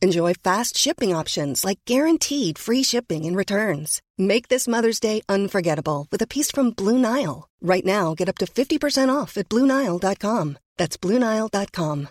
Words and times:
Enjoy 0.00 0.32
fast 0.32 0.76
shipping 0.76 1.12
options 1.12 1.64
like 1.64 1.84
guaranteed 1.84 2.56
free 2.56 2.84
shipping 2.84 3.24
and 3.26 3.36
returns. 3.36 4.00
Make 4.16 4.46
this 4.46 4.68
Mother's 4.68 5.00
Day 5.00 5.22
unforgettable 5.28 6.06
with 6.12 6.22
a 6.22 6.26
piece 6.28 6.52
from 6.52 6.70
Blue 6.70 6.98
Nile. 6.98 7.48
Right 7.60 7.84
now, 7.84 8.14
get 8.14 8.28
up 8.28 8.38
to 8.38 8.46
50% 8.46 9.12
off 9.12 9.36
at 9.36 9.48
BlueNile.com. 9.48 10.58
That's 10.76 10.96
BlueNile.com. 10.96 12.08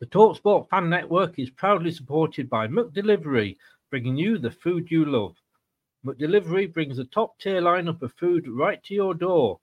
The 0.00 0.06
Talksport 0.06 0.68
Fan 0.68 0.90
Network 0.90 1.38
is 1.38 1.50
proudly 1.50 1.92
supported 1.92 2.50
by 2.50 2.66
McDelivery, 2.66 3.56
bringing 3.88 4.16
you 4.16 4.36
the 4.36 4.50
food 4.50 4.90
you 4.90 5.04
love. 5.04 5.36
McDelivery 6.04 6.72
brings 6.72 6.98
a 6.98 7.04
top 7.04 7.38
tier 7.38 7.62
lineup 7.62 8.02
of 8.02 8.12
food 8.18 8.48
right 8.48 8.82
to 8.82 8.94
your 8.94 9.14
door. 9.14 9.60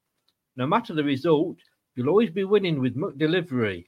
No 0.55 0.65
matter 0.65 0.93
the 0.93 1.03
result, 1.03 1.57
you'll 1.95 2.07
always 2.07 2.29
be 2.29 2.45
winning 2.45 2.79
with 2.79 2.95
McDelivery 2.95 3.87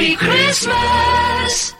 Merry 0.00 0.16
Christmas! 0.16 1.74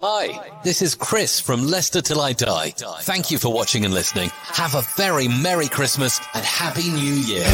Hi, 0.00 0.60
this 0.64 0.80
is 0.80 0.94
Chris 0.94 1.40
from 1.40 1.66
Leicester 1.66 2.00
Till 2.00 2.22
I 2.22 2.32
Die. 2.32 2.70
Thank 3.02 3.30
you 3.30 3.36
for 3.36 3.52
watching 3.52 3.84
and 3.84 3.92
listening. 3.92 4.30
Have 4.44 4.74
a 4.74 4.80
very 4.96 5.28
Merry 5.28 5.68
Christmas 5.68 6.22
and 6.32 6.42
Happy 6.42 6.88
New 6.88 7.12
Year. 7.12 7.44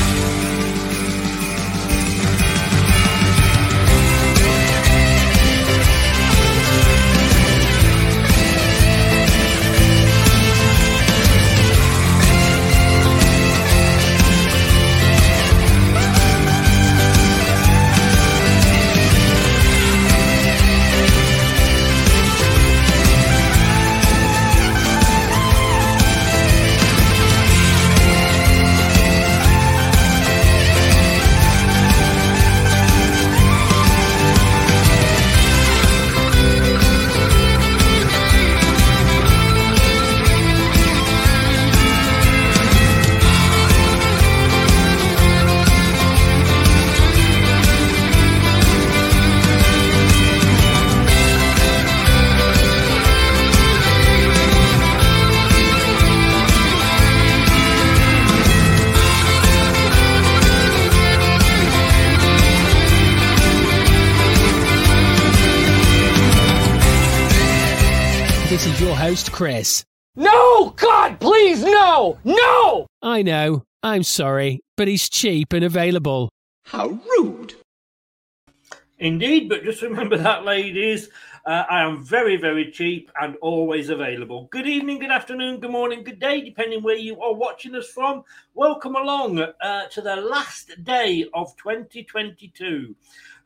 Chris. 69.41 69.87
No! 70.17 70.69
God, 70.77 71.19
please, 71.19 71.65
no! 71.65 72.19
No! 72.25 72.87
I 73.01 73.23
know, 73.23 73.65
I'm 73.83 74.03
sorry, 74.03 74.61
but 74.77 74.87
he's 74.87 75.09
cheap 75.09 75.55
and 75.55 75.65
available. 75.65 76.29
How 76.67 76.89
rude. 76.89 77.55
Indeed, 78.99 79.49
but 79.49 79.65
just 79.65 79.81
remember 79.81 80.19
that, 80.19 80.45
ladies. 80.45 81.09
Uh, 81.47 81.65
I 81.71 81.81
am 81.81 82.05
very, 82.05 82.37
very 82.37 82.71
cheap 82.71 83.11
and 83.19 83.35
always 83.37 83.89
available. 83.89 84.47
Good 84.53 84.67
evening, 84.67 84.99
good 84.99 85.11
afternoon, 85.11 85.61
good 85.61 85.71
morning, 85.71 86.05
good 86.05 86.21
day, 86.21 86.43
depending 86.43 86.83
where 86.83 86.99
you 86.99 87.19
are 87.23 87.33
watching 87.33 87.75
us 87.75 87.89
from. 87.89 88.25
Welcome 88.53 88.95
along 88.95 89.39
uh, 89.39 89.87
to 89.87 90.03
the 90.03 90.17
last 90.17 90.85
day 90.85 91.25
of 91.33 91.57
2022. 91.57 92.95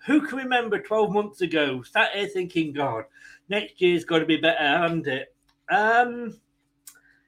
Who 0.07 0.27
can 0.27 0.39
remember 0.39 0.81
12 0.81 1.13
months 1.13 1.41
ago 1.41 1.83
sat 1.83 2.17
here 2.17 2.27
thinking, 2.27 2.73
God, 2.73 3.05
next 3.49 3.81
year's 3.81 4.05
got 4.05 4.19
to 4.19 4.27
be 4.27 4.39
better, 4.39 4.59
hasn't 4.59 5.07
it? 5.07 5.34
Um, 5.71 6.39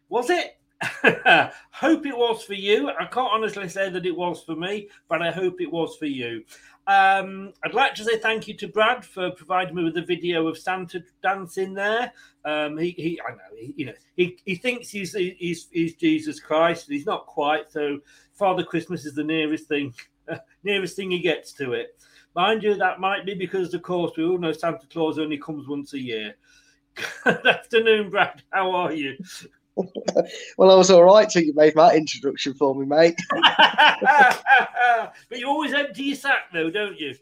was 0.09 0.31
it? 0.31 0.59
hope 1.71 2.07
it 2.07 2.17
was 2.17 2.43
for 2.43 2.55
you. 2.55 2.91
I 2.91 3.07
can't 3.07 3.33
honestly 3.33 3.69
say 3.69 3.89
that 3.89 4.07
it 4.07 4.17
was 4.17 4.43
for 4.45 4.55
me, 4.55 4.89
but 5.09 5.23
I 5.23 5.31
hope 5.31 5.61
it 5.61 5.73
was 5.73 5.97
for 5.97 6.07
you. 6.07 6.45
Um, 6.87 7.53
I'd 7.65 7.75
like 7.75 7.95
to 7.97 8.05
say 8.05 8.19
thank 8.19 8.47
you 8.47 8.55
to 8.59 8.69
Brad 8.69 9.05
for 9.05 9.31
providing 9.33 9.75
me 9.75 9.83
with 9.83 9.97
a 9.97 10.03
video 10.03 10.47
of 10.47 10.57
Santa 10.57 11.03
dancing 11.23 11.75
there. 11.75 12.13
Um, 12.45 12.79
he, 12.79 12.91
he, 12.91 13.21
I 13.27 13.33
know, 13.33 13.57
he, 13.59 13.75
you 13.77 13.87
know, 13.87 13.95
he, 14.17 14.39
he 14.45 14.55
thinks 14.55 14.91
he's, 14.91 15.13
he's 15.15 15.67
he's 15.73 15.95
Jesus 15.95 16.39
Christ, 16.39 16.87
and 16.87 16.97
he's 16.97 17.07
not 17.07 17.27
quite. 17.27 17.73
So 17.73 17.99
Father 18.35 18.63
Christmas 18.63 19.05
is 19.05 19.15
the 19.15 19.25
nearest 19.25 19.67
thing, 19.67 19.95
nearest 20.63 20.95
thing 20.95 21.11
he 21.11 21.19
gets 21.19 21.53
to 21.55 21.73
it. 21.73 21.99
Mind 22.37 22.63
you, 22.63 22.77
that 22.77 23.01
might 23.01 23.25
be 23.25 23.35
because, 23.35 23.73
of 23.75 23.83
course, 23.83 24.13
we 24.17 24.25
all 24.25 24.39
know 24.39 24.53
Santa 24.53 24.87
Claus 24.93 25.19
only 25.19 25.39
comes 25.39 25.67
once 25.67 25.95
a 25.95 25.99
year. 26.01 26.37
Good 27.25 27.47
afternoon, 27.47 28.11
Brad. 28.11 28.43
How 28.53 28.71
are 28.73 28.93
you? 28.93 29.17
well, 30.57 30.71
I 30.71 30.75
was 30.75 30.91
all 30.91 31.05
right 31.05 31.29
till 31.29 31.43
you 31.43 31.53
made 31.55 31.75
that 31.75 31.95
introduction 31.95 32.55
for 32.55 32.75
me, 32.75 32.87
mate. 32.87 33.21
but 33.31 35.39
you 35.39 35.47
always 35.47 35.75
empty 35.75 36.05
your 36.05 36.17
sack, 36.17 36.51
though, 36.53 36.71
don't 36.71 36.99
you? 36.99 37.15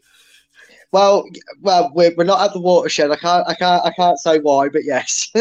Well, 0.91 1.25
well, 1.61 1.91
we're, 1.93 2.15
we're 2.15 2.23
not 2.23 2.41
at 2.41 2.53
the 2.53 2.61
watershed. 2.61 3.11
I 3.11 3.17
can't, 3.17 3.47
I 3.47 3.53
can't, 3.53 3.85
I 3.85 3.91
can't 3.91 4.19
say 4.19 4.39
why, 4.39 4.69
but 4.69 4.85
yes. 4.85 5.29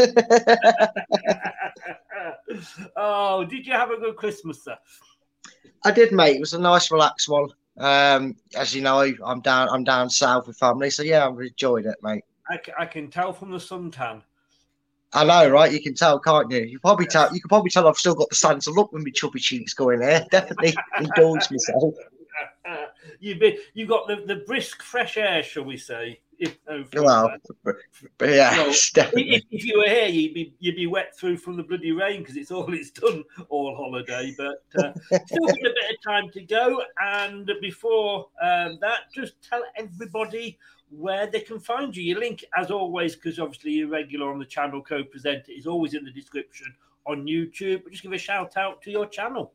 oh, 2.96 3.44
did 3.44 3.66
you 3.66 3.72
have 3.72 3.90
a 3.90 3.96
good 3.96 4.16
Christmas, 4.16 4.64
sir? 4.64 4.76
I 5.84 5.92
did, 5.92 6.12
mate. 6.12 6.36
It 6.36 6.40
was 6.40 6.54
a 6.54 6.58
nice, 6.58 6.90
relaxed 6.90 7.28
one. 7.28 7.50
Um, 7.76 8.36
as 8.56 8.74
you 8.74 8.82
know, 8.82 9.12
I'm 9.24 9.40
down, 9.40 9.68
I'm 9.68 9.84
down 9.84 10.10
south 10.10 10.48
with 10.48 10.56
family, 10.56 10.90
so 10.90 11.04
yeah, 11.04 11.26
I 11.26 11.28
enjoyed 11.28 11.86
it, 11.86 11.96
mate. 12.02 12.24
I, 12.48 12.60
I 12.78 12.86
can 12.86 13.10
tell 13.10 13.32
from 13.32 13.50
the 13.50 13.58
suntan. 13.58 14.22
I 15.12 15.24
know, 15.24 15.48
right? 15.48 15.70
You 15.70 15.80
can 15.80 15.94
tell, 15.94 16.18
can't 16.18 16.50
you? 16.50 16.62
You 16.62 16.80
probably 16.80 17.06
tell. 17.06 17.32
You 17.32 17.40
can 17.40 17.48
probably 17.48 17.70
tell 17.70 17.86
I've 17.86 17.96
still 17.96 18.16
got 18.16 18.30
the 18.30 18.34
Santa 18.34 18.70
look 18.70 18.92
with 18.92 19.04
my 19.04 19.10
chubby 19.10 19.38
cheeks 19.38 19.72
going 19.72 20.00
there. 20.00 20.26
Definitely 20.30 20.74
indulge 20.98 21.50
myself. 21.50 21.94
You've 23.20 23.38
been, 23.38 23.56
you've 23.74 23.88
got 23.88 24.08
the, 24.08 24.24
the 24.26 24.42
brisk 24.46 24.82
fresh 24.82 25.16
air, 25.16 25.42
shall 25.42 25.64
we 25.64 25.76
say? 25.76 26.20
If, 26.38 26.58
oh, 26.68 26.84
Well, 26.94 27.36
but 27.62 28.28
yeah, 28.28 28.72
definitely. 28.94 29.36
if, 29.36 29.42
if 29.50 29.64
you 29.64 29.78
were 29.78 29.88
here, 29.88 30.08
you'd 30.08 30.34
be 30.34 30.54
you'd 30.58 30.76
be 30.76 30.86
wet 30.86 31.16
through 31.16 31.36
from 31.36 31.56
the 31.56 31.62
bloody 31.62 31.92
rain 31.92 32.20
because 32.20 32.36
it's 32.36 32.50
all 32.50 32.72
it's 32.74 32.90
done 32.90 33.24
all 33.48 33.76
holiday. 33.76 34.34
But 34.36 34.64
uh, 34.82 34.92
still 35.26 35.46
got 35.46 35.58
a 35.58 35.62
bit 35.62 35.96
of 35.96 36.02
time 36.04 36.30
to 36.30 36.42
go. 36.42 36.82
And 37.00 37.50
before 37.60 38.28
um, 38.42 38.78
that, 38.80 39.12
just 39.14 39.34
tell 39.42 39.62
everybody 39.76 40.58
where 40.90 41.26
they 41.26 41.40
can 41.40 41.58
find 41.58 41.96
you. 41.96 42.02
Your 42.02 42.20
link, 42.20 42.44
as 42.56 42.70
always, 42.70 43.14
because 43.14 43.38
obviously 43.38 43.72
you're 43.72 43.88
regular 43.88 44.32
on 44.32 44.38
the 44.38 44.44
channel, 44.44 44.82
co-presenter, 44.82 45.52
is 45.52 45.66
always 45.66 45.94
in 45.94 46.04
the 46.04 46.10
description 46.10 46.74
on 47.06 47.26
YouTube. 47.26 47.82
Just 47.90 48.02
give 48.02 48.12
a 48.12 48.18
shout 48.18 48.56
out 48.56 48.82
to 48.82 48.90
your 48.90 49.06
channel. 49.06 49.52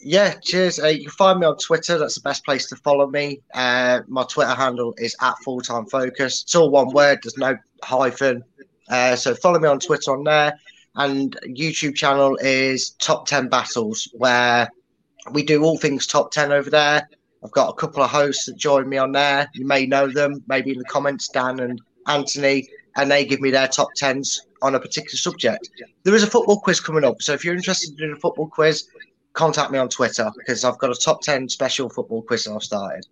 Yeah, 0.00 0.34
cheers. 0.34 0.78
Uh, 0.78 0.86
you 0.86 1.02
can 1.02 1.10
find 1.10 1.40
me 1.40 1.46
on 1.46 1.56
Twitter. 1.56 1.98
That's 1.98 2.14
the 2.14 2.20
best 2.20 2.44
place 2.44 2.66
to 2.68 2.76
follow 2.76 3.08
me. 3.08 3.40
Uh, 3.52 4.00
my 4.06 4.22
Twitter 4.24 4.54
handle 4.54 4.94
is 4.96 5.16
at 5.20 5.36
full 5.38 5.60
time 5.60 5.86
focus. 5.86 6.42
It's 6.42 6.54
all 6.54 6.70
one 6.70 6.92
word. 6.92 7.18
There's 7.22 7.36
no 7.36 7.56
hyphen. 7.82 8.44
Uh, 8.88 9.16
so 9.16 9.34
follow 9.34 9.58
me 9.58 9.68
on 9.68 9.80
Twitter 9.80 10.12
on 10.16 10.24
there. 10.24 10.54
And 10.94 11.36
YouTube 11.46 11.96
channel 11.96 12.36
is 12.40 12.90
Top 12.90 13.26
Ten 13.26 13.48
Battles, 13.48 14.08
where 14.14 14.70
we 15.32 15.42
do 15.42 15.64
all 15.64 15.78
things 15.78 16.06
top 16.06 16.30
ten 16.30 16.52
over 16.52 16.70
there. 16.70 17.08
I've 17.44 17.52
got 17.52 17.68
a 17.68 17.74
couple 17.74 18.02
of 18.02 18.10
hosts 18.10 18.46
that 18.46 18.56
join 18.56 18.88
me 18.88 18.98
on 18.98 19.12
there. 19.12 19.48
You 19.54 19.66
may 19.66 19.86
know 19.86 20.08
them, 20.08 20.42
maybe 20.48 20.72
in 20.72 20.78
the 20.78 20.84
comments, 20.84 21.28
Dan 21.28 21.60
and 21.60 21.80
Anthony, 22.06 22.68
and 22.96 23.10
they 23.10 23.24
give 23.24 23.40
me 23.40 23.50
their 23.50 23.68
top 23.68 23.88
tens 23.96 24.42
on 24.62 24.74
a 24.74 24.80
particular 24.80 25.16
subject. 25.16 25.70
There 26.02 26.14
is 26.14 26.22
a 26.22 26.26
football 26.26 26.60
quiz 26.60 26.80
coming 26.80 27.04
up, 27.04 27.22
so 27.22 27.32
if 27.32 27.44
you're 27.44 27.54
interested 27.54 28.00
in 28.00 28.12
a 28.12 28.16
football 28.16 28.48
quiz, 28.48 28.88
contact 29.34 29.70
me 29.70 29.78
on 29.78 29.88
Twitter 29.88 30.30
because 30.36 30.64
I've 30.64 30.78
got 30.78 30.90
a 30.90 30.94
top 30.94 31.22
10 31.22 31.48
special 31.48 31.88
football 31.88 32.22
quiz 32.22 32.44
that 32.44 32.54
I've 32.54 32.62
started. 32.62 33.06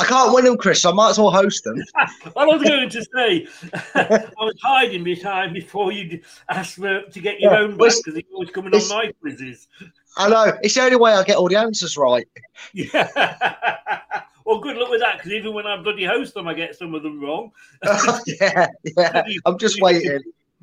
I 0.00 0.04
can't 0.04 0.34
win 0.34 0.44
them, 0.44 0.56
Chris, 0.56 0.82
so 0.82 0.90
I 0.90 0.94
might 0.94 1.10
as 1.10 1.18
well 1.18 1.30
host 1.30 1.64
them. 1.64 1.76
I 1.94 2.44
was 2.46 2.62
going 2.62 2.88
to 2.88 3.04
say, 3.14 3.46
I 3.94 4.30
was 4.40 4.58
hiding 4.62 5.04
behind 5.04 5.52
before 5.52 5.92
you 5.92 6.20
asked 6.48 6.76
for, 6.76 7.02
to 7.02 7.20
get 7.20 7.40
your 7.40 7.52
Yeah, 7.52 7.58
own 7.60 7.76
back 7.76 7.92
because 8.04 8.14
you're 8.14 8.34
always 8.34 8.50
coming 8.50 8.74
on 8.74 8.88
my 8.88 9.12
quizzes. 9.20 9.68
I 10.16 10.28
know. 10.28 10.58
It's 10.62 10.74
the 10.74 10.82
only 10.82 10.96
way 10.96 11.12
I 11.12 11.22
get 11.24 11.36
all 11.36 11.48
the 11.48 11.56
answers 11.56 11.96
right. 11.96 12.26
Yeah. 12.72 13.08
well, 14.46 14.60
good 14.60 14.76
luck 14.76 14.90
with 14.90 15.00
that 15.00 15.18
because 15.18 15.32
even 15.32 15.52
when 15.52 15.66
I 15.66 15.76
bloody 15.82 16.04
host 16.04 16.34
them, 16.34 16.46
I 16.46 16.54
get 16.54 16.76
some 16.76 16.94
of 16.94 17.02
them 17.02 17.20
wrong. 17.20 17.50
yeah, 18.26 18.68
yeah. 18.96 19.24
I'm 19.44 19.58
just 19.58 19.80
waiting. 19.80 20.20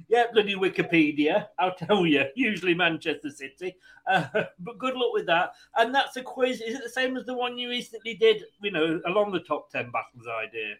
Yeah, 0.08 0.26
bloody 0.32 0.56
Wikipedia. 0.56 1.48
I'll 1.60 1.76
tell 1.76 2.06
you. 2.06 2.26
Usually 2.36 2.74
Manchester 2.74 3.30
City. 3.30 3.76
Uh, 4.10 4.26
but 4.60 4.78
good 4.78 4.96
luck 4.96 5.14
with 5.14 5.26
that. 5.26 5.54
And 5.78 5.94
that's 5.94 6.16
a 6.16 6.24
quiz. 6.24 6.62
Is 6.62 6.76
it 6.76 6.84
the 6.84 6.90
same 6.90 7.18
as 7.18 7.26
the 7.26 7.34
one 7.34 7.58
you 7.58 7.70
recently 7.70 8.16
did, 8.16 8.44
you 8.62 8.72
know, 8.72 9.02
along 9.06 9.34
the 9.34 9.42
top 9.42 9.70
10 9.72 9.92
battles 9.92 10.26
idea? 10.28 10.76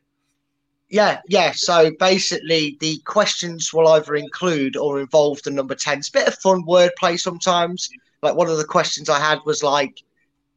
Yeah, 0.90 1.22
yeah. 1.28 1.52
So 1.54 1.92
basically, 2.00 2.78
the 2.80 2.98
questions 3.06 3.74
will 3.74 3.88
either 3.90 4.16
include 4.16 4.78
or 4.78 5.00
involve 5.00 5.42
the 5.44 5.52
number 5.52 5.76
10. 5.76 6.00
It's 6.00 6.10
a 6.10 6.14
bit 6.14 6.28
of 6.28 6.36
fun 6.36 6.64
wordplay 6.64 7.20
sometimes. 7.20 7.90
Like 8.22 8.36
one 8.36 8.50
of 8.50 8.58
the 8.58 8.66
questions 8.66 9.10
I 9.10 9.20
had 9.20 9.40
was 9.46 9.64
like, 9.64 10.02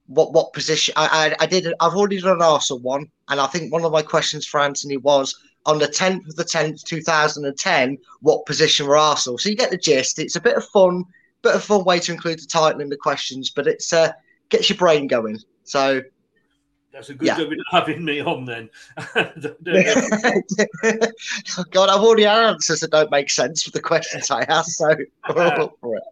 what 0.06 0.32
what 0.32 0.53
position? 0.53 0.94
I, 0.97 1.35
I, 1.41 1.44
I 1.44 1.47
did. 1.47 1.73
I've 1.81 1.94
already 1.94 2.20
done 2.20 2.37
an 2.37 2.43
Arsenal 2.43 2.81
one, 2.81 3.09
and 3.29 3.41
I 3.41 3.47
think 3.47 3.73
one 3.73 3.85
of 3.85 3.93
my 3.93 4.03
questions 4.03 4.47
for 4.47 4.61
Anthony 4.61 4.97
was 4.97 5.35
on 5.67 5.79
the 5.79 5.87
10th 5.87 6.29
of 6.29 6.37
the 6.37 6.44
10th, 6.44 6.82
2010, 6.82 7.99
what 8.20 8.47
position 8.47 8.87
were 8.87 8.97
Arsenal? 8.97 9.38
So 9.38 9.49
you 9.49 9.56
get 9.56 9.70
the 9.70 9.76
gist. 9.76 10.19
It's 10.19 10.37
a 10.37 10.41
bit 10.41 10.56
of 10.56 10.64
fun, 10.67 11.05
bit 11.43 11.55
of 11.55 11.62
fun 11.62 11.85
way 11.85 11.99
to 12.00 12.12
include 12.12 12.41
the 12.41 12.47
title 12.47 12.81
in 12.81 12.88
the 12.88 12.97
questions, 12.97 13.50
but 13.50 13.67
it's 13.67 13.93
uh, 13.93 14.12
gets 14.49 14.69
your 14.69 14.76
brain 14.79 15.06
going. 15.06 15.38
So 15.64 16.03
That's 16.92 17.08
a 17.08 17.14
good 17.14 17.26
Yeah. 17.28 17.38
job 17.38 17.52
in 17.52 17.58
having 17.70 18.04
me 18.04 18.20
on 18.20 18.44
then. 18.44 18.68
God, 21.70 21.88
I've 21.88 22.00
already 22.02 22.24
had 22.24 22.38
answers 22.38 22.80
that 22.80 22.90
don't 22.90 23.10
make 23.10 23.30
sense 23.30 23.62
for 23.62 23.70
the 23.70 23.80
questions 23.80 24.30
I 24.30 24.42
asked. 24.42 24.72
So 24.76 24.94
we're 25.34 25.42
all 25.42 25.62
up 25.62 25.74
for 25.80 25.96
it. 25.96 26.02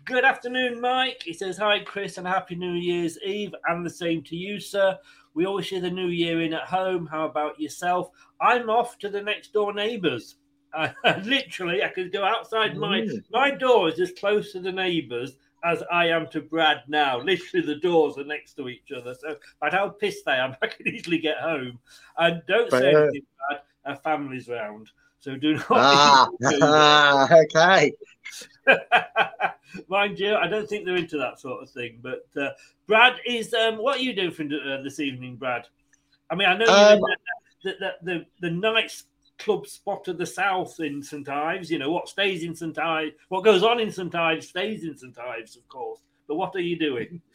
Good 0.04 0.24
afternoon, 0.24 0.80
Mike. 0.80 1.22
He 1.24 1.32
says, 1.32 1.56
Hi, 1.58 1.80
Chris, 1.80 2.18
and 2.18 2.26
Happy 2.26 2.54
New 2.54 2.72
Year's 2.74 3.18
Eve, 3.24 3.54
and 3.68 3.84
the 3.84 3.90
same 3.90 4.22
to 4.24 4.36
you, 4.36 4.60
sir. 4.60 4.96
We 5.34 5.46
always 5.46 5.66
share 5.66 5.80
the 5.80 5.90
new 5.90 6.08
year 6.08 6.42
in 6.42 6.52
at 6.52 6.64
home. 6.64 7.06
How 7.06 7.24
about 7.26 7.58
yourself? 7.60 8.10
I'm 8.42 8.68
off 8.68 8.98
to 8.98 9.08
the 9.08 9.22
next 9.22 9.52
door 9.52 9.72
neighbours. 9.72 10.36
I, 10.74 10.92
literally, 11.24 11.82
I 11.82 11.88
could 11.88 12.12
go 12.12 12.24
outside 12.24 12.76
my 12.76 13.00
Mm. 13.00 13.22
my 13.30 13.50
door 13.50 13.88
is 13.88 13.98
as 14.00 14.12
close 14.12 14.52
to 14.52 14.60
the 14.60 14.72
neighbours 14.72 15.36
as 15.64 15.82
I 15.90 16.06
am 16.06 16.28
to 16.28 16.40
Brad 16.40 16.82
now. 16.88 17.20
Literally, 17.20 17.66
the 17.66 17.76
doors 17.76 18.18
are 18.18 18.24
next 18.24 18.54
to 18.54 18.68
each 18.68 18.92
other. 18.96 19.14
So, 19.14 19.36
but 19.60 19.72
how 19.72 19.88
pissed 19.90 20.26
I 20.26 20.36
am, 20.36 20.56
I 20.62 20.66
can 20.66 20.88
easily 20.88 21.18
get 21.18 21.38
home. 21.38 21.78
And 22.18 22.42
don't 22.46 22.70
say 22.70 22.92
Fair. 22.92 23.04
anything 23.04 23.26
bad. 23.50 23.60
Our 23.86 23.96
family's 23.96 24.46
round, 24.46 24.90
so 25.20 25.36
do 25.36 25.54
not. 25.54 25.66
Ah, 25.70 26.28
okay. 27.32 27.92
Mind 29.88 30.18
you, 30.18 30.34
I 30.34 30.46
don't 30.48 30.68
think 30.68 30.84
they're 30.84 30.96
into 30.96 31.16
that 31.16 31.40
sort 31.40 31.62
of 31.62 31.70
thing. 31.70 32.00
But 32.02 32.26
uh, 32.40 32.50
Brad 32.86 33.14
is. 33.26 33.54
Um, 33.54 33.78
what 33.78 33.98
are 33.98 34.02
you 34.02 34.12
doing 34.12 34.32
for, 34.32 34.42
uh, 34.42 34.82
this 34.82 35.00
evening, 35.00 35.36
Brad? 35.36 35.66
I 36.30 36.34
mean, 36.34 36.48
I 36.48 36.56
know 36.56 36.66
Um, 36.66 37.00
the, 37.64 37.74
the, 37.80 37.92
the, 38.02 38.26
the, 38.40 38.50
nice 38.50 39.04
club 39.40 39.66
spot 39.66 40.08
of 40.08 40.18
the 40.18 40.26
south 40.26 40.78
in 40.80 41.02
St 41.02 41.28
Ives. 41.28 41.70
You 41.70 41.78
know 41.78 41.90
what 41.90 42.08
stays 42.08 42.44
in 42.44 42.54
St 42.54 42.78
Ives, 42.78 43.12
what 43.28 43.44
goes 43.44 43.62
on 43.62 43.80
in 43.80 43.90
St 43.90 44.14
Ives 44.14 44.48
stays 44.48 44.84
in 44.84 44.96
St 44.96 45.18
Ives, 45.18 45.56
of 45.56 45.66
course. 45.68 46.00
But 46.28 46.36
what 46.36 46.54
are 46.54 46.60
you 46.60 46.78
doing? 46.78 47.20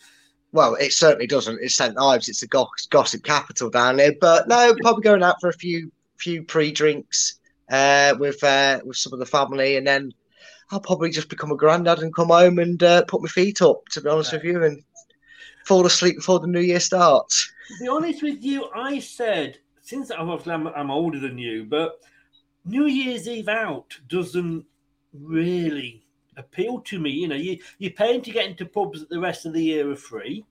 Well, 0.52 0.75
it 0.75 0.94
certainly 0.94 1.28
doesn't. 1.28 1.60
It's 1.62 1.75
St 1.75 2.00
Ives. 2.00 2.30
It's 2.30 2.40
the 2.40 2.48
goss- 2.48 2.88
gossip 2.90 3.25
capital 3.25 3.69
down 3.69 3.98
there. 3.98 4.13
But 4.22 4.48
no, 4.48 4.74
probably 4.81 5.02
going 5.04 5.22
out 5.22 5.36
for 5.42 5.50
a 5.50 5.54
few 5.54 5.92
few 6.18 6.44
pre 6.44 6.72
drinks 6.72 7.42
uh, 7.69 8.16
with 8.18 8.42
uh, 8.42 8.80
with 8.86 8.96
some 8.96 9.12
of 9.12 9.19
the 9.19 9.25
family, 9.25 9.75
and 9.75 9.86
then 9.86 10.13
I'll 10.72 10.80
probably 10.80 11.10
just 11.10 11.28
become 11.28 11.52
a 11.52 11.57
granddad 11.57 12.00
and 12.00 12.16
come 12.16 12.30
home 12.30 12.60
and 12.60 12.81
uh, 12.81 13.04
put 13.04 13.22
my 13.22 13.28
feet 13.28 13.62
up. 13.62 13.86
To 13.92 14.02
be 14.02 14.10
honest 14.10 14.31
with 14.31 14.46
you, 14.46 14.63
and 14.63 14.81
fall 15.66 15.86
asleep 15.86 16.16
before 16.18 16.40
the 16.40 16.48
new 16.48 16.62
year 16.62 16.80
starts. 16.80 17.52
To 17.68 17.84
be 17.84 17.90
honest 17.90 18.24
with 18.24 18.42
you, 18.42 18.69
I 18.74 19.00
said 19.00 19.60
since 19.85 20.09
I'm 20.09 20.29
obviously 20.29 20.53
I'm, 20.53 20.67
I'm 20.67 20.91
older 20.91 21.19
than 21.19 21.37
you, 21.37 21.63
but 21.63 22.01
New 22.65 22.87
Year's 22.87 23.29
Eve 23.29 23.47
out 23.47 23.97
doesn't 24.09 24.65
really 25.13 26.04
appeal 26.37 26.81
to 26.81 26.99
me. 26.99 27.11
You 27.11 27.27
know, 27.27 27.35
you 27.35 27.59
you're 27.77 27.92
paying 27.92 28.23
to 28.23 28.31
get 28.31 28.47
into 28.47 28.65
pubs 28.65 28.99
that 28.99 29.09
the 29.09 29.19
rest 29.19 29.45
of 29.45 29.54
the 29.54 29.63
year 29.63 29.89
are 29.89 29.95
free. 29.95 30.44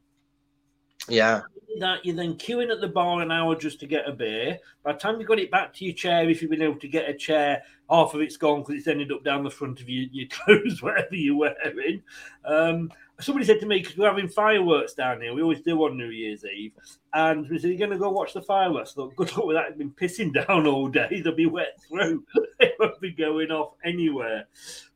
Yeah, 1.09 1.43
That 1.81 2.07
you're 2.07 2.15
then 2.15 2.35
queuing 2.35 2.71
at 2.71 2.81
the 2.81 2.89
bar 2.89 3.21
an 3.21 3.33
hour 3.33 3.57
just 3.57 3.81
to 3.81 3.87
get 3.87 4.09
a 4.09 4.13
beer. 4.13 4.61
By 4.85 4.93
the 4.93 4.99
time 4.99 5.21
you 5.21 5.27
got 5.27 5.41
it 5.41 5.51
back 5.51 5.75
to 5.75 5.85
your 5.85 5.95
chair, 5.95 6.31
if 6.31 6.41
you've 6.41 6.53
been 6.53 6.63
able 6.63 6.79
to 6.79 6.89
get 6.89 7.11
a 7.11 7.15
chair, 7.15 7.61
half 7.91 8.15
of 8.15 8.21
it's 8.21 8.37
gone 8.37 8.61
because 8.61 8.77
it's 8.77 8.87
ended 8.87 9.11
up 9.11 9.25
down 9.25 9.43
the 9.43 9.51
front 9.51 9.81
of 9.81 9.89
your, 9.89 10.09
your 10.13 10.29
clothes, 10.31 10.81
whatever 10.81 11.17
you're 11.17 11.37
wearing. 11.37 12.03
Um, 12.45 12.93
somebody 13.21 13.47
said 13.47 13.61
to 13.61 13.67
me, 13.67 13.79
because 13.79 13.97
we're 13.97 14.09
having 14.09 14.29
fireworks 14.29 14.95
down 14.95 15.21
here, 15.21 15.35
we 15.35 15.43
always 15.43 15.63
do 15.63 15.83
on 15.85 15.97
New 15.97 16.09
Year's 16.09 16.45
Eve, 16.45 16.73
and 17.13 17.49
we 17.49 17.59
said, 17.59 17.71
You're 17.71 17.79
going 17.79 17.91
to 17.91 17.99
go 17.99 18.11
watch 18.11 18.33
the 18.33 18.43
fireworks. 18.43 18.93
I 18.93 18.95
thought, 18.95 19.17
good 19.17 19.37
luck 19.37 19.47
with 19.47 19.57
that. 19.57 19.69
It's 19.69 19.79
been 19.79 19.91
pissing 19.91 20.35
down 20.47 20.67
all 20.67 20.89
day. 20.89 21.21
They'll 21.23 21.35
be 21.35 21.47
wet 21.47 21.79
through. 21.89 22.25
they 22.59 22.73
won't 22.79 23.01
be 23.01 23.13
going 23.13 23.51
off 23.51 23.75
anywhere. 23.85 24.47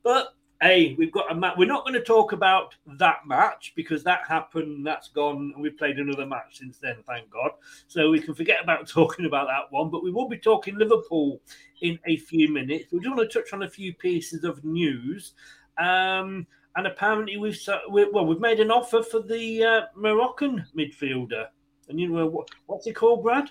But 0.02 0.34
hey, 0.60 0.96
we've 0.98 1.12
got 1.12 1.30
a 1.30 1.34
match. 1.34 1.54
We're 1.56 1.68
not 1.68 1.84
going 1.84 1.94
to 1.94 2.02
talk 2.02 2.32
about 2.32 2.74
that 2.98 3.18
match 3.26 3.72
because 3.76 4.02
that 4.04 4.22
happened, 4.26 4.86
that's 4.86 5.08
gone, 5.08 5.52
and 5.54 5.62
we've 5.62 5.78
played 5.78 5.98
another 5.98 6.26
match 6.26 6.58
since 6.58 6.78
then, 6.78 6.96
thank 7.06 7.30
God. 7.30 7.52
So 7.86 8.10
we 8.10 8.20
can 8.20 8.34
forget 8.34 8.62
about 8.62 8.88
talking 8.88 9.26
about 9.26 9.46
that 9.46 9.70
one. 9.70 9.90
But 9.90 10.02
we 10.02 10.10
will 10.10 10.28
be 10.28 10.38
talking 10.38 10.76
Liverpool 10.76 11.40
in 11.82 11.98
a 12.06 12.16
few 12.16 12.52
minutes. 12.52 12.92
We 12.92 13.00
do 13.00 13.14
want 13.14 13.30
to 13.30 13.40
touch 13.40 13.52
on 13.52 13.62
a 13.62 13.70
few 13.70 13.94
pieces 13.94 14.44
of 14.44 14.64
news. 14.64 15.34
Um, 15.76 16.46
and 16.78 16.86
apparently 16.86 17.36
we've 17.36 17.58
well 17.90 18.24
we've 18.24 18.40
made 18.40 18.60
an 18.60 18.70
offer 18.70 19.02
for 19.02 19.20
the 19.20 19.62
uh, 19.64 19.80
Moroccan 19.96 20.64
midfielder. 20.76 21.48
And 21.88 21.98
you 22.00 22.08
know 22.08 22.26
what, 22.26 22.48
what's 22.66 22.86
he 22.86 22.92
called, 22.92 23.22
Brad? 23.24 23.50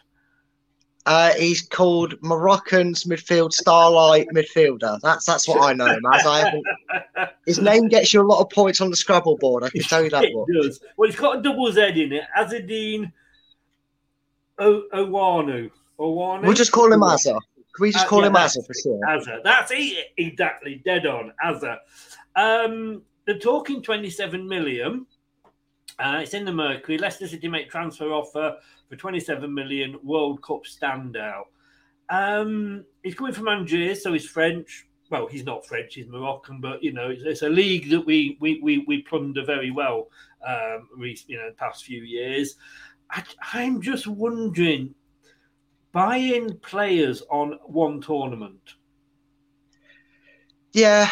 uh, 1.06 1.34
he's 1.34 1.62
called 1.68 2.16
Moroccan's 2.22 3.04
midfield 3.06 3.52
starlight 3.54 4.28
midfielder. 4.34 5.00
That's 5.02 5.26
that's 5.26 5.48
what 5.48 5.62
I 5.62 5.74
know 5.74 5.88
him 5.88 6.04
as. 6.14 6.26
I 6.26 6.40
haven't. 6.40 6.66
His 7.46 7.60
name 7.60 7.88
gets 7.88 8.14
you 8.14 8.22
a 8.22 8.28
lot 8.28 8.42
of 8.42 8.50
points 8.50 8.80
on 8.82 8.90
the 8.90 8.96
Scrabble 8.98 9.38
board. 9.38 9.64
I 9.64 9.70
can 9.70 9.82
tell 9.82 10.04
you 10.04 10.10
that 10.10 10.24
it 10.26 10.34
much. 10.36 10.48
does. 10.64 10.80
Well, 10.98 11.10
it's 11.10 11.18
got 11.20 11.40
a 11.40 11.42
double 11.42 11.72
Z 11.72 11.82
in 12.02 12.12
it. 12.14 12.24
Azzedine 12.38 13.12
o- 14.60 14.84
Owanu. 14.94 15.70
Owanu. 16.00 16.44
We'll 16.44 16.54
just 16.54 16.72
call 16.72 16.92
him 16.92 17.02
Azza. 17.02 17.40
Can 17.76 17.82
we 17.82 17.92
just 17.92 18.06
Uh, 18.06 18.10
call 18.10 18.22
yeah, 18.22 18.28
him 18.28 18.34
Azza 18.34 18.66
for 18.68 18.74
sure? 18.74 19.00
Azza. 19.08 19.42
That's 19.44 19.72
it. 19.74 20.08
Exactly. 20.18 20.82
Dead 20.86 21.06
on. 21.06 21.32
Azza. 21.44 21.78
Um, 22.36 23.02
they're 23.28 23.38
talking 23.38 23.84
27 23.84 24.48
million. 24.48 25.06
Uh, 26.00 26.20
it's 26.24 26.34
in 26.34 26.46
the 26.46 26.52
Mercury. 26.52 26.98
Leicester 26.98 27.28
City 27.28 27.48
make 27.48 27.70
transfer 27.70 28.12
offer 28.12 28.56
for 28.88 28.96
27 28.96 29.54
million 29.54 30.00
World 30.02 30.42
Cup 30.42 30.64
standout. 30.64 31.44
Um, 32.10 32.86
he's 33.04 33.16
coming 33.16 33.34
from 33.34 33.50
Angers, 33.50 34.02
so 34.02 34.14
he's 34.14 34.26
French. 34.26 34.88
Well, 35.10 35.28
he's 35.28 35.44
not 35.44 35.66
French; 35.66 35.96
he's 35.96 36.08
Moroccan. 36.08 36.62
But 36.62 36.82
you 36.82 36.94
know, 36.94 37.10
it's, 37.10 37.24
it's 37.24 37.42
a 37.42 37.50
league 37.50 37.90
that 37.90 38.06
we 38.06 38.38
we 38.40 38.62
we, 38.62 38.80
we 38.88 39.02
plunder 39.02 39.44
very 39.44 39.72
well. 39.72 40.08
Um, 40.48 40.88
you 41.02 41.38
know, 41.38 41.50
the 41.50 41.56
past 41.58 41.84
few 41.84 42.04
years. 42.04 42.56
I, 43.10 43.24
I'm 43.54 43.82
just 43.82 44.08
wondering, 44.08 44.94
buying 45.92 46.58
players 46.60 47.24
on 47.30 47.60
one 47.66 48.00
tournament. 48.02 48.76
Yeah, 50.74 51.10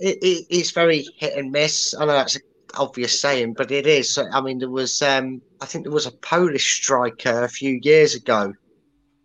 it, 0.00 0.18
it, 0.22 0.46
it's 0.50 0.70
very 0.70 1.06
hit 1.16 1.36
and 1.36 1.52
miss. 1.52 1.94
I 1.94 2.04
know 2.04 2.12
that's 2.12 2.36
an 2.36 2.42
obvious 2.76 3.20
saying, 3.20 3.54
but 3.54 3.70
it 3.70 3.86
is. 3.86 4.18
I 4.18 4.40
mean, 4.40 4.58
there 4.58 4.70
was, 4.70 5.02
um, 5.02 5.40
I 5.60 5.66
think 5.66 5.84
there 5.84 5.92
was 5.92 6.06
a 6.06 6.12
Polish 6.12 6.82
striker 6.82 7.44
a 7.44 7.48
few 7.48 7.80
years 7.82 8.14
ago. 8.14 8.54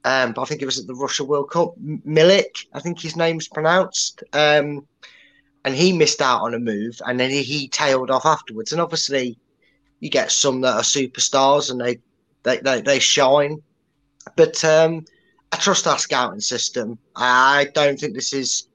Um, 0.03 0.33
I 0.37 0.45
think 0.45 0.61
it 0.61 0.65
was 0.65 0.79
at 0.79 0.87
the 0.87 0.95
Russia 0.95 1.23
World 1.23 1.51
Cup. 1.51 1.75
Milik, 1.79 2.65
I 2.73 2.79
think 2.79 2.99
his 2.99 3.15
name's 3.15 3.47
pronounced. 3.47 4.23
Um, 4.33 4.87
and 5.63 5.75
he 5.75 5.93
missed 5.93 6.21
out 6.21 6.41
on 6.41 6.53
a 6.53 6.59
move, 6.59 6.99
and 7.05 7.19
then 7.19 7.29
he, 7.29 7.43
he 7.43 7.67
tailed 7.67 8.09
off 8.09 8.25
afterwards. 8.25 8.71
And 8.71 8.81
obviously, 8.81 9.37
you 9.99 10.09
get 10.09 10.31
some 10.31 10.61
that 10.61 10.75
are 10.75 10.81
superstars 10.81 11.69
and 11.69 11.79
they 11.79 11.99
they 12.43 12.57
they, 12.57 12.81
they 12.81 12.99
shine. 12.99 13.61
But 14.35 14.63
um, 14.65 15.05
I 15.51 15.57
trust 15.57 15.87
our 15.87 15.99
scouting 15.99 16.39
system. 16.41 16.97
I 17.15 17.67
don't 17.73 17.99
think 17.99 18.15
this 18.15 18.33
is 18.33 18.67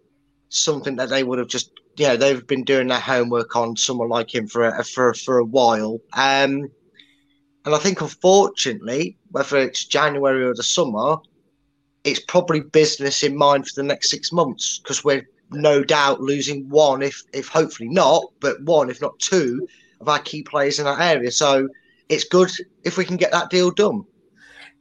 something 0.48 0.96
that 0.96 1.08
they 1.08 1.24
would 1.24 1.38
have 1.38 1.48
just 1.48 1.70
you 1.96 2.06
know 2.06 2.16
they've 2.16 2.46
been 2.46 2.64
doing 2.64 2.88
their 2.88 3.00
homework 3.00 3.56
on 3.56 3.76
someone 3.76 4.08
like 4.08 4.34
him 4.34 4.46
for 4.46 4.66
a, 4.66 4.84
for 4.84 5.14
for 5.14 5.38
a 5.38 5.44
while. 5.44 6.00
Um, 6.12 6.70
and 7.64 7.74
I 7.74 7.78
think 7.78 8.00
unfortunately, 8.00 9.16
whether 9.30 9.56
it's 9.58 9.84
January 9.84 10.44
or 10.44 10.54
the 10.54 10.62
summer, 10.62 11.16
it's 12.04 12.20
probably 12.20 12.60
business 12.60 13.22
in 13.22 13.36
mind 13.36 13.66
for 13.66 13.82
the 13.82 13.86
next 13.86 14.10
six 14.10 14.30
months 14.30 14.78
because 14.78 15.02
we're 15.02 15.26
no 15.50 15.82
doubt 15.82 16.20
losing 16.20 16.68
one, 16.68 17.02
if 17.02 17.22
if 17.32 17.48
hopefully 17.48 17.88
not, 17.88 18.24
but 18.40 18.62
one, 18.62 18.90
if 18.90 19.00
not 19.00 19.18
two, 19.18 19.66
of 20.00 20.08
our 20.08 20.20
key 20.20 20.42
players 20.42 20.78
in 20.78 20.84
that 20.84 21.00
area. 21.00 21.30
So 21.30 21.68
it's 22.08 22.24
good 22.24 22.50
if 22.84 22.96
we 22.96 23.04
can 23.04 23.16
get 23.16 23.32
that 23.32 23.50
deal 23.50 23.70
done. 23.70 24.04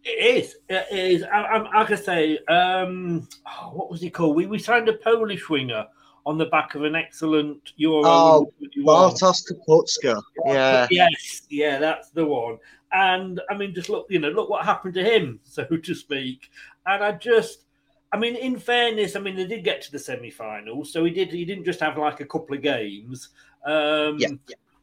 It 0.04 0.38
is. 0.38 0.56
It 0.70 0.86
is. 0.92 1.24
I, 1.24 1.42
I, 1.42 1.82
I 1.82 1.86
can 1.86 1.98
say, 1.98 2.38
um, 2.48 3.28
oh, 3.48 3.72
what 3.74 3.90
was 3.90 4.02
he 4.02 4.12
called? 4.12 4.36
We, 4.36 4.46
we 4.46 4.60
signed 4.60 4.88
a 4.88 4.94
Polish 4.94 5.50
winger 5.50 5.88
on 6.26 6.38
the 6.38 6.46
back 6.48 6.76
of 6.76 6.84
an 6.84 6.96
excellent 6.96 7.74
Euro. 7.78 8.04
Oh, 8.06 8.54
Bartosz 8.80 9.44
Kapustka. 9.48 10.22
Yeah. 10.46 10.88
Yes. 10.90 11.44
Yeah, 11.50 11.78
that's 11.78 12.10
the 12.10 12.26
one. 12.26 12.58
And 12.92 13.42
I 13.50 13.58
mean, 13.58 13.74
just 13.74 13.90
look, 13.90 14.08
you 14.10 14.20
know, 14.20 14.30
look 14.30 14.50
what 14.50 14.66
happened 14.66 14.94
to 14.96 15.04
him, 15.04 15.40
so 15.44 15.66
to 15.66 15.96
speak. 15.96 16.50
And 16.86 17.04
I 17.04 17.12
just, 17.14 17.66
I 18.12 18.18
mean, 18.18 18.36
in 18.36 18.58
fairness, 18.58 19.16
I 19.16 19.20
mean, 19.20 19.36
they 19.36 19.46
did 19.46 19.64
get 19.64 19.82
to 19.84 19.92
the 19.92 20.00
semi-final, 20.00 20.86
so 20.86 21.04
he 21.04 21.12
did. 21.12 21.32
He 21.32 21.46
didn't 21.46 21.66
just 21.66 21.80
have 21.80 21.98
like 21.98 22.22
a 22.22 22.26
couple 22.26 22.56
of 22.56 22.62
games. 22.62 23.30
Um, 23.66 24.18
yeah. 24.20 24.30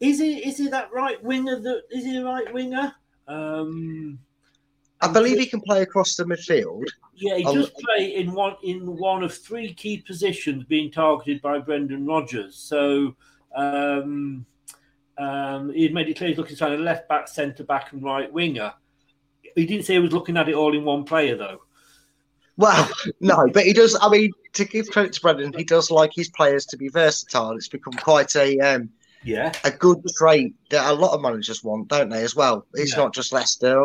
Is 0.00 0.18
he? 0.18 0.38
Is 0.38 0.58
he 0.58 0.68
that 0.68 0.92
right 0.92 1.22
winger? 1.22 1.60
That 1.60 1.82
is 1.90 2.04
he 2.04 2.18
a 2.18 2.24
right 2.24 2.52
winger? 2.52 2.92
Um, 3.28 4.18
I 5.02 5.08
believe 5.12 5.38
he 5.38 5.46
can 5.46 5.60
play 5.60 5.82
across 5.82 6.16
the 6.16 6.24
midfield. 6.24 6.86
Yeah, 7.14 7.36
he 7.36 7.44
does 7.44 7.70
play 7.70 8.14
in 8.16 8.32
one 8.32 8.56
in 8.62 8.96
one 8.96 9.22
of 9.22 9.34
three 9.34 9.74
key 9.74 9.98
positions 9.98 10.64
being 10.64 10.90
targeted 10.90 11.42
by 11.42 11.58
Brendan 11.58 12.06
Rodgers. 12.06 12.56
So 12.56 13.16
um, 13.54 14.46
um, 15.18 15.72
he 15.72 15.88
made 15.88 16.08
it 16.08 16.16
clear 16.16 16.30
he's 16.30 16.38
looking 16.38 16.56
at 16.60 16.72
a 16.72 16.76
left 16.76 17.08
back, 17.08 17.28
centre 17.28 17.64
back, 17.64 17.92
and 17.92 18.02
right 18.02 18.32
winger. 18.32 18.72
He 19.54 19.66
didn't 19.66 19.84
say 19.84 19.94
he 19.94 20.00
was 20.00 20.12
looking 20.12 20.36
at 20.36 20.48
it 20.48 20.54
all 20.54 20.74
in 20.74 20.84
one 20.84 21.04
player, 21.04 21.36
though. 21.36 21.62
Well, 22.56 22.88
no, 23.20 23.48
but 23.52 23.64
he 23.64 23.72
does. 23.72 23.96
I 24.00 24.08
mean, 24.08 24.32
to 24.54 24.64
give 24.64 24.88
credit 24.90 25.12
to 25.14 25.20
Brendan, 25.20 25.52
he 25.52 25.64
does 25.64 25.90
like 25.90 26.12
his 26.14 26.30
players 26.30 26.64
to 26.66 26.76
be 26.76 26.88
versatile. 26.88 27.56
It's 27.56 27.68
become 27.68 27.94
quite 27.94 28.34
a 28.36 28.58
um, 28.60 28.90
yeah, 29.24 29.52
a 29.64 29.70
good 29.70 30.02
trait 30.16 30.54
that 30.70 30.90
a 30.90 30.94
lot 30.94 31.14
of 31.14 31.20
managers 31.20 31.62
want, 31.62 31.88
don't 31.88 32.08
they? 32.08 32.22
As 32.22 32.34
well, 32.34 32.66
it's 32.74 32.92
yeah. 32.92 33.04
not 33.04 33.14
just 33.14 33.32
Leicester. 33.32 33.82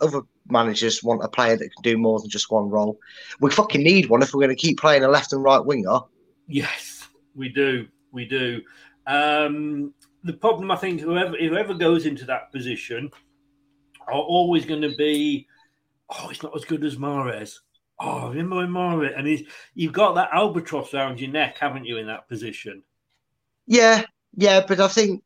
Other 0.00 0.22
managers 0.48 1.02
want 1.02 1.24
a 1.24 1.28
player 1.28 1.56
that 1.56 1.74
can 1.74 1.82
do 1.82 1.98
more 1.98 2.20
than 2.20 2.30
just 2.30 2.50
one 2.50 2.70
role. 2.70 2.98
We 3.40 3.50
fucking 3.50 3.82
need 3.82 4.08
one 4.08 4.22
if 4.22 4.32
we're 4.32 4.44
going 4.44 4.56
to 4.56 4.60
keep 4.60 4.78
playing 4.78 5.04
a 5.04 5.08
left 5.08 5.32
and 5.32 5.42
right 5.42 5.64
winger. 5.64 6.00
Yes, 6.46 7.08
we 7.34 7.48
do. 7.48 7.86
We 8.12 8.24
do. 8.24 8.62
Um, 9.06 9.94
the 10.24 10.32
problem, 10.32 10.70
I 10.70 10.76
think, 10.76 11.00
whoever 11.00 11.36
whoever 11.36 11.74
goes 11.74 12.06
into 12.06 12.24
that 12.26 12.52
position 12.52 13.10
are 14.06 14.14
always 14.14 14.64
going 14.64 14.82
to 14.82 14.94
be, 14.96 15.46
oh, 16.08 16.28
it's 16.30 16.42
not 16.42 16.56
as 16.56 16.64
good 16.64 16.84
as 16.84 16.96
Mahrez. 16.96 17.56
Oh, 18.00 18.28
remember 18.28 18.56
when 18.56 18.68
Mahrez 18.68 19.18
and 19.18 19.26
he's 19.26 19.42
you've 19.74 19.92
got 19.92 20.14
that 20.14 20.30
albatross 20.32 20.94
around 20.94 21.20
your 21.20 21.30
neck, 21.30 21.58
haven't 21.58 21.84
you, 21.84 21.98
in 21.98 22.06
that 22.06 22.28
position? 22.28 22.82
Yeah, 23.66 24.02
yeah, 24.36 24.64
but 24.66 24.80
I 24.80 24.88
think 24.88 25.22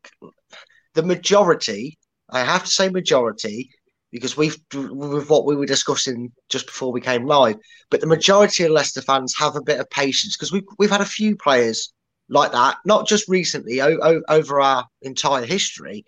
the 0.95 1.03
majority, 1.03 1.99
I 2.31 2.41
have 2.41 2.65
to 2.65 2.71
say 2.71 2.89
majority, 2.89 3.71
because 4.11 4.37
we've 4.37 4.59
with 4.75 5.31
what 5.31 5.47
we 5.47 5.57
were 5.57 5.67
discussing 5.67 6.33
just 6.51 6.67
before 6.67 6.93
we 6.93 7.01
came 7.01 7.27
live, 7.27 7.57
but 7.91 8.01
the 8.01 8.07
majority 8.07 8.65
of 8.65 8.71
Leicester 8.71 9.01
fans 9.01 9.35
have 9.39 9.57
a 9.57 9.63
bit 9.63 9.81
of 9.81 9.89
patience 9.91 10.37
because 10.37 10.53
we've 10.53 10.67
we've 10.79 10.91
had 10.91 11.01
a 11.01 11.07
few 11.07 11.35
players 11.37 11.93
like 12.29 12.53
that, 12.53 12.77
not 12.85 13.09
just 13.09 13.29
recently 13.29 13.81
o- 13.81 13.99
o- 14.03 14.23
over 14.29 14.61
our 14.61 14.85
entire 15.01 15.45
history, 15.45 16.05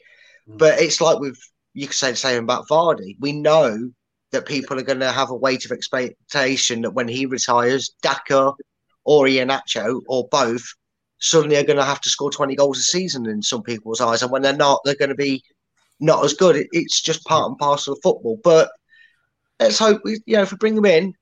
mm. 0.48 0.58
but 0.58 0.80
it's 0.80 1.00
like 1.00 1.18
we've 1.18 1.40
you 1.72 1.86
could 1.86 1.96
say 1.96 2.10
the 2.10 2.16
same 2.16 2.44
about 2.44 2.68
Vardy. 2.68 3.16
We 3.20 3.32
know 3.32 3.90
that 4.32 4.46
people 4.46 4.78
are 4.78 4.82
going 4.82 5.00
to 5.00 5.12
have 5.12 5.30
a 5.30 5.36
weight 5.36 5.64
of 5.64 5.72
expectation 5.72 6.82
that 6.82 6.90
when 6.94 7.08
he 7.08 7.26
retires, 7.26 7.94
Daka 8.02 8.52
or 9.04 9.26
Iheanacho 9.26 10.02
or 10.08 10.28
both 10.28 10.64
suddenly 11.24 11.56
are 11.56 11.64
going 11.64 11.78
to 11.78 11.84
have 11.84 12.00
to 12.02 12.10
score 12.10 12.30
20 12.30 12.54
goals 12.54 12.78
a 12.78 12.82
season 12.82 13.26
in 13.26 13.42
some 13.42 13.62
people's 13.62 14.00
eyes. 14.00 14.22
And 14.22 14.30
when 14.30 14.42
they're 14.42 14.52
not, 14.54 14.80
they're 14.84 14.94
going 14.94 15.08
to 15.08 15.14
be 15.14 15.42
not 15.98 16.24
as 16.24 16.34
good. 16.34 16.66
It's 16.72 17.00
just 17.00 17.24
part 17.24 17.48
and 17.48 17.58
parcel 17.58 17.94
of 17.94 18.00
football. 18.02 18.38
But 18.44 18.70
let's 19.58 19.78
hope, 19.78 20.02
we, 20.04 20.20
you 20.26 20.36
know, 20.36 20.42
if 20.42 20.52
we 20.52 20.58
bring 20.58 20.74
them 20.74 20.84
in, 20.84 21.14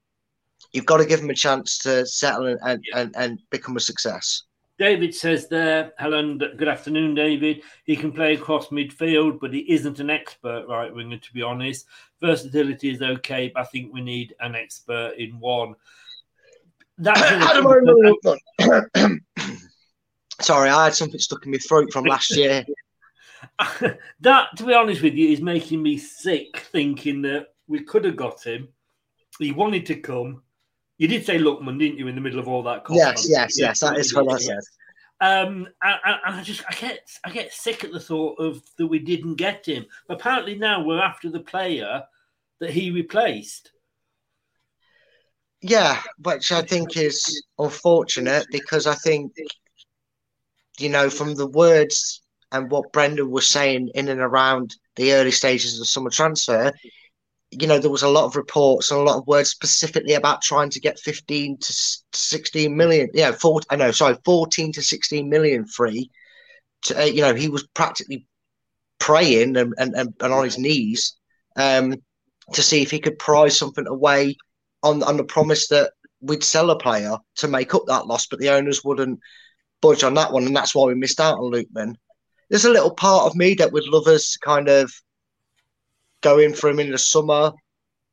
you've 0.72 0.86
got 0.86 0.96
to 0.96 1.06
give 1.06 1.20
them 1.20 1.30
a 1.30 1.34
chance 1.34 1.78
to 1.78 2.04
settle 2.04 2.46
and, 2.46 2.58
and, 2.64 2.84
and, 2.94 3.14
and 3.16 3.38
become 3.50 3.76
a 3.76 3.80
success. 3.80 4.42
David 4.78 5.14
says 5.14 5.48
there, 5.48 5.92
Helen, 5.98 6.38
good 6.38 6.66
afternoon, 6.66 7.14
David. 7.14 7.62
He 7.84 7.94
can 7.94 8.10
play 8.10 8.34
across 8.34 8.68
midfield, 8.68 9.38
but 9.40 9.54
he 9.54 9.60
isn't 9.72 10.00
an 10.00 10.10
expert 10.10 10.66
right 10.68 10.92
winger, 10.92 11.18
to 11.18 11.32
be 11.32 11.42
honest. 11.42 11.86
Versatility 12.20 12.90
is 12.90 13.02
okay, 13.02 13.52
but 13.54 13.60
I 13.60 13.64
think 13.66 13.92
we 13.92 14.00
need 14.00 14.34
an 14.40 14.56
expert 14.56 15.14
in 15.18 15.38
one. 15.38 15.76
That's 16.98 17.20
Sorry, 20.42 20.70
I 20.70 20.84
had 20.84 20.94
something 20.94 21.20
stuck 21.20 21.44
in 21.44 21.52
my 21.52 21.58
throat 21.58 21.92
from 21.92 22.04
last 22.04 22.30
year. 22.36 22.64
that, 24.20 24.48
to 24.56 24.64
be 24.64 24.74
honest 24.74 25.02
with 25.02 25.14
you, 25.14 25.30
is 25.30 25.40
making 25.40 25.82
me 25.82 25.98
sick 25.98 26.58
thinking 26.72 27.22
that 27.22 27.48
we 27.66 27.82
could 27.82 28.04
have 28.04 28.16
got 28.16 28.42
him. 28.42 28.68
He 29.38 29.52
wanted 29.52 29.86
to 29.86 29.96
come. 29.96 30.42
You 30.98 31.08
did 31.08 31.24
say 31.24 31.38
Lookman, 31.38 31.78
didn't 31.78 31.98
you, 31.98 32.06
in 32.06 32.14
the 32.14 32.20
middle 32.20 32.38
of 32.38 32.48
all 32.48 32.62
that? 32.64 32.84
Yes, 32.90 33.26
yes, 33.28 33.58
yes. 33.58 33.80
That 33.80 33.98
is 33.98 34.14
what 34.14 34.32
I 34.32 34.38
said. 34.38 34.60
Um, 35.20 35.68
and, 35.82 35.98
and, 36.26 36.36
I 36.36 36.42
just 36.42 36.64
I 36.68 36.74
get 36.74 37.08
I 37.22 37.30
get 37.30 37.52
sick 37.52 37.84
at 37.84 37.92
the 37.92 38.00
thought 38.00 38.40
of 38.40 38.60
that 38.76 38.88
we 38.88 38.98
didn't 38.98 39.36
get 39.36 39.64
him. 39.66 39.86
Apparently 40.08 40.56
now 40.56 40.84
we're 40.84 41.00
after 41.00 41.30
the 41.30 41.40
player 41.40 42.02
that 42.58 42.70
he 42.70 42.90
replaced. 42.90 43.70
Yeah, 45.60 46.02
which 46.18 46.50
I 46.50 46.62
think 46.62 46.96
is 46.96 47.44
unfortunate 47.56 48.48
because 48.50 48.88
I 48.88 48.96
think 48.96 49.32
you 50.78 50.88
know, 50.88 51.10
from 51.10 51.34
the 51.34 51.46
words 51.46 52.22
and 52.50 52.70
what 52.70 52.92
Brendan 52.92 53.30
was 53.30 53.46
saying 53.46 53.90
in 53.94 54.08
and 54.08 54.20
around 54.20 54.76
the 54.96 55.12
early 55.12 55.30
stages 55.30 55.74
of 55.74 55.80
the 55.80 55.86
summer 55.86 56.10
transfer, 56.10 56.72
you 57.50 57.66
know, 57.66 57.78
there 57.78 57.90
was 57.90 58.02
a 58.02 58.08
lot 58.08 58.24
of 58.24 58.36
reports 58.36 58.90
and 58.90 59.00
a 59.00 59.02
lot 59.02 59.18
of 59.18 59.26
words 59.26 59.50
specifically 59.50 60.14
about 60.14 60.42
trying 60.42 60.70
to 60.70 60.80
get 60.80 60.98
15 60.98 61.58
to 61.58 61.74
16 62.12 62.74
million. 62.74 63.10
Yeah, 63.12 63.32
four, 63.32 63.60
I 63.68 63.76
know, 63.76 63.90
sorry, 63.90 64.16
14 64.24 64.72
to 64.72 64.82
16 64.82 65.28
million 65.28 65.66
free. 65.66 66.10
To, 66.84 67.02
uh, 67.02 67.04
you 67.04 67.20
know, 67.20 67.34
he 67.34 67.48
was 67.48 67.66
practically 67.74 68.26
praying 68.98 69.56
and, 69.56 69.74
and, 69.76 69.94
and, 69.94 70.14
on 70.22 70.44
his 70.44 70.58
knees 70.58 71.14
um, 71.56 71.94
to 72.54 72.62
see 72.62 72.82
if 72.82 72.90
he 72.90 72.98
could 72.98 73.18
prize 73.18 73.56
something 73.56 73.86
away 73.86 74.36
on, 74.82 75.02
on 75.02 75.16
the 75.16 75.24
promise 75.24 75.68
that 75.68 75.92
we'd 76.20 76.42
sell 76.42 76.70
a 76.70 76.78
player 76.78 77.16
to 77.36 77.48
make 77.48 77.74
up 77.74 77.84
that 77.86 78.06
loss, 78.06 78.26
but 78.26 78.38
the 78.38 78.48
owners 78.48 78.82
wouldn't 78.82 79.20
budge 79.82 80.04
on 80.04 80.14
that 80.14 80.32
one, 80.32 80.46
and 80.46 80.56
that's 80.56 80.74
why 80.74 80.86
we 80.86 80.94
missed 80.94 81.20
out 81.20 81.38
on 81.38 81.52
Lookman. 81.52 81.96
There's 82.48 82.64
a 82.64 82.70
little 82.70 82.94
part 82.94 83.26
of 83.26 83.36
me 83.36 83.54
that 83.54 83.72
would 83.72 83.86
love 83.86 84.06
us 84.06 84.36
kind 84.36 84.68
of 84.68 84.90
go 86.22 86.38
in 86.38 86.54
for 86.54 86.70
him 86.70 86.80
in 86.80 86.90
the 86.90 86.98
summer, 86.98 87.52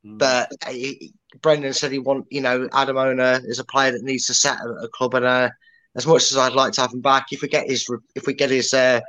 mm. 0.04 0.18
but 0.18 0.50
he, 0.68 1.14
Brendan 1.40 1.72
said 1.72 1.92
he 1.92 1.98
want 1.98 2.26
you 2.30 2.40
know 2.42 2.68
Adam 2.72 2.96
Oğuna 2.96 3.42
is 3.46 3.58
a 3.58 3.64
player 3.64 3.92
that 3.92 4.02
needs 4.02 4.26
to 4.26 4.34
set 4.34 4.58
a, 4.60 4.68
a 4.82 4.88
club, 4.88 5.14
and 5.14 5.24
uh, 5.24 5.48
as 5.96 6.06
much 6.06 6.30
as 6.30 6.36
I'd 6.36 6.52
like 6.52 6.72
to 6.74 6.82
have 6.82 6.92
him 6.92 7.00
back, 7.00 7.26
if 7.32 7.40
we 7.40 7.48
get 7.48 7.70
his 7.70 7.86
if 8.14 8.26
we 8.26 8.34
get 8.34 8.50
his 8.50 8.74
uh, 8.74 9.00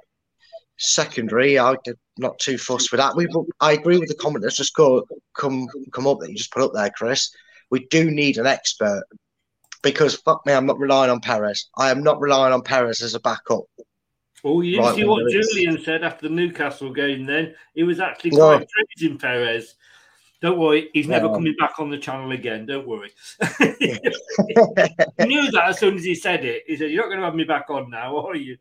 secondary, 0.77 1.59
I'm 1.59 1.77
not 2.17 2.39
too 2.39 2.57
fussed 2.57 2.91
with 2.91 2.99
that. 2.99 3.15
We 3.15 3.27
I 3.59 3.73
agree 3.73 3.97
with 3.97 4.09
the 4.09 4.15
comment 4.15 4.43
that's 4.43 4.57
just 4.57 4.75
go, 4.75 5.05
come 5.35 5.67
come 5.91 6.07
up 6.07 6.19
that 6.19 6.29
you 6.29 6.37
just 6.37 6.53
put 6.53 6.63
up 6.63 6.71
there, 6.73 6.91
Chris. 6.95 7.33
we 7.69 7.87
do 7.87 8.11
need 8.11 8.37
an 8.37 8.47
expert 8.47 9.03
because 9.81 10.15
fuck 10.15 10.45
me, 10.45 10.53
I'm 10.53 10.65
not 10.65 10.79
relying 10.79 11.11
on 11.11 11.19
Perez. 11.19 11.69
I 11.77 11.91
am 11.91 12.03
not 12.03 12.19
relying 12.19 12.53
on 12.53 12.61
Perez 12.61 13.01
as 13.01 13.15
a 13.15 13.19
backup. 13.19 13.63
Oh, 14.43 14.61
you 14.61 14.79
Right 14.79 14.95
see 14.95 15.03
what 15.03 15.23
winger 15.23 15.39
is- 15.39 15.49
Julian 15.51 15.83
said 15.83 16.03
after 16.03 16.27
the 16.27 16.33
Newcastle 16.33 16.91
game 16.91 17.25
then? 17.25 17.53
He 17.75 17.83
was 17.83 17.99
actually 17.99 18.31
quite 18.31 18.67
praising 18.69 19.17
Perez. 19.17 19.75
Don't 20.41 20.57
worry, 20.57 20.89
he's 20.93 21.07
never 21.07 21.29
coming 21.29 21.55
back 21.59 21.73
on 21.77 21.91
the 21.91 21.99
channel 21.99 22.31
again. 22.31 22.65
Don't 22.65 22.87
worry. 22.87 23.11
he 23.77 23.91
knew 25.27 25.51
that 25.51 25.65
as 25.67 25.77
soon 25.77 25.95
as 25.95 26.03
he 26.03 26.15
said 26.15 26.43
it. 26.43 26.63
He 26.65 26.75
said, 26.77 26.89
You're 26.89 27.03
not 27.03 27.09
going 27.09 27.19
to 27.19 27.25
have 27.25 27.35
me 27.35 27.43
back 27.43 27.69
on 27.69 27.91
now, 27.91 28.17
are 28.25 28.35
you? 28.35 28.57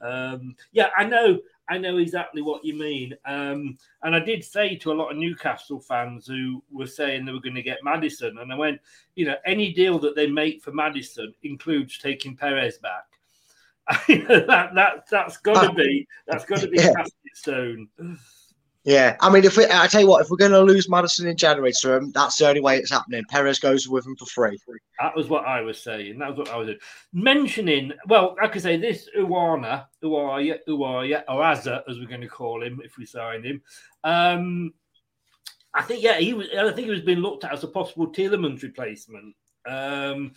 Um, 0.00 0.56
yeah, 0.72 0.88
I 0.96 1.04
know. 1.04 1.38
I 1.70 1.78
know 1.78 1.98
exactly 1.98 2.42
what 2.42 2.64
you 2.64 2.74
mean. 2.74 3.14
Um, 3.24 3.78
and 4.02 4.14
I 4.14 4.18
did 4.18 4.44
say 4.44 4.74
to 4.76 4.90
a 4.90 4.94
lot 4.94 5.12
of 5.12 5.16
Newcastle 5.16 5.80
fans 5.80 6.26
who 6.26 6.62
were 6.70 6.86
saying 6.86 7.24
they 7.24 7.32
were 7.32 7.40
going 7.40 7.54
to 7.54 7.62
get 7.62 7.84
Maddison, 7.84 8.38
and 8.38 8.52
I 8.52 8.56
went, 8.56 8.80
you 9.14 9.24
know, 9.24 9.36
any 9.46 9.72
deal 9.72 9.98
that 10.00 10.16
they 10.16 10.26
make 10.26 10.62
for 10.62 10.72
Maddison 10.72 11.32
includes 11.44 11.96
taking 11.98 12.36
Perez 12.36 12.78
back. 12.78 13.04
that 14.08 14.70
that 14.74 15.04
that's 15.10 15.36
got 15.38 15.62
to 15.66 15.72
be 15.72 16.06
that's 16.26 16.44
got 16.44 16.60
to 16.60 16.68
be 16.68 16.76
Yeah. 16.80 16.92
cast 16.94 17.14
stone. 17.34 17.88
Yeah, 18.84 19.16
I 19.20 19.28
mean, 19.30 19.44
if 19.44 19.58
we, 19.58 19.66
I 19.66 19.86
tell 19.88 20.00
you 20.00 20.06
what, 20.06 20.22
if 20.22 20.30
we're 20.30 20.38
going 20.38 20.52
to 20.52 20.62
lose 20.62 20.88
Maddison 20.88 21.28
in 21.28 21.36
January 21.36 21.72
to 21.80 21.96
him, 21.96 22.12
that's 22.12 22.36
the 22.38 22.48
only 22.48 22.62
way 22.62 22.78
it's 22.78 22.90
happening. 22.90 23.22
Perez 23.28 23.58
goes 23.58 23.86
with 23.86 24.06
him 24.06 24.16
for 24.16 24.24
free. 24.24 24.58
That 24.98 25.14
was 25.14 25.28
what 25.28 25.44
I 25.44 25.60
was 25.60 25.82
saying. 25.82 26.18
That 26.18 26.30
was 26.30 26.38
what 26.38 26.48
I 26.48 26.56
was 26.56 26.68
doing. 26.68 26.78
mentioning. 27.12 27.92
Well, 28.06 28.36
I 28.42 28.48
could 28.48 28.62
say 28.62 28.78
this: 28.78 29.06
Uwana, 29.18 29.84
Uwaya, 30.02 30.58
Uwaya, 30.66 31.24
or 31.28 31.42
Azza, 31.42 31.82
as 31.88 31.98
we're 31.98 32.06
going 32.06 32.22
to 32.22 32.28
call 32.28 32.62
him 32.62 32.80
if 32.82 32.96
we 32.96 33.04
sign 33.04 33.42
him. 33.42 33.60
Um, 34.02 34.72
I 35.74 35.82
think, 35.82 36.02
yeah, 36.02 36.18
he 36.18 36.32
was. 36.32 36.48
I 36.58 36.72
think 36.72 36.86
he 36.86 36.90
was 36.90 37.02
being 37.02 37.18
looked 37.18 37.44
at 37.44 37.52
as 37.52 37.64
a 37.64 37.68
possible 37.68 38.10
Tielemans 38.10 38.62
replacement. 38.62 39.34
Um, 39.66 40.32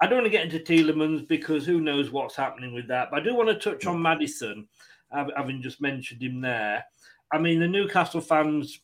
I 0.00 0.06
don't 0.06 0.18
want 0.18 0.26
to 0.26 0.30
get 0.30 0.44
into 0.44 0.60
Tielemans 0.60 1.26
because 1.26 1.66
who 1.66 1.80
knows 1.80 2.12
what's 2.12 2.36
happening 2.36 2.72
with 2.72 2.86
that. 2.88 3.10
But 3.10 3.20
I 3.20 3.24
do 3.24 3.34
want 3.34 3.48
to 3.48 3.56
touch 3.56 3.86
on 3.86 4.00
Maddison, 4.00 4.68
having 5.10 5.62
just 5.62 5.80
mentioned 5.80 6.22
him 6.22 6.40
there. 6.40 6.84
I 7.30 7.38
mean, 7.38 7.60
the 7.60 7.68
Newcastle 7.68 8.20
fans 8.20 8.80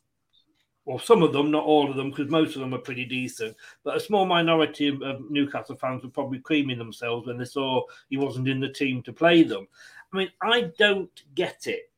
well, 0.84 0.98
some 0.98 1.22
of 1.22 1.32
them, 1.32 1.50
not 1.50 1.64
all 1.64 1.90
of 1.90 1.96
them, 1.96 2.10
because 2.10 2.28
most 2.28 2.54
of 2.54 2.60
them 2.60 2.74
are 2.74 2.78
pretty 2.78 3.06
decent. 3.06 3.56
But 3.84 3.96
a 3.96 4.00
small 4.00 4.26
minority 4.26 4.88
of, 4.88 5.30
Newcastle 5.30 5.76
fans 5.76 6.02
were 6.02 6.10
probably 6.10 6.40
creaming 6.40 6.78
themselves 6.78 7.26
when 7.26 7.38
they 7.38 7.46
saw 7.46 7.82
he 8.10 8.18
wasn't 8.18 8.48
in 8.48 8.60
the 8.60 8.68
team 8.68 9.02
to 9.04 9.12
play 9.12 9.42
them. 9.42 9.66
I 10.12 10.16
mean, 10.16 10.30
I 10.42 10.72
don't 10.78 11.22
get 11.34 11.66
it. 11.66 11.90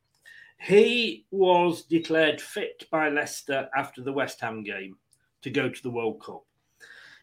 He 0.58 1.26
was 1.30 1.82
declared 1.82 2.40
fit 2.40 2.84
by 2.90 3.08
Leicester 3.08 3.68
after 3.76 4.02
the 4.02 4.12
West 4.12 4.40
Ham 4.40 4.62
game 4.62 4.96
to 5.42 5.50
go 5.50 5.68
to 5.68 5.82
the 5.82 5.90
World 5.90 6.22
Cup. 6.22 6.44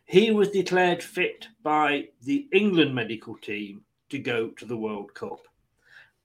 He 0.06 0.32
was 0.32 0.50
declared 0.50 1.02
fit 1.02 1.48
by 1.64 2.10
the 2.24 2.48
England 2.52 2.94
medical 2.94 3.38
team 3.38 3.84
to 4.10 4.20
go 4.20 4.50
to 4.50 4.66
the 4.66 4.78
World 4.78 5.14
Cup. 5.14 5.48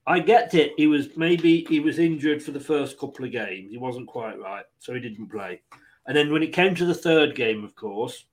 I 0.09 0.17
get 0.17 0.55
it. 0.55 0.73
He 0.75 0.87
was 0.87 1.15
maybe 1.15 1.65
he 1.69 1.79
was 1.79 1.99
injured 1.99 2.41
for 2.41 2.49
the 2.49 2.59
first 2.59 2.97
couple 2.97 3.25
of 3.25 3.31
games. 3.31 3.69
He 3.69 3.77
wasn't 3.77 4.07
quite 4.07 4.39
right, 4.39 4.65
so 4.79 4.95
he 4.95 4.99
didn't 4.99 5.29
play. 5.29 5.61
And 6.07 6.17
then 6.17 6.33
when 6.33 6.41
it 6.41 6.51
came 6.51 6.73
to 6.73 6.85
the 6.85 6.95
third 6.95 7.35
game, 7.35 7.63
of 7.63 7.75
course, 7.75 8.25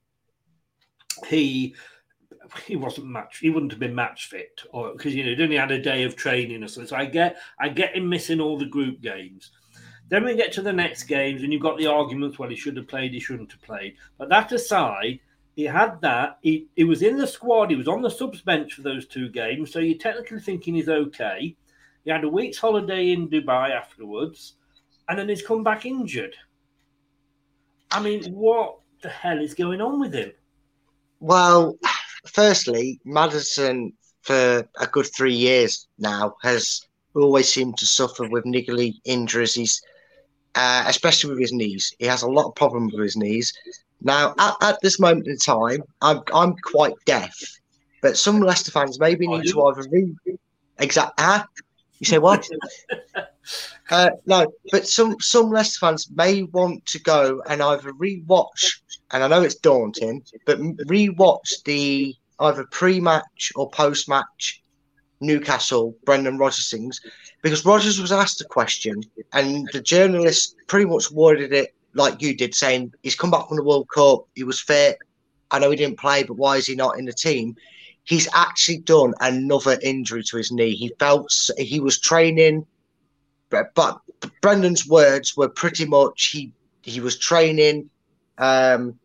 he 1.26 1.75
he 2.64 2.76
wasn't 2.76 3.09
match. 3.09 3.40
He 3.40 3.50
wouldn't 3.50 3.73
have 3.73 3.78
been 3.78 3.95
match 3.95 4.30
fit, 4.30 4.62
or 4.71 4.92
because 4.92 5.14
you 5.14 5.23
know 5.23 5.28
he'd 5.28 5.42
only 5.42 5.56
had 5.56 5.71
a 5.71 5.83
day 5.83 6.04
of 6.04 6.16
training 6.16 6.62
or 6.62 6.68
something. 6.68 6.88
So 6.88 6.97
I 6.97 7.04
get 7.04 7.37
I 7.61 7.68
get 7.68 7.95
him 7.95 8.09
missing 8.09 8.40
all 8.40 8.56
the 8.56 8.64
group 8.64 9.02
games. 9.02 9.50
Then 10.09 10.25
we 10.25 10.35
get 10.35 10.52
to 10.52 10.62
the 10.62 10.73
next 10.73 11.02
games, 11.02 11.42
and 11.42 11.52
you've 11.52 11.61
got 11.61 11.76
the 11.76 11.88
arguments. 11.88 12.38
Well, 12.38 12.49
he 12.49 12.56
should 12.56 12.78
have 12.78 12.88
played. 12.88 13.12
He 13.12 13.21
shouldn't 13.21 13.52
have 13.52 13.61
played. 13.61 13.97
But 14.16 14.30
that 14.30 14.50
aside, 14.50 15.21
he 15.56 15.64
had 15.64 16.00
that. 16.00 16.38
He 16.40 16.68
he 16.75 16.85
was 16.85 17.02
in 17.02 17.18
the 17.18 17.26
squad. 17.26 17.68
He 17.68 17.76
was 17.76 17.88
on 17.88 18.00
the 18.00 18.09
subs 18.09 18.40
bench 18.40 18.73
for 18.73 18.80
those 18.80 19.06
two 19.06 19.28
games. 19.28 19.73
So 19.73 19.80
you're 19.80 19.99
technically 19.99 20.40
thinking 20.40 20.76
he's 20.76 20.88
okay. 20.88 21.54
He 22.06 22.12
had 22.12 22.23
a 22.23 22.28
week's 22.28 22.56
holiday 22.56 23.10
in 23.10 23.28
Dubai 23.28 23.71
afterwards, 23.71 24.54
and 25.08 25.19
then 25.19 25.28
he's 25.28 25.45
come 25.45 25.64
back 25.64 25.84
injured. 25.84 26.36
I 27.90 28.00
mean, 28.00 28.32
what 28.32 28.78
the 29.02 29.08
hell 29.08 29.40
is 29.40 29.54
going 29.54 29.80
on 29.80 29.99
with 29.99 30.14
him? 30.14 30.30
Well, 31.19 31.76
firstly, 32.26 33.00
Maddison 33.04 33.92
for 34.23 34.69
a 34.78 34.86
good 34.86 35.06
three 35.16 35.34
years 35.34 35.88
now 35.99 36.36
has 36.42 36.80
always 37.16 37.52
seemed 37.52 37.76
to 37.78 37.86
suffer 37.86 38.28
with 38.28 38.45
niggly 38.45 38.95
injuries. 39.04 39.54
He's 39.54 39.82
uh, 40.54 40.84
especially 40.86 41.30
with 41.30 41.40
his 41.40 41.52
knees. 41.52 41.92
He 41.99 42.06
has 42.06 42.23
a 42.23 42.30
lot 42.30 42.47
of 42.47 42.54
problems 42.54 42.92
with 42.92 43.02
his 43.02 43.16
knees. 43.16 43.52
Now, 44.00 44.32
at, 44.38 44.54
at 44.62 44.78
this 44.80 45.00
moment 45.00 45.26
in 45.26 45.38
time, 45.38 45.82
I'm 46.02 46.21
I'm 46.32 46.54
quite 46.58 46.95
deaf, 47.04 47.34
but 48.00 48.16
some 48.16 48.38
Leicester 48.38 48.71
fans 48.71 49.00
maybe 49.00 49.26
need 49.26 49.49
to 49.49 49.64
either 49.64 49.88
read 49.90 50.38
exact. 50.78 51.19
Huh? 51.19 51.45
You 51.99 52.06
say 52.06 52.19
what? 52.19 52.47
uh, 53.91 54.11
no, 54.26 54.52
but 54.71 54.87
some 54.87 55.19
some 55.21 55.50
Leicester 55.50 55.78
fans 55.80 56.11
may 56.11 56.43
want 56.43 56.85
to 56.87 57.00
go 57.00 57.43
and 57.49 57.63
either 57.63 57.93
rewatch, 57.93 58.80
and 59.11 59.23
I 59.23 59.28
know 59.28 59.43
it's 59.43 59.54
daunting, 59.54 60.23
but 60.45 60.59
rewatch 60.59 61.63
the 61.65 62.15
either 62.41 62.65
pre-match 62.71 63.52
or 63.56 63.71
post-match 63.71 64.63
Newcastle 65.21 65.97
Brendan 66.04 66.37
Rodgers 66.37 66.71
things, 66.71 67.00
because 67.43 67.65
Rodgers 67.65 68.00
was 68.00 68.13
asked 68.13 68.41
a 68.43 68.45
question, 68.45 69.02
and 69.32 69.69
the 69.73 69.80
journalist 69.80 70.56
pretty 70.67 70.87
much 70.87 71.11
worded 71.11 71.52
it 71.52 71.75
like 71.95 72.21
you 72.21 72.37
did, 72.37 72.54
saying 72.54 72.93
he's 73.02 73.15
come 73.15 73.30
back 73.30 73.49
from 73.49 73.56
the 73.56 73.65
World 73.65 73.89
Cup, 73.95 74.26
he 74.35 74.45
was 74.45 74.61
fit. 74.61 74.99
I 75.50 75.59
know 75.59 75.71
he 75.71 75.76
didn't 75.76 75.99
play, 75.99 76.25
but 76.25 76.37
why 76.37 76.56
is 76.56 76.67
he 76.67 76.75
not 76.75 76.99
in 76.99 77.06
the 77.06 77.13
team? 77.13 77.56
He's 78.06 78.28
actually 78.34 78.78
done 78.78 79.14
another 79.21 79.78
injury 79.82 80.23
to 80.25 80.36
his 80.36 80.50
knee. 80.52 80.75
He 80.75 80.92
felt 80.99 81.32
he 81.58 81.80
was 81.80 81.99
training, 81.99 82.64
but, 83.50 83.75
but 83.75 84.00
Brendan's 84.40 84.86
words 84.88 85.36
were 85.36 85.49
pretty 85.49 85.84
much 85.84 86.30
he 86.32 86.52
he 86.82 87.00
was 87.00 87.19
training, 87.19 87.90
um, 88.38 88.97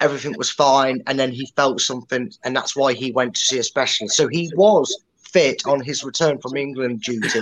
everything 0.00 0.34
was 0.36 0.50
fine, 0.50 1.00
and 1.06 1.18
then 1.18 1.30
he 1.30 1.46
felt 1.54 1.80
something, 1.80 2.30
and 2.44 2.56
that's 2.56 2.74
why 2.74 2.92
he 2.92 3.12
went 3.12 3.34
to 3.36 3.40
see 3.40 3.58
a 3.58 3.62
specialist. 3.62 4.16
So 4.16 4.26
he 4.26 4.50
was 4.56 5.04
fit 5.16 5.64
on 5.64 5.80
his 5.80 6.02
return 6.02 6.38
from 6.40 6.56
England 6.56 7.02
duty. 7.02 7.40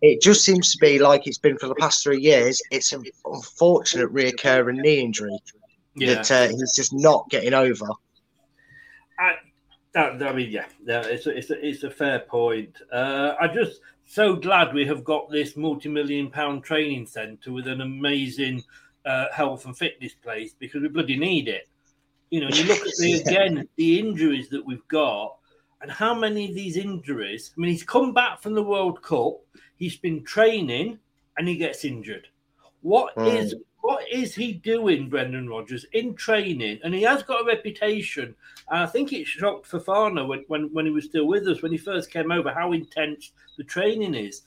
It 0.00 0.22
just 0.22 0.42
seems 0.42 0.72
to 0.72 0.78
be 0.78 0.98
like 0.98 1.26
it's 1.26 1.36
been 1.36 1.58
for 1.58 1.68
the 1.68 1.74
past 1.74 2.02
three 2.02 2.20
years. 2.20 2.62
It's 2.70 2.92
an 2.92 3.04
unfortunate 3.26 4.10
reoccurring 4.10 4.80
knee 4.80 5.00
injury 5.00 5.38
Yeah. 5.94 6.14
that 6.14 6.30
uh, 6.30 6.48
he's 6.48 6.74
just 6.74 6.94
not 6.94 7.28
getting 7.28 7.52
over. 7.52 7.86
I, 9.18 9.34
that, 9.92 10.22
I 10.22 10.32
mean, 10.32 10.50
yeah, 10.50 10.66
yeah, 10.84 11.02
it's 11.02 11.26
a, 11.26 11.36
it's 11.36 11.50
a, 11.50 11.66
it's 11.66 11.82
a 11.82 11.90
fair 11.90 12.20
point. 12.20 12.76
Uh, 12.92 13.34
I'm 13.40 13.52
just 13.52 13.80
so 14.06 14.36
glad 14.36 14.72
we 14.72 14.86
have 14.86 15.04
got 15.04 15.30
this 15.30 15.56
multi-million 15.56 16.30
pound 16.30 16.64
training 16.64 17.06
centre 17.06 17.52
with 17.52 17.66
an 17.66 17.80
amazing 17.80 18.62
uh, 19.04 19.26
health 19.32 19.66
and 19.66 19.76
fitness 19.76 20.14
place 20.14 20.54
because 20.58 20.82
we 20.82 20.88
bloody 20.88 21.16
need 21.16 21.48
it. 21.48 21.68
You 22.30 22.40
know, 22.40 22.48
you 22.48 22.64
look 22.64 22.86
at 22.86 22.96
the 22.98 23.12
again 23.26 23.68
the 23.76 23.98
injuries 23.98 24.48
that 24.50 24.64
we've 24.64 24.86
got 24.88 25.36
and 25.80 25.90
how 25.90 26.14
many 26.14 26.48
of 26.48 26.54
these 26.54 26.76
injuries. 26.76 27.52
I 27.56 27.60
mean, 27.60 27.70
he's 27.70 27.82
come 27.82 28.12
back 28.12 28.42
from 28.42 28.54
the 28.54 28.62
World 28.62 29.02
Cup. 29.02 29.40
He's 29.76 29.96
been 29.96 30.22
training 30.24 30.98
and 31.36 31.48
he 31.48 31.56
gets 31.56 31.84
injured. 31.84 32.28
What 32.82 33.12
is. 33.16 33.54
What 33.80 34.04
is 34.10 34.34
he 34.34 34.52
doing, 34.52 35.08
Brendan 35.08 35.48
Rodgers, 35.48 35.86
in 35.92 36.14
training? 36.14 36.80
And 36.84 36.94
he 36.94 37.02
has 37.02 37.22
got 37.22 37.42
a 37.42 37.46
reputation. 37.46 38.34
And 38.68 38.82
I 38.82 38.86
think 38.86 39.12
it 39.12 39.26
shocked 39.26 39.70
Fofana 39.70 40.26
when, 40.26 40.44
when, 40.48 40.72
when 40.72 40.84
he 40.84 40.92
was 40.92 41.06
still 41.06 41.26
with 41.26 41.48
us, 41.48 41.62
when 41.62 41.72
he 41.72 41.78
first 41.78 42.10
came 42.10 42.30
over, 42.30 42.52
how 42.52 42.72
intense 42.72 43.32
the 43.56 43.64
training 43.64 44.14
is. 44.14 44.42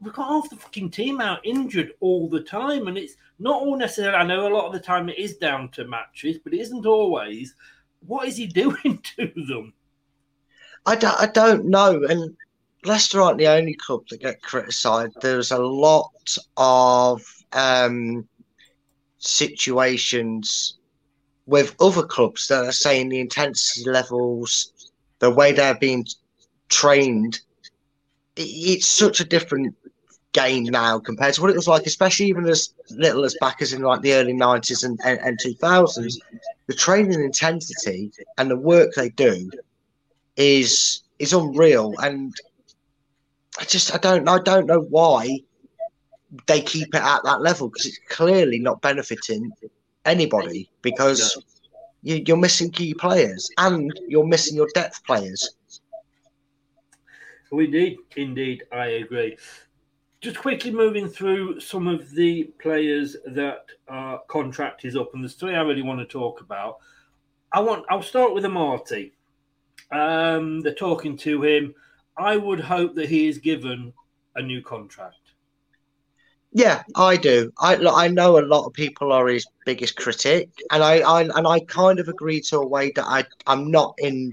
We've 0.00 0.12
got 0.12 0.28
half 0.28 0.50
the 0.50 0.56
fucking 0.56 0.90
team 0.90 1.20
out 1.20 1.44
injured 1.44 1.92
all 2.00 2.28
the 2.28 2.42
time. 2.42 2.86
And 2.86 2.96
it's 2.96 3.16
not 3.40 3.60
all 3.62 3.76
necessarily, 3.76 4.16
I 4.16 4.24
know 4.24 4.46
a 4.46 4.54
lot 4.54 4.66
of 4.66 4.72
the 4.72 4.80
time 4.80 5.08
it 5.08 5.18
is 5.18 5.36
down 5.36 5.70
to 5.70 5.84
matches, 5.84 6.38
but 6.38 6.54
it 6.54 6.60
isn't 6.60 6.86
always. 6.86 7.54
What 8.06 8.28
is 8.28 8.36
he 8.36 8.46
doing 8.46 9.02
to 9.16 9.32
them? 9.48 9.72
I 10.86 10.94
don't, 10.94 11.20
I 11.20 11.26
don't 11.26 11.66
know. 11.66 12.04
And 12.04 12.36
Leicester 12.84 13.20
aren't 13.20 13.38
the 13.38 13.48
only 13.48 13.74
club 13.74 14.04
that 14.10 14.20
get 14.20 14.40
criticised. 14.40 15.16
There's 15.20 15.50
a 15.50 15.58
lot 15.58 16.36
of 16.56 17.22
um, 17.52 18.28
situations 19.18 20.78
with 21.46 21.74
other 21.80 22.02
clubs 22.02 22.48
that 22.48 22.64
are 22.64 22.72
saying 22.72 23.08
the 23.08 23.20
intensity 23.20 23.88
levels, 23.88 24.90
the 25.18 25.30
way 25.30 25.52
they're 25.52 25.78
being 25.78 26.06
trained, 26.68 27.40
it's 28.36 28.86
such 28.86 29.20
a 29.20 29.24
different 29.24 29.74
game 30.32 30.64
now 30.64 30.98
compared 30.98 31.34
to 31.34 31.40
what 31.40 31.50
it 31.50 31.56
was 31.56 31.66
like, 31.66 31.86
especially 31.86 32.26
even 32.26 32.46
as 32.46 32.74
little 32.90 33.24
as 33.24 33.36
back 33.40 33.62
as 33.62 33.72
in 33.72 33.82
like 33.82 34.02
the 34.02 34.12
early 34.12 34.34
90s 34.34 34.84
and, 34.84 35.00
and, 35.04 35.18
and 35.20 35.38
2000s. 35.38 36.18
The 36.66 36.74
training 36.74 37.20
intensity 37.20 38.12
and 38.36 38.50
the 38.50 38.56
work 38.56 38.92
they 38.94 39.08
do 39.08 39.50
is 40.36 41.02
is 41.18 41.32
unreal 41.32 41.94
and 41.98 42.32
I 43.58 43.64
just 43.64 43.92
I 43.92 43.98
don't 43.98 44.28
I 44.28 44.38
don't 44.38 44.66
know 44.66 44.80
why 44.80 45.40
they 46.46 46.60
keep 46.60 46.94
it 46.94 47.02
at 47.02 47.22
that 47.24 47.40
level 47.40 47.68
because 47.68 47.86
it's 47.86 48.00
clearly 48.08 48.58
not 48.58 48.82
benefiting 48.82 49.50
anybody 50.04 50.68
because 50.82 51.42
you, 52.02 52.22
you're 52.26 52.36
missing 52.36 52.70
key 52.70 52.94
players 52.94 53.50
and 53.58 53.92
you're 54.08 54.26
missing 54.26 54.56
your 54.56 54.68
depth 54.74 55.04
players. 55.04 55.56
We 57.50 57.64
indeed, 57.64 57.98
indeed, 58.16 58.64
I 58.72 58.86
agree. 58.86 59.38
Just 60.20 60.38
quickly 60.38 60.70
moving 60.70 61.08
through 61.08 61.60
some 61.60 61.86
of 61.86 62.10
the 62.10 62.44
players 62.60 63.16
that 63.26 63.66
our 63.88 64.20
contract 64.28 64.84
is 64.84 64.96
up, 64.96 65.14
and 65.14 65.22
there's 65.22 65.34
three 65.34 65.54
I 65.54 65.62
really 65.62 65.82
want 65.82 66.00
to 66.00 66.06
talk 66.06 66.40
about. 66.40 66.78
I 67.52 67.60
want. 67.60 67.86
I'll 67.88 68.02
start 68.02 68.34
with 68.34 68.44
Amartey. 68.44 69.12
Um, 69.92 70.60
they're 70.60 70.74
talking 70.74 71.16
to 71.18 71.42
him. 71.42 71.74
I 72.18 72.36
would 72.36 72.60
hope 72.60 72.94
that 72.96 73.08
he 73.08 73.28
is 73.28 73.38
given 73.38 73.92
a 74.34 74.42
new 74.42 74.60
contract. 74.60 75.27
Yeah, 76.52 76.82
I 76.96 77.16
do. 77.16 77.52
I 77.60 77.76
I 77.76 78.08
know 78.08 78.38
a 78.38 78.40
lot 78.54 78.66
of 78.66 78.72
people 78.72 79.12
are 79.12 79.26
his 79.28 79.46
biggest 79.64 79.96
critic, 79.96 80.48
and 80.70 80.82
I, 80.82 81.00
I 81.00 81.22
and 81.22 81.46
I 81.46 81.60
kind 81.60 81.98
of 81.98 82.08
agree 82.08 82.40
to 82.48 82.58
a 82.58 82.66
way 82.66 82.90
that 82.96 83.04
I 83.04 83.24
I'm 83.46 83.70
not 83.70 83.94
in 83.98 84.32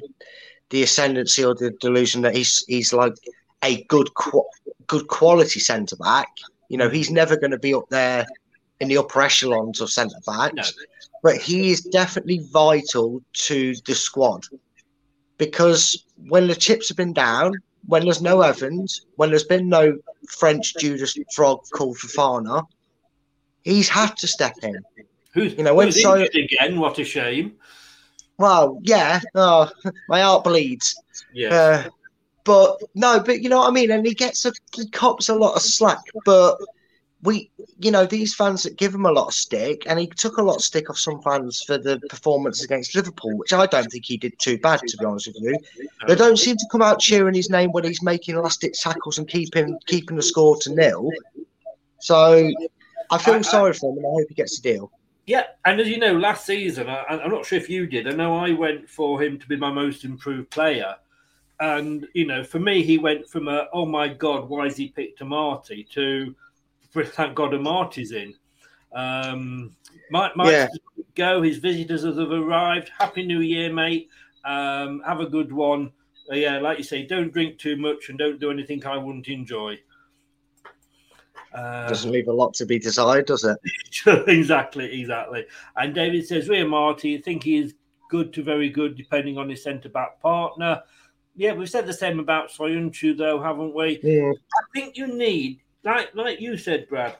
the 0.69 0.83
ascendancy 0.83 1.43
or 1.43 1.53
the 1.55 1.71
delusion 1.81 2.21
that 2.21 2.35
he's 2.35 2.63
he's 2.67 2.93
like 2.93 3.13
a 3.63 3.83
good 3.85 4.13
qu- 4.15 4.49
good 4.87 5.07
quality 5.07 5.59
centre 5.59 5.97
back. 5.97 6.29
You 6.69 6.77
know, 6.77 6.89
he's 6.89 7.11
never 7.11 7.35
going 7.37 7.51
to 7.51 7.59
be 7.59 7.73
up 7.73 7.89
there 7.89 8.25
in 8.79 8.87
the 8.87 8.97
upper 8.97 9.21
echelons 9.21 9.81
of 9.81 9.89
centre 9.91 10.19
backs, 10.25 10.53
No. 10.55 10.63
but 11.21 11.37
he 11.37 11.71
is 11.71 11.81
definitely 11.81 12.39
vital 12.51 13.21
to 13.47 13.73
the 13.85 13.95
squad 13.95 14.45
because 15.37 16.05
when 16.27 16.47
the 16.47 16.55
chips 16.55 16.87
have 16.89 16.97
been 16.97 17.13
down, 17.13 17.53
when 17.87 18.03
there's 18.03 18.21
no 18.21 18.41
Evans, 18.41 19.05
when 19.15 19.29
there's 19.29 19.43
been 19.43 19.69
no 19.69 19.97
French 20.29 20.75
Judas 20.77 21.17
Frog 21.33 21.59
called 21.71 21.97
Fofana, 21.97 22.65
he's 23.63 23.89
had 23.89 24.15
to 24.17 24.27
step 24.27 24.55
in. 24.63 24.77
Who's, 25.33 25.53
You 25.53 25.63
know, 25.63 25.75
when 25.75 25.87
who's 25.87 26.01
so- 26.01 26.15
injured 26.17 26.35
again? 26.35 26.79
What 26.79 26.99
a 26.99 27.03
shame. 27.03 27.55
Well, 28.37 28.79
yeah, 28.83 29.21
oh, 29.35 29.69
my 30.09 30.21
heart 30.21 30.43
bleeds. 30.43 30.95
Yeah. 31.33 31.53
Uh, 31.53 31.89
but 32.43 32.81
no, 32.93 33.19
but 33.19 33.41
you 33.41 33.49
know 33.49 33.59
what 33.59 33.69
I 33.69 33.71
mean. 33.71 33.91
And 33.91 34.05
he 34.05 34.13
gets 34.13 34.45
a 34.45 34.51
he 34.73 34.87
cops 34.89 35.29
a 35.29 35.35
lot 35.35 35.55
of 35.55 35.61
slack. 35.61 35.99
But 36.25 36.57
we, 37.25 37.49
you 37.79 37.91
know, 37.91 38.05
these 38.05 38.35
fans 38.35 38.63
that 38.63 38.77
give 38.77 38.93
him 38.93 39.05
a 39.05 39.11
lot 39.11 39.27
of 39.27 39.33
stick, 39.33 39.83
and 39.87 39.99
he 39.99 40.07
took 40.07 40.37
a 40.37 40.43
lot 40.43 40.55
of 40.55 40.61
stick 40.61 40.89
off 40.89 40.97
some 40.97 41.21
fans 41.21 41.61
for 41.63 41.77
the 41.77 41.99
performance 42.09 42.63
against 42.63 42.95
Liverpool, 42.95 43.37
which 43.37 43.51
I 43.51 43.65
don't 43.65 43.91
think 43.91 44.05
he 44.05 44.17
did 44.17 44.37
too 44.39 44.57
bad, 44.59 44.79
to 44.87 44.97
be 44.97 45.05
honest 45.05 45.27
with 45.27 45.37
you. 45.41 45.59
They 46.07 46.15
don't 46.15 46.37
seem 46.37 46.55
to 46.57 46.65
come 46.71 46.81
out 46.81 46.99
cheering 46.99 47.33
his 47.33 47.49
name 47.49 47.71
when 47.71 47.83
he's 47.83 48.01
making 48.03 48.35
last 48.35 48.61
ditch 48.61 48.79
tackles 48.81 49.17
and 49.17 49.27
keeping 49.27 49.77
keeping 49.87 50.15
the 50.15 50.23
score 50.23 50.57
to 50.61 50.73
nil. 50.73 51.09
So 51.99 52.51
I 53.11 53.17
feel 53.17 53.35
I- 53.35 53.37
I- 53.37 53.41
sorry 53.41 53.73
for 53.73 53.91
him, 53.91 53.97
and 53.97 54.07
I 54.07 54.09
hope 54.11 54.27
he 54.29 54.35
gets 54.35 54.59
a 54.59 54.61
deal. 54.61 54.91
Yeah, 55.27 55.45
and 55.65 55.81
as 55.81 55.87
you 55.87 55.97
know, 55.97 56.15
last 56.15 56.45
season, 56.45 56.87
I, 56.87 57.03
I'm 57.05 57.31
not 57.31 57.47
sure 57.47 57.57
if 57.57 57.67
you 57.67 57.87
did. 57.87 58.07
I 58.07 58.11
know 58.11 58.35
I 58.35 58.51
went 58.51 58.87
for 58.87 59.21
him 59.23 59.39
to 59.39 59.47
be 59.47 59.55
my 59.55 59.71
most 59.71 60.03
improved 60.03 60.51
player, 60.51 60.95
and 61.59 62.07
you 62.13 62.27
know, 62.27 62.43
for 62.43 62.59
me, 62.59 62.83
he 62.83 62.99
went 62.99 63.27
from 63.27 63.47
a 63.47 63.67
"Oh 63.73 63.85
my 63.85 64.07
God, 64.07 64.47
why 64.47 64.65
has 64.65 64.77
he 64.77 64.89
picked 64.89 65.21
Amartey 65.21 65.89
to 65.91 66.35
"Thank 67.03 67.35
God 67.35 67.51
Amartey's 67.51 68.11
in." 68.11 68.33
Um, 68.93 69.75
Mike, 70.11 70.35
Mike's 70.35 70.51
Yeah. 70.51 70.67
go. 71.15 71.41
His 71.41 71.57
visitors 71.57 72.03
have 72.03 72.17
arrived. 72.17 72.89
Happy 72.97 73.25
New 73.25 73.41
Year, 73.41 73.73
mate. 73.73 74.09
Um, 74.45 75.01
have 75.05 75.19
a 75.19 75.25
good 75.25 75.51
one. 75.51 75.91
Uh, 76.31 76.35
yeah, 76.35 76.59
like 76.59 76.77
you 76.77 76.83
say, 76.83 77.05
don't 77.05 77.31
drink 77.33 77.57
too 77.59 77.75
much 77.75 78.09
and 78.09 78.17
don't 78.17 78.39
do 78.39 78.51
anything 78.51 78.85
I 78.85 78.97
wouldn't 78.97 79.27
enjoy. 79.27 79.79
Uh, 81.53 81.87
Doesn't 81.87 82.11
leave 82.11 82.27
a 82.27 82.33
lot 82.33 82.53
to 82.55 82.65
be 82.65 82.77
desired, 82.77 83.27
does 83.27 83.45
it? 83.45 83.57
exactly, 84.27 84.99
exactly. 84.99 85.45
And 85.77 85.95
David 85.95 86.27
says, 86.27 86.49
Ria 86.49 86.65
Marty, 86.67 87.17
I 87.17 87.21
think 87.21 87.43
he 87.43 87.57
is 87.57 87.75
good 88.09 88.33
to 88.33 88.43
very 88.43 88.69
good, 88.69 88.97
depending 88.97 89.37
on 89.37 89.49
his 89.49 89.63
centre 89.63 89.89
back 89.89 90.19
partner. 90.21 90.81
Yeah, 91.35 91.53
we've 91.53 91.69
said 91.69 91.85
the 91.85 91.93
same 91.93 92.19
about 92.19 92.49
Soyuncu, 92.49 93.17
though, 93.17 93.41
haven't 93.41 93.73
we? 93.73 93.99
Yeah. 94.03 94.31
I 94.31 94.63
think 94.73 94.97
you 94.97 95.07
need, 95.07 95.61
like 95.85 96.13
like 96.15 96.41
you 96.41 96.57
said, 96.57 96.87
Brad, 96.89 97.15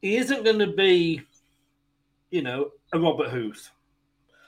he 0.00 0.16
isn't 0.16 0.44
going 0.44 0.60
to 0.60 0.72
be, 0.72 1.22
you 2.30 2.42
know, 2.42 2.70
a 2.92 2.98
Robert 2.98 3.30
Huth. 3.30 3.70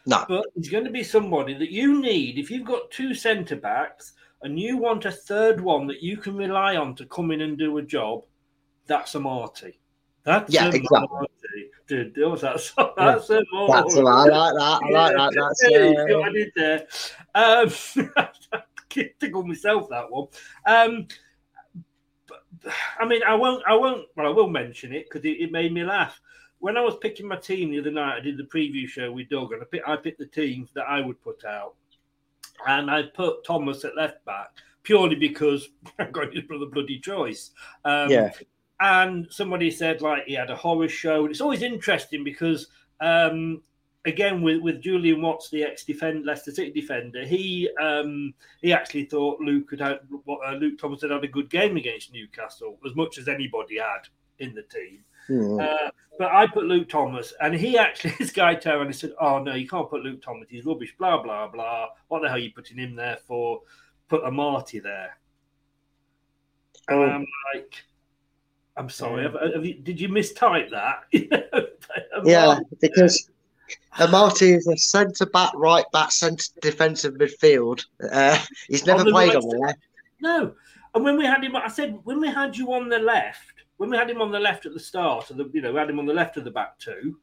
No. 0.06 0.24
But 0.28 0.46
he's 0.54 0.68
going 0.70 0.84
to 0.84 0.90
be 0.90 1.04
somebody 1.04 1.54
that 1.54 1.70
you 1.70 2.00
need 2.00 2.38
if 2.38 2.50
you've 2.50 2.66
got 2.66 2.90
two 2.90 3.14
centre 3.14 3.56
backs 3.56 4.14
and 4.42 4.58
you 4.58 4.76
want 4.76 5.04
a 5.04 5.12
third 5.12 5.60
one 5.60 5.86
that 5.86 6.02
you 6.02 6.16
can 6.16 6.36
rely 6.36 6.76
on 6.76 6.94
to 6.96 7.06
come 7.06 7.30
in 7.30 7.42
and 7.42 7.56
do 7.58 7.78
a 7.78 7.82
job. 7.82 8.24
That's 8.86 9.14
a 9.14 9.20
Marty. 9.20 9.78
That's 10.24 10.52
Yeah, 10.52 10.66
a 10.66 10.68
exactly. 10.68 11.08
Marty. 11.10 11.28
Dude, 11.86 12.14
that 12.14 12.28
was 12.28 12.40
that 12.40 12.60
song. 12.60 12.92
That's 12.96 13.30
a 13.30 13.42
Marty. 13.52 13.72
That's 13.72 13.96
right. 13.96 14.30
I 14.32 14.36
like 14.36 14.54
that. 14.54 14.80
I 14.82 14.90
like 14.90 15.16
that. 15.16 15.32
That's 15.34 15.62
Yeah, 15.70 15.84
you 15.84 15.98
uh, 15.98 16.18
what 16.18 16.28
I 16.28 16.32
did 16.32 16.52
there. 16.56 16.86
Um, 17.34 18.62
tickle 19.20 19.44
myself 19.44 19.88
that 19.90 20.10
one. 20.10 20.28
Um, 20.66 21.06
I 22.98 23.05
mean, 23.07 23.22
I 23.27 23.35
won't. 23.35 23.62
I 23.66 23.75
won't. 23.75 24.07
Well, 24.16 24.27
I 24.27 24.31
will 24.31 24.48
mention 24.48 24.92
it 24.92 25.07
because 25.09 25.25
it, 25.25 25.40
it 25.40 25.53
made 25.53 25.72
me 25.72 25.85
laugh. 25.85 26.20
When 26.59 26.77
I 26.77 26.81
was 26.81 26.96
picking 27.01 27.27
my 27.27 27.37
team 27.37 27.70
the 27.70 27.81
other 27.81 27.90
night, 27.90 28.18
I 28.18 28.20
did 28.20 28.37
the 28.37 28.44
preview 28.44 28.87
show 28.87 29.11
with 29.11 29.29
Doug, 29.29 29.53
and 29.53 29.62
I 29.62 29.64
picked, 29.64 29.88
I 29.88 29.96
picked 29.96 30.18
the 30.18 30.27
teams 30.27 30.70
that 30.75 30.88
I 30.88 31.01
would 31.01 31.20
put 31.22 31.44
out, 31.44 31.75
and 32.66 32.90
I 32.90 33.03
put 33.03 33.44
Thomas 33.44 33.85
at 33.85 33.96
left 33.96 34.25
back 34.25 34.51
purely 34.83 35.16
because 35.16 35.68
I 35.98 36.05
got 36.05 36.35
his 36.35 36.44
brother 36.44 36.66
bloody 36.66 36.98
choice. 36.98 37.51
Um, 37.85 38.11
Yeah. 38.11 38.33
And 38.81 39.29
somebody 39.31 39.70
said 39.70 40.03
like 40.03 40.25
he 40.25 40.35
had 40.35 40.51
a 40.51 40.57
horror 40.57 40.88
show, 40.88 41.22
and 41.22 41.31
it's 41.31 41.40
always 41.40 41.62
interesting 41.62 42.25
because 42.25 42.66
um, 43.01 43.62
again 44.04 44.42
with, 44.42 44.60
with 44.60 44.80
Julian 44.80 45.22
Watts, 45.22 45.48
the 45.50 45.62
ex 45.62 45.84
defend 45.84 46.24
Leicester 46.24 46.50
City 46.50 46.72
defender, 46.72 47.24
he 47.24 47.68
um, 47.80 48.34
he 48.60 48.72
actually 48.72 49.04
thought 49.04 49.40
Luke 49.40 49.70
had 49.70 49.80
had 49.80 50.00
uh, 50.28 50.52
Luke 50.54 50.78
Thomas 50.78 51.02
had 51.02 51.10
had 51.10 51.24
a 51.24 51.28
good 51.28 51.50
game 51.50 51.76
against 51.76 52.12
Newcastle 52.12 52.78
as 52.86 52.94
much 52.94 53.18
as 53.18 53.28
anybody 53.28 53.78
had 53.78 54.08
in 54.38 54.54
the 54.54 54.62
team. 54.62 55.04
hmm. 55.26 55.60
Uh, 55.60 55.90
but 56.18 56.30
I 56.30 56.46
put 56.46 56.64
Luke 56.64 56.88
Thomas, 56.88 57.32
and 57.40 57.54
he 57.54 57.78
actually, 57.78 58.10
this 58.18 58.32
guy 58.32 58.54
turned 58.54 58.82
and 58.82 58.90
he 58.90 58.98
said, 58.98 59.12
"Oh 59.20 59.38
no, 59.42 59.54
you 59.54 59.68
can't 59.68 59.88
put 59.88 60.02
Luke 60.02 60.22
Thomas. 60.22 60.48
He's 60.50 60.66
rubbish." 60.66 60.94
Blah 60.98 61.22
blah 61.22 61.48
blah. 61.48 61.88
What 62.08 62.22
the 62.22 62.28
hell 62.28 62.36
are 62.36 62.40
you 62.40 62.52
putting 62.52 62.78
him 62.78 62.96
there 62.96 63.18
for? 63.26 63.60
Put 64.08 64.24
Amartey 64.24 64.82
there. 64.82 65.16
And 66.88 66.98
Oh. 66.98 67.02
I'm 67.04 67.26
like, 67.54 67.84
I'm 68.76 68.88
sorry. 68.90 69.22
Have, 69.22 69.36
have 69.54 69.64
you, 69.64 69.74
did 69.74 70.00
you 70.00 70.08
mistype 70.08 70.70
that? 70.70 71.04
Yeah, 72.24 72.58
because 72.80 73.30
Amartey 73.98 74.56
is 74.56 74.66
a 74.66 74.76
centre 74.76 75.26
back, 75.26 75.52
right 75.54 75.85
back, 75.92 76.12
centre 76.12 76.46
defensive 76.61 77.14
midfield. 77.14 77.85
Uh, 78.11 78.38
he's 78.68 78.87
never 78.87 79.00
On 79.00 79.06
the 79.06 79.12
played 79.12 79.28
right 79.28 79.37
on 79.37 79.48
the 79.48 79.58
left. 79.58 79.78
No. 80.20 80.54
And 80.94 81.04
when 81.04 81.16
we 81.16 81.24
had 81.24 81.42
him, 81.42 81.56
I 81.56 81.68
said 81.68 81.98
when 82.04 82.20
we 82.20 82.28
had 82.28 82.56
you 82.56 82.72
on 82.72 82.88
the 82.88 82.98
left, 82.98 83.64
when 83.78 83.90
we 83.90 83.96
had 83.96 84.11
him 84.11 84.20
on 84.20 84.30
the 84.30 84.40
left 84.40 84.66
at 84.66 84.74
the 84.74 84.80
start, 84.80 85.30
of 85.30 85.37
the 85.37 85.50
you 85.52 85.62
know, 85.62 85.72
we 85.72 85.78
had 85.78 85.90
him 85.90 85.98
on 85.98 86.06
the 86.06 86.14
left 86.14 86.37
of 86.37 86.44
the 86.44 86.50
back 86.50 86.78
two. 86.78 87.18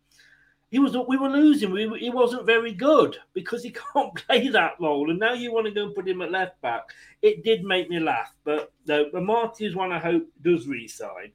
He 0.71 0.77
was 0.77 0.95
we 1.07 1.17
were 1.17 1.29
losing. 1.29 1.71
We, 1.71 1.97
he 1.99 2.09
wasn't 2.09 2.45
very 2.45 2.73
good 2.73 3.17
because 3.33 3.63
he 3.63 3.71
can't 3.93 4.15
play 4.15 4.49
that 4.49 4.73
role. 4.79 5.09
And 5.09 5.19
now 5.19 5.33
you 5.33 5.51
want 5.51 5.67
to 5.67 5.71
go 5.71 5.85
and 5.85 5.95
put 5.95 6.07
him 6.07 6.21
at 6.21 6.31
left 6.31 6.59
back. 6.61 6.83
It 7.21 7.43
did 7.43 7.63
make 7.63 7.89
me 7.89 7.99
laugh. 7.99 8.33
But 8.43 8.71
no, 8.87 9.09
Marty 9.13 9.65
is 9.65 9.75
one 9.75 9.91
I 9.91 9.99
hope 9.99 10.27
does 10.41 10.67
resign. 10.67 11.31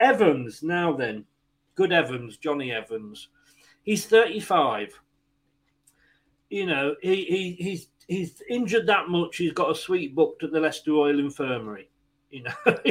Evans 0.00 0.62
now 0.62 0.92
then, 0.92 1.26
good 1.74 1.92
Evans, 1.92 2.38
Jonny 2.38 2.72
Evans. 2.72 3.28
He's 3.82 4.06
thirty 4.06 4.40
five. 4.40 4.98
You 6.48 6.66
know, 6.66 6.96
he, 7.00 7.24
he 7.24 7.52
he's 7.62 7.88
he's 8.08 8.42
injured 8.48 8.86
that 8.88 9.08
much. 9.08 9.36
He's 9.36 9.52
got 9.52 9.70
a 9.70 9.74
suite 9.74 10.14
booked 10.14 10.42
at 10.42 10.52
the 10.52 10.60
Leicester 10.60 10.92
Royal 10.92 11.20
Infirmary. 11.20 11.90
You 12.30 12.44
know, 12.44 12.54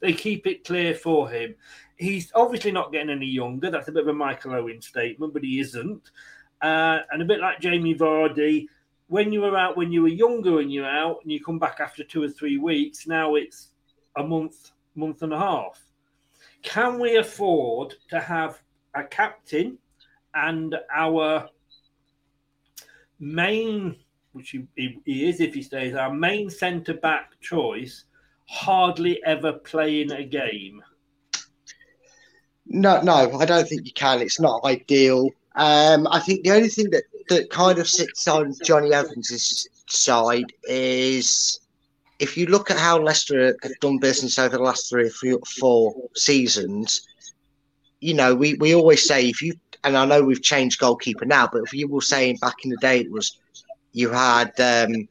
they 0.00 0.12
keep 0.12 0.46
it 0.46 0.64
clear 0.64 0.94
for 0.94 1.28
him. 1.28 1.54
He's 1.96 2.32
obviously 2.34 2.72
not 2.72 2.92
getting 2.92 3.10
any 3.10 3.26
younger. 3.26 3.70
That's 3.70 3.88
a 3.88 3.92
bit 3.92 4.02
of 4.02 4.08
a 4.08 4.14
Michael 4.14 4.54
Owen 4.54 4.80
statement, 4.80 5.32
but 5.32 5.44
he 5.44 5.60
isn't. 5.60 6.10
Uh, 6.62 6.98
and 7.10 7.22
a 7.22 7.24
bit 7.24 7.40
like 7.40 7.60
Jamie 7.60 7.94
Vardy, 7.94 8.66
when 9.06 9.32
you 9.32 9.40
were 9.42 9.56
out, 9.56 9.76
when 9.76 9.92
you 9.92 10.02
were 10.02 10.08
younger 10.08 10.60
and 10.60 10.72
you're 10.72 10.86
out, 10.86 11.18
and 11.22 11.32
you 11.32 11.42
come 11.42 11.58
back 11.58 11.78
after 11.80 12.04
two 12.04 12.22
or 12.22 12.28
three 12.28 12.58
weeks, 12.58 13.06
now 13.06 13.34
it's 13.34 13.70
a 14.16 14.22
month, 14.22 14.70
month 14.94 15.22
and 15.22 15.32
a 15.32 15.38
half. 15.38 15.80
Can 16.62 16.98
we 16.98 17.16
afford 17.16 17.94
to 18.08 18.20
have 18.20 18.60
a 18.94 19.04
captain 19.04 19.78
and 20.34 20.76
our 20.94 21.48
main, 23.18 23.96
which 24.32 24.50
he, 24.50 24.66
he, 25.04 25.28
is 25.28 25.40
if 25.40 25.54
he 25.54 25.62
stays, 25.62 25.94
our 25.94 26.12
main 26.12 26.50
centre 26.50 26.94
back 26.94 27.40
choice 27.40 28.04
hardly 28.48 29.22
ever 29.24 29.52
playing 29.52 30.12
a 30.12 30.24
game? 30.24 30.82
No, 32.66 33.00
no, 33.02 33.38
I 33.38 33.44
don't 33.44 33.68
think 33.68 33.86
you 33.86 33.92
can. 33.92 34.20
It's 34.20 34.40
not 34.40 34.64
ideal. 34.64 35.30
Um, 35.56 36.06
I 36.10 36.20
think 36.20 36.44
the 36.44 36.52
only 36.52 36.68
thing 36.68 36.90
that, 36.90 37.04
that 37.28 37.50
kind 37.50 37.78
of 37.78 37.88
sits 37.88 38.28
on 38.28 38.54
Jonny 38.64 38.92
Evans' 38.92 39.68
side 39.88 40.52
is 40.64 41.60
if 42.20 42.36
you 42.36 42.46
look 42.46 42.70
at 42.70 42.78
how 42.78 42.98
Leicester 42.98 43.56
have 43.62 43.80
done 43.80 43.98
business 43.98 44.38
over 44.38 44.56
the 44.56 44.62
last 44.62 44.88
three 44.88 45.10
or 45.32 45.40
four 45.58 45.94
seasons, 46.14 47.06
you 48.00 48.14
know, 48.14 48.34
we, 48.34 48.54
we 48.54 48.74
always 48.74 49.06
say 49.06 49.28
if 49.28 49.42
you 49.42 49.54
and 49.84 49.96
I 49.96 50.04
know 50.04 50.22
we've 50.22 50.42
changed 50.42 50.80
goalkeeper 50.80 51.24
now, 51.24 51.48
but 51.50 51.62
if 51.62 51.72
you 51.72 51.88
were 51.88 52.00
saying 52.00 52.38
back 52.40 52.64
in 52.64 52.70
the 52.70 52.76
day, 52.78 53.00
it 53.00 53.10
was 53.10 53.38
you 53.92 54.10
had 54.10 54.52
um, 54.60 55.08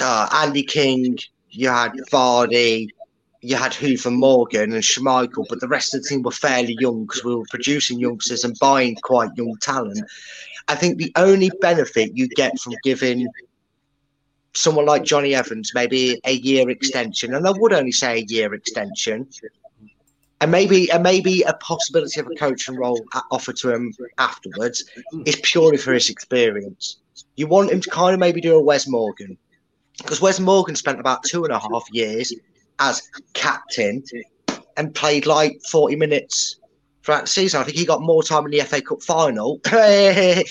uh, 0.00 0.28
Andy 0.32 0.62
King, 0.62 1.18
you 1.50 1.68
had 1.68 1.92
Vardy, 2.10 2.88
you 3.40 3.56
had 3.56 3.74
Hoover 3.74 4.10
Morgan 4.10 4.72
and 4.72 4.82
Schmeichel, 4.82 5.46
but 5.48 5.60
the 5.60 5.68
rest 5.68 5.94
of 5.94 6.02
the 6.02 6.08
team 6.08 6.22
were 6.22 6.30
fairly 6.30 6.76
young 6.80 7.04
because 7.04 7.24
we 7.24 7.34
were 7.34 7.44
producing 7.50 7.98
youngsters 7.98 8.44
and 8.44 8.58
buying 8.58 8.96
quite 8.96 9.30
young 9.36 9.56
talent. 9.60 10.00
I 10.66 10.74
think 10.74 10.98
the 10.98 11.12
only 11.16 11.50
benefit 11.60 12.16
you 12.16 12.28
get 12.28 12.58
from 12.58 12.74
giving 12.82 13.26
someone 14.54 14.86
like 14.86 15.04
Jonny 15.04 15.34
Evans 15.34 15.72
maybe 15.74 16.20
a 16.24 16.32
year 16.32 16.68
extension, 16.68 17.34
and 17.34 17.46
I 17.46 17.52
would 17.52 17.72
only 17.72 17.92
say 17.92 18.18
a 18.18 18.24
year 18.28 18.52
extension, 18.54 19.28
and 20.40 20.50
maybe 20.50 20.90
and 20.90 21.02
maybe 21.02 21.42
a 21.42 21.52
possibility 21.54 22.20
of 22.20 22.26
a 22.26 22.34
coaching 22.34 22.76
role 22.76 23.04
offered 23.30 23.56
to 23.56 23.72
him 23.72 23.92
afterwards 24.18 24.84
is 25.26 25.36
purely 25.42 25.76
for 25.76 25.92
his 25.92 26.08
experience. 26.08 26.98
You 27.36 27.46
want 27.46 27.70
him 27.70 27.80
to 27.80 27.90
kind 27.90 28.14
of 28.14 28.20
maybe 28.20 28.40
do 28.40 28.54
a 28.54 28.62
Wes 28.62 28.86
Morgan 28.86 29.36
because 29.98 30.20
Wes 30.20 30.38
Morgan 30.38 30.76
spent 30.76 31.00
about 31.00 31.24
two 31.24 31.44
and 31.44 31.52
a 31.52 31.58
half 31.58 31.84
years 31.92 32.32
as 32.78 33.02
captain 33.32 34.02
and 34.76 34.94
played 34.94 35.26
like 35.26 35.60
40 35.68 35.96
minutes 35.96 36.60
throughout 37.02 37.22
the 37.22 37.26
season. 37.26 37.60
I 37.60 37.64
think 37.64 37.76
he 37.76 37.84
got 37.84 38.00
more 38.00 38.22
time 38.22 38.44
in 38.44 38.52
the 38.52 38.60
FA 38.60 38.80
Cup 38.80 39.02
final 39.02 39.60
than, 39.64 40.44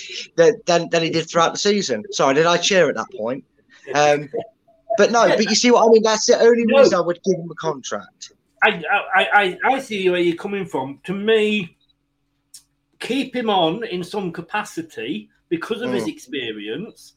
than, 0.66 0.90
than 0.90 1.04
he 1.04 1.10
did 1.10 1.30
throughout 1.30 1.54
the 1.54 1.60
season. 1.60 2.04
Sorry, 2.12 2.36
did 2.36 2.46
I 2.46 2.58
cheer 2.58 2.90
at 2.90 2.96
that 2.96 3.08
point? 3.16 3.46
Um, 3.94 4.30
but 4.98 5.12
no, 5.12 5.28
but 5.28 5.50
you 5.50 5.56
see 5.56 5.72
what 5.72 5.88
I 5.88 5.92
mean? 5.92 6.04
That's 6.04 6.26
the 6.26 6.40
only 6.40 6.66
reason 6.66 6.96
I 6.96 7.02
would 7.02 7.20
give 7.24 7.40
him 7.40 7.50
a 7.50 7.56
contract. 7.56 8.34
I, 8.64 8.84
I, 9.16 9.28
I, 9.34 9.58
I 9.66 9.80
see 9.80 10.10
where 10.10 10.20
you're 10.20 10.36
coming 10.36 10.66
from. 10.66 11.00
To 11.06 11.14
me, 11.14 11.78
keep 13.00 13.36
him 13.36 13.50
on 13.50 13.84
in 13.84 14.04
some 14.04 14.32
capacity 14.32 15.30
because 15.50 15.82
of 15.82 15.92
mm. 15.92 15.96
his 15.96 16.08
experience. 16.08 17.14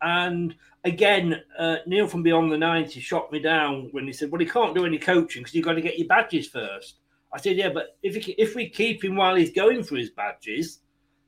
And 0.00 0.54
again, 0.84 1.42
uh, 1.58 1.76
Neil 1.86 2.06
from 2.06 2.22
Beyond 2.22 2.52
the 2.52 2.58
90 2.58 3.00
shot 3.00 3.32
me 3.32 3.40
down 3.40 3.88
when 3.92 4.06
he 4.06 4.12
said, 4.12 4.30
Well, 4.30 4.40
he 4.40 4.46
can't 4.46 4.74
do 4.74 4.86
any 4.86 4.98
coaching 4.98 5.42
because 5.42 5.54
you've 5.54 5.64
got 5.64 5.74
to 5.74 5.80
get 5.80 5.98
your 5.98 6.08
badges 6.08 6.48
first. 6.48 6.96
I 7.32 7.38
said, 7.38 7.56
Yeah, 7.56 7.70
but 7.70 7.96
if, 8.02 8.24
he, 8.24 8.32
if 8.32 8.54
we 8.54 8.68
keep 8.68 9.04
him 9.04 9.16
while 9.16 9.34
he's 9.34 9.52
going 9.52 9.82
for 9.82 9.96
his 9.96 10.10
badges, 10.10 10.80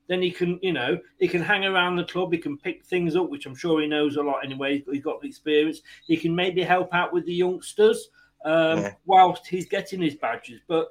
then 0.09 0.23
he 0.23 0.31
can, 0.31 0.59
you 0.63 0.73
know, 0.73 0.99
he 1.19 1.29
can 1.29 1.43
hang 1.43 1.65
around 1.65 1.97
the 1.97 2.05
club. 2.05 2.33
He 2.33 2.39
can 2.39 2.59
pick 2.59 2.85
things 2.85 3.15
up, 3.15 3.29
which 3.29 3.47
I'm 3.47 3.55
sure 3.55 3.81
he 3.81 3.87
knows 3.87 4.17
a 4.17 4.23
lot 4.23 4.45
anyway. 4.45 4.83
He's 4.91 5.05
got 5.05 5.21
the 5.21 5.29
experience. 5.29 5.83
He 6.07 6.17
can 6.17 6.35
maybe 6.35 6.63
help 6.63 6.93
out 6.93 7.13
with 7.13 7.27
the 7.27 7.35
youngsters 7.35 8.09
um, 8.45 8.79
yeah. 8.79 8.93
whilst 9.07 9.47
he's 9.47 9.67
getting 9.67 10.01
his 10.01 10.15
badges. 10.15 10.61
But 10.67 10.89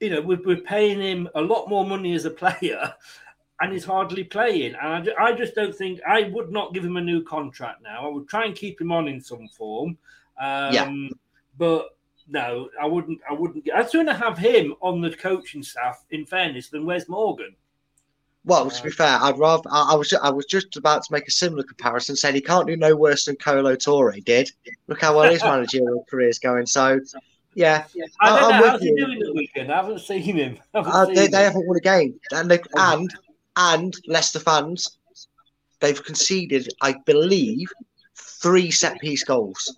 you 0.00 0.10
know, 0.10 0.20
we're, 0.20 0.40
we're, 0.44 0.56
paying 0.56 1.00
him 1.00 1.28
a 1.34 1.40
lot 1.40 1.68
more 1.68 1.84
money 1.84 2.14
as 2.14 2.24
a 2.24 2.30
player, 2.30 2.94
and 3.60 3.72
he's 3.72 3.84
hardly 3.84 4.24
playing. 4.24 4.74
And 4.80 5.10
I, 5.18 5.24
I, 5.24 5.32
just 5.32 5.54
don't 5.54 5.74
think 5.74 6.00
I 6.06 6.24
would 6.32 6.50
not 6.50 6.72
give 6.72 6.84
him 6.84 6.96
a 6.96 7.02
new 7.02 7.22
contract 7.22 7.82
now. 7.82 8.06
I 8.06 8.08
would 8.08 8.28
try 8.28 8.46
and 8.46 8.54
keep 8.54 8.80
him 8.80 8.92
on 8.92 9.08
in 9.08 9.20
some 9.20 9.48
form. 9.48 9.98
Um, 10.40 10.72
yeah. 10.72 11.08
But 11.58 11.90
no, 12.28 12.70
I 12.80 12.86
wouldn't. 12.86 13.20
I 13.28 13.34
wouldn't. 13.34 13.68
I'd 13.74 13.90
sooner 13.90 14.14
have 14.14 14.38
him 14.38 14.74
on 14.80 15.00
the 15.00 15.10
coaching 15.10 15.62
staff. 15.62 16.04
In 16.10 16.24
fairness, 16.24 16.68
than 16.68 16.86
Wes 16.86 17.08
Morgan. 17.08 17.54
Well, 18.44 18.70
to 18.70 18.82
be 18.82 18.90
fair, 18.90 19.18
I'd 19.20 19.38
rather. 19.38 19.68
I, 19.70 19.90
I, 19.92 19.94
was. 19.94 20.12
I 20.14 20.30
was 20.30 20.46
just 20.46 20.76
about 20.76 21.02
to 21.04 21.12
make 21.12 21.28
a 21.28 21.30
similar 21.30 21.62
comparison, 21.62 22.16
saying 22.16 22.34
he 22.34 22.40
can't 22.40 22.66
do 22.66 22.76
no 22.76 22.96
worse 22.96 23.26
than 23.26 23.36
Kolo 23.36 23.76
Touré 23.76 24.24
did. 24.24 24.50
Look 24.86 25.02
how 25.02 25.16
well 25.16 25.30
his 25.30 25.42
managerial 25.42 26.06
career 26.08 26.28
is 26.28 26.38
going. 26.38 26.64
So, 26.64 27.00
yeah, 27.54 27.84
I 28.20 28.40
don't 28.40 28.50
know. 28.50 28.68
How's 28.70 28.80
he 28.80 28.94
doing 28.94 29.18
the 29.18 29.34
weekend? 29.34 29.70
I 29.70 29.76
haven't 29.76 30.00
seen 30.00 30.22
him. 30.22 30.58
Haven't 30.74 30.92
uh, 30.92 31.06
seen 31.06 31.14
they, 31.14 31.24
him. 31.26 31.30
they, 31.32 31.42
haven't 31.42 31.66
won 31.66 31.76
a 31.76 31.80
game, 31.80 32.18
and 32.32 32.50
they, 32.50 32.60
and 32.76 33.14
and 33.56 33.94
Leicester 34.06 34.40
fans, 34.40 34.98
they've 35.80 36.02
conceded, 36.02 36.72
I 36.80 36.94
believe, 37.04 37.68
three 38.14 38.70
set 38.70 38.98
piece 39.00 39.22
goals, 39.22 39.76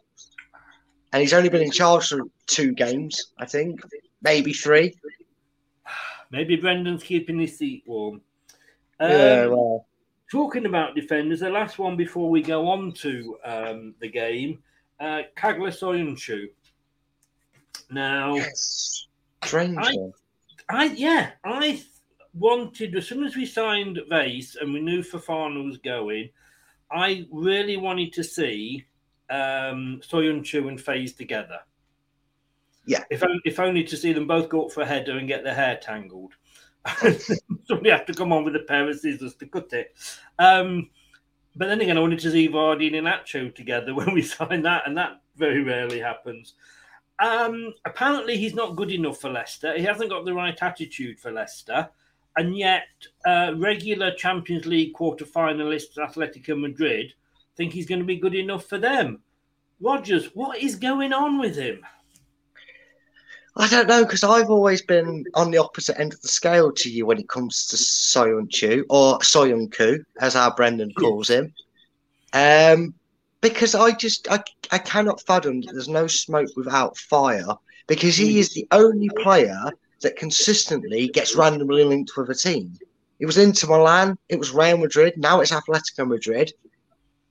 and 1.12 1.20
he's 1.20 1.32
only 1.32 1.48
been 1.48 1.62
in 1.62 1.72
charge 1.72 2.10
for 2.10 2.22
two 2.46 2.74
games, 2.74 3.32
I 3.38 3.46
think, 3.46 3.80
maybe 4.22 4.52
three. 4.52 4.94
Maybe 6.30 6.56
Brendan's 6.56 7.02
keeping 7.02 7.38
his 7.38 7.58
seat 7.58 7.82
warm. 7.86 8.22
Um, 9.02 9.10
yeah, 9.10 9.46
well. 9.46 9.86
Talking 10.30 10.64
about 10.64 10.94
defenders, 10.94 11.40
the 11.40 11.50
last 11.50 11.78
one 11.78 11.96
before 11.96 12.30
we 12.30 12.40
go 12.40 12.68
on 12.68 12.92
to 12.92 13.36
um, 13.44 13.94
the 14.00 14.08
game, 14.08 14.62
uh, 15.00 15.22
Caglar 15.36 15.70
Soyuncu. 15.70 16.48
Now, 17.90 18.38
strange 19.44 19.76
I, 19.78 19.96
I, 20.70 20.84
yeah, 20.84 21.32
I 21.44 21.82
wanted 22.32 22.94
as 22.96 23.08
soon 23.08 23.24
as 23.24 23.36
we 23.36 23.44
signed 23.44 23.98
Faes 24.10 24.56
and 24.58 24.72
we 24.72 24.80
knew 24.80 25.02
Fofana 25.02 25.62
was 25.64 25.78
going, 25.78 26.30
I 26.90 27.26
really 27.30 27.76
wanted 27.76 28.12
to 28.14 28.24
see 28.24 28.86
um, 29.28 30.00
Soyuncu 30.02 30.68
and 30.68 30.78
Faes 30.78 31.14
together. 31.16 31.58
Yeah, 32.86 33.04
if 33.10 33.22
if 33.44 33.60
only 33.60 33.84
to 33.84 33.96
see 33.96 34.12
them 34.12 34.26
both 34.26 34.48
go 34.48 34.66
up 34.66 34.72
for 34.72 34.82
a 34.82 34.86
header 34.86 35.18
and 35.18 35.28
get 35.28 35.44
their 35.44 35.54
hair 35.54 35.76
tangled. 35.76 36.34
Somebody 37.66 37.90
have 37.90 38.06
to 38.06 38.14
come 38.14 38.32
on 38.32 38.44
with 38.44 38.56
a 38.56 38.60
pair 38.60 38.88
of 38.88 38.98
scissors 38.98 39.34
to 39.36 39.46
cut 39.46 39.72
it. 39.72 39.94
Um, 40.38 40.90
but 41.54 41.68
then 41.68 41.80
again, 41.80 41.98
I 41.98 42.00
wanted 42.00 42.20
to 42.20 42.30
see 42.30 42.48
Vardy 42.48 42.96
and 42.96 43.06
Nacho 43.06 43.54
together 43.54 43.94
when 43.94 44.14
we 44.14 44.22
signed 44.22 44.64
that, 44.64 44.86
and 44.86 44.96
that 44.96 45.22
very 45.36 45.62
rarely 45.62 46.00
happens. 46.00 46.54
Um, 47.18 47.74
apparently, 47.84 48.36
he's 48.36 48.54
not 48.54 48.76
good 48.76 48.90
enough 48.90 49.20
for 49.20 49.30
Leicester. 49.30 49.76
He 49.76 49.84
hasn't 49.84 50.10
got 50.10 50.24
the 50.24 50.34
right 50.34 50.60
attitude 50.60 51.20
for 51.20 51.30
Leicester. 51.30 51.88
And 52.36 52.56
yet, 52.56 52.86
uh, 53.26 53.52
regular 53.56 54.12
Champions 54.14 54.64
League 54.64 54.94
quarter 54.94 55.26
finalists, 55.26 55.98
Atletico 55.98 56.58
Madrid, 56.58 57.12
think 57.56 57.72
he's 57.72 57.86
going 57.86 58.00
to 58.00 58.06
be 58.06 58.16
good 58.16 58.34
enough 58.34 58.64
for 58.64 58.78
them. 58.78 59.20
Rodgers, 59.80 60.34
what 60.34 60.58
is 60.58 60.76
going 60.76 61.12
on 61.12 61.38
with 61.38 61.56
him? 61.56 61.84
I 63.56 63.68
don't 63.68 63.86
know 63.86 64.04
because 64.04 64.24
I've 64.24 64.50
always 64.50 64.80
been 64.80 65.24
on 65.34 65.50
the 65.50 65.58
opposite 65.58 66.00
end 66.00 66.14
of 66.14 66.22
the 66.22 66.28
scale 66.28 66.72
to 66.72 66.90
you 66.90 67.04
when 67.04 67.18
it 67.18 67.28
comes 67.28 67.66
to 67.66 67.76
Soyuncu 67.76 68.84
or 68.88 69.18
Soyuncu, 69.18 70.02
as 70.20 70.34
our 70.36 70.54
Brendan 70.54 70.92
calls 70.92 71.28
him. 71.28 71.52
Um, 72.32 72.94
because 73.42 73.74
I 73.74 73.92
just 73.92 74.26
I, 74.30 74.42
I 74.70 74.78
cannot 74.78 75.20
fathom 75.20 75.60
that 75.62 75.72
there's 75.72 75.88
no 75.88 76.06
smoke 76.06 76.48
without 76.56 76.96
fire 76.96 77.54
because 77.86 78.16
he 78.16 78.38
is 78.38 78.54
the 78.54 78.66
only 78.70 79.10
player 79.18 79.60
that 80.00 80.16
consistently 80.16 81.08
gets 81.08 81.36
randomly 81.36 81.84
linked 81.84 82.12
with 82.16 82.30
a 82.30 82.34
team. 82.34 82.72
It 83.18 83.26
was 83.26 83.36
Inter 83.36 83.68
Milan, 83.68 84.16
it 84.28 84.38
was 84.38 84.52
Real 84.52 84.78
Madrid, 84.78 85.14
now 85.16 85.40
it's 85.40 85.52
Atletico 85.52 86.08
Madrid. 86.08 86.52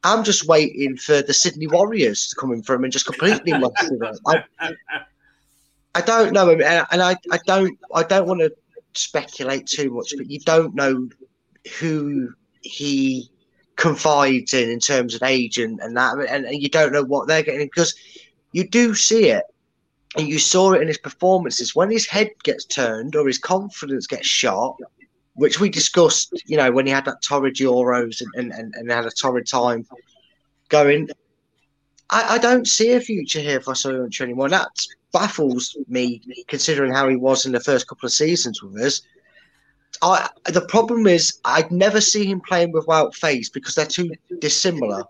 I'm 0.03 0.23
just 0.23 0.47
waiting 0.47 0.97
for 0.97 1.21
the 1.21 1.33
Sydney 1.33 1.67
Warriors 1.67 2.27
to 2.27 2.35
come 2.35 2.51
in 2.53 2.63
for 2.63 2.75
him 2.75 2.83
and 2.83 2.93
just 2.93 3.05
completely 3.05 3.53
mess 3.53 3.71
it. 3.81 4.19
I, 4.27 4.43
I 5.93 6.01
don't 6.01 6.31
know, 6.33 6.49
and 6.49 7.01
I, 7.01 7.15
I 7.31 7.39
don't 7.45 7.77
I 7.93 8.03
don't 8.03 8.27
want 8.27 8.39
to 8.41 8.53
speculate 8.93 9.67
too 9.67 9.91
much, 9.91 10.13
but 10.17 10.29
you 10.29 10.39
don't 10.39 10.73
know 10.73 11.09
who 11.79 12.33
he 12.61 13.29
confides 13.75 14.53
in 14.53 14.69
in 14.69 14.79
terms 14.79 15.15
of 15.15 15.23
agent 15.23 15.79
and 15.81 15.97
that, 15.97 16.17
and, 16.17 16.45
and 16.45 16.61
you 16.61 16.69
don't 16.69 16.93
know 16.93 17.03
what 17.03 17.27
they're 17.27 17.43
getting 17.43 17.65
because 17.65 17.95
you 18.53 18.67
do 18.67 18.95
see 18.95 19.29
it, 19.29 19.43
and 20.15 20.27
you 20.27 20.39
saw 20.39 20.73
it 20.73 20.81
in 20.81 20.87
his 20.87 20.97
performances 20.97 21.75
when 21.75 21.91
his 21.91 22.07
head 22.07 22.29
gets 22.43 22.65
turned 22.65 23.15
or 23.15 23.27
his 23.27 23.37
confidence 23.37 24.07
gets 24.07 24.27
shot, 24.27 24.77
which 25.33 25.59
we 25.59 25.69
discussed, 25.69 26.41
you 26.45 26.57
know, 26.57 26.71
when 26.71 26.85
he 26.85 26.91
had 26.91 27.05
that 27.05 27.21
torrid 27.21 27.55
Euros 27.55 28.21
and, 28.35 28.51
and, 28.51 28.73
and 28.75 28.91
had 28.91 29.05
a 29.05 29.11
torrid 29.11 29.47
time 29.47 29.85
going. 30.69 31.09
I, 32.11 32.35
I 32.35 32.37
don't 32.37 32.67
see 32.67 32.91
a 32.93 33.01
future 33.01 33.39
here 33.39 33.61
for 33.61 33.73
Soyuncu 33.73 34.21
anymore. 34.21 34.49
That 34.49 34.69
baffles 35.11 35.75
me 35.87 36.21
considering 36.47 36.93
how 36.93 37.07
he 37.07 37.15
was 37.15 37.45
in 37.45 37.53
the 37.53 37.59
first 37.59 37.87
couple 37.87 38.05
of 38.05 38.13
seasons 38.13 38.61
with 38.61 38.81
us. 38.81 39.01
I, 40.01 40.29
the 40.45 40.61
problem 40.61 41.07
is 41.07 41.39
I'd 41.45 41.71
never 41.71 42.01
see 42.01 42.25
him 42.25 42.41
playing 42.41 42.71
without 42.71 43.13
Faes 43.13 43.51
because 43.51 43.75
they're 43.75 43.85
too 43.85 44.11
dissimilar. 44.39 45.03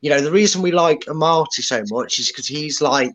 You 0.00 0.10
know, 0.10 0.20
the 0.20 0.30
reason 0.30 0.62
we 0.62 0.72
like 0.72 1.00
Amartey 1.00 1.62
so 1.62 1.82
much 1.94 2.18
is 2.18 2.28
because 2.28 2.46
he's 2.46 2.80
like, 2.80 3.12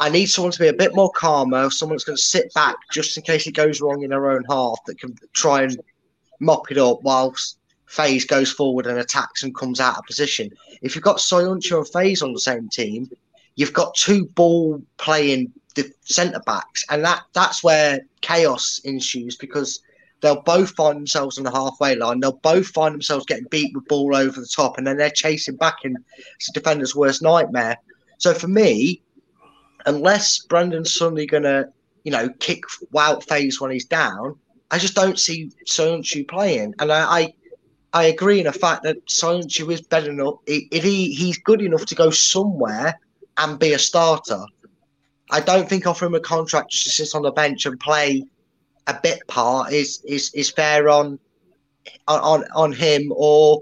I 0.00 0.08
need 0.08 0.26
someone 0.26 0.52
to 0.52 0.58
be 0.58 0.68
a 0.68 0.72
bit 0.72 0.94
more 0.94 1.10
calmer, 1.10 1.70
someone 1.70 1.96
that's 1.96 2.04
going 2.04 2.16
to 2.16 2.22
sit 2.22 2.52
back 2.54 2.76
just 2.90 3.16
in 3.16 3.24
case 3.24 3.46
it 3.46 3.54
goes 3.54 3.80
wrong 3.80 4.02
in 4.02 4.10
their 4.10 4.30
own 4.30 4.44
half 4.48 4.78
that 4.86 4.98
can 4.98 5.16
try 5.32 5.62
and 5.62 5.80
mop 6.40 6.70
it 6.70 6.78
up 6.78 7.02
whilst 7.02 7.57
Faes 7.90 8.26
goes 8.26 8.52
forward 8.52 8.86
and 8.86 8.98
attacks 8.98 9.42
and 9.42 9.54
comes 9.54 9.80
out 9.80 9.98
of 9.98 10.04
position. 10.04 10.50
If 10.82 10.94
you've 10.94 11.04
got 11.04 11.16
Soyuncu 11.18 11.76
and 11.76 11.86
Faes 11.86 12.22
on 12.22 12.32
the 12.32 12.40
same 12.40 12.68
team, 12.68 13.10
you've 13.56 13.72
got 13.72 13.94
two 13.94 14.26
ball 14.26 14.82
playing 14.98 15.52
centre 16.02 16.40
backs, 16.44 16.84
and 16.90 17.04
that 17.04 17.22
that's 17.32 17.62
where 17.62 18.00
chaos 18.20 18.80
ensues 18.84 19.36
because 19.36 19.80
they'll 20.20 20.42
both 20.42 20.70
find 20.70 20.96
themselves 20.96 21.38
on 21.38 21.44
the 21.44 21.50
halfway 21.50 21.94
line. 21.94 22.20
They'll 22.20 22.40
both 22.42 22.66
find 22.68 22.94
themselves 22.94 23.26
getting 23.26 23.46
beat 23.50 23.74
with 23.74 23.86
ball 23.86 24.16
over 24.16 24.40
the 24.40 24.46
top, 24.46 24.78
and 24.78 24.86
then 24.86 24.96
they're 24.96 25.10
chasing 25.10 25.56
back, 25.56 25.78
and 25.84 25.96
it's 26.36 26.48
a 26.48 26.52
defender's 26.52 26.96
worst 26.96 27.22
nightmare. 27.22 27.76
So 28.18 28.34
for 28.34 28.48
me, 28.48 29.02
unless 29.86 30.40
Brendan's 30.40 30.94
suddenly 30.94 31.26
going 31.26 31.44
to, 31.44 31.68
you 32.02 32.10
know, 32.10 32.28
kick 32.40 32.64
Wout 32.92 33.24
Faes 33.26 33.60
when 33.60 33.70
he's 33.70 33.84
down, 33.84 34.36
I 34.70 34.78
just 34.78 34.94
don't 34.94 35.18
see 35.18 35.52
Soyuncu 35.66 36.28
playing, 36.28 36.74
and 36.78 36.92
I, 36.92 37.20
I 37.20 37.34
I 37.92 38.04
agree 38.04 38.38
in 38.38 38.46
the 38.46 38.52
fact 38.52 38.82
that 38.82 39.06
Soyuncu 39.06 39.72
is 39.72 39.80
better 39.80 40.10
enough. 40.10 40.36
If 40.46 40.84
he 40.84 41.14
he's 41.14 41.38
good 41.38 41.62
enough 41.62 41.86
to 41.86 41.94
go 41.94 42.10
somewhere 42.10 42.98
and 43.38 43.58
be 43.58 43.72
a 43.72 43.78
starter, 43.78 44.44
I 45.30 45.40
don't 45.40 45.68
think 45.68 45.86
offering 45.86 46.12
him 46.12 46.16
a 46.16 46.20
contract 46.20 46.70
just 46.70 46.84
to 46.84 46.90
sit 46.90 47.14
on 47.14 47.22
the 47.22 47.30
bench 47.30 47.66
and 47.66 47.80
play 47.80 48.24
a 48.86 48.98
bit 49.02 49.26
part 49.26 49.72
is 49.72 50.02
is 50.06 50.32
is 50.34 50.50
fair 50.50 50.88
on 50.88 51.18
on 52.06 52.44
on 52.54 52.72
him 52.72 53.12
or 53.14 53.60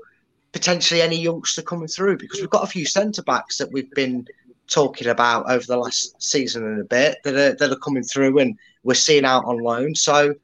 potentially 0.53 1.03
any 1.03 1.21
youngster 1.21 1.63
coming 1.63 1.89
through 1.89 2.17
because 2.17 2.41
we've 2.41 2.51
got 2.51 2.65
a 2.65 2.69
few 2.69 2.87
centre 2.87 3.23
backs 3.23 3.59
that 3.59 3.71
we've 3.73 3.91
been 3.93 4.27
talking 4.69 5.09
about 5.09 5.49
over 5.51 5.65
the 5.67 5.77
last 5.77 6.21
season 6.21 6.65
and 6.65 6.81
a 6.81 6.85
bit 6.85 7.19
that 7.25 7.35
are 7.35 7.55
that 7.55 7.73
are 7.73 7.79
coming 7.79 8.03
through 8.03 8.39
and 8.39 8.59
we're 8.83 8.95
seeing 8.95 9.25
out 9.25 9.45
on 9.45 9.59
loan. 9.59 9.95
So 9.95 10.35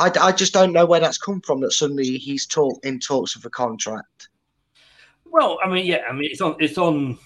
I, 0.00 0.10
I 0.20 0.32
just 0.32 0.52
don't 0.52 0.72
know 0.72 0.86
where 0.86 1.00
that's 1.00 1.18
come 1.18 1.40
from 1.42 1.60
that 1.60 1.72
suddenly 1.72 2.16
he's 2.16 2.46
talk 2.46 2.84
in 2.84 2.98
talks 2.98 3.36
of 3.36 3.44
a 3.44 3.50
contract. 3.50 4.28
Well, 5.26 5.58
I 5.62 5.68
mean, 5.68 5.86
yeah, 5.86 6.02
I 6.08 6.12
mean 6.12 6.28
it's 6.30 6.40
on 6.40 6.56
it's 6.58 6.78
on. 6.78 7.18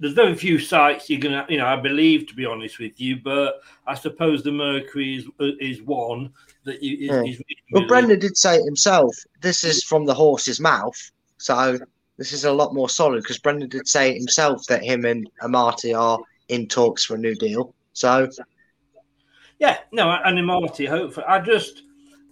There's 0.00 0.14
very 0.14 0.34
few 0.34 0.58
sites 0.58 1.08
you're 1.08 1.20
gonna, 1.20 1.46
you 1.48 1.56
know, 1.56 1.66
I 1.66 1.76
believe 1.76 2.26
to 2.26 2.34
be 2.34 2.44
honest 2.44 2.80
with 2.80 3.00
you, 3.00 3.16
but 3.22 3.60
I 3.86 3.94
suppose 3.94 4.42
the 4.42 4.50
Mercury 4.50 5.16
is 5.16 5.26
is 5.60 5.82
one 5.82 6.32
that 6.64 6.82
you. 6.82 7.10
Is, 7.10 7.16
Yeah. 7.16 7.30
is 7.30 7.42
Well, 7.70 7.86
Brendan 7.86 8.18
did 8.18 8.36
say 8.36 8.56
it 8.56 8.64
himself. 8.64 9.16
This 9.40 9.62
is 9.62 9.84
from 9.84 10.04
the 10.04 10.14
horse's 10.14 10.58
mouth, 10.58 10.98
so 11.38 11.78
this 12.16 12.32
is 12.32 12.44
a 12.44 12.52
lot 12.52 12.74
more 12.74 12.88
solid 12.88 13.22
because 13.22 13.38
Brendan 13.38 13.68
did 13.68 13.86
say 13.86 14.10
it 14.10 14.18
himself 14.18 14.66
that 14.66 14.82
him 14.82 15.04
and 15.04 15.30
Amartey 15.42 15.98
are 15.98 16.18
in 16.48 16.66
talks 16.68 17.04
for 17.04 17.14
a 17.14 17.18
new 17.18 17.34
deal. 17.34 17.74
So 17.92 18.28
Yeah, 19.58 19.78
no, 19.92 20.10
and 20.10 20.38
Immortality, 20.38 20.86
hopefully. 20.86 21.26
I 21.28 21.38
just, 21.38 21.82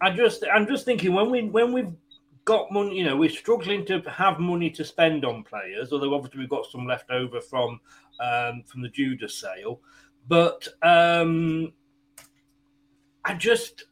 I 0.03 0.11
just, 0.11 0.45
I'm 0.53 0.67
just 0.67 0.85
thinking 0.85 1.15
when 1.15 1.31
we 1.31 1.43
when 1.43 1.73
we've 1.73 1.93
got 2.45 2.73
money, 2.73 2.99
you 2.99 3.05
know, 3.05 3.17
we're 3.17 3.31
struggling 3.31 3.87
to 3.87 4.01
have 4.11 4.41
money 4.41 4.69
to 4.71 4.85
spend 4.85 5.25
on 5.25 5.45
players. 5.45 5.93
Although 5.93 6.15
obviously 6.15 6.41
we've 6.41 6.49
got 6.49 6.67
some 6.67 6.87
left 6.87 7.11
over 7.11 7.41
from 7.41 7.81
um, 8.21 8.65
from 8.67 8.83
the 8.83 8.89
Judas 8.89 9.39
sale, 9.39 9.81
but 10.29 10.67
um, 10.83 11.73
I 13.25 13.35
just. 13.35 13.85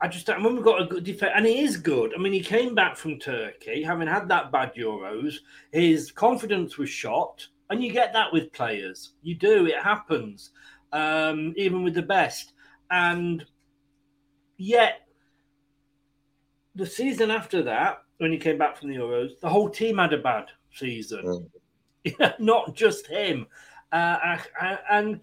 I 0.00 0.08
just. 0.08 0.28
When 0.28 0.54
we've 0.54 0.64
got 0.64 0.82
a 0.82 0.86
good 0.86 1.04
defense, 1.04 1.32
and 1.34 1.46
he 1.46 1.60
is 1.60 1.78
good. 1.78 2.12
I 2.14 2.18
mean, 2.20 2.32
he 2.32 2.40
came 2.40 2.74
back 2.74 2.96
from 2.96 3.18
Turkey, 3.18 3.82
having 3.82 4.08
had 4.08 4.28
that 4.28 4.52
bad 4.52 4.74
Euros. 4.74 5.36
His 5.72 6.12
confidence 6.12 6.76
was 6.76 6.90
shot, 6.90 7.46
and 7.70 7.82
you 7.82 7.90
get 7.90 8.12
that 8.12 8.32
with 8.32 8.52
players. 8.52 9.14
You 9.22 9.34
do. 9.36 9.66
It 9.66 9.78
happens, 9.78 10.50
um, 10.92 11.54
even 11.56 11.82
with 11.82 11.94
the 11.94 12.02
best. 12.02 12.52
And 12.90 13.46
yet, 14.56 15.06
the 16.74 16.86
season 16.86 17.30
after 17.30 17.62
that, 17.62 17.98
when 18.18 18.32
he 18.32 18.38
came 18.38 18.58
back 18.58 18.76
from 18.76 18.88
the 18.88 18.96
Euros, 18.96 19.38
the 19.40 19.48
whole 19.48 19.68
team 19.68 19.98
had 19.98 20.12
a 20.12 20.18
bad 20.18 20.46
season. 20.72 21.50
not 22.38 22.74
just 22.74 23.06
him. 23.06 23.46
Uh, 23.92 24.38
and 24.90 25.20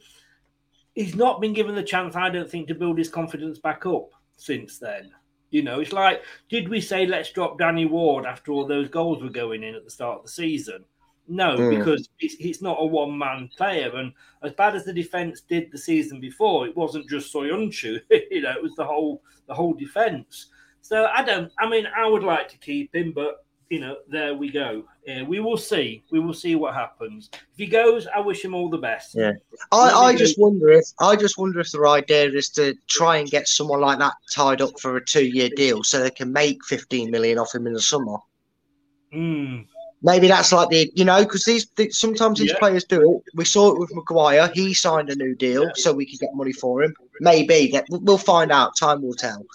he's 0.95 1.15
not 1.15 1.41
been 1.41 1.53
given 1.53 1.75
the 1.75 1.83
chance, 1.83 2.15
I 2.15 2.29
don't 2.29 2.49
think, 2.49 2.67
to 2.67 2.75
build 2.75 2.97
his 2.97 3.09
confidence 3.09 3.59
back 3.59 3.85
up 3.85 4.09
since 4.37 4.79
then. 4.79 5.11
You 5.49 5.63
know, 5.63 5.81
it's 5.81 5.91
like, 5.91 6.23
did 6.49 6.69
we 6.69 6.79
say 6.79 7.05
let's 7.05 7.31
drop 7.31 7.59
Danny 7.59 7.85
Ward 7.85 8.25
after 8.25 8.53
all 8.53 8.65
those 8.65 8.87
goals 8.87 9.21
were 9.21 9.29
going 9.29 9.63
in 9.63 9.75
at 9.75 9.83
the 9.83 9.91
start 9.91 10.19
of 10.19 10.25
the 10.25 10.31
season? 10.31 10.85
No, 11.27 11.55
Mm. 11.57 11.77
because 11.77 12.09
he's, 12.17 12.35
he's 12.35 12.61
not 12.61 12.77
a 12.79 12.85
one 12.85 13.17
man 13.17 13.49
player. 13.55 13.95
And 13.95 14.11
as 14.43 14.53
bad 14.53 14.75
as 14.75 14.83
the 14.85 14.93
defense 14.93 15.41
did 15.41 15.71
the 15.71 15.77
season 15.77 16.19
before, 16.19 16.67
it 16.67 16.75
wasn't 16.75 17.09
just 17.09 17.33
Soyuncu, 17.33 17.99
you 18.31 18.41
know, 18.41 18.51
it 18.51 18.61
was 18.61 18.75
the 18.75 18.85
whole 18.85 19.21
the 19.47 19.53
whole 19.53 19.73
defense. 19.73 20.47
So 20.81 21.05
I 21.13 21.23
don't, 21.23 21.51
I 21.59 21.69
mean, 21.69 21.85
I 21.95 22.07
would 22.07 22.23
like 22.23 22.49
to 22.49 22.57
keep 22.57 22.93
him, 22.95 23.11
but 23.13 23.45
you 23.69 23.79
know, 23.79 23.95
there 24.09 24.33
we 24.35 24.51
go. 24.51 24.83
Yeah, 25.07 25.23
we 25.23 25.39
will 25.39 25.55
see. 25.55 26.03
We 26.11 26.19
will 26.19 26.33
see 26.33 26.55
what 26.55 26.73
happens. 26.73 27.29
If 27.33 27.39
he 27.57 27.67
goes, 27.67 28.05
I 28.13 28.19
wish 28.19 28.43
him 28.43 28.53
all 28.53 28.69
the 28.69 28.77
best. 28.77 29.15
yeah, 29.15 29.31
I, 29.71 29.89
I 29.89 30.15
just 30.15 30.37
wonder 30.37 30.69
if 30.69 30.85
I 30.99 31.15
just 31.15 31.37
wonder 31.37 31.61
if 31.61 31.71
their 31.71 31.87
idea 31.87 32.29
is 32.31 32.49
to 32.51 32.75
try 32.87 33.17
and 33.17 33.29
get 33.29 33.47
someone 33.47 33.79
like 33.79 33.99
that 33.99 34.15
tied 34.33 34.59
up 34.61 34.77
for 34.81 34.97
a 34.97 35.05
two-year 35.05 35.49
deal 35.55 35.83
so 35.83 35.99
they 36.03 36.09
can 36.11 36.33
make 36.33 36.57
fifteen 36.65 37.09
million 37.11 37.37
off 37.39 37.55
him 37.55 37.65
in 37.67 37.73
the 37.73 37.81
summer. 37.81 38.17
Mm. 39.13 39.65
Maybe 40.03 40.27
that's 40.27 40.51
like 40.51 40.69
the 40.69 40.91
you 40.95 41.05
know 41.05 41.23
because 41.23 41.45
these, 41.45 41.65
th 41.67 41.93
sometimes 41.93 42.39
these 42.39 42.51
Yeah. 42.51 42.57
players 42.59 42.83
do 42.85 43.17
it. 43.17 43.23
We 43.35 43.45
saw 43.45 43.71
it 43.71 43.79
with 43.79 43.93
Maguire. 43.93 44.49
He 44.53 44.73
signed 44.73 45.09
a 45.09 45.15
new 45.15 45.35
deal 45.35 45.69
so 45.75 45.93
we 45.93 46.05
could 46.05 46.19
get 46.19 46.33
money 46.33 46.53
for 46.53 46.81
him. 46.83 46.93
Maybe 47.19 47.67
that 47.73 47.85
we'll 47.89 48.17
find 48.17 48.51
out. 48.51 48.75
Time 48.77 49.01
will 49.03 49.13
tell. 49.13 49.45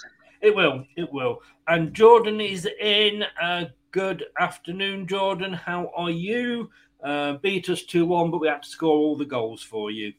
It 0.42 0.54
will. 0.54 0.84
It 0.96 1.12
will. 1.12 1.42
And 1.66 1.92
Jordan 1.92 2.40
is 2.40 2.68
in. 2.80 3.24
Uh, 3.42 3.64
good 3.90 4.24
afternoon, 4.38 5.06
Jordan. 5.08 5.52
How 5.52 5.90
are 5.96 6.10
you? 6.10 6.70
Uh, 7.02 7.34
beat 7.34 7.68
us 7.68 7.82
2 7.82 8.06
1, 8.06 8.30
but 8.30 8.40
we 8.40 8.48
had 8.48 8.62
to 8.62 8.68
score 8.68 8.96
all 8.96 9.16
the 9.16 9.24
goals 9.24 9.62
for 9.62 9.90
you. 9.90 10.12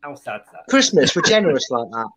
How 0.00 0.14
sad's 0.14 0.50
that? 0.52 0.66
Christmas, 0.68 1.14
we're 1.14 1.22
generous 1.36 1.70
like 1.70 1.88
that. 1.90 2.08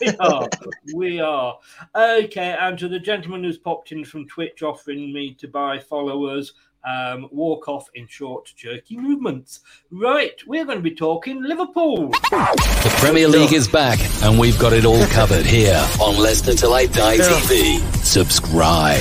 we 0.00 0.08
are. 0.18 0.48
We 0.94 1.20
are. 1.20 1.58
Okay, 1.94 2.56
and 2.60 2.78
to 2.78 2.88
the 2.88 2.98
gentleman 2.98 3.42
who's 3.44 3.56
popped 3.58 3.92
in 3.92 4.04
from 4.04 4.26
Twitch 4.28 4.62
offering 4.62 5.12
me 5.12 5.32
to 5.34 5.48
buy 5.48 5.78
followers, 5.78 6.52
um, 6.86 7.28
walk 7.30 7.68
off 7.68 7.88
in 7.94 8.06
short, 8.06 8.52
jerky 8.56 8.96
movements. 8.96 9.60
Right, 9.90 10.40
we're 10.46 10.64
going 10.64 10.78
to 10.78 10.82
be 10.82 10.94
talking 10.94 11.42
Liverpool. 11.42 12.08
The 12.10 12.94
Premier 12.98 13.28
League 13.28 13.52
is 13.52 13.66
back, 13.68 13.98
and 14.22 14.38
we've 14.38 14.58
got 14.58 14.72
it 14.72 14.84
all 14.84 15.04
covered 15.06 15.46
here 15.46 15.82
on 16.00 16.16
Leicester 16.18 16.54
Till 16.54 16.74
I 16.74 16.86
Die 16.86 17.16
TV. 17.18 17.80
Subscribe. 18.04 19.00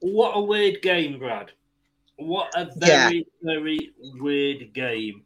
What 0.00 0.32
a 0.36 0.40
weird 0.40 0.82
game, 0.82 1.18
Brad. 1.18 1.52
What 2.16 2.54
a 2.54 2.70
Yeah. 2.76 3.08
very, 3.08 3.26
very 3.42 3.90
weird 4.20 4.72
game. 4.74 5.24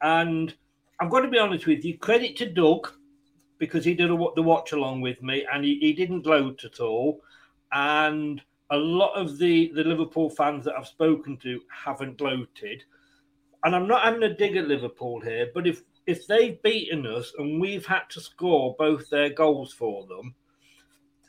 And 0.00 0.54
I've 0.98 1.10
got 1.10 1.20
to 1.20 1.28
be 1.28 1.38
honest 1.38 1.66
with 1.66 1.84
you, 1.84 1.98
credit 1.98 2.36
to 2.36 2.50
Doug 2.50 2.92
because 3.58 3.84
he 3.84 3.94
did 3.94 4.10
a, 4.10 4.16
the 4.34 4.42
watch 4.42 4.72
along 4.72 5.00
with 5.02 5.22
me 5.22 5.46
and 5.52 5.64
he, 5.64 5.78
he 5.80 5.92
didn't 5.92 6.22
gloat 6.22 6.64
at 6.64 6.80
all. 6.80 7.20
And 7.76 8.40
a 8.70 8.76
lot 8.76 9.12
of 9.12 9.36
the, 9.36 9.70
the 9.74 9.84
Liverpool 9.84 10.30
fans 10.30 10.64
that 10.64 10.76
I've 10.78 10.86
spoken 10.86 11.36
to 11.42 11.60
haven't 11.84 12.16
gloated. 12.16 12.82
And 13.64 13.76
I'm 13.76 13.86
not 13.86 14.02
having 14.02 14.22
a 14.22 14.34
dig 14.34 14.56
at 14.56 14.66
Liverpool 14.66 15.20
here, 15.20 15.50
but 15.52 15.66
if 15.66 15.82
if 16.06 16.26
they've 16.26 16.62
beaten 16.62 17.06
us 17.06 17.34
and 17.36 17.60
we've 17.60 17.84
had 17.84 18.08
to 18.10 18.20
score 18.20 18.76
both 18.78 19.10
their 19.10 19.28
goals 19.28 19.74
for 19.74 20.06
them, 20.06 20.34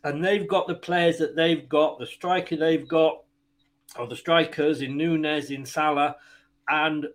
and 0.06 0.24
they've 0.24 0.48
got 0.48 0.68
the 0.68 0.76
players 0.76 1.18
that 1.18 1.36
they've 1.36 1.68
got, 1.68 2.00
the 2.00 2.06
striker 2.06 2.56
they've 2.56 2.88
got, 2.88 3.24
or 4.00 4.08
the 4.08 4.16
strikers 4.16 4.82
in 4.82 4.98
Núñez, 4.98 5.54
in 5.54 5.66
Salah, 5.66 6.16
and 6.70 7.08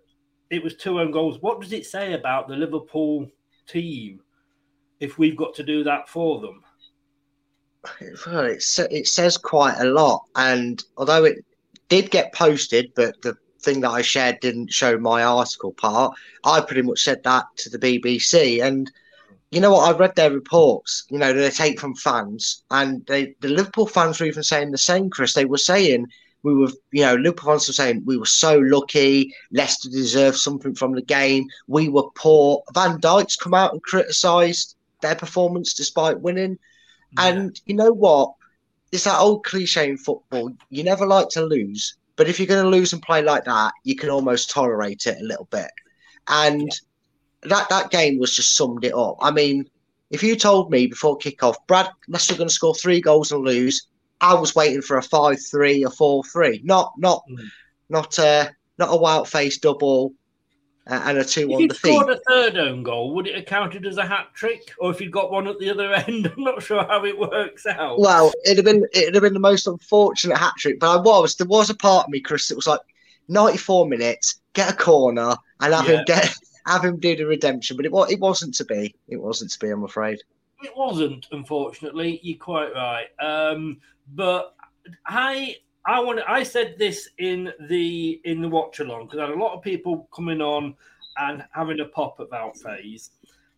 it 0.51 0.63
was 0.63 0.75
two 0.75 0.99
own 0.99 1.09
goals. 1.09 1.41
What 1.41 1.59
does 1.59 1.73
it 1.73 1.87
say 1.87 2.13
about 2.13 2.47
the 2.47 2.55
Liverpool 2.55 3.31
team 3.65 4.19
if 4.99 5.17
we've 5.17 5.37
got 5.37 5.55
to 5.55 5.63
do 5.63 5.83
that 5.85 6.07
for 6.07 6.39
them? 6.39 6.61
It, 7.99 8.19
it 8.91 9.07
says 9.07 9.37
quite 9.37 9.79
a 9.79 9.85
lot. 9.85 10.25
And 10.35 10.83
although 10.97 11.25
it 11.25 11.45
did 11.89 12.11
get 12.11 12.33
posted, 12.33 12.91
but 12.95 13.21
the 13.21 13.35
thing 13.59 13.81
that 13.81 13.91
I 13.91 14.01
shared 14.01 14.39
didn't 14.39 14.73
show 14.73 14.97
my 14.97 15.23
article 15.23 15.71
part, 15.73 16.15
I 16.43 16.61
pretty 16.61 16.81
much 16.81 17.03
said 17.03 17.23
that 17.23 17.45
to 17.57 17.69
the 17.69 17.79
BBC. 17.79 18.63
And 18.63 18.91
you 19.51 19.61
know 19.61 19.71
what? 19.71 19.89
I've 19.89 19.99
read 19.99 20.15
their 20.15 20.31
reports, 20.31 21.05
you 21.09 21.19
know, 21.19 21.31
they 21.31 21.49
take 21.49 21.79
from 21.79 21.95
fans. 21.95 22.63
And 22.71 23.05
they, 23.05 23.35
the 23.41 23.49
Liverpool 23.49 23.85
fans 23.85 24.19
were 24.19 24.25
even 24.25 24.43
saying 24.43 24.71
the 24.71 24.77
same, 24.77 25.09
Chris. 25.09 25.33
They 25.33 25.45
were 25.45 25.57
saying, 25.57 26.07
we 26.41 26.55
were, 26.55 26.69
you 26.91 27.03
know, 27.03 27.15
Liverpool 27.15 27.51
fans 27.51 27.67
were 27.67 27.73
saying 27.73 28.03
we 28.05 28.17
were 28.17 28.25
so 28.25 28.57
lucky. 28.57 29.33
Leicester 29.51 29.89
deserved 29.89 30.37
something 30.37 30.73
from 30.73 30.93
the 30.93 31.01
game. 31.01 31.45
We 31.67 31.87
were 31.89 32.09
poor. 32.15 32.63
Van 32.73 32.99
Dijk's 32.99 33.35
come 33.35 33.53
out 33.53 33.73
and 33.73 33.83
criticised 33.83 34.75
their 35.01 35.15
performance 35.15 35.73
despite 35.73 36.19
winning. 36.19 36.57
And 37.17 37.59
you 37.65 37.75
know 37.75 37.91
what? 37.91 38.33
It's 38.91 39.05
that 39.05 39.19
old 39.19 39.43
cliche 39.43 39.89
in 39.89 39.97
football. 39.97 40.51
You 40.69 40.83
never 40.83 41.05
like 41.05 41.29
to 41.29 41.45
lose, 41.45 41.97
but 42.15 42.27
if 42.29 42.39
you're 42.39 42.47
going 42.47 42.63
to 42.63 42.69
lose 42.69 42.93
and 42.93 43.01
play 43.01 43.23
like 43.23 43.45
that, 43.45 43.73
you 43.83 43.95
can 43.95 44.09
almost 44.09 44.51
tolerate 44.51 45.07
it 45.07 45.19
a 45.19 45.25
little 45.25 45.47
bit. 45.51 45.71
And 46.27 46.69
that 47.43 47.69
that 47.69 47.91
game 47.91 48.19
was 48.19 48.35
just 48.35 48.55
summed 48.55 48.85
it 48.85 48.93
up. 48.93 49.17
I 49.19 49.31
mean, 49.31 49.69
if 50.11 50.21
you 50.21 50.35
told 50.35 50.69
me 50.69 50.87
before 50.87 51.17
kickoff, 51.17 51.55
Brad, 51.67 51.89
Leicester 52.07 52.35
going 52.35 52.49
to 52.49 52.53
score 52.53 52.75
three 52.75 53.01
goals 53.01 53.31
and 53.31 53.43
lose, 53.43 53.87
I 54.21 54.35
was 54.35 54.55
waiting 54.55 54.81
for 54.81 54.97
a 54.97 55.03
five-three 55.03 55.83
or 55.83 55.91
four-three, 55.91 56.61
not 56.63 56.93
not 56.97 57.23
mm. 57.29 57.43
not 57.89 58.17
a 58.19 58.51
not 58.77 58.93
a 58.93 58.97
wild 58.97 59.27
face 59.27 59.57
double 59.57 60.13
uh, 60.87 61.01
and 61.05 61.17
a 61.17 61.21
If 61.21 61.29
two-one 61.31 61.61
you'd 61.61 61.69
defeat. 61.69 61.89
scored 61.99 62.09
a 62.09 62.19
third 62.29 62.57
own 62.57 62.83
goal, 62.83 63.13
would 63.15 63.27
it 63.27 63.35
have 63.35 63.45
counted 63.45 63.85
as 63.85 63.97
a 63.97 64.05
hat 64.05 64.29
trick? 64.33 64.71
Or 64.79 64.91
if 64.91 64.99
you'd 64.99 65.11
got 65.11 65.31
one 65.31 65.47
at 65.47 65.57
the 65.59 65.69
other 65.69 65.93
end, 66.07 66.27
I'm 66.35 66.43
not 66.43 66.61
sure 66.63 66.83
how 66.83 67.05
it 67.05 67.17
works 67.17 67.65
out. 67.65 67.99
Well, 67.99 68.31
it'd 68.45 68.57
have 68.57 68.65
been 68.65 68.85
it'd 68.93 69.13
have 69.15 69.23
been 69.23 69.33
the 69.33 69.39
most 69.39 69.67
unfortunate 69.67 70.37
hat 70.37 70.53
trick, 70.57 70.79
but 70.79 70.91
I 70.91 71.01
was 71.01 71.35
there 71.35 71.47
was 71.47 71.69
a 71.69 71.75
part 71.75 72.07
of 72.07 72.11
me, 72.11 72.19
Chris, 72.19 72.47
that 72.49 72.55
was 72.55 72.67
like 72.67 72.81
94 73.29 73.87
minutes, 73.87 74.41
get 74.53 74.71
a 74.71 74.75
corner 74.75 75.35
and 75.61 75.73
have 75.73 75.87
Yeah. 75.87 75.99
him 75.99 76.03
get 76.05 76.35
have 76.67 76.83
him 76.83 76.97
do 76.99 77.15
the 77.15 77.25
redemption, 77.25 77.77
but 77.77 77.85
it 77.85 77.91
was 77.91 78.11
it 78.11 78.19
wasn't 78.19 78.53
to 78.55 78.65
be. 78.65 78.93
It 79.07 79.17
wasn't 79.21 79.51
to 79.51 79.59
be. 79.59 79.69
I'm 79.69 79.83
afraid. 79.83 80.19
It 80.63 80.71
wasn't, 80.77 81.27
unfortunately. 81.31 82.19
You're 82.23 82.37
quite 82.37 82.73
right. 82.73 83.07
Um, 83.19 83.81
but 84.15 84.55
I 85.05 85.57
I 85.85 85.99
want 85.99 86.19
I 86.27 86.43
said 86.43 86.75
this 86.77 87.09
in 87.17 87.51
the 87.67 88.21
in 88.23 88.41
the 88.41 88.47
watch 88.47 88.79
along 88.79 89.05
because 89.05 89.19
I 89.19 89.25
had 89.25 89.35
a 89.35 89.39
lot 89.39 89.53
of 89.53 89.61
people 89.61 90.07
coming 90.15 90.41
on 90.41 90.75
and 91.17 91.43
having 91.51 91.79
a 91.81 91.85
pop 91.85 92.19
about 92.19 92.55
Faes. 92.55 93.09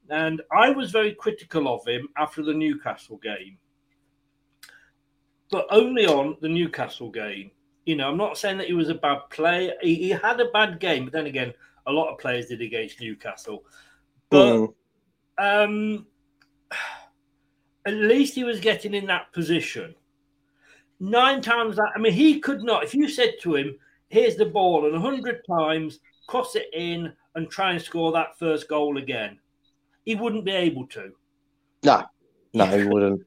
And 0.09 0.41
I 0.51 0.69
was 0.71 0.91
very 0.91 1.13
critical 1.13 1.67
of 1.67 1.87
him 1.87 2.07
after 2.17 2.43
the 2.43 2.53
Newcastle 2.53 3.17
game. 3.17 3.57
But 5.51 5.67
only 5.69 6.05
on 6.05 6.37
the 6.41 6.49
Newcastle 6.49 7.09
game. 7.11 7.51
You 7.85 7.95
know, 7.95 8.09
I'm 8.09 8.17
not 8.17 8.37
saying 8.37 8.57
that 8.57 8.67
he 8.67 8.73
was 8.73 8.89
a 8.89 8.95
bad 8.95 9.21
player. 9.29 9.73
He, 9.81 9.95
he 9.95 10.09
had 10.09 10.39
a 10.39 10.49
bad 10.51 10.79
game, 10.79 11.05
but 11.05 11.13
then 11.13 11.27
again, 11.27 11.53
a 11.85 11.91
lot 11.91 12.11
of 12.11 12.19
players 12.19 12.47
did 12.47 12.61
against 12.61 12.99
Newcastle. 12.99 13.63
But 14.29 14.53
Mm. 14.57 14.73
um, 15.37 16.07
at 17.85 17.93
least 17.93 18.33
he 18.35 18.43
was 18.43 18.59
getting 18.59 18.93
in 18.95 19.05
that 19.05 19.31
position. 19.33 19.93
Nine 20.99 21.41
times 21.41 21.75
that, 21.75 21.91
I 21.95 21.99
mean, 21.99 22.13
he 22.13 22.39
could 22.39 22.63
not. 22.63 22.83
If 22.83 22.93
you 22.93 23.09
said 23.09 23.35
to 23.41 23.55
him, 23.55 23.77
"Here's 24.09 24.35
the 24.37 24.45
ball," 24.45 24.85
and 24.85 24.95
a 24.95 24.99
hundred 24.99 25.41
times 25.45 25.99
cross 26.27 26.55
it 26.55 26.67
in 26.73 27.11
and 27.35 27.49
try 27.49 27.71
and 27.71 27.81
score 27.81 28.11
that 28.13 28.37
first 28.39 28.69
goal 28.69 28.97
again, 28.97 29.37
he 30.05 30.15
wouldn't 30.15 30.45
be 30.45 30.51
able 30.51 30.87
to. 30.87 31.11
No, 31.83 32.03
no, 32.53 32.65
he 32.65 32.83
wouldn't. 32.87 33.21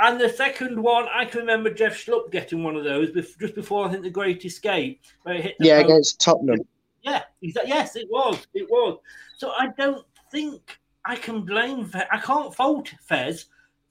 And 0.00 0.20
the 0.20 0.28
second 0.28 0.82
one, 0.82 1.06
I 1.14 1.24
can 1.24 1.40
remember 1.40 1.72
Jeff 1.72 1.94
Schlupp 1.96 2.32
getting 2.32 2.64
one 2.64 2.74
of 2.74 2.82
those 2.82 3.12
just 3.38 3.54
before 3.54 3.86
I 3.86 3.90
think 3.92 4.02
the 4.02 4.10
Great 4.10 4.44
Escape, 4.44 5.00
where 5.22 5.36
he 5.36 5.42
hit 5.42 5.56
the 5.60 5.66
Yeah, 5.68 5.76
post. 5.82 5.84
against 5.90 6.20
Tottenham. 6.20 6.58
Yeah, 7.02 7.22
exa- 7.44 7.66
yes, 7.66 7.94
it 7.94 8.08
was. 8.10 8.44
It 8.54 8.68
was. 8.68 8.98
So 9.38 9.52
I 9.56 9.68
don't 9.78 10.04
think 10.32 10.80
I 11.04 11.14
can 11.14 11.42
blame. 11.42 11.84
Fe- 11.86 12.08
I 12.10 12.18
can't 12.18 12.52
fault 12.52 12.92
Faes, 13.08 13.44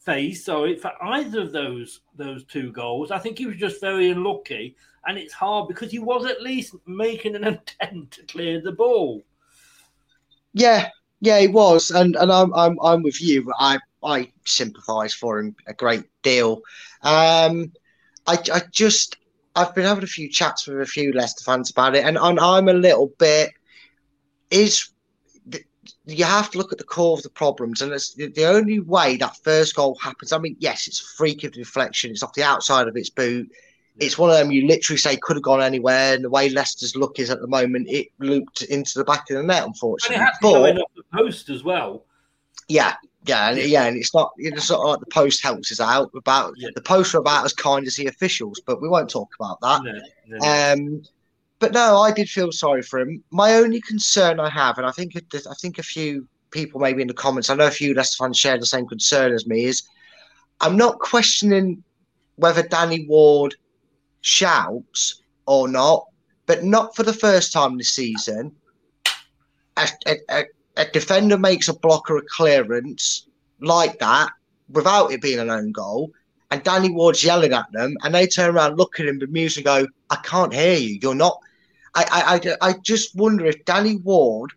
Faes, 0.06 0.38
sorry, 0.38 0.76
for 0.76 0.92
either 1.02 1.42
of 1.42 1.52
those 1.52 2.02
those 2.16 2.44
two 2.46 2.72
goals. 2.72 3.12
I 3.12 3.20
think 3.20 3.38
he 3.38 3.46
was 3.46 3.58
just 3.58 3.82
very 3.82 4.10
unlucky, 4.10 4.76
and 5.06 5.18
it's 5.18 5.34
hard 5.34 5.68
because 5.68 5.92
he 5.92 6.00
was 6.00 6.26
at 6.26 6.42
least 6.42 6.76
making 6.86 7.36
an 7.36 7.44
attempt 7.46 8.16
to 8.16 8.24
clear 8.24 8.62
the 8.62 8.72
ball. 8.72 9.22
Yeah, 10.54 10.90
yeah, 11.22 11.40
he 11.40 11.48
was, 11.48 11.90
and 11.92 12.16
and 12.16 12.32
I'm 12.32 12.54
I'm 12.54 12.78
I'm 12.82 13.04
with 13.04 13.22
you. 13.22 13.52
I 13.58 13.80
I 14.04 14.32
sympathise 14.46 15.14
for 15.14 15.40
him 15.40 15.56
a 15.68 15.74
great 15.74 16.04
deal. 16.22 16.62
Um, 17.02 17.72
I 18.28 18.38
I 18.54 18.62
just 18.72 19.18
I've 19.56 19.74
been 19.76 19.86
having 19.86 20.04
a 20.04 20.08
few 20.08 20.30
chats 20.30 20.68
with 20.68 20.82
a 20.82 20.86
few 20.86 21.14
Leicester 21.14 21.44
fans 21.44 21.72
about 21.72 21.96
it, 21.96 22.06
and, 22.06 22.18
and 22.18 22.40
I'm 22.40 22.68
a 22.68 22.74
little 22.74 23.14
bit 23.20 23.52
is 24.52 24.90
you 26.06 26.26
have 26.26 26.52
to 26.52 26.58
look 26.58 26.72
at 26.72 26.78
the 26.78 26.84
core 26.84 27.16
of 27.18 27.24
the 27.24 27.30
problems, 27.30 27.82
and 27.82 27.92
it's 27.94 28.14
the 28.14 28.28
the 28.28 28.46
only 28.46 28.80
way 28.80 29.18
that 29.18 29.38
first 29.44 29.76
goal 29.76 29.96
happens. 30.02 30.32
I 30.34 30.38
mean, 30.38 30.56
yes, 30.60 30.88
it's 30.88 31.02
a 31.02 31.06
freak 31.16 31.44
of 31.44 31.54
deflection. 31.54 32.12
It's 32.12 32.24
off 32.24 32.34
the 32.34 32.44
outside 32.44 32.88
of 32.88 32.98
its 32.98 33.10
boot. 33.10 33.50
It's 34.00 34.18
one 34.18 34.32
of 34.32 34.36
them 34.38 34.52
you 34.52 34.66
literally 34.68 34.98
say 34.98 35.16
could 35.18 35.36
have 35.38 35.44
gone 35.44 35.62
anywhere, 35.62 36.16
and 36.16 36.24
the 36.24 36.30
way 36.30 36.50
Leicester's 36.50 36.96
look 36.96 37.20
is 37.20 37.30
at 37.30 37.40
the 37.42 37.48
moment, 37.48 37.88
it 37.90 38.08
looped 38.20 38.64
into 38.64 38.98
the 38.98 39.06
back 39.06 39.30
of 39.30 39.38
the 39.38 39.44
net, 39.44 39.64
unfortunately. 39.64 40.16
And 40.16 40.24
it 40.24 40.26
had 40.26 40.32
to 40.32 40.38
But- 40.42 40.52
go 40.54 40.66
in 40.66 40.78
off 40.80 40.92
the 40.96 41.04
post 41.16 41.50
as 41.50 41.64
well. 41.64 42.04
yeah, 42.68 42.96
yeah, 43.26 43.50
and 43.52 43.60
yeah, 43.60 43.86
and 43.86 43.96
it's 43.96 44.14
not 44.14 44.32
you 44.38 44.50
know, 44.50 44.58
it's 44.58 44.70
not 44.70 44.84
like 44.86 45.00
the 45.00 45.06
post 45.06 45.42
helps 45.44 45.72
us 45.72 45.80
out 45.80 46.10
about 46.16 46.56
the 46.76 46.82
posts 46.82 47.14
are 47.14 47.20
about 47.20 47.46
as 47.46 47.54
kind 47.54 47.86
as 47.88 47.96
the 47.96 48.08
officials, 48.08 48.60
but 48.66 48.82
we 48.82 48.90
won't 48.90 49.10
talk 49.10 49.30
about 49.40 49.62
that. 49.62 49.84
No, 49.84 49.92
no, 49.94 50.38
no. 50.40 50.74
Um, 50.74 51.04
but 51.64 51.72
no, 51.72 52.00
I 52.00 52.12
did 52.12 52.30
feel 52.30 52.52
sorry 52.52 52.82
for 52.82 53.00
him. 53.00 53.24
My 53.32 53.54
only 53.54 53.80
concern 53.80 54.38
I 54.38 54.50
have, 54.50 54.78
and 54.78 54.86
I 54.86 54.92
think 54.92 55.14
I 55.16 55.54
think 55.62 55.80
a 55.80 55.84
few 55.84 56.28
people 56.52 56.82
maybe 56.82 57.02
in 57.02 57.08
the 57.08 57.14
comments, 57.14 57.50
I 57.50 57.56
know 57.56 57.68
a 57.68 57.72
few 57.72 57.94
Leicester 57.94 58.22
fans 58.22 58.38
share 58.38 58.58
the 58.58 58.66
same 58.66 58.86
concern 58.86 59.32
as 59.32 59.48
me, 59.48 59.64
is 59.64 59.82
I'm 60.60 60.76
not 60.76 61.00
questioning 61.00 61.82
whether 62.36 62.64
Danny 62.64 63.06
Ward 63.08 63.56
shouts 64.20 65.22
or 65.46 65.70
not, 65.70 66.06
but 66.48 66.66
not 66.66 66.98
for 66.98 67.04
the 67.04 67.14
first 67.14 67.54
time 67.54 67.78
this 67.78 67.96
season. 67.96 68.54
A, 69.78 69.88
a, 70.06 70.44
a, 70.76 70.86
defender 70.92 71.38
makes 71.38 71.70
a 71.70 71.80
block 71.80 72.12
or 72.12 72.18
a 72.18 72.26
clearance 72.28 73.26
like 73.62 74.00
that 74.00 74.32
without 74.68 75.14
it 75.14 75.22
being 75.22 75.40
an 75.40 75.50
own 75.50 75.72
goal, 75.72 76.12
and 76.52 76.62
Danny 76.62 76.92
Ward's 76.92 77.24
yelling 77.24 77.54
at 77.54 77.72
them, 77.72 77.96
and 78.04 78.14
they 78.14 78.28
turn 78.28 78.54
around, 78.54 78.78
look 78.78 79.00
at 79.00 79.06
him, 79.06 79.18
bemused, 79.18 79.56
and 79.56 79.66
go, 79.66 79.88
"I 80.10 80.18
can't 80.18 80.54
hear 80.54 80.76
you. 80.76 81.00
You're 81.02 81.16
not." 81.16 81.40
I, 81.96 82.42
I, 82.44 82.70
I, 82.70 82.74
just 82.84 83.16
wonder 83.16 83.46
if 83.46 83.66
Danny 83.66 83.98
Ward, 83.98 84.52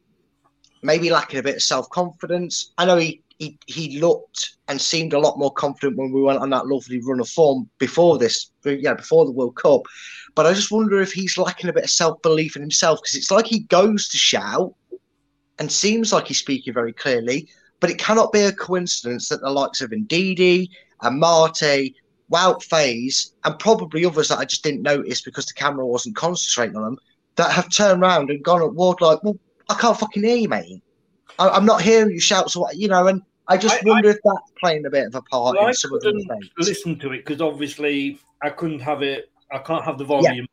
maybe 0.83 1.11
lacking 1.11 1.39
a 1.39 1.43
bit 1.43 1.57
of 1.57 1.63
self 1.63 1.89
confidence. 1.91 2.73
I 2.79 2.87
know 2.87 2.97
he, 2.97 3.23
he 3.39 3.59
he 3.67 4.01
looked 4.01 4.57
and 4.69 4.81
seemed 4.81 5.13
a 5.13 5.19
lot 5.19 5.39
more 5.39 5.53
confident 5.53 5.99
when 5.99 6.13
we 6.13 6.23
went 6.23 6.41
on 6.41 6.51
that 6.51 6.67
lovely 6.67 7.01
run 7.01 7.21
of 7.21 7.29
form 7.29 7.69
before 7.79 8.17
this, 8.19 8.51
yeah, 8.65 8.95
before 8.95 9.27
the 9.27 9.33
World 9.33 9.57
Cup. 9.57 9.83
But 10.35 10.47
I 10.47 10.55
just 10.55 10.73
wonder 10.73 11.01
if 11.01 11.13
he's 11.13 11.37
lacking 11.37 11.69
a 11.69 11.73
bit 11.73 11.85
of 11.85 11.91
self 11.91 12.21
belief 12.23 12.57
in 12.57 12.63
himself 12.63 13.01
because 13.03 13.15
it's 13.15 13.31
like 13.31 13.47
he 13.47 13.61
goes 13.61 14.09
to 14.09 14.17
shout 14.17 14.75
and 15.59 15.71
seems 15.71 16.13
like 16.13 16.29
he's 16.29 16.39
speaking 16.39 16.73
very 16.73 16.93
clearly, 16.93 17.49
but 17.81 17.91
it 17.91 17.99
cannot 17.99 18.33
be 18.33 18.41
a 18.41 18.53
coincidence 18.53 19.29
that 19.29 19.41
the 19.41 19.51
likes 19.51 19.81
of 19.81 19.91
Ndidi 19.91 20.69
and 21.03 21.21
Marte, 21.21 21.93
Wout 22.31 22.63
Faes, 22.63 23.33
and 23.45 23.59
probably 23.59 24.05
others 24.05 24.29
that 24.29 24.39
I 24.39 24.45
just 24.45 24.63
didn't 24.63 24.83
notice 24.83 25.21
because 25.21 25.47
the 25.47 25.55
camera 25.55 25.87
wasn't 25.87 26.17
concentrating 26.17 26.77
on 26.77 26.83
them, 26.83 26.99
that 27.37 27.53
have 27.53 27.71
turned 27.71 28.03
around 28.03 28.31
and 28.31 28.43
gone 28.43 28.63
at 28.63 28.75
Ward 28.75 29.01
like, 29.01 29.23
well, 29.23 29.39
I 29.69 29.75
can't 29.75 29.99
fucking 29.99 30.23
hear 30.23 30.37
you, 30.37 30.49
mate. 30.49 30.83
I, 31.39 31.49
I'm 31.51 31.67
not 31.67 31.83
hearing 31.83 32.11
you 32.11 32.21
shout, 32.21 32.51
so 32.51 32.71
you 32.73 32.89
know, 32.89 33.07
and 33.07 33.23
I 33.49 33.57
just 33.57 33.77
I- 33.85 33.89
wonder 33.89 34.11
if 34.11 34.19
that's 34.25 34.53
playing 34.61 34.87
a 34.87 34.91
bit 34.91 35.07
of 35.07 35.15
a 35.15 35.23
part 35.23 35.57
Well, 35.57 35.67
I 35.67 35.69
in 35.69 35.75
some 35.75 35.93
of 35.93 36.01
the 36.01 36.15
mistakes. 36.15 36.49
listen 36.59 36.99
to 37.01 37.13
it 37.13 37.25
because 37.25 37.41
obviously 37.41 38.19
I 38.43 38.51
couldn't 38.51 38.81
have 38.81 39.03
it. 39.03 39.31
I 39.53 39.59
can't 39.59 39.85
have 39.85 39.99
the 39.99 40.05
volume 40.05 40.47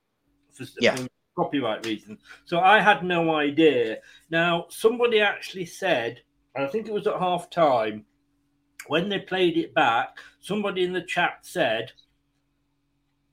for, 0.53 0.65
Yeah. 0.79 0.95
for 0.95 1.07
copyright 1.37 1.85
reasons. 1.85 2.19
So 2.45 2.59
I 2.59 2.79
had 2.79 3.03
no 3.03 3.33
idea. 3.35 3.97
Now 4.29 4.65
somebody 4.69 5.19
actually 5.21 5.65
said, 5.65 6.21
and 6.55 6.63
I 6.65 6.67
think 6.67 6.87
it 6.87 6.93
was 6.93 7.07
at 7.07 7.17
half 7.17 7.49
time 7.49 8.05
when 8.87 9.09
they 9.09 9.19
played 9.19 9.57
it 9.57 9.73
back. 9.73 10.17
Somebody 10.41 10.83
in 10.83 10.93
the 10.93 11.01
chat 11.01 11.39
said 11.41 11.91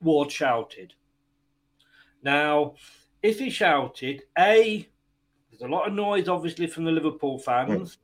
Ward 0.01 0.31
shouted. 0.31 0.93
Now, 2.23 2.75
if 3.23 3.39
he 3.39 3.49
shouted, 3.49 4.23
a 4.37 4.87
there's 5.49 5.61
a 5.61 5.67
lot 5.67 5.87
of 5.87 5.93
noise 5.93 6.27
obviously 6.27 6.67
from 6.67 6.85
the 6.85 6.91
Liverpool 6.91 7.37
fans. 7.37 7.97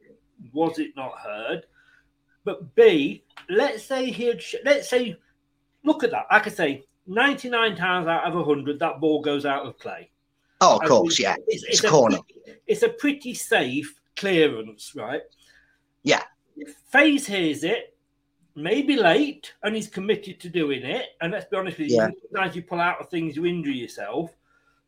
Was 0.54 0.78
it 0.80 0.92
not 0.96 1.18
heard? 1.20 1.66
But 2.44 2.76
B, 2.76 3.24
let's 3.50 3.84
say 3.84 4.12
he 4.12 4.26
had, 4.26 4.42
let's 4.64 4.90
say, 4.90 5.18
look 5.84 6.04
at 6.04 6.12
that. 6.12 6.26
I 6.30 6.40
could 6.40 6.56
say 6.56 6.84
99 7.08 7.76
times 7.76 8.08
out 8.08 8.26
of 8.26 8.36
100, 8.36 8.80
that 8.80 9.00
ball 9.00 9.22
goes 9.22 9.46
out 9.46 9.66
of 9.66 9.78
play. 9.80 10.10
Oh, 10.62 10.78
of 10.80 10.88
course, 10.88 11.20
yeah. 11.20 11.36
It's, 11.48 11.64
It's 11.64 11.84
a 11.84 11.88
a 11.88 11.90
corner. 11.92 12.18
pretty- 12.22 12.60
it's 12.68 12.84
a 12.84 12.90
pretty 12.90 13.34
safe 13.34 14.00
clearance, 14.16 14.94
right? 14.96 15.22
Yeah. 16.04 16.24
Faes 16.94 17.26
hears 17.26 17.64
it, 17.64 17.96
maybe 18.56 18.96
late, 18.96 19.54
and 19.64 19.76
he's 19.76 19.88
committed 19.88 20.40
to 20.42 20.50
doing 20.50 20.84
it. 20.84 21.08
And 21.22 21.32
let's 21.32 21.46
be 21.46 21.58
honest 21.58 21.78
with 21.80 21.90
you, 21.90 21.98
Yeah. 21.98 22.10
sometimes 22.32 22.56
you 22.56 22.62
pull 22.64 22.80
out 22.80 23.00
of 23.02 23.10
things, 23.10 23.36
you 23.36 23.46
injure 23.46 23.72
yourself. 23.72 24.32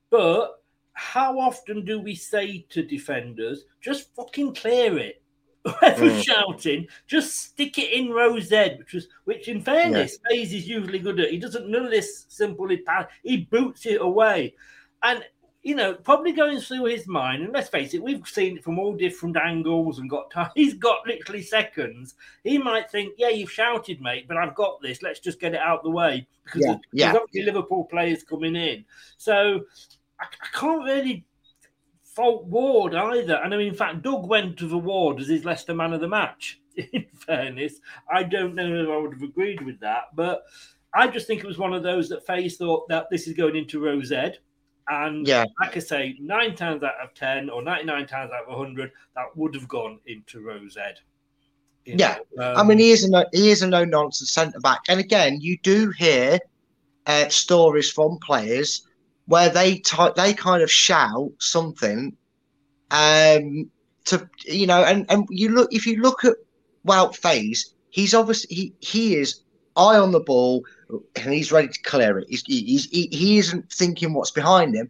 But 0.10 0.62
how 0.94 1.40
often 1.40 1.86
do 1.86 2.00
we 2.00 2.16
say 2.16 2.66
to 2.70 2.84
defenders, 2.84 3.66
just 3.82 4.14
fucking 4.16 4.56
clear 4.56 4.98
it? 4.98 5.22
Whoever's 5.66 6.14
Mm. 6.14 6.24
shouting, 6.24 6.88
just 7.06 7.36
stick 7.36 7.78
it 7.78 7.92
in 7.92 8.10
row 8.12 8.40
Z, 8.40 8.76
which 8.80 8.94
was 8.94 9.08
which 9.26 9.50
in 9.50 9.62
fairness, 9.62 10.18
Faes 10.32 10.54
is 10.54 10.68
usually 10.68 11.00
good 11.00 11.20
at. 11.20 11.32
He 11.32 11.38
doesn't 11.38 11.70
none 11.70 11.86
of 11.86 11.92
this 11.92 12.26
simply 12.30 12.78
pass, 12.78 13.08
he 13.24 13.38
boots 13.38 13.86
it 13.86 14.02
away. 14.02 14.56
And 15.04 15.24
you 15.62 15.76
know, 15.76 15.94
probably 15.94 16.32
going 16.32 16.62
through 16.62 16.86
his 16.86 17.06
mind, 17.08 17.44
and 17.44 17.52
let's 17.52 17.68
face 17.68 17.94
it, 17.94 18.02
we've 18.02 18.26
seen 18.26 18.56
it 18.58 18.64
from 18.64 18.80
all 18.80 18.96
different 18.96 19.36
angles 19.36 20.00
and 20.00 20.10
got 20.10 20.32
time. 20.32 20.50
He's 20.56 20.74
got 20.76 21.06
literally 21.06 21.42
seconds. 21.44 22.16
He 22.46 22.58
might 22.58 22.90
think, 22.90 23.14
Yeah, 23.18 23.28
you've 23.30 23.52
shouted, 23.52 24.00
mate, 24.02 24.26
but 24.30 24.38
I've 24.38 24.56
got 24.56 24.82
this. 24.82 25.02
Let's 25.02 25.20
just 25.20 25.42
get 25.42 25.54
it 25.54 25.60
out 25.60 25.84
the 25.84 25.90
way 25.90 26.26
because 26.46 26.62
Yeah, 26.62 26.68
there's, 26.68 26.80
yeah. 26.94 27.06
there's 27.12 27.22
obviously 27.24 27.52
Liverpool 27.52 27.84
players 27.84 28.24
coming 28.24 28.56
in. 28.56 28.86
So 29.18 29.66
I, 30.20 30.26
I 30.26 30.58
can't 30.58 30.84
really 30.84 31.26
fault 32.04 32.46
Ward 32.46 32.96
either. 32.96 33.36
And 33.36 33.54
I 33.54 33.58
mean, 33.58 33.68
in 33.68 33.74
fact, 33.74 34.02
Doug 34.02 34.28
went 34.28 34.58
to 34.58 34.68
the 34.68 34.78
Ward 34.78 35.20
as 35.20 35.28
his 35.28 35.46
Leicester 35.46 35.74
man 35.74 35.94
of 35.94 36.02
the 36.02 36.08
match. 36.08 36.60
In 36.94 37.06
fairness, 37.14 37.80
I 38.12 38.24
don't 38.24 38.56
know 38.56 38.84
if 38.84 38.90
I 38.90 38.98
would 38.98 39.14
have 39.14 39.22
agreed 39.22 39.62
with 39.66 39.80
that, 39.82 40.16
but 40.16 40.44
I 40.94 41.08
just 41.08 41.28
think 41.28 41.42
it 41.42 41.48
was 41.48 41.58
one 41.58 41.74
of 41.74 41.84
those 41.84 42.10
that 42.10 42.26
Faes 42.26 42.58
thought 42.58 42.88
that 42.90 43.08
this 43.10 43.28
is 43.28 43.34
going 43.34 43.56
into 43.56 43.80
row 43.80 44.02
Z. 44.02 44.32
And 44.88 45.28
Yeah. 45.28 45.46
like 45.60 45.76
I 45.76 45.80
say, 45.80 46.16
nine 46.20 46.56
times 46.56 46.84
out 46.84 46.96
of 47.02 47.14
10 47.14 47.50
or 47.50 47.62
99 47.62 48.08
times 48.08 48.32
out 48.32 48.44
of 48.44 48.58
100, 48.58 48.92
that 49.16 49.26
would 49.36 49.54
have 49.56 49.68
gone 49.68 50.00
into 50.08 50.42
row 50.42 50.68
Z. 50.68 50.80
You 51.86 51.96
Yeah, 51.98 52.18
know, 52.36 52.56
I 52.56 52.64
mean 52.64 52.78
um, 52.78 52.80
he 52.80 52.92
is 52.92 53.04
a 53.04 53.10
no, 53.10 53.26
he 53.32 53.50
is 53.52 53.62
a 53.62 53.68
no 53.68 53.86
nonsense 53.86 54.32
centre 54.32 54.60
back, 54.60 54.82
and 54.90 55.00
again 55.00 55.40
you 55.42 55.58
do 55.64 55.92
hear 55.92 56.40
uh, 57.08 57.30
stories 57.30 57.90
from 57.92 58.18
players 58.20 58.88
where 59.30 59.50
they 59.50 59.78
ty- 59.78 60.12
they 60.16 60.34
kind 60.34 60.64
of 60.64 60.72
shout 60.72 61.32
something, 61.38 62.18
um, 62.90 63.70
to 64.06 64.28
you 64.44 64.66
know, 64.66 64.84
and 64.84 65.06
and 65.10 65.28
you 65.30 65.50
look 65.50 65.72
if 65.72 65.86
you 65.86 66.02
look 66.02 66.26
at 66.26 66.36
Wout 66.86 67.16
Faes, 67.16 67.60
he's 67.92 68.16
obviously 68.16 68.56
he 68.56 68.74
he 68.80 69.16
is 69.16 69.42
eye 69.78 69.98
on 69.98 70.12
the 70.12 70.20
ball 70.20 70.66
and 71.16 71.32
he's 71.32 71.52
ready 71.52 71.68
to 71.68 71.82
clear 71.84 72.18
it. 72.18 72.28
He's, 72.28 72.44
he's 72.48 72.86
he, 72.90 73.08
he 73.12 73.38
isn't 73.38 73.72
thinking 73.72 74.14
what's 74.14 74.32
behind 74.32 74.74
him. 74.74 74.90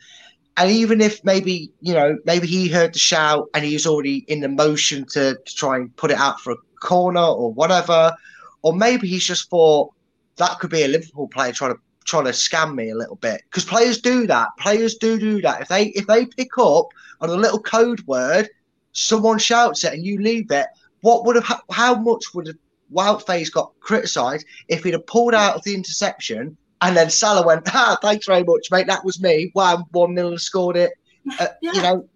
And 0.55 0.71
even 0.71 1.01
if 1.01 1.21
maybe 1.25 1.73
you 1.81 1.93
know 1.93 2.17
maybe 2.23 2.47
he 2.47 2.69
heard 2.69 2.93
the 2.93 2.99
shout 2.99 3.49
and 3.53 3.65
he's 3.65 3.85
already 3.85 4.23
in 4.29 4.39
the 4.39 4.47
motion 4.47 5.05
to, 5.07 5.35
to 5.35 5.55
try 5.55 5.75
and 5.75 5.93
put 5.97 6.11
it 6.11 6.17
out 6.17 6.39
for 6.39 6.53
a 6.53 6.57
corner 6.81 7.19
or 7.19 7.51
whatever, 7.51 8.15
or 8.61 8.73
maybe 8.73 9.09
he's 9.09 9.25
just 9.25 9.49
thought 9.49 9.91
that 10.37 10.59
could 10.59 10.69
be 10.69 10.83
a 10.83 10.87
Liverpool 10.87 11.27
player 11.27 11.51
trying 11.51 11.73
to 11.73 11.79
trying 12.09 12.25
to 12.25 12.31
scam 12.31 12.75
me 12.75 12.89
a 12.89 12.95
little 12.95 13.15
bit 13.15 13.41
because 13.45 13.65
players 13.65 14.01
do 14.01 14.27
that. 14.27 14.49
Players 14.59 14.95
do 14.95 15.19
do 15.19 15.41
that. 15.41 15.61
If 15.61 15.67
they 15.67 15.85
if 15.87 16.07
they 16.07 16.25
pick 16.25 16.57
up 16.57 16.87
on 17.21 17.29
a 17.29 17.35
little 17.35 17.59
code 17.59 18.01
word, 18.07 18.49
someone 18.91 19.37
shouts 19.37 19.83
it 19.83 19.93
and 19.93 20.05
you 20.05 20.19
leave 20.21 20.51
it. 20.51 20.67
What 21.01 21.25
would 21.25 21.41
have 21.41 21.61
how 21.71 21.95
much 21.95 22.33
would 22.33 22.47
have 22.47 22.57
Wout 22.91 23.25
Faes 23.25 23.51
got 23.51 23.71
criticised 23.79 24.45
if 24.67 24.83
he'd 24.83 24.93
have 24.93 25.05
pulled 25.05 25.35
out 25.35 25.55
of 25.55 25.63
the 25.63 25.75
interception 25.75 26.57
and 26.81 26.95
then 26.95 27.09
Salah 27.09 27.45
went, 27.45 27.63
ah, 27.73 27.97
thanks 28.01 28.25
very 28.25 28.43
much, 28.43 28.67
mate. 28.71 28.87
That 28.87 29.03
was 29.03 29.21
me. 29.21 29.51
Wow, 29.53 29.85
one 29.91 30.15
0 30.15 30.29
and 30.29 30.41
scored 30.41 30.77
it. 30.77 30.91
Uh, 31.39 31.47
yeah. 31.61 31.73
You 31.73 31.81
know, 31.81 32.09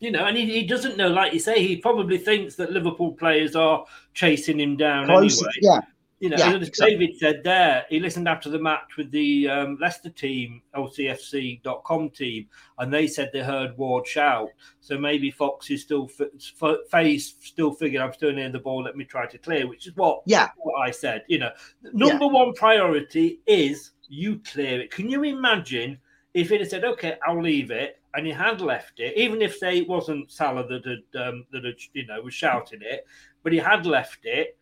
you 0.00 0.10
know, 0.10 0.24
and 0.26 0.36
he, 0.36 0.46
he 0.46 0.64
doesn't 0.64 0.96
know, 0.96 1.08
like 1.08 1.32
you 1.32 1.40
say, 1.40 1.64
he 1.66 1.76
probably 1.76 2.18
thinks 2.18 2.54
that 2.56 2.70
Liverpool 2.70 3.12
players 3.12 3.56
are 3.56 3.84
chasing 4.14 4.60
him 4.60 4.76
down 4.76 5.06
Close, 5.06 5.40
anyway. 5.40 5.52
Yeah. 5.62 5.80
You 6.20 6.30
know, 6.30 6.36
yeah, 6.36 6.56
as 6.56 6.68
exactly. 6.68 6.96
David 6.96 7.18
said 7.18 7.44
there, 7.44 7.86
he 7.88 8.00
listened 8.00 8.28
after 8.28 8.50
the 8.50 8.58
match 8.58 8.96
with 8.96 9.12
the 9.12 9.48
um, 9.48 9.78
Leicester 9.80 10.10
team, 10.10 10.62
LCFC.com 10.74 12.10
team, 12.10 12.48
and 12.78 12.92
they 12.92 13.06
said 13.06 13.30
they 13.32 13.42
heard 13.42 13.78
Ward 13.78 14.04
shout. 14.04 14.48
So 14.80 14.98
maybe 14.98 15.30
Fox 15.30 15.70
is 15.70 15.82
still 15.82 16.08
f- 16.18 16.78
Faes 16.90 17.34
still 17.40 17.72
figured 17.72 18.02
I'm 18.02 18.12
still 18.12 18.32
near 18.32 18.50
the 18.50 18.58
ball. 18.58 18.82
Let 18.82 18.96
me 18.96 19.04
try 19.04 19.26
to 19.26 19.38
clear, 19.38 19.68
which 19.68 19.86
is 19.86 19.94
what 19.94 20.22
yeah 20.26 20.48
what 20.56 20.80
I 20.80 20.90
said. 20.90 21.22
You 21.28 21.38
know, 21.38 21.50
number 21.92 22.24
yeah. 22.24 22.32
one 22.32 22.52
priority 22.54 23.40
is 23.46 23.92
you 24.08 24.40
clear 24.40 24.80
it. 24.80 24.90
Can 24.90 25.08
you 25.08 25.22
imagine 25.22 25.98
if 26.34 26.50
it 26.50 26.60
had 26.60 26.70
said, 26.70 26.84
"Okay, 26.84 27.16
I'll 27.24 27.40
leave 27.40 27.70
it," 27.70 28.00
and 28.14 28.26
he 28.26 28.32
had 28.32 28.60
left 28.60 28.98
it, 28.98 29.16
even 29.16 29.40
if 29.40 29.56
say 29.56 29.78
it 29.78 29.88
wasn't 29.88 30.32
Salah 30.32 30.66
that 30.66 30.84
had 30.84 31.22
um, 31.28 31.46
that 31.52 31.64
had 31.64 31.76
you 31.92 32.06
know 32.06 32.20
was 32.22 32.34
shouting 32.34 32.80
it, 32.82 33.06
but 33.44 33.52
he 33.52 33.58
had 33.58 33.86
left 33.86 34.24
it 34.24 34.56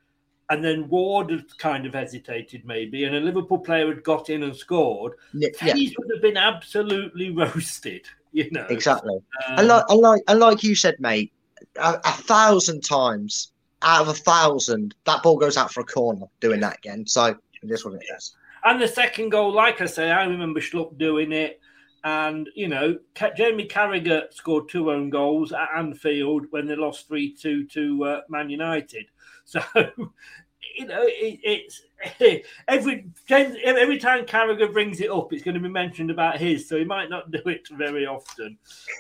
and 0.51 0.62
then 0.62 0.88
Ward 0.88 1.30
had 1.30 1.59
kind 1.59 1.86
of 1.86 1.94
hesitated 1.94 2.64
maybe, 2.64 3.05
and 3.05 3.16
a 3.16 3.20
Liverpool 3.20 3.59
player 3.59 3.88
had 3.88 4.03
got 4.03 4.30
in 4.30 4.42
and 4.42 4.55
scored, 4.55 5.12
yeah. 5.32 5.49
would 5.62 6.11
have 6.12 6.22
been 6.22 6.36
absolutely 6.36 7.30
roasted. 7.36 8.07
You 8.32 8.51
know 8.51 8.66
exactly, 8.68 9.14
um, 9.49 9.59
and 9.59 9.68
like 9.68 9.84
and 9.88 10.01
like 10.01 10.22
and 10.28 10.40
like 10.40 10.62
you 10.62 10.74
said, 10.74 10.97
mate, 11.01 11.32
a, 11.76 11.94
a, 12.05 12.12
thousand 12.12 12.82
times 12.82 13.53
out 13.82 14.03
of 14.03 14.09
a 14.09 14.14
thousand, 14.14 14.94
that 15.05 15.22
ball 15.22 15.38
goes 15.38 15.57
out 15.57 15.72
for 15.72 15.80
a 15.80 15.84
corner. 15.84 16.26
Doing 16.40 16.61
that 16.61 16.78
again, 16.78 17.07
so 17.07 17.34
this 17.62 17.84
one 17.84 17.94
it 17.94 18.05
is. 18.14 18.34
And 18.64 18.82
the 18.82 18.88
second 18.88 19.30
goal, 19.30 19.53
like 19.53 19.80
I 19.80 19.86
say, 19.86 20.11
I 20.11 20.24
remember 20.24 20.61
Schlupp 20.61 20.99
doing 20.99 21.32
it. 21.32 21.61
And, 22.03 22.49
you 22.55 22.68
know, 22.68 22.99
Jamie 23.36 23.66
Carragher 23.66 24.32
scored 24.32 24.68
two 24.68 24.90
own 24.90 25.11
goals 25.11 25.53
at 25.53 25.68
Anfield 25.76 26.47
when 26.51 26.66
they 26.66 26.76
lost 26.76 27.09
3 27.09 27.34
2 27.34 27.66
to 27.66 28.05
uh, 28.05 28.20
Man 28.28 28.51
United. 28.51 29.07
So, 29.47 29.62
you 30.76 30.86
know, 30.86 31.03
it, 31.07 31.40
it's 31.42 31.82
every 32.68 33.07
every 33.30 33.99
time 33.99 34.26
Carragher 34.26 34.70
brings 34.70 35.01
it 35.01 35.11
up, 35.11 35.32
it's 35.32 35.42
going 35.42 35.55
to 35.55 35.61
be 35.61 35.68
mentioned 35.68 36.11
about 36.11 36.38
his, 36.38 36.68
so 36.68 36.76
he 36.76 36.84
might 36.84 37.09
not 37.09 37.30
do 37.30 37.40
it 37.47 37.66
very 37.70 38.07
often. 38.07 38.59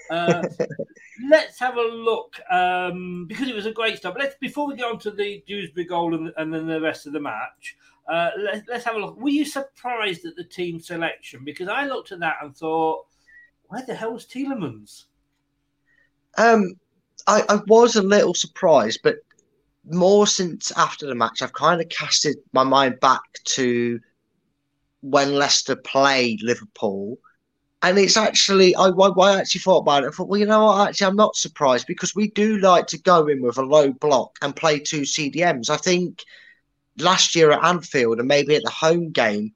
Uh, 0.08 0.42
let's 1.28 1.58
have 1.58 1.76
a 1.76 1.82
look 1.82 2.40
um, 2.50 3.26
because 3.28 3.48
it 3.48 3.54
was 3.54 3.66
a 3.66 3.72
great 3.72 3.98
start. 3.98 4.18
Let's 4.18 4.36
before 4.40 4.68
we 4.68 4.76
get 4.76 4.90
on 4.90 4.98
to 5.00 5.10
the 5.10 5.42
Dewsbury 5.46 5.84
goal 5.84 6.14
and, 6.14 6.32
and 6.38 6.54
then 6.54 6.66
the 6.66 6.80
rest 6.80 7.06
of 7.06 7.12
the 7.12 7.20
match. 7.20 7.76
Uh, 8.08 8.30
let, 8.38 8.62
let's 8.68 8.84
have 8.84 8.94
a 8.94 8.98
look. 9.00 9.20
Were 9.20 9.30
you 9.30 9.44
surprised 9.44 10.24
at 10.26 10.36
the 10.36 10.44
team 10.44 10.78
selection? 10.78 11.44
Because 11.44 11.68
I 11.68 11.86
looked 11.86 12.12
at 12.12 12.20
that 12.20 12.36
and 12.40 12.56
thought, 12.56 13.04
where 13.64 13.84
the 13.84 13.96
hell 13.96 14.12
was 14.12 14.26
Tielemans? 14.26 15.06
Um, 16.38 16.74
I, 17.26 17.42
I 17.48 17.60
was 17.66 17.96
a 17.96 18.02
little 18.02 18.34
surprised, 18.34 19.00
but 19.02 19.16
more 19.86 20.26
since 20.26 20.72
after 20.72 21.06
the 21.06 21.14
match, 21.14 21.42
I've 21.42 21.52
kind 21.52 21.80
of 21.80 21.88
casted 21.88 22.36
my 22.52 22.64
mind 22.64 23.00
back 23.00 23.22
to 23.44 24.00
when 25.00 25.34
Leicester 25.34 25.76
played 25.76 26.42
Liverpool. 26.42 27.18
And 27.82 27.98
it's 27.98 28.16
actually, 28.16 28.74
I, 28.74 28.88
I, 28.88 29.38
actually 29.38 29.60
thought 29.60 29.80
about 29.80 30.04
it. 30.04 30.08
I 30.08 30.10
thought, 30.10 30.28
well, 30.28 30.40
you 30.40 30.46
know 30.46 30.64
what? 30.64 30.88
Actually, 30.88 31.06
I'm 31.06 31.16
not 31.16 31.36
surprised 31.36 31.86
because 31.86 32.14
we 32.14 32.30
do 32.30 32.58
like 32.58 32.86
to 32.88 33.00
go 33.00 33.28
in 33.28 33.42
with 33.42 33.58
a 33.58 33.62
low 33.62 33.92
block 33.92 34.36
and 34.42 34.56
play 34.56 34.80
two 34.80 35.02
CDMs. 35.02 35.70
I 35.70 35.76
think 35.76 36.24
last 36.98 37.36
year 37.36 37.52
at 37.52 37.62
Anfield 37.62 38.18
and 38.18 38.26
maybe 38.26 38.56
at 38.56 38.64
the 38.64 38.70
home 38.70 39.12
game, 39.12 39.52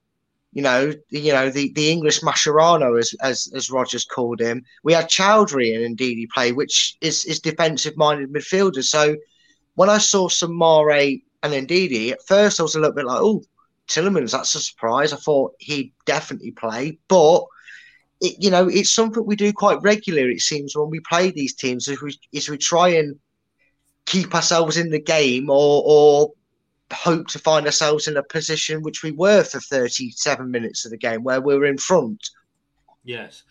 you 0.52 0.62
know, 0.62 0.92
you 1.10 1.32
know 1.32 1.48
the, 1.48 1.72
the 1.74 1.90
English 1.90 2.20
Mascherano, 2.20 2.98
as, 2.98 3.14
as 3.22 3.50
as 3.54 3.70
Rodgers 3.70 4.04
called 4.04 4.40
him. 4.40 4.64
We 4.82 4.92
had 4.92 5.08
Choudhury 5.08 5.74
and 5.74 5.84
indeed 5.84 6.18
he 6.18 6.26
played, 6.26 6.56
which 6.56 6.96
is 7.00 7.24
is 7.24 7.38
defensive 7.38 7.96
minded 7.96 8.32
midfielder. 8.32 8.82
So 8.82 9.16
when 9.74 9.88
I 9.88 9.98
saw 9.98 10.28
Soumaré 10.28 11.22
and 11.42 11.52
Ndidi, 11.52 12.12
at 12.12 12.26
first 12.26 12.60
I 12.60 12.62
was 12.62 12.74
a 12.74 12.80
little 12.80 12.94
bit 12.94 13.06
like, 13.06 13.20
oh, 13.20 13.42
Tielemans, 13.88 14.32
that's 14.32 14.54
a 14.54 14.60
surprise. 14.60 15.12
I 15.12 15.16
thought 15.16 15.54
he'd 15.58 15.92
definitely 16.06 16.52
play, 16.52 16.98
but 17.08 17.44
it, 18.20 18.36
you 18.38 18.50
know, 18.50 18.68
it's 18.68 18.90
something 18.90 19.24
we 19.24 19.36
do 19.36 19.52
quite 19.52 19.82
regularly. 19.82 20.34
It 20.34 20.42
seems 20.42 20.76
when 20.76 20.90
we 20.90 21.00
play 21.00 21.30
these 21.30 21.54
teams, 21.54 21.88
is 21.88 22.00
we 22.00 22.16
is 22.32 22.48
we 22.48 22.58
try 22.58 22.90
and 22.90 23.18
keep 24.06 24.34
ourselves 24.34 24.76
in 24.76 24.90
the 24.90 25.00
game, 25.00 25.50
or 25.50 25.82
or 25.84 26.32
hope 26.92 27.28
to 27.28 27.38
find 27.38 27.66
ourselves 27.66 28.08
in 28.08 28.16
a 28.16 28.22
position 28.22 28.82
which 28.82 29.02
we 29.02 29.12
were 29.12 29.44
for 29.44 29.60
37 29.60 30.50
minutes 30.50 30.84
of 30.84 30.90
the 30.90 30.96
game, 30.96 31.22
where 31.22 31.40
we 31.40 31.56
were 31.56 31.66
in 31.66 31.78
front. 31.78 32.30
Yes, 33.04 33.42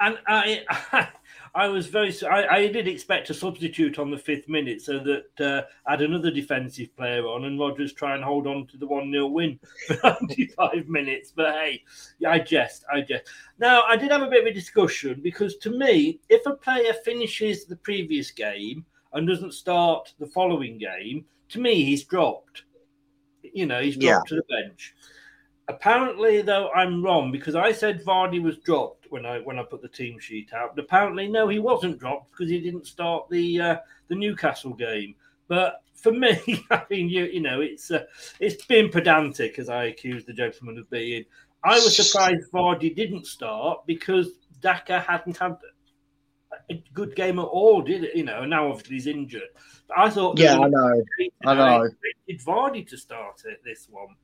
and 0.00 0.18
I, 0.26 0.62
I 1.54 1.68
was 1.68 1.86
very. 1.86 2.14
I, 2.28 2.46
I, 2.46 2.68
did 2.68 2.88
expect 2.88 3.30
a 3.30 3.34
substitute 3.34 3.98
on 3.98 4.10
the 4.10 4.18
fifth 4.18 4.48
minute 4.48 4.82
so 4.82 4.98
that 4.98 5.40
uh, 5.40 5.62
I 5.86 5.92
had 5.92 6.02
another 6.02 6.30
defensive 6.30 6.94
player 6.96 7.26
on 7.26 7.44
and 7.44 7.58
Rodgers 7.58 7.92
try 7.92 8.14
and 8.14 8.24
hold 8.24 8.46
on 8.46 8.66
to 8.68 8.76
the 8.76 8.86
1 8.86 9.10
0 9.10 9.26
win 9.26 9.58
for 9.86 9.98
95 10.04 10.88
minutes. 10.88 11.32
But 11.34 11.54
hey, 11.54 11.82
I 12.26 12.38
jest. 12.38 12.84
I 12.92 13.02
jest. 13.02 13.28
Now, 13.58 13.82
I 13.82 13.96
did 13.96 14.10
have 14.10 14.22
a 14.22 14.28
bit 14.28 14.42
of 14.42 14.46
a 14.46 14.52
discussion 14.52 15.20
because 15.22 15.56
to 15.58 15.70
me, 15.70 16.20
if 16.28 16.44
a 16.46 16.54
player 16.54 16.92
finishes 17.04 17.64
the 17.64 17.76
previous 17.76 18.30
game 18.30 18.84
and 19.12 19.26
doesn't 19.26 19.54
start 19.54 20.12
the 20.18 20.26
following 20.26 20.78
game, 20.78 21.24
to 21.50 21.60
me, 21.60 21.84
he's 21.84 22.04
dropped. 22.04 22.64
You 23.42 23.66
know, 23.66 23.80
he's 23.80 23.96
dropped 23.96 24.30
yeah. 24.30 24.36
to 24.36 24.42
the 24.42 24.62
bench. 24.62 24.94
Apparently, 25.68 26.42
though, 26.42 26.70
I'm 26.70 27.02
wrong 27.02 27.30
because 27.30 27.54
I 27.54 27.72
said 27.72 28.04
Vardy 28.04 28.42
was 28.42 28.58
dropped 28.58 28.97
when 29.10 29.26
I 29.26 29.38
when 29.40 29.58
I 29.58 29.62
put 29.62 29.82
the 29.82 29.88
team 29.88 30.18
sheet 30.18 30.52
out. 30.52 30.74
But 30.74 30.84
apparently, 30.84 31.28
no, 31.28 31.48
he 31.48 31.58
wasn't 31.58 31.98
dropped 31.98 32.30
because 32.30 32.50
he 32.50 32.60
didn't 32.60 32.86
start 32.86 33.28
the 33.30 33.60
uh, 33.60 33.76
the 34.08 34.14
Newcastle 34.14 34.74
game. 34.74 35.14
But 35.48 35.82
for 35.94 36.12
me, 36.12 36.64
I 36.70 36.82
mean, 36.90 37.08
you 37.08 37.24
you 37.24 37.40
know, 37.40 37.60
it's 37.60 37.90
uh, 37.90 38.04
it's 38.40 38.64
being 38.66 38.90
pedantic 38.90 39.58
as 39.58 39.68
I 39.68 39.84
accuse 39.84 40.24
the 40.24 40.32
gentleman 40.32 40.78
of 40.78 40.88
being. 40.90 41.24
I 41.64 41.74
was 41.74 41.96
surprised 41.96 42.52
Vardy 42.52 42.94
didn't 42.94 43.26
start 43.26 43.84
because 43.86 44.28
Daka 44.60 45.00
hadn't 45.00 45.36
had 45.36 45.56
a 46.70 46.82
good 46.94 47.16
game 47.16 47.38
at 47.38 47.44
all, 47.44 47.82
did 47.82 48.04
it? 48.04 48.16
You 48.16 48.24
know, 48.24 48.42
and 48.42 48.50
now 48.50 48.68
obviously 48.68 48.96
he's 48.96 49.06
injured. 49.06 49.42
But 49.88 49.98
I 49.98 50.10
thought, 50.10 50.38
yeah, 50.38 50.58
I 50.58 50.68
know, 50.68 51.02
I 51.46 51.54
know. 51.54 51.62
I 51.62 51.86
expected 51.86 52.46
Vardy 52.46 52.88
to 52.88 52.96
start 52.96 53.42
it 53.44 53.60
this 53.64 53.88
one. 53.90 54.14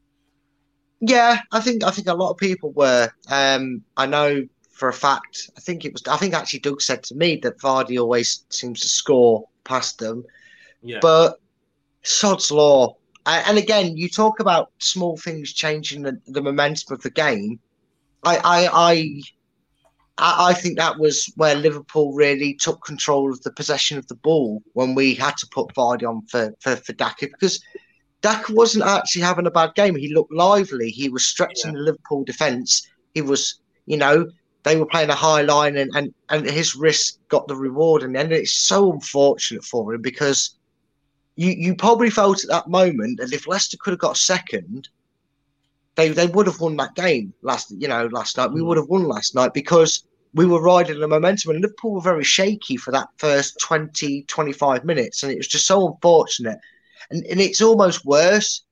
Yeah, 1.00 1.40
I 1.52 1.60
think 1.60 1.84
I 1.84 1.90
think 1.90 2.08
a 2.08 2.14
lot 2.14 2.30
of 2.30 2.38
people 2.38 2.72
were. 2.72 3.10
Um, 3.30 3.82
I 3.96 4.06
know 4.06 4.46
for 4.74 4.88
a 4.88 4.92
fact. 4.92 5.50
I 5.56 5.60
think 5.60 5.84
it 5.84 5.92
was. 5.92 6.02
I 6.08 6.16
think 6.16 6.34
actually 6.34 6.60
Doug 6.60 6.82
said 6.82 7.02
to 7.04 7.14
me 7.14 7.36
that 7.36 7.58
Vardy 7.58 7.98
always 7.98 8.44
seems 8.50 8.80
to 8.80 8.88
score 8.88 9.48
past 9.64 9.98
them. 9.98 10.24
Yeah. 10.82 10.98
But 11.00 11.40
sod's 12.02 12.50
law. 12.50 12.96
And 13.26 13.56
again, 13.56 13.96
you 13.96 14.10
talk 14.10 14.38
about 14.38 14.70
small 14.80 15.16
things 15.16 15.54
changing 15.54 16.02
the, 16.02 16.20
the 16.26 16.42
momentum 16.42 16.92
of 16.92 17.00
the 17.00 17.08
game. 17.08 17.58
I, 18.22 18.36
I, 18.36 19.22
I, 20.18 20.50
I 20.50 20.52
think 20.52 20.76
that 20.76 20.98
was 20.98 21.32
where 21.36 21.54
Liverpool 21.54 22.12
really 22.12 22.52
took 22.52 22.84
control 22.84 23.32
of 23.32 23.42
the 23.42 23.50
possession 23.50 23.96
of 23.96 24.06
the 24.08 24.14
ball 24.16 24.62
when 24.74 24.94
we 24.94 25.14
had 25.14 25.38
to 25.38 25.46
put 25.46 25.74
Vardy 25.74 26.06
on 26.06 26.26
for 26.26 26.54
for, 26.60 26.76
for 26.76 26.92
Daka 26.92 27.28
because 27.28 27.60
Daka 28.20 28.52
wasn't 28.52 28.84
actually 28.84 29.22
having 29.22 29.46
a 29.46 29.50
bad 29.50 29.74
game. 29.74 29.96
He 29.96 30.12
looked 30.12 30.32
lively. 30.32 30.90
He 30.90 31.08
was 31.08 31.24
stretching 31.24 31.72
yeah. 31.72 31.78
the 31.78 31.84
Liverpool 31.84 32.24
defence. 32.24 32.86
He 33.14 33.22
was, 33.22 33.58
you 33.86 33.96
know, 33.96 34.30
they 34.64 34.76
were 34.76 34.86
playing 34.86 35.10
a 35.10 35.14
high 35.14 35.42
line 35.42 35.76
and, 35.76 35.90
and, 35.94 36.12
and 36.30 36.46
his 36.46 36.74
risk 36.74 37.18
got 37.28 37.46
the 37.46 37.54
reward 37.54 38.02
in 38.02 38.12
the 38.12 38.18
end. 38.18 38.32
It's 38.32 38.52
so 38.52 38.92
unfortunate 38.92 39.64
for 39.64 39.94
him 39.94 40.00
because 40.00 40.56
you, 41.36 41.50
you 41.50 41.74
probably 41.74 42.10
felt 42.10 42.42
at 42.42 42.50
that 42.50 42.68
moment 42.68 43.20
that 43.20 43.32
if 43.32 43.46
Leicester 43.46 43.76
could 43.76 43.92
have 43.92 44.00
got 44.00 44.16
second, 44.16 44.88
they 45.96 46.08
they 46.08 46.26
would 46.26 46.46
have 46.46 46.60
won 46.60 46.76
that 46.76 46.94
game 46.96 47.32
last 47.42 47.72
you 47.78 47.86
know 47.86 48.06
last 48.06 48.36
night. 48.36 48.52
We 48.52 48.62
mm. 48.62 48.66
would 48.66 48.78
have 48.78 48.88
won 48.88 49.04
last 49.04 49.34
night 49.34 49.54
because 49.54 50.04
we 50.32 50.46
were 50.46 50.62
riding 50.62 50.98
the 50.98 51.06
momentum, 51.06 51.52
and 51.52 51.60
Liverpool 51.60 51.92
were 51.92 52.00
very 52.00 52.24
shaky 52.24 52.76
for 52.76 52.90
that 52.90 53.08
first 53.18 53.56
20, 53.60 54.24
25 54.24 54.84
minutes, 54.84 55.22
and 55.22 55.30
it 55.30 55.36
was 55.36 55.46
just 55.46 55.66
so 55.66 55.86
unfortunate. 55.86 56.58
And, 57.10 57.24
and 57.26 57.40
it's 57.40 57.60
almost 57.60 58.04
worse 58.04 58.64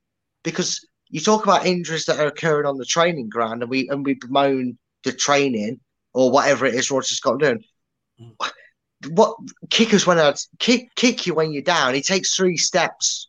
because 0.43 0.85
you 1.11 1.21
talk 1.21 1.45
about 1.45 1.67
injuries 1.67 2.07
that 2.07 2.19
are 2.19 2.27
occurring 2.27 2.67
on 2.67 2.79
the 2.79 2.85
training 2.85 3.29
ground, 3.29 3.63
and 3.63 3.71
we 3.71 3.89
and 3.89 4.05
we 4.05 4.15
bemoan 4.15 4.79
the 5.05 5.13
training 5.13 5.81
or 6.15 6.31
whatever 6.31 6.67
it 6.67 6.75
is 6.75 6.91
Rodgers 6.91 7.21
got 7.21 7.39
doing. 7.39 7.63
What 9.11 9.37
kickers 9.71 10.07
when 10.07 10.19
I 10.19 10.35
kick 10.59 10.95
kick 10.95 11.27
you 11.27 11.35
when 11.35 11.53
you're 11.53 11.63
down? 11.63 11.95
He 11.95 12.03
takes 12.03 12.35
three 12.35 12.57
steps. 12.57 13.29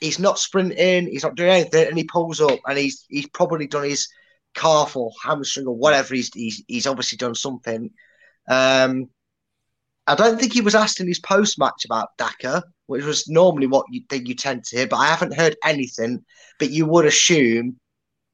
He's 0.00 0.18
not 0.18 0.38
sprinting. 0.38 1.06
He's 1.06 1.22
not 1.22 1.36
doing 1.36 1.50
anything, 1.50 1.88
and 1.88 1.96
he 1.96 2.04
pulls 2.04 2.40
up, 2.40 2.58
and 2.66 2.76
he's 2.76 3.04
he's 3.08 3.28
probably 3.28 3.66
done 3.66 3.84
his 3.84 4.08
calf 4.54 4.96
or 4.96 5.12
hamstring 5.22 5.66
or 5.66 5.76
whatever. 5.76 6.14
He's 6.14 6.32
he's, 6.34 6.62
he's 6.66 6.86
obviously 6.86 7.16
done 7.16 7.34
something. 7.34 7.90
Um, 8.48 9.08
I 10.06 10.14
don't 10.14 10.38
think 10.38 10.52
he 10.52 10.60
was 10.60 10.74
asked 10.74 11.00
in 11.00 11.08
his 11.08 11.20
post 11.20 11.58
match 11.58 11.84
about 11.84 12.16
Daka, 12.18 12.64
which 12.86 13.04
was 13.04 13.28
normally 13.28 13.66
what 13.66 13.86
you 13.90 14.02
think 14.10 14.28
you 14.28 14.34
tend 14.34 14.64
to 14.64 14.76
hear, 14.76 14.86
but 14.86 14.96
I 14.96 15.06
haven't 15.06 15.34
heard 15.34 15.56
anything. 15.64 16.24
But 16.58 16.70
you 16.70 16.86
would 16.86 17.06
assume 17.06 17.78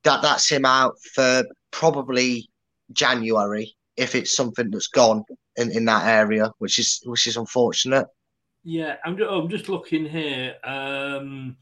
that 0.05 0.23
that's 0.23 0.49
him 0.49 0.65
out 0.65 0.97
for 1.15 1.45
probably 1.71 2.50
January 2.93 3.75
if 3.97 4.15
it's 4.15 4.35
something 4.35 4.71
that's 4.71 4.87
gone 4.87 5.25
in, 5.57 5.71
in 5.73 5.85
that 5.85 6.07
area, 6.07 6.51
which 6.59 6.79
is 6.79 7.01
which 7.05 7.27
is 7.27 7.37
unfortunate. 7.37 8.07
Yeah, 8.63 8.97
I'm, 9.05 9.17
ju- 9.17 9.29
I'm 9.29 9.49
just 9.49 9.69
looking 9.69 10.05
here. 10.07 10.55
Um, 10.65 11.57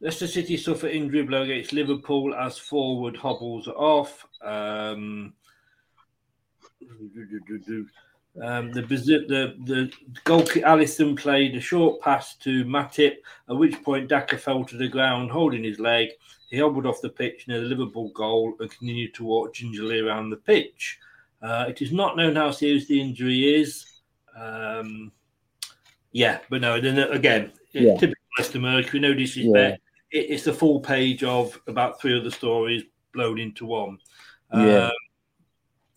Leicester 0.00 0.26
City 0.26 0.56
suffer 0.56 0.88
injury 0.88 1.22
blow 1.22 1.42
against 1.42 1.72
Liverpool 1.74 2.34
as 2.34 2.56
forward 2.56 3.16
hobbles 3.16 3.68
off. 3.68 4.26
Um, 4.42 5.34
um, 8.42 8.72
the, 8.72 8.82
the 8.82 9.54
the 9.64 9.92
goalkeeper 10.24 10.66
Alisson 10.66 11.18
played 11.18 11.56
a 11.56 11.60
short 11.60 12.00
pass 12.00 12.36
to 12.36 12.64
Matip, 12.64 13.16
at 13.48 13.56
which 13.56 13.82
point 13.82 14.08
Daka 14.08 14.38
fell 14.38 14.64
to 14.64 14.76
the 14.76 14.88
ground 14.88 15.30
holding 15.30 15.64
his 15.64 15.78
leg. 15.80 16.08
He 16.50 16.58
hobbled 16.58 16.86
off 16.86 17.00
the 17.00 17.08
pitch 17.08 17.46
near 17.48 17.60
the 17.60 17.66
Liverpool 17.66 18.10
goal 18.10 18.54
and 18.60 18.70
continued 18.70 19.14
to 19.14 19.24
walk 19.24 19.54
gingerly 19.54 20.00
around 20.00 20.30
the 20.30 20.36
pitch. 20.36 20.98
Uh, 21.42 21.66
it 21.68 21.80
is 21.80 21.92
not 21.92 22.16
known 22.16 22.36
how 22.36 22.50
serious 22.50 22.86
the 22.86 23.00
injury 23.00 23.54
is. 23.60 23.84
Um, 24.36 25.12
yeah, 26.12 26.38
but 26.50 26.60
no, 26.60 26.80
then 26.80 26.98
again, 26.98 27.52
Yeah. 27.72 27.94
typical 27.94 28.14
Leicester 28.36 28.58
Mercury, 28.58 29.00
no 29.00 29.14
disrespect. 29.14 29.80
It, 30.10 30.30
it's 30.30 30.46
a 30.46 30.52
full 30.52 30.80
page 30.80 31.22
of 31.24 31.58
about 31.66 32.00
three 32.00 32.18
other 32.18 32.30
stories 32.30 32.82
blown 33.12 33.38
into 33.38 33.66
one. 33.66 33.98
Yeah. 34.52 34.90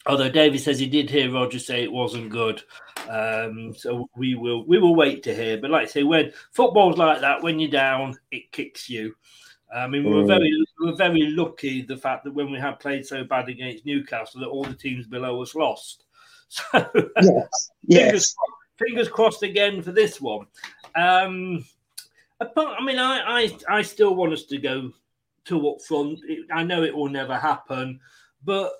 Although 0.06 0.30
David 0.30 0.60
says 0.60 0.80
he 0.80 0.88
did 0.88 1.10
hear 1.10 1.32
Rodgers 1.32 1.66
say 1.66 1.82
it 1.84 1.92
wasn't 1.92 2.30
good, 2.30 2.62
um, 3.10 3.74
so 3.74 4.10
we 4.18 4.36
will 4.36 4.66
we 4.66 4.78
will 4.78 4.96
wait 4.96 5.24
to 5.24 5.34
hear. 5.34 5.58
But 5.58 5.72
like 5.72 5.84
I 5.84 5.86
say, 5.92 6.04
when 6.04 6.34
football's 6.52 6.98
like 6.98 7.22
that, 7.22 7.42
when 7.42 7.60
you're 7.60 7.72
down, 7.72 8.18
it 8.32 8.52
kicks 8.52 8.90
you. 8.90 9.16
I 9.74 9.88
mean, 9.88 10.04
we 10.04 10.14
were 10.14 10.24
Mm. 10.24 10.28
very 10.28 10.66
we 10.80 10.86
were 10.92 10.96
very 10.98 11.28
lucky 11.28 11.82
the 11.84 11.96
fact 11.98 12.26
that 12.26 12.34
when 12.34 12.52
we 12.52 12.60
had 12.60 12.80
played 12.82 13.06
so 13.06 13.24
bad 13.24 13.48
against 13.50 13.86
Newcastle, 13.86 14.42
that 14.42 14.48
all 14.50 14.66
the 14.66 14.74
teams 14.76 15.08
below 15.08 15.42
us 15.42 15.56
lost. 15.56 16.04
So 16.50 16.64
Yes, 17.20 17.72
fingers, 17.90 18.14
yes. 18.22 18.36
fingers 18.78 19.08
crossed 19.10 19.42
again 19.42 19.82
for 19.82 19.92
this 19.92 20.22
one. 20.22 20.46
Um, 20.96 21.66
apart, 22.40 22.76
I 22.80 22.84
mean, 22.86 23.00
I, 23.00 23.22
I 23.44 23.58
I 23.78 23.82
still 23.82 24.14
want 24.16 24.34
us 24.34 24.44
to 24.44 24.58
go 24.60 24.92
to 25.46 25.70
up 25.70 25.82
front. 25.82 26.20
It- 26.28 26.46
I 26.54 26.62
know 26.64 26.84
it 26.84 26.96
will 26.96 27.10
never 27.10 27.36
happen, 27.36 28.00
but 28.44 28.72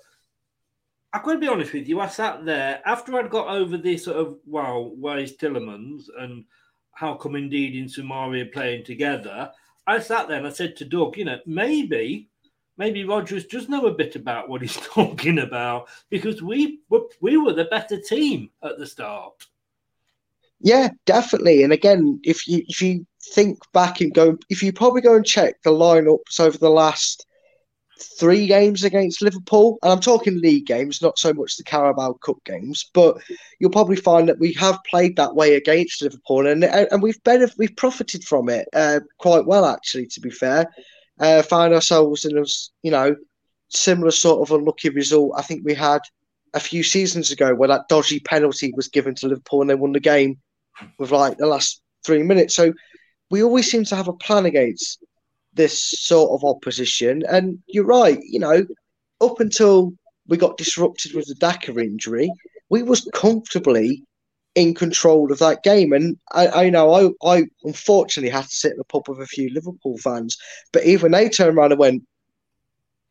Got 1.22 1.32
to 1.32 1.38
be 1.38 1.48
honest 1.48 1.72
with 1.72 1.88
you. 1.88 2.00
I 2.00 2.08
sat 2.08 2.44
there 2.44 2.82
after 2.84 3.16
I'd 3.16 3.30
got 3.30 3.48
over 3.48 3.76
this 3.76 4.04
sort 4.04 4.16
of 4.16 4.38
wow, 4.46 4.92
where's 4.96 5.36
Tielemans 5.36 6.04
and 6.18 6.44
how 6.92 7.14
come 7.14 7.32
Ndidi 7.32 7.78
in 7.78 7.86
Soumaré 7.86 8.52
playing 8.52 8.84
together. 8.84 9.50
I 9.86 9.98
sat 10.00 10.28
there 10.28 10.38
and 10.38 10.46
I 10.46 10.50
said 10.50 10.76
to 10.76 10.84
Doug, 10.84 11.16
you 11.16 11.24
know, 11.24 11.38
maybe 11.46 12.28
maybe 12.76 13.04
Rodgers 13.04 13.46
does 13.46 13.68
know 13.68 13.86
a 13.86 13.94
bit 13.94 14.16
about 14.16 14.48
what 14.48 14.62
he's 14.62 14.76
talking 14.94 15.38
about 15.38 15.88
because 16.10 16.42
we 16.42 16.80
were, 16.88 17.02
we 17.20 17.36
were 17.36 17.52
the 17.52 17.64
better 17.66 18.00
team 18.00 18.50
at 18.62 18.78
the 18.78 18.86
start. 18.86 19.46
Yeah, 20.60 20.88
definitely. 21.04 21.62
And 21.62 21.72
again, 21.72 22.20
if 22.24 22.48
you 22.48 22.64
if 22.66 22.80
you 22.80 23.06
think 23.34 23.58
back 23.72 24.00
and 24.00 24.14
go, 24.14 24.38
if 24.48 24.62
you 24.62 24.72
probably 24.72 25.02
go 25.02 25.14
and 25.14 25.26
check 25.26 25.62
the 25.62 25.70
lineups 25.70 26.40
over 26.40 26.56
the 26.56 26.70
last 26.70 27.26
three 28.18 28.46
games 28.46 28.84
against 28.84 29.22
Liverpool, 29.22 29.78
and 29.82 29.92
I'm 29.92 30.00
talking 30.00 30.40
league 30.40 30.66
games, 30.66 31.02
not 31.02 31.18
so 31.18 31.32
much 31.32 31.56
the 31.56 31.64
Carabao 31.64 32.14
Cup 32.14 32.36
games, 32.44 32.90
but 32.94 33.18
you'll 33.58 33.70
probably 33.70 33.96
find 33.96 34.28
that 34.28 34.38
we 34.38 34.52
have 34.54 34.78
played 34.88 35.16
that 35.16 35.34
way 35.34 35.54
against 35.54 36.02
Liverpool, 36.02 36.46
and 36.46 36.64
and 36.64 37.02
we've 37.02 37.22
benef- 37.24 37.58
we've 37.58 37.76
profited 37.76 38.24
from 38.24 38.48
it 38.48 38.68
uh, 38.72 39.00
quite 39.18 39.46
well, 39.46 39.66
actually. 39.66 40.06
To 40.06 40.20
be 40.20 40.30
fair, 40.30 40.66
uh, 41.20 41.42
found 41.42 41.74
ourselves 41.74 42.24
in 42.24 42.36
a 42.38 42.44
you 42.82 42.90
know 42.90 43.16
similar 43.68 44.10
sort 44.10 44.42
of 44.42 44.54
unlucky 44.54 44.90
result. 44.90 45.32
I 45.36 45.42
think 45.42 45.64
we 45.64 45.74
had 45.74 46.00
a 46.54 46.60
few 46.60 46.82
seasons 46.82 47.30
ago 47.30 47.54
where 47.54 47.68
that 47.68 47.88
dodgy 47.88 48.20
penalty 48.20 48.72
was 48.76 48.88
given 48.88 49.14
to 49.16 49.28
Liverpool 49.28 49.60
and 49.60 49.70
they 49.70 49.74
won 49.74 49.92
the 49.92 50.00
game 50.00 50.38
with 50.98 51.10
like 51.10 51.36
the 51.36 51.46
last 51.46 51.82
three 52.06 52.22
minutes. 52.22 52.54
So 52.54 52.72
we 53.30 53.42
always 53.42 53.70
seem 53.70 53.84
to 53.84 53.96
have 53.96 54.08
a 54.08 54.12
plan 54.12 54.46
against 54.46 55.02
this 55.54 55.78
sort 55.78 56.30
of 56.32 56.48
opposition. 56.48 57.22
And 57.28 57.58
you're 57.66 57.84
right, 57.84 58.18
you 58.22 58.38
know, 58.38 58.66
up 59.20 59.40
until 59.40 59.92
we 60.26 60.36
got 60.36 60.58
disrupted 60.58 61.14
with 61.14 61.26
the 61.26 61.34
Daka 61.34 61.78
injury, 61.78 62.30
we 62.70 62.82
was 62.82 63.08
comfortably 63.14 64.04
in 64.54 64.74
control 64.74 65.32
of 65.32 65.38
that 65.40 65.62
game. 65.62 65.92
And 65.92 66.16
I, 66.32 66.48
I 66.48 66.70
know 66.70 67.14
I, 67.24 67.36
I 67.36 67.44
unfortunately 67.64 68.30
had 68.30 68.44
to 68.44 68.56
sit 68.56 68.72
in 68.72 68.78
the 68.78 68.84
pub 68.84 69.08
with 69.08 69.20
a 69.20 69.26
few 69.26 69.50
Liverpool 69.50 69.98
fans, 69.98 70.36
but 70.72 70.84
even 70.84 71.12
they 71.12 71.28
turned 71.28 71.56
around 71.56 71.72
and 71.72 71.78
went, 71.78 72.04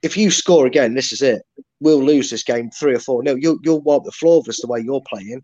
if 0.02 0.18
you 0.18 0.32
score 0.32 0.66
again, 0.66 0.94
this 0.94 1.12
is 1.14 1.22
it. 1.22 1.42
We'll 1.80 2.04
lose 2.04 2.30
this 2.30 2.44
game 2.44 2.70
three 2.72 2.94
or 2.94 3.00
four 3.00 3.24
nil. 3.24 3.38
You'll 3.38 3.58
you'll 3.64 3.82
wipe 3.82 4.04
the 4.04 4.12
floor 4.12 4.40
of 4.40 4.48
us 4.48 4.62
the 4.62 4.68
way 4.68 4.82
you're 4.82 5.02
playing. 5.08 5.42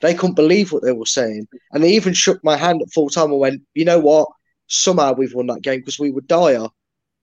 They 0.00 0.14
couldn't 0.14 0.34
believe 0.34 0.72
what 0.72 0.82
they 0.82 0.92
were 0.92 1.06
saying, 1.06 1.46
and 1.70 1.82
they 1.82 1.92
even 1.92 2.12
shook 2.12 2.42
my 2.42 2.56
hand 2.56 2.82
at 2.82 2.92
full 2.92 3.08
time 3.08 3.30
and 3.30 3.38
went, 3.38 3.62
"You 3.74 3.84
know 3.84 4.00
what? 4.00 4.28
Somehow 4.72 5.12
we've 5.12 5.34
won 5.34 5.46
that 5.48 5.62
game 5.62 5.80
because 5.80 5.98
we 5.98 6.10
were 6.10 6.22
dire." 6.22 6.68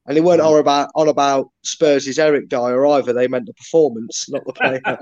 And 0.06 0.18
they 0.18 0.22
weren't 0.22 0.42
mm. 0.42 0.46
on 0.46 0.60
about 0.60 0.90
on 0.96 1.08
about 1.08 1.50
Spurs' 1.64 2.18
Eric 2.18 2.50
Dier 2.50 2.86
either. 2.86 3.14
They 3.14 3.28
meant 3.28 3.46
the 3.46 3.54
performance, 3.54 4.30
not 4.30 4.46
the 4.46 4.54
player. 4.54 4.82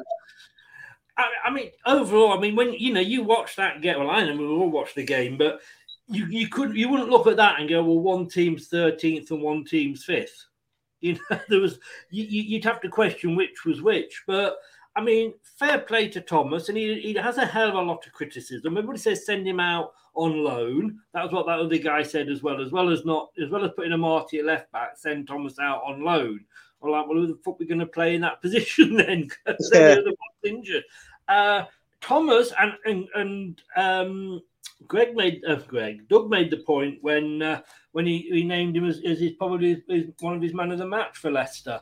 I, 1.17 1.29
I 1.45 1.49
mean, 1.49 1.71
overall, 1.85 2.33
I 2.33 2.39
mean, 2.39 2.55
when 2.55 2.73
you 2.73 2.93
know 2.93 3.01
you 3.01 3.23
watch 3.23 3.55
that 3.55 3.81
game, 3.81 3.99
well, 3.99 4.09
I 4.09 4.23
know 4.25 4.35
we 4.35 4.45
all 4.45 4.69
watched 4.69 4.95
the 4.95 5.03
game, 5.05 5.37
but 5.37 5.61
you 6.07 6.25
you 6.27 6.47
couldn't 6.47 6.75
you 6.75 6.89
wouldn't 6.89 7.09
look 7.09 7.27
at 7.27 7.37
that 7.37 7.59
and 7.59 7.69
go, 7.69 7.83
well, 7.83 7.99
one 7.99 8.27
team's 8.27 8.67
thirteenth 8.67 9.31
and 9.31 9.41
one 9.41 9.65
team's 9.65 10.03
fifth. 10.03 10.45
You 10.99 11.13
know, 11.29 11.39
there 11.47 11.59
was 11.59 11.77
you, 12.09 12.23
you- 12.23 12.41
you'd 12.41 12.63
have 12.63 12.81
to 12.81 12.89
question 12.89 13.35
which 13.35 13.65
was 13.65 13.83
which. 13.83 14.23
But 14.25 14.57
I 14.95 15.01
mean, 15.01 15.35
fair 15.59 15.77
play 15.77 16.09
to 16.09 16.21
Thomas, 16.21 16.69
and 16.69 16.77
he, 16.77 16.99
he 16.99 17.13
has 17.13 17.37
a 17.37 17.45
hell 17.45 17.69
of 17.69 17.75
a 17.75 17.81
lot 17.81 18.07
of 18.07 18.13
criticism. 18.13 18.75
Everybody 18.75 18.97
says 18.97 19.23
send 19.23 19.47
him 19.47 19.59
out 19.59 19.91
on 20.17 20.43
loan. 20.43 20.99
That 21.13 21.23
was 21.23 21.31
what 21.31 21.45
that 21.45 21.59
other 21.59 21.77
guy 21.77 22.03
said 22.03 22.27
as 22.29 22.43
well, 22.43 22.61
as 22.61 22.71
well 22.71 22.89
as 22.89 23.05
not 23.05 23.29
as 23.41 23.49
well 23.49 23.63
as 23.63 23.71
putting 23.75 23.91
Amartey 23.93 24.39
at 24.39 24.45
left 24.45 24.71
back, 24.71 24.97
send 24.97 25.27
Thomas 25.27 25.57
out 25.59 25.83
on 25.85 26.03
loan. 26.03 26.39
I'm 26.83 26.89
like, 26.91 27.07
well, 27.07 27.17
who 27.17 27.27
the 27.27 27.39
fuck 27.43 27.55
are 27.55 27.57
we 27.61 27.65
going 27.65 27.79
to 27.79 27.85
play 27.87 28.15
in 28.15 28.21
that 28.21 28.41
position 28.41 28.95
then? 28.97 29.27
'Cause 29.29 29.69
Yeah. 29.73 29.79
they're 29.79 29.95
the 30.03 30.09
ones 30.09 30.43
injured. 30.43 30.83
Uh, 31.27 31.63
Thomas 32.01 32.51
and 32.59 32.73
and 32.85 33.07
and 33.15 33.61
um, 33.75 34.41
Greg 34.87 35.15
made 35.15 35.43
uh, 35.47 35.55
Greg 35.67 36.07
Doug 36.07 36.29
made 36.29 36.51
the 36.51 36.57
point 36.57 36.99
when 37.01 37.41
uh, 37.41 37.61
when 37.93 38.05
he, 38.05 38.29
he 38.31 38.43
named 38.43 38.77
him 38.77 38.85
as, 38.85 39.01
as 39.05 39.19
his 39.19 39.31
probably 39.33 39.83
his, 39.89 40.05
one 40.19 40.35
of 40.35 40.41
his 40.41 40.53
man 40.53 40.71
of 40.71 40.77
the 40.77 40.85
match 40.85 41.17
for 41.17 41.31
Leicester. 41.31 41.79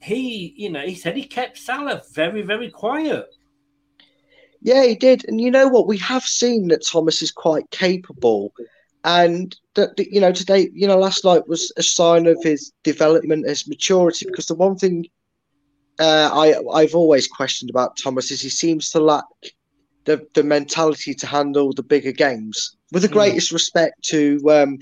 He, 0.00 0.52
you 0.56 0.68
know, 0.70 0.80
he 0.80 0.96
said 0.96 1.16
he 1.16 1.24
kept 1.24 1.56
Salah 1.58 2.02
very 2.12 2.42
very 2.42 2.68
quiet. 2.70 3.26
Yeah, 4.62 4.84
he 4.84 4.94
did. 4.94 5.24
And 5.28 5.40
you 5.40 5.50
know 5.50 5.68
what? 5.68 5.88
We 5.88 5.98
have 5.98 6.24
seen 6.24 6.68
that 6.68 6.86
Thomas 6.86 7.22
is 7.22 7.32
quite 7.32 7.70
capable. 7.70 8.52
And 9.04 9.54
that, 9.74 9.90
you 9.98 10.20
know, 10.20 10.32
today, 10.32 10.70
you 10.74 10.86
know, 10.86 10.98
last 10.98 11.24
night 11.24 11.48
was 11.48 11.72
a 11.76 11.82
sign 11.82 12.26
of 12.26 12.38
his 12.42 12.72
development, 12.84 13.48
his 13.48 13.68
maturity. 13.68 14.26
Because 14.26 14.46
the 14.46 14.54
one 14.54 14.76
thing 14.76 15.06
uh, 15.98 16.30
I 16.32 16.54
I've 16.74 16.94
always 16.94 17.26
questioned 17.28 17.70
about 17.70 17.96
Thomas 18.02 18.30
is 18.30 18.40
he 18.40 18.48
seems 18.50 18.90
to 18.90 19.00
lack 19.00 19.24
the 20.04 20.26
the 20.34 20.42
mentality 20.44 21.14
to 21.14 21.26
handle 21.26 21.72
the 21.72 21.82
bigger 21.82 22.12
games. 22.12 22.76
With 22.92 23.02
the 23.02 23.08
Mm. 23.08 23.12
greatest 23.12 23.52
respect 23.52 24.02
to 24.06 24.40
um, 24.50 24.78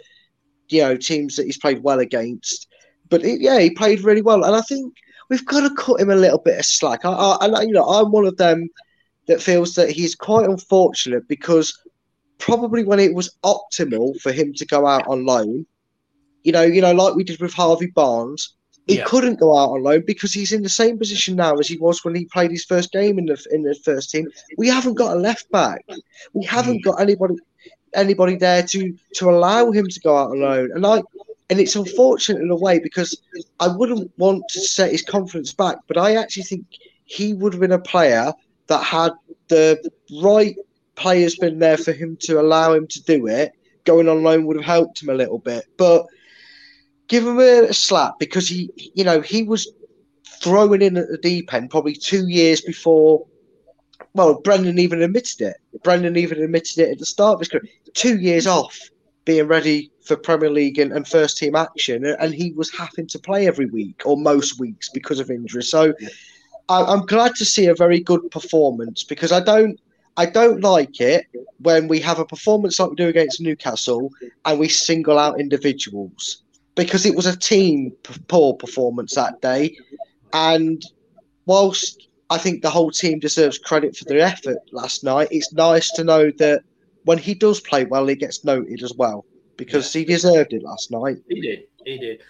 you 0.69 0.83
know 0.83 0.97
teams 0.97 1.37
that 1.37 1.47
he's 1.47 1.59
played 1.59 1.83
well 1.83 2.01
against, 2.01 2.67
but 3.11 3.25
it, 3.25 3.41
yeah, 3.41 3.59
he 3.61 3.71
played 3.71 4.03
really 4.05 4.23
well. 4.23 4.45
And 4.45 4.57
I 4.57 4.63
think 4.63 4.95
we've 5.31 5.47
got 5.47 5.61
to 5.69 5.75
cut 5.77 6.01
him 6.01 6.11
a 6.11 6.17
little 6.17 6.39
bit 6.39 6.59
of 6.59 6.65
slack. 6.65 7.05
I, 7.05 7.11
I, 7.13 7.47
I 7.47 7.63
you 7.63 7.73
know 7.73 7.85
I'm 7.85 8.11
one 8.13 8.27
of 8.27 8.37
them 8.37 8.69
that 9.31 9.41
feels 9.41 9.75
that 9.75 9.91
he's 9.91 10.15
quite 10.17 10.47
unfortunate 10.49 11.27
because 11.29 11.73
probably 12.39 12.83
when 12.85 12.99
it 12.99 13.15
was 13.15 13.31
optimal 13.45 14.19
for 14.21 14.33
him 14.33 14.53
to 14.55 14.67
go 14.67 14.87
out 14.87 15.07
on 15.07 15.25
loan, 15.25 15.65
you 16.43 16.53
know, 16.53 16.63
you 16.63 16.81
know, 16.81 16.93
like 16.93 17.15
we 17.15 17.23
did 17.25 17.41
with 17.41 17.55
Harvey 17.55 17.87
Barnes, 17.95 18.55
He 18.87 18.97
Yeah. 18.97 19.05
couldn't 19.05 19.39
go 19.39 19.57
out 19.57 19.71
on 19.71 19.85
loan 19.85 20.03
because 20.05 20.33
he's 20.33 20.53
in 20.53 20.63
the 20.65 20.69
same 20.83 20.99
position 20.99 21.37
now 21.37 21.55
as 21.59 21.69
he 21.69 21.77
was 21.77 22.03
when 22.05 22.15
he 22.17 22.25
played 22.25 22.51
his 22.51 22.65
first 22.65 22.91
game 22.91 23.19
in 23.21 23.27
the 23.27 23.39
in 23.53 23.63
the 23.63 23.75
first 23.85 24.11
team. 24.11 24.27
We 24.59 24.67
haven't 24.69 24.95
got 25.03 25.17
a 25.17 25.21
left 25.21 25.49
back. 25.51 25.85
We 26.35 26.45
haven't 26.45 26.83
got 26.83 27.01
anybody 27.01 27.37
anybody 27.95 28.37
there 28.37 28.65
to 28.73 28.81
to 29.19 29.31
allow 29.31 29.71
him 29.71 29.87
to 29.95 30.01
go 30.01 30.17
out 30.17 30.31
on 30.33 30.41
loan. 30.41 30.71
And 30.75 30.85
I 30.95 31.03
and 31.51 31.61
it's 31.61 31.77
unfortunate 31.77 32.43
in 32.43 32.51
a 32.51 32.57
way 32.67 32.81
because 32.81 33.11
I 33.61 33.69
wouldn't 33.69 34.11
want 34.17 34.43
to 34.55 34.61
set 34.61 34.91
his 34.91 35.03
confidence 35.03 35.53
back, 35.53 35.77
but 35.87 35.97
I 35.97 36.17
actually 36.17 36.45
think 36.51 36.65
he 37.05 37.27
would 37.35 37.53
have 37.53 37.61
been 37.61 37.81
a 37.81 37.89
player 37.95 38.33
that 38.71 38.85
had 38.85 39.13
the 39.49 39.91
right 40.23 40.57
players 40.95 41.37
been 41.37 41.59
there 41.59 41.77
for 41.77 41.93
him 41.93 42.17
to 42.21 42.41
allow 42.41 42.73
him 42.73 42.87
to 42.87 43.03
do 43.03 43.27
it. 43.27 43.53
Going 43.85 44.09
on 44.09 44.23
loan 44.23 44.47
would 44.47 44.57
have 44.57 44.65
helped 44.65 45.03
him 45.03 45.09
a 45.09 45.15
little 45.15 45.39
bit, 45.39 45.65
but 45.77 46.07
give 47.09 47.27
him 47.27 47.39
a, 47.41 47.73
slap 47.73 48.19
because 48.19 48.49
he, 48.49 48.71
you 48.95 49.03
know, 49.03 49.21
he 49.21 49.43
was 49.43 49.73
throwing 50.41 50.83
in 50.83 50.97
at 50.97 51.09
the 51.09 51.19
deep 51.19 51.53
end 51.53 51.71
probably 51.71 51.95
two 51.95 52.29
years 52.29 52.61
before. 52.61 53.27
Well, 54.15 54.41
Brendan 54.41 54.79
even 54.79 55.03
admitted 55.03 55.41
it. 55.41 55.57
Brendan 55.83 56.17
even 56.17 56.43
admitted 56.43 56.79
it 56.79 56.93
at 56.93 56.99
the 56.99 57.07
start 57.07 57.35
of 57.35 57.41
his 57.41 57.49
career. 57.49 57.63
Two 57.95 58.19
years 58.19 58.47
off 58.47 58.79
being 59.25 59.47
ready 59.49 59.91
for 60.05 60.17
Premier 60.17 60.51
League 60.51 60.79
and, 60.79 60.93
and 60.93 61.07
first 61.07 61.39
team 61.39 61.55
action, 61.57 62.05
and- 62.05 62.17
and 62.21 62.35
he 62.35 62.53
was 62.53 62.71
having 62.71 63.07
to 63.09 63.19
play 63.19 63.47
every 63.47 63.67
week 63.67 64.03
or 64.05 64.17
most 64.17 64.61
weeks 64.61 64.89
because 64.91 65.19
of 65.21 65.31
injury. 65.31 65.63
So 65.63 65.93
I, 66.71 66.85
I'm 66.85 67.05
glad 67.05 67.35
to 67.37 67.45
see 67.45 67.67
a 67.67 67.75
very 67.75 68.01
good 68.01 68.31
performance 68.31 69.03
because 69.05 69.33
I 69.33 69.41
don't. 69.41 69.79
I 70.17 70.27
don't 70.27 70.61
like 70.61 71.01
it 71.01 71.27
when 71.61 71.89
we 71.89 72.01
have 72.01 72.19
a 72.19 72.27
performance 72.27 72.79
like 72.79 72.91
we 72.91 72.97
do 72.97 73.09
against 73.09 73.41
Newcastle 73.41 74.11
and 74.45 74.59
we 74.59 74.69
single 74.69 75.19
out 75.19 75.41
individuals 75.41 76.43
because 76.75 77.07
it 77.07 77.15
was 77.15 77.27
a 77.27 77.39
team 77.39 77.93
p- 78.03 78.21
poor 78.29 78.55
performance 78.55 79.15
that 79.15 79.41
day. 79.41 79.77
And 80.33 80.85
whilst 81.47 82.09
I 82.29 82.39
think 82.39 82.63
the 82.63 82.71
whole 82.71 82.91
team 82.91 83.19
deserves 83.19 83.57
credit 83.57 83.97
for 83.97 84.05
their 84.05 84.21
effort 84.21 84.59
last 84.73 85.05
night, 85.05 85.29
it's 85.31 85.53
nice 85.53 85.91
to 85.93 86.05
know 86.05 86.31
that 86.39 86.63
when 87.05 87.19
he 87.19 87.35
does 87.35 87.61
play 87.61 87.85
well, 87.85 88.07
he 88.07 88.17
gets 88.17 88.45
noted 88.45 88.83
as 88.83 88.93
well 88.95 89.25
because 89.57 89.93
he 89.93 90.05
deserved 90.05 90.53
it 90.53 90.63
last 90.63 90.91
night. 90.91 91.19
He 91.29 91.41
did. 91.41 91.61
He 91.85 91.99
did. 91.99 92.21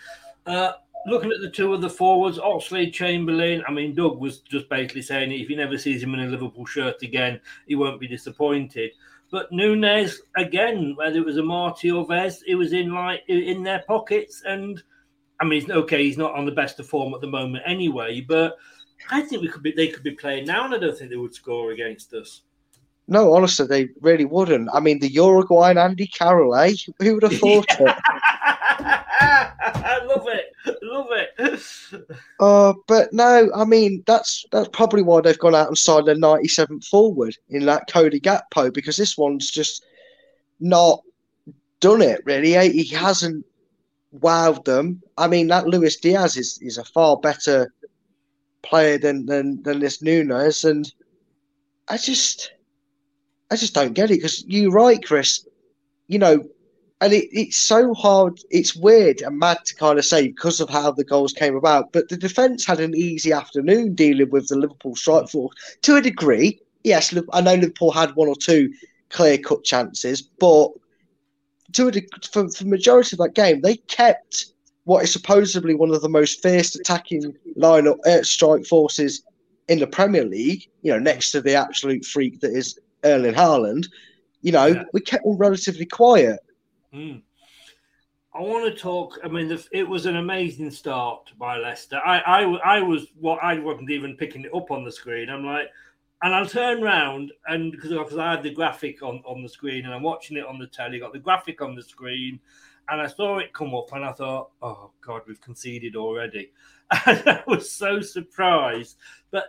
Uh, 0.47 0.73
looking 1.07 1.33
at 1.33 1.41
the 1.41 1.51
two 1.51 1.73
of 1.73 1.81
the 1.81 1.91
forwards, 1.91 2.39
Oxlade-Chamberlain. 2.39 3.63
I 3.67 3.73
mean, 3.73 3.95
Doug 3.95 4.19
was 4.19 4.41
just 4.41 4.69
basically 4.69 5.03
saying 5.03 5.33
if 5.33 5.49
he 5.49 5.57
never 5.57 5.79
sees 5.79 6.03
him 6.03 6.15
in 6.15 6.21
a 6.21 6.27
Liverpool 6.27 6.67
shirt 6.67 7.03
again, 7.03 7.41
he 7.67 7.75
won't 7.75 8.01
be 8.01 8.09
disappointed. 8.09 8.93
But 9.31 9.51
Núñez, 9.53 10.17
again, 10.37 10.95
whether 10.97 11.19
it 11.19 11.25
was 11.25 11.37
Amartey 11.37 11.97
or 11.97 12.07
Faes, 12.07 12.43
it 12.47 12.57
was 12.57 12.73
in 12.73 12.93
like 12.93 13.23
in 13.29 13.63
their 13.63 13.85
pockets. 13.87 14.43
And 14.45 14.83
I 15.41 15.45
mean, 15.45 15.71
okay. 15.71 16.03
He's 16.03 16.19
not 16.19 16.35
on 16.35 16.47
the 16.47 16.53
best 16.53 16.81
of 16.81 16.89
form 16.89 17.15
at 17.15 17.21
the 17.21 17.29
moment 17.29 17.63
anyway. 17.65 18.21
But 18.21 18.57
I 19.11 19.23
think 19.23 19.43
we 19.43 19.49
could 19.49 19.63
be. 19.63 19.73
They 19.73 19.89
could 19.89 20.03
be 20.03 20.13
playing 20.13 20.47
now, 20.47 20.65
and 20.65 20.75
I 20.75 20.79
don't 20.79 20.99
think 20.99 21.11
they 21.11 21.17
would 21.17 21.35
score 21.35 21.71
against 21.71 22.13
us. 22.13 22.43
No, 23.07 23.33
honestly, 23.35 23.67
they 23.67 23.89
really 24.01 24.25
wouldn't. 24.25 24.69
I 24.73 24.81
mean, 24.81 24.99
the 24.99 25.11
Uruguayan 25.11 25.79
Andy 25.79 26.07
Carroll, 26.07 26.55
eh? 26.57 26.75
Who 26.99 27.15
would 27.15 27.23
have 27.25 27.33
thought 27.39 27.67
it? 27.69 27.97
I 29.23 30.01
love 30.05 30.27
it. 30.29 30.50
Love 30.83 31.09
it. 31.11 32.13
Uh, 32.39 32.75
but 32.87 33.13
no, 33.13 33.51
I 33.55 33.65
mean 33.65 34.03
that's 34.07 34.45
that's 34.53 34.69
probably 34.69 35.03
why 35.03 35.21
they've 35.21 35.39
gone 35.39 35.55
out 35.55 35.69
and 35.69 35.79
signed 35.79 36.09
a 36.09 36.15
97th 36.15 36.87
forward 36.87 37.37
in 37.49 37.65
that 37.67 37.89
Cody 37.91 38.21
Gakpo 38.21 38.73
because 38.73 38.97
this 38.97 39.17
one's 39.17 39.51
just 39.51 39.85
not 40.61 41.03
done 41.81 42.03
it 42.03 42.21
really. 42.25 42.53
He 42.71 42.95
hasn't 42.95 43.45
wowed 44.19 44.65
them. 44.65 45.03
I 45.17 45.29
mean 45.29 45.49
that 45.49 45.67
Luis 45.67 45.97
Diaz 45.97 46.37
is, 46.37 46.59
is 46.61 46.79
a 46.79 46.85
far 46.85 47.17
better 47.17 47.73
player 48.63 48.99
than, 48.99 49.27
than 49.27 49.63
than 49.63 49.81
this 49.81 50.03
Núñez, 50.03 50.69
and 50.69 50.93
I 51.89 51.97
just 51.97 52.53
I 53.51 53.57
just 53.57 53.75
don't 53.75 53.95
get 53.95 54.11
it 54.11 54.17
because 54.17 54.45
you're 54.47 54.71
right, 54.71 55.03
Chris. 55.03 55.47
You 56.07 56.19
know, 56.19 56.45
and 57.01 57.13
it, 57.13 57.29
it's 57.33 57.57
so 57.57 57.95
hard. 57.95 58.41
It's 58.51 58.77
weird 58.77 59.23
and 59.23 59.39
mad 59.39 59.59
to 59.65 59.75
kind 59.75 59.99
of 59.99 60.05
say 60.05 60.29
because 60.29 60.61
of 60.61 60.69
how 60.69 60.91
the 60.93 61.05
goals 61.05 61.33
came 61.33 61.57
about. 61.57 61.93
But 61.93 62.09
the 62.09 62.17
defence 62.17 62.65
had 62.65 62.81
an 62.81 62.95
easy 62.95 63.33
afternoon 63.33 63.95
dealing 63.95 64.31
with 64.31 64.49
the 64.49 64.57
Liverpool 64.57 64.97
strike 64.97 65.29
force 65.29 65.55
to 65.83 65.97
a 65.97 66.03
degree. 66.03 66.61
Yes, 66.85 67.15
I 67.33 67.41
know 67.41 67.55
Liverpool 67.55 67.91
had 67.91 68.15
one 68.17 68.29
or 68.29 68.37
two 68.37 68.73
clear 69.09 69.39
cut 69.39 69.65
chances, 69.65 70.23
but 70.23 70.71
to 71.73 71.89
a 71.89 71.93
for, 72.33 72.49
for 72.49 72.65
the 72.65 72.69
majority 72.69 73.15
of 73.15 73.19
that 73.19 73.35
game, 73.35 73.61
they 73.61 73.77
kept 73.77 74.47
what 74.85 75.05
is 75.05 75.13
supposedly 75.13 75.75
one 75.75 75.91
of 75.95 76.03
the 76.03 76.09
most 76.09 76.43
fierce 76.43 76.75
attacking 76.75 77.35
lineup 77.57 77.99
uh, 78.07 78.23
strike 78.23 78.67
forces 78.67 79.23
in 79.69 79.79
the 79.79 79.87
Premier 79.87 80.25
League. 80.25 80.69
You 80.83 80.93
know, 80.93 80.99
next 80.99 81.31
to 81.33 81.41
the 81.41 81.55
absolute 81.55 82.05
freak 82.05 82.41
that 82.41 82.53
is 82.53 82.79
Erling 83.05 83.35
Haaland. 83.35 83.87
You 84.43 84.53
know, 84.53 84.85
we 84.93 85.01
kept 85.01 85.25
them 85.25 85.37
relatively 85.37 85.87
quiet. 85.87 86.41
Mm. 86.95 87.23
I 88.33 88.41
want 88.41 88.73
to 88.73 88.81
talk. 88.81 89.19
I 89.25 89.29
mean, 89.29 89.57
it 89.73 89.89
was 89.89 90.07
an 90.07 90.17
amazing 90.17 90.71
start 90.71 91.33
by 91.37 91.57
Leicester. 91.59 92.01
I, 92.05 92.21
I, 92.21 92.43
I 92.77 92.81
was 92.81 93.09
what 93.19 93.43
I 93.43 93.59
wasn't 93.59 93.91
even 93.91 94.17
picking 94.17 94.45
it 94.45 94.55
up 94.55 94.71
on 94.71 94.85
the 94.85 94.93
screen. 94.93 95.29
I'm 95.29 95.45
like, 95.45 95.67
and 96.23 96.35
I'll 96.35 96.47
turn 96.47 96.81
round 96.83 97.33
and 97.47 97.73
because 97.73 98.17
I 98.17 98.31
had 98.31 98.43
the 98.43 98.55
graphic 98.55 99.03
on, 99.03 99.23
on 99.27 99.43
the 99.43 99.49
screen 99.49 99.85
and 99.85 99.95
I'm 99.95 100.03
watching 100.03 100.37
it 100.37 100.47
on 100.47 100.59
the 100.59 100.67
telly, 100.67 101.01
got 101.01 101.13
the 101.13 101.19
graphic 101.19 101.61
on 101.63 101.75
the 101.75 101.83
screen, 101.83 102.39
and 102.89 103.01
I 103.01 103.07
saw 103.07 103.39
it 103.39 103.53
come 103.53 103.75
up 103.75 103.93
and 103.93 104.05
I 104.05 104.13
thought, 104.13 104.51
oh 104.63 104.91
God, 105.01 105.23
we've 105.27 105.41
conceded 105.41 105.97
already. 105.97 106.53
And 107.07 107.23
I 107.29 107.45
was 107.47 107.71
so 107.71 108.01
surprised. 108.01 108.97
But 109.31 109.45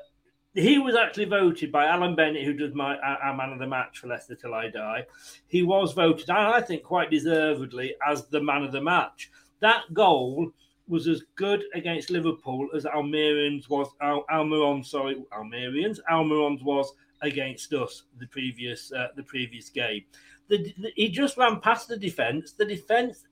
he 0.54 0.78
was 0.80 0.95
actually 0.95 1.26
voted 1.26 1.72
by 1.72 1.86
Alan 1.86 2.16
Bennett, 2.16 2.43
who 2.43 2.54
does 2.54 2.74
my 2.74 2.97
our 2.97 3.36
man 3.36 3.54
of 3.54 3.60
the 3.60 3.68
match 3.68 3.99
for 3.99 4.08
Leicester 4.08 4.36
till 4.36 4.54
I 4.54 4.70
die. 4.70 5.06
He 5.47 5.64
was 5.64 5.93
voted, 5.93 6.30
and 6.30 6.38
I 6.38 6.62
think 6.62 6.84
quite 6.84 7.10
deservedly, 7.10 7.95
as 8.08 8.28
the 8.28 8.41
man 8.41 8.64
of 8.64 8.72
the 8.72 8.82
match. 8.82 9.32
That 9.62 9.84
goal 9.93 10.52
was 10.88 11.08
as 11.08 11.24
good 11.36 11.64
against 11.74 12.10
Liverpool 12.10 12.68
as 12.76 12.86
Almerians 12.86 13.70
was 13.70 13.88
Al, 14.02 14.26
Almiron, 14.30 14.86
sorry, 14.86 15.24
Almerians, 15.32 16.02
Almiron's 16.12 16.64
was 16.64 16.91
against 17.22 17.72
us 17.74 18.04
the 18.20 18.28
previous 18.28 18.91
uh, 18.91 19.08
the 19.16 19.24
previous 19.24 19.70
game. 19.70 20.04
The, 20.49 20.74
the- 20.80 20.91
he 20.95 21.10
just 21.10 21.38
ran 21.38 21.62
past 21.62 21.88
the 21.88 21.95
defence. 21.97 22.54
The 22.54 22.66
defence, 22.66 23.24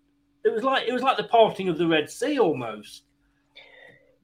it 0.45 0.53
was 0.53 0.63
like 0.63 0.87
it 0.87 0.93
was 0.93 1.01
like 1.01 1.17
the 1.17 1.23
parting 1.25 1.67
of 1.67 1.77
the 1.77 1.87
Red 1.87 2.09
Sea 2.09 2.39
almost. 2.39 3.03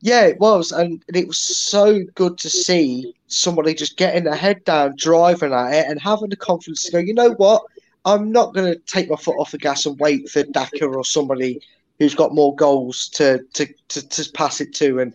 Yeah, 0.06 0.26
it 0.28 0.40
was, 0.40 0.72
and 0.72 1.04
it 1.12 1.28
was 1.28 1.40
so 1.40 2.04
good 2.14 2.38
to 2.38 2.48
see 2.48 3.16
somebody 3.26 3.74
just 3.74 3.98
getting 3.98 4.26
their 4.26 4.36
head 4.36 4.64
down, 4.64 4.94
driving 4.98 5.52
at 5.52 5.74
it, 5.74 5.88
and 5.90 6.00
having 6.00 6.30
the 6.30 6.36
confidence 6.36 6.84
to 6.84 6.92
go. 6.92 7.00
You 7.00 7.16
know 7.16 7.32
what? 7.32 7.64
I'm 8.06 8.32
not 8.32 8.54
going 8.54 8.72
to 8.72 8.80
take 8.82 9.10
my 9.10 9.16
foot 9.16 9.38
off 9.40 9.50
the 9.50 9.58
gas 9.58 9.88
and 9.88 10.00
wait 10.00 10.30
for 10.30 10.44
Daka 10.44 10.86
or 10.86 11.04
somebody 11.04 11.60
who's 11.98 12.14
got 12.14 12.36
more 12.36 12.56
goals 12.56 13.10
to 13.16 13.44
to, 13.54 13.66
to, 13.88 14.08
to 14.08 14.32
pass 14.34 14.62
it 14.62 14.76
to. 14.76 15.00
And 15.00 15.12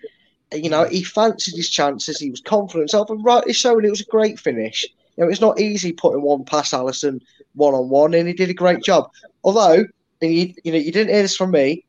you 0.53 0.69
know, 0.69 0.87
he 0.87 1.05
fancied 1.05 1.55
his 1.55 1.71
chances. 1.71 2.19
He 2.19 2.33
was 2.33 2.41
confident 2.41 2.91
himself, 2.91 3.11
and 3.11 3.25
rightly 3.25 3.53
so. 3.53 3.77
And 3.77 3.87
it 3.87 3.91
was 3.91 4.01
a 4.01 4.07
great 4.07 4.41
finish. 4.41 4.85
You 5.17 5.23
know, 5.23 5.31
it's 5.31 5.41
not 5.41 5.61
easy 5.61 5.93
putting 5.93 6.23
one 6.23 6.43
past 6.45 6.73
Alisson 6.73 7.21
one 7.55 7.75
on 7.75 7.91
one, 7.91 8.13
and 8.13 8.27
he 8.27 8.35
did 8.35 8.51
a 8.51 8.55
great 8.55 8.83
job. 8.83 9.09
Although, 9.45 9.85
and 10.21 10.35
you, 10.35 10.53
you 10.65 10.73
know, 10.73 10.79
you 10.79 10.91
didn't 10.91 11.15
hear 11.15 11.23
this 11.23 11.37
from 11.37 11.53
me. 11.53 11.85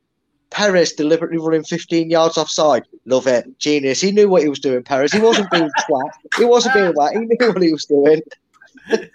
Perez 0.51 0.93
deliberately 0.93 1.37
running 1.39 1.63
15 1.63 2.09
yards 2.09 2.37
offside. 2.37 2.83
Love 3.05 3.27
it. 3.27 3.57
Genius. 3.59 4.01
He 4.01 4.11
knew 4.11 4.29
what 4.29 4.43
he 4.43 4.49
was 4.49 4.59
doing, 4.59 4.83
Perez. 4.83 5.11
He 5.11 5.19
wasn't 5.19 5.49
being 5.49 5.69
twat. 5.89 6.09
He 6.37 6.45
wasn't 6.45 6.75
being 6.75 6.93
whack. 6.93 7.13
He 7.13 7.19
knew 7.19 7.35
what 7.39 7.61
he 7.61 7.71
was 7.71 7.85
doing. 7.85 8.21
but 8.89 9.09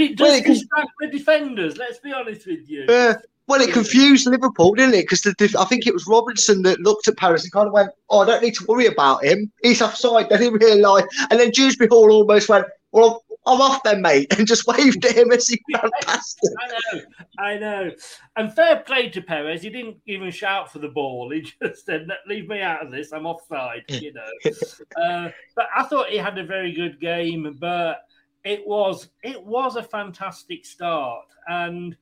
it 0.00 0.18
Well, 0.18 0.30
does 0.30 0.38
it 0.38 0.44
can- 0.44 0.54
distract 0.54 0.88
the 1.00 1.08
defenders. 1.08 1.76
Let's 1.76 1.98
be 1.98 2.12
honest 2.12 2.46
with 2.46 2.68
you. 2.68 2.84
Uh, 2.88 3.14
well, 3.48 3.60
it 3.60 3.72
confused 3.72 4.26
Liverpool, 4.26 4.74
didn't 4.74 4.94
it? 4.94 5.02
Because 5.02 5.20
def- 5.22 5.56
I 5.56 5.64
think 5.64 5.86
it 5.86 5.92
was 5.92 6.06
Robinson 6.06 6.62
that 6.62 6.80
looked 6.80 7.08
at 7.08 7.16
Perez 7.16 7.42
and 7.42 7.52
kind 7.52 7.66
of 7.66 7.72
went, 7.72 7.90
"Oh, 8.08 8.20
I 8.20 8.26
don't 8.26 8.42
need 8.42 8.54
to 8.54 8.64
worry 8.66 8.86
about 8.86 9.24
him. 9.24 9.50
He's 9.62 9.82
offside." 9.82 10.26
Then 10.30 10.40
he 10.40 10.48
realised, 10.48 11.06
and 11.30 11.40
then 11.40 11.50
Dewsbury 11.50 11.88
Hall 11.88 12.10
almost 12.12 12.48
went, 12.48 12.66
"Well, 12.92 13.24
I'm 13.44 13.60
off 13.60 13.82
then, 13.82 14.02
mate," 14.02 14.32
and 14.36 14.46
just 14.46 14.66
waved 14.66 15.04
at 15.04 15.16
him 15.16 15.32
as 15.32 15.48
he 15.48 15.60
ran 15.74 15.90
past 16.02 16.38
him. 16.42 16.52
I 16.60 16.68
know, 16.68 17.02
I 17.38 17.58
know. 17.58 17.90
And 18.36 18.54
fair 18.54 18.80
play 18.80 19.08
to 19.10 19.22
Perez. 19.22 19.62
He 19.62 19.70
didn't 19.70 19.96
even 20.06 20.30
shout 20.30 20.72
for 20.72 20.78
the 20.78 20.88
ball. 20.88 21.30
He 21.30 21.40
just 21.62 21.84
said, 21.84 22.08
"Leave 22.28 22.48
me 22.48 22.60
out 22.60 22.84
of 22.84 22.92
this. 22.92 23.12
I'm 23.12 23.26
offside." 23.26 23.84
You 23.88 24.12
know. 24.12 24.30
uh, 25.02 25.30
but 25.56 25.66
I 25.74 25.82
thought 25.84 26.08
he 26.08 26.18
had 26.18 26.38
a 26.38 26.44
very 26.44 26.72
good 26.72 27.00
game. 27.00 27.56
But 27.58 28.02
it 28.44 28.66
was 28.66 29.08
it 29.22 29.42
was 29.42 29.76
a 29.76 29.82
fantastic 29.82 30.64
start. 30.64 31.26
And 31.48 31.96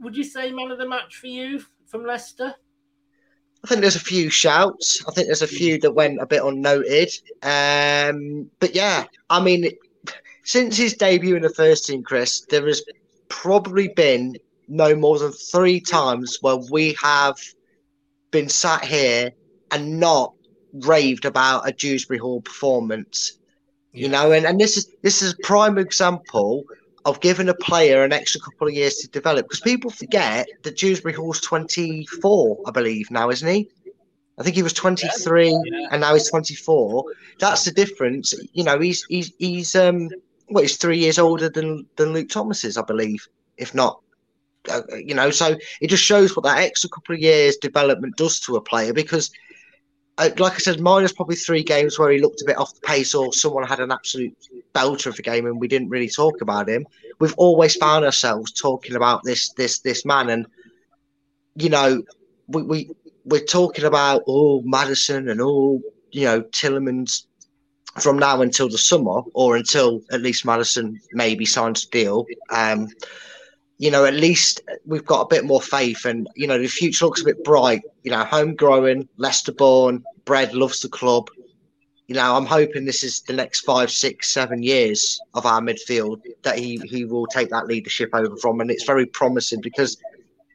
would 0.00 0.16
you 0.16 0.24
say 0.24 0.50
man 0.50 0.70
of 0.70 0.78
the 0.78 0.88
match 0.88 1.16
for 1.16 1.28
you 1.28 1.64
from 1.86 2.04
Leicester? 2.04 2.54
I 3.62 3.68
think 3.68 3.82
there's 3.82 3.96
a 3.96 4.00
few 4.00 4.30
shouts. 4.30 5.04
I 5.06 5.12
think 5.12 5.26
there's 5.26 5.42
a 5.42 5.46
few 5.46 5.78
that 5.80 5.92
went 5.92 6.22
a 6.22 6.26
bit 6.26 6.42
unnoted. 6.42 7.12
Um, 7.42 8.50
but 8.58 8.74
yeah, 8.74 9.04
I 9.28 9.42
mean, 9.42 9.70
since 10.44 10.76
his 10.76 10.94
debut 10.94 11.36
in 11.36 11.42
the 11.42 11.50
first 11.50 11.86
team, 11.86 12.02
Chris, 12.02 12.40
there 12.50 12.66
has 12.66 12.82
probably 13.28 13.88
been 13.88 14.36
no 14.68 14.94
more 14.94 15.18
than 15.18 15.32
three 15.32 15.80
times 15.80 16.38
where 16.40 16.58
we 16.70 16.96
have 17.02 17.36
been 18.30 18.48
sat 18.48 18.84
here 18.84 19.32
and 19.70 19.98
not 19.98 20.32
raved 20.72 21.24
about 21.24 21.68
a 21.68 21.72
Dewsbury 21.72 22.18
Hall 22.18 22.40
performance. 22.40 23.38
You 23.92 24.08
know, 24.08 24.30
and, 24.30 24.46
and 24.46 24.60
this 24.60 24.76
is 24.76 24.88
this 25.02 25.20
is 25.20 25.32
a 25.32 25.36
prime 25.42 25.76
example 25.76 26.64
of 27.04 27.20
giving 27.20 27.48
a 27.48 27.54
player 27.54 28.04
an 28.04 28.12
extra 28.12 28.40
couple 28.40 28.68
of 28.68 28.74
years 28.74 28.96
to 28.96 29.08
develop 29.08 29.46
because 29.46 29.60
people 29.60 29.90
forget 29.90 30.46
that 30.62 30.76
Dewsbury 30.76 31.14
Hall's 31.14 31.40
24, 31.40 32.58
I 32.66 32.70
believe, 32.70 33.10
now, 33.10 33.30
isn't 33.30 33.48
he? 33.48 33.68
I 34.38 34.42
think 34.42 34.54
he 34.54 34.62
was 34.62 34.72
23 34.72 35.48
yeah. 35.50 35.88
and 35.90 36.00
now 36.00 36.14
he's 36.14 36.30
24. 36.30 37.04
That's 37.38 37.64
the 37.64 37.72
difference. 37.72 38.32
You 38.52 38.64
know, 38.64 38.78
he's 38.78 39.04
he's 39.04 39.32
he's 39.38 39.74
um 39.74 40.10
well, 40.50 40.62
he's 40.62 40.76
three 40.76 40.98
years 40.98 41.18
older 41.18 41.48
than 41.48 41.86
than 41.96 42.12
Luke 42.12 42.28
Thomas 42.28 42.64
is, 42.64 42.76
I 42.76 42.82
believe, 42.82 43.26
if 43.56 43.74
not. 43.74 44.00
Uh, 44.70 44.82
you 44.96 45.14
know, 45.14 45.30
so 45.30 45.56
it 45.80 45.88
just 45.88 46.04
shows 46.04 46.36
what 46.36 46.44
that 46.44 46.58
extra 46.58 46.90
couple 46.90 47.14
of 47.14 47.20
years 47.20 47.56
development 47.56 48.16
does 48.16 48.40
to 48.40 48.56
a 48.56 48.60
player 48.60 48.92
because 48.92 49.30
uh, 50.20 50.28
like 50.38 50.52
I 50.52 50.58
said, 50.58 50.80
minus 50.80 51.12
probably 51.12 51.36
three 51.36 51.62
games 51.62 51.98
where 51.98 52.10
he 52.10 52.20
looked 52.20 52.42
a 52.42 52.44
bit 52.46 52.58
off 52.58 52.74
the 52.74 52.80
pace 52.80 53.14
or 53.14 53.32
someone 53.32 53.66
had 53.66 53.80
an 53.80 53.90
absolute 53.90 54.36
belter 54.74 55.06
of 55.06 55.18
a 55.18 55.22
game 55.22 55.46
and 55.46 55.58
we 55.58 55.66
didn't 55.66 55.88
really 55.88 56.10
talk 56.10 56.42
about 56.42 56.68
him. 56.68 56.86
We've 57.20 57.34
always 57.38 57.74
found 57.76 58.04
ourselves 58.04 58.52
talking 58.52 58.96
about 58.96 59.22
this 59.24 59.50
this 59.54 59.78
this 59.78 60.04
man, 60.04 60.28
and 60.28 60.46
you 61.54 61.70
know, 61.70 62.02
we, 62.48 62.62
we 62.62 62.90
we're 63.24 63.44
talking 63.44 63.86
about 63.86 64.24
oh 64.26 64.60
Maddison 64.62 65.30
and 65.30 65.40
oh 65.40 65.80
you 66.12 66.24
know 66.24 66.42
Tielemans 66.42 67.26
from 67.98 68.18
now 68.18 68.40
until 68.40 68.68
the 68.68 68.78
summer 68.78 69.22
or 69.34 69.56
until 69.56 70.02
at 70.12 70.22
least 70.22 70.44
Maddison 70.44 71.00
maybe 71.12 71.44
signs 71.44 71.84
a 71.84 71.90
deal. 71.90 72.26
Um, 72.50 72.88
you 73.78 73.90
know, 73.90 74.04
at 74.04 74.14
least 74.14 74.60
we've 74.84 75.04
got 75.04 75.22
a 75.22 75.28
bit 75.28 75.44
more 75.44 75.62
faith, 75.62 76.04
and 76.04 76.28
you 76.36 76.46
know, 76.46 76.58
the 76.58 76.68
future 76.68 77.06
looks 77.06 77.22
a 77.22 77.24
bit 77.24 77.42
bright. 77.42 77.80
You 78.02 78.10
know, 78.10 78.24
homegrown, 78.24 79.08
Leicester 79.16 79.52
born, 79.52 80.04
Bread 80.26 80.52
loves 80.52 80.80
the 80.80 80.88
club. 80.88 81.28
You 82.06 82.14
know, 82.16 82.36
I'm 82.36 82.44
hoping 82.44 82.84
this 82.84 83.02
is 83.02 83.22
the 83.22 83.32
next 83.32 83.60
five, 83.60 83.90
six, 83.90 84.28
seven 84.28 84.62
years 84.62 85.18
of 85.32 85.46
our 85.46 85.62
midfield 85.62 86.20
that 86.42 86.58
he 86.58 86.78
he 86.84 87.06
will 87.06 87.26
take 87.26 87.48
that 87.50 87.68
leadership 87.68 88.10
over 88.12 88.36
from, 88.36 88.60
and 88.60 88.70
it's 88.70 88.84
very 88.84 89.06
promising 89.06 89.62
because 89.62 89.96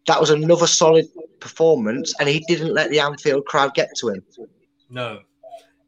that 0.05 0.19
was 0.19 0.29
another 0.29 0.67
solid 0.67 1.07
performance, 1.39 2.13
and 2.19 2.29
he 2.29 2.45
didn't 2.47 2.75
let 2.75 2.91
the 2.91 2.99
Anfield 2.99 3.45
crowd 3.45 3.73
get 3.73 3.89
to 3.97 4.09
him. 4.09 4.23
No, 4.89 5.21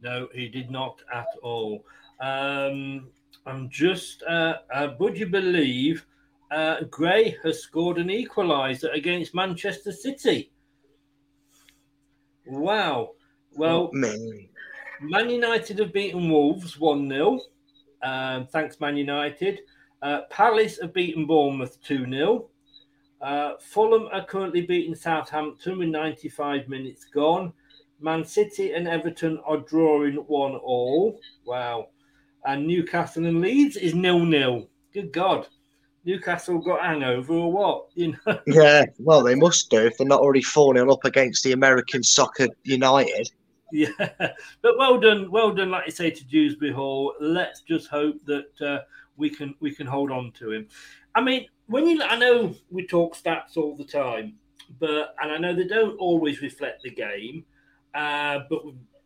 no, 0.07 0.27
he 0.33 0.47
did 0.47 0.69
not 0.71 0.95
at 1.13 1.31
all. 1.41 1.85
Um, 2.19 3.07
I'm 3.45 3.69
just, 3.69 4.23
uh, 4.23 4.55
uh, 4.73 4.87
would 4.99 5.17
you 5.17 5.27
believe? 5.27 6.05
uh, 6.51 6.83
Gray 6.89 7.35
has 7.43 7.61
scored 7.61 7.97
an 7.97 8.07
equaliser 8.07 8.93
against 8.93 9.35
Manchester 9.35 9.91
City. 9.91 10.51
Wow. 12.45 13.11
Well, 13.53 13.89
man. 13.93 14.47
Man 15.01 15.29
United 15.29 15.79
have 15.79 15.93
beaten 15.93 16.29
Wolves 16.29 16.79
1 16.79 17.09
0. 17.09 17.39
Um, 18.01 18.47
thanks, 18.47 18.79
Man 18.79 18.97
United. 18.97 19.59
Uh, 20.01 20.21
Palace 20.29 20.79
have 20.81 20.93
beaten 20.93 21.25
Bournemouth 21.25 21.81
2 21.83 22.09
0. 22.09 22.49
Uh, 23.19 23.53
Fulham 23.59 24.07
are 24.11 24.25
currently 24.25 24.61
beating 24.61 24.95
Southampton 24.95 25.79
with 25.79 25.89
95 25.89 26.69
minutes 26.69 27.05
gone. 27.05 27.51
Man 27.99 28.23
City 28.23 28.73
and 28.73 28.87
Everton 28.87 29.39
are 29.45 29.57
drawing 29.57 30.15
1 30.15 30.55
all. 30.55 31.19
Wow. 31.45 31.89
And 32.45 32.67
Newcastle 32.67 33.25
and 33.25 33.41
Leeds 33.41 33.75
is 33.75 33.95
nil 33.95 34.19
nil. 34.19 34.69
Good 34.93 35.11
God. 35.11 35.47
Newcastle 36.05 36.59
got 36.59 36.85
hangover 36.85 37.33
or 37.33 37.51
what? 37.51 37.87
You 37.95 38.15
know? 38.25 38.39
Yeah, 38.47 38.85
well, 38.99 39.23
they 39.23 39.35
must 39.35 39.69
do 39.69 39.85
if 39.85 39.97
they're 39.97 40.07
not 40.07 40.21
already 40.21 40.41
4 40.41 40.75
0 40.75 40.91
up 40.91 41.03
against 41.03 41.43
the 41.43 41.51
American 41.51 42.03
Soccer 42.03 42.47
United. 42.63 43.29
Yeah, 43.71 43.89
but 44.61 44.77
well 44.77 44.97
done, 44.97 45.29
well 45.29 45.53
done, 45.53 45.71
like 45.71 45.87
you 45.87 45.91
say, 45.91 46.09
to 46.09 46.23
Dewsbury 46.23 46.71
Hall. 46.71 47.13
Let's 47.19 47.61
just 47.61 47.89
hope 47.89 48.15
that 48.25 48.61
uh, 48.61 48.79
we 49.17 49.29
can 49.29 49.55
we 49.59 49.75
can 49.75 49.85
hold 49.85 50.09
on 50.09 50.31
to 50.33 50.53
him. 50.53 50.67
I 51.15 51.21
mean, 51.21 51.47
when 51.65 51.85
you, 51.85 52.01
I 52.01 52.17
know 52.17 52.55
we 52.69 52.87
talk 52.87 53.15
stats 53.15 53.57
all 53.57 53.75
the 53.75 53.83
time, 53.83 54.35
but 54.79 55.15
and 55.21 55.31
I 55.31 55.37
know 55.37 55.53
they 55.53 55.67
don't 55.67 55.97
always 55.97 56.41
reflect 56.41 56.83
the 56.83 56.91
game, 56.91 57.43
uh, 57.93 58.39
but 58.49 58.61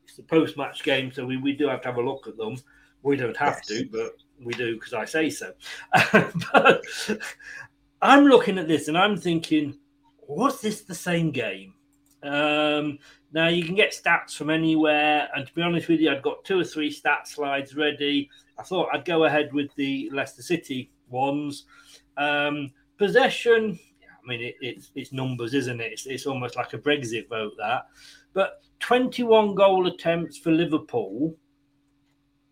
it's 0.08 0.20
a 0.20 0.24
post 0.24 0.58
match 0.58 0.84
game, 0.84 1.12
so 1.12 1.26
we, 1.26 1.38
we 1.38 1.54
do 1.54 1.68
have 1.68 1.82
to 1.82 1.88
have 1.88 1.98
a 1.98 2.02
look 2.02 2.28
at 2.28 2.38
them. 2.38 2.58
We 3.04 3.16
don't 3.16 3.38
have 3.38 3.60
yes. 3.60 3.68
to, 3.68 3.90
but 3.92 4.12
we 4.44 4.54
do 4.54 4.76
because 4.76 4.94
I 4.94 5.06
say 5.06 5.30
so. 5.30 5.54
but 6.54 6.84
I'm 8.02 8.26
looking 8.26 8.58
at 8.58 8.68
this 8.68 8.88
and 8.88 8.98
I'm 8.98 9.18
thinking, 9.18 9.78
was 10.28 10.62
this 10.62 10.82
the 10.82 10.96
same 10.96 11.32
game? 11.32 11.74
Um, 12.24 13.00
now 13.34 13.48
you 13.48 13.64
can 13.64 13.76
get 13.76 13.92
stats 13.92 14.36
from 14.36 14.50
anywhere, 14.50 15.30
and 15.36 15.48
to 15.48 15.54
be 15.54 15.62
honest 15.62 15.88
with 15.88 16.00
you, 16.00 16.12
I've 16.12 16.22
got 16.22 16.44
two 16.44 16.60
or 16.60 16.64
three 16.64 16.92
stat 16.92 17.28
slides 17.28 17.76
ready. 17.76 18.30
I 18.60 18.64
thought 18.64 18.90
I'd 18.94 19.06
go 19.06 19.24
ahead 19.24 19.54
with 19.54 19.74
the 19.76 20.10
Leicester 20.14 20.44
City 20.44 20.92
ones. 21.10 21.66
Um, 22.18 22.72
possession, 22.98 23.80
I 24.04 24.28
mean, 24.28 24.42
it, 24.42 24.56
it's 24.62 24.92
it's 24.96 25.12
numbers, 25.12 25.54
isn't 25.54 25.82
it? 25.82 25.94
It's, 25.94 26.06
it's 26.06 26.26
almost 26.28 26.56
like 26.56 26.74
a 26.74 26.78
Brexit 26.78 27.28
vote 27.30 27.54
that. 27.58 27.88
But 28.34 28.62
21 28.80 29.56
goal 29.56 29.88
attempts 29.88 30.38
for 30.38 30.52
Liverpool, 30.52 31.36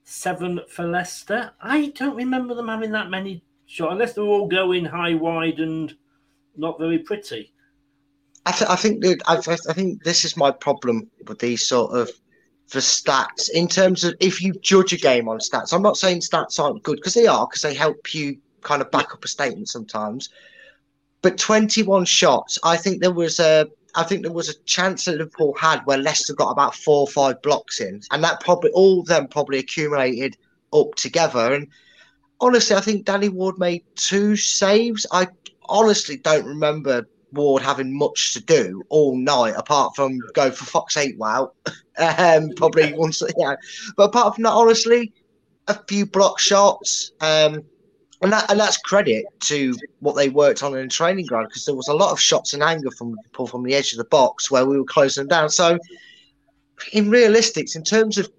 seven 0.04 0.60
for 0.70 0.86
Leicester. 0.86 1.52
I 1.62 1.88
don't 1.96 2.16
remember 2.16 2.56
them 2.56 2.68
having 2.68 2.92
that 2.92 3.10
many 3.10 3.44
shots, 3.66 3.92
unless 3.92 4.14
they're 4.14 4.24
all 4.24 4.48
going 4.48 4.86
high, 4.86 5.16
wide, 5.16 5.60
and 5.60 5.94
not 6.56 6.80
very 6.80 7.00
pretty. 7.00 7.54
I, 8.46 8.52
th- 8.52 8.70
I 8.70 8.76
think 8.76 9.02
that 9.04 9.22
I, 9.28 9.38
I 9.70 9.74
think 9.74 10.04
this 10.04 10.26
is 10.26 10.38
my 10.38 10.52
problem 10.52 11.10
with 11.28 11.40
these 11.40 11.66
sort 11.66 11.96
of 11.96 12.10
for 12.68 12.80
stats 12.80 13.50
in 13.50 13.68
terms 13.68 14.04
of 14.04 14.16
if 14.20 14.42
you 14.42 14.54
judge 14.62 14.94
a 14.94 14.98
game 14.98 15.28
on 15.28 15.40
stats. 15.40 15.74
I'm 15.74 15.82
not 15.82 15.98
saying 15.98 16.20
stats 16.20 16.60
aren't 16.60 16.84
good 16.84 16.98
because 16.98 17.16
they 17.16 17.28
are 17.28 17.48
because 17.48 17.64
they 17.64 17.74
help 17.74 18.14
you 18.14 18.38
kind 18.62 18.82
of 18.82 18.92
back 18.92 19.14
up 19.14 19.26
a 19.26 19.28
statement 19.28 19.70
sometimes. 19.70 20.30
But 21.22 21.38
21 21.38 22.06
shots, 22.06 22.58
I 22.64 22.78
think 22.78 23.02
there 23.02 23.12
was 23.12 23.40
a 23.40 23.68
I 23.96 24.04
think 24.04 24.24
there 24.24 24.32
was 24.32 24.50
a 24.50 24.60
chance 24.66 25.06
that 25.06 25.18
Liverpool 25.18 25.56
had 25.60 25.82
where 25.86 25.98
Leicester 25.98 26.34
got 26.34 26.52
about 26.52 26.76
four 26.76 27.02
or 27.02 27.08
five 27.08 27.42
blocks 27.42 27.82
in, 27.82 28.02
and 28.12 28.24
that 28.24 28.42
probably 28.42 28.72
all 28.72 29.02
of 29.02 29.08
them 29.08 29.28
probably 29.28 29.60
accumulated 29.60 30.38
up 30.74 30.96
together. 30.96 31.54
And 31.54 31.68
honestly, 32.40 32.76
I 32.76 32.82
think 32.82 33.06
Danny 33.06 33.30
Ward 33.30 33.58
made 33.58 33.84
two 33.96 34.36
saves. 34.36 35.06
I 35.12 35.28
honestly 35.68 36.18
don't 36.18 36.46
remember 36.46 37.08
Ward 37.34 37.62
having 37.62 37.98
much 37.98 38.34
to 38.34 38.42
do 38.42 38.84
all 38.90 39.16
night 39.16 39.54
apart 39.56 39.96
from 39.96 40.20
go 40.34 40.52
for 40.52 40.66
Fox 40.66 40.98
eight 40.98 41.18
wow, 41.18 41.52
um, 41.98 42.52
probably 42.56 42.94
once 42.94 43.22
yeah. 43.38 43.56
But 43.96 44.10
apart 44.10 44.36
from 44.36 44.44
that, 44.44 44.52
honestly, 44.52 45.14
a 45.68 45.76
few 45.88 46.06
block 46.06 46.40
shots. 46.40 47.12
Um, 47.22 47.64
and 48.22 48.34
that 48.34 48.50
and 48.50 48.60
that's 48.60 48.78
credit 48.78 49.26
to 49.42 49.74
what 50.00 50.16
they 50.16 50.30
worked 50.30 50.62
on 50.62 50.76
in 50.76 50.84
the 50.84 50.88
training 50.90 51.26
ground 51.26 51.48
because 51.48 51.66
there 51.66 51.76
was 51.76 51.88
a 51.88 51.94
lot 51.94 52.12
of 52.12 52.20
shots 52.20 52.54
and 52.54 52.62
anger 52.62 52.92
from 52.92 53.16
people 53.24 53.48
from 53.48 53.64
the 53.64 53.74
edge 53.74 53.94
of 53.94 53.98
the 53.98 54.06
box 54.06 54.52
where 54.52 54.66
we 54.66 54.78
were 54.78 54.86
closing 54.86 55.22
them 55.22 55.30
down. 55.30 55.50
So, 55.50 55.78
in 56.92 57.10
realistics, 57.10 57.76
in 57.76 57.84
terms 57.84 58.18
of 58.18 58.30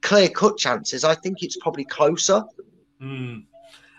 clear 0.00 0.28
cut 0.28 0.56
chances, 0.58 1.04
I 1.04 1.14
think 1.14 1.42
it's 1.42 1.56
probably 1.56 1.84
closer. 1.84 2.42
Mm. 3.00 3.44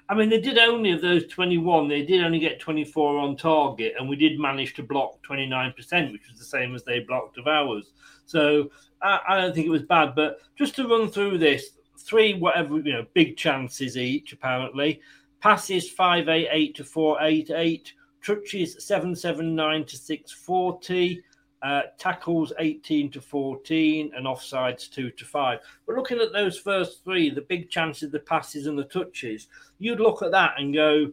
I 0.09 0.13
mean, 0.13 0.29
they 0.29 0.41
did 0.41 0.57
only 0.57 0.91
of 0.91 0.99
those 0.99 1.25
21, 1.27 1.87
they 1.87 2.05
did 2.05 2.21
only 2.21 2.39
get 2.39 2.59
24 2.59 3.17
on 3.17 3.37
target, 3.37 3.93
and 3.97 4.09
we 4.09 4.17
did 4.17 4.37
manage 4.37 4.73
to 4.73 4.83
block 4.83 5.23
29%, 5.25 6.11
which 6.11 6.27
was 6.27 6.37
the 6.37 6.43
same 6.43 6.75
as 6.75 6.83
they 6.83 6.99
blocked 6.99 7.37
of 7.37 7.47
ours. 7.47 7.91
So 8.25 8.69
I, 9.01 9.21
I 9.29 9.37
don't 9.39 9.55
think 9.55 9.67
it 9.67 9.71
was 9.71 9.83
bad. 9.83 10.13
But 10.13 10.39
just 10.57 10.75
to 10.75 10.87
run 10.87 11.09
through 11.09 11.37
this, 11.37 11.69
three 12.01 12.33
whatever 12.33 12.79
you 12.79 12.93
know 12.93 13.05
big 13.13 13.37
chances 13.37 13.97
each 13.97 14.33
apparently 14.33 14.99
Passes 15.41 15.89
588 15.89 16.75
to 16.75 16.83
488. 16.83 17.93
Touches 18.23 18.85
779 18.85 19.85
to 19.85 19.97
640. 19.97 21.23
Uh, 21.63 21.81
tackles 21.99 22.51
18 22.57 23.11
to 23.11 23.21
14 23.21 24.11
and 24.15 24.25
offsides 24.25 24.89
2 24.89 25.11
to 25.11 25.25
5. 25.25 25.59
But 25.85 25.95
looking 25.95 26.19
at 26.19 26.33
those 26.33 26.57
first 26.57 27.03
three, 27.03 27.29
the 27.29 27.41
big 27.41 27.69
chances, 27.69 28.09
the 28.09 28.19
passes, 28.19 28.65
and 28.65 28.77
the 28.77 28.85
touches, 28.85 29.47
you'd 29.77 29.99
look 29.99 30.23
at 30.23 30.31
that 30.31 30.55
and 30.57 30.73
go, 30.73 31.11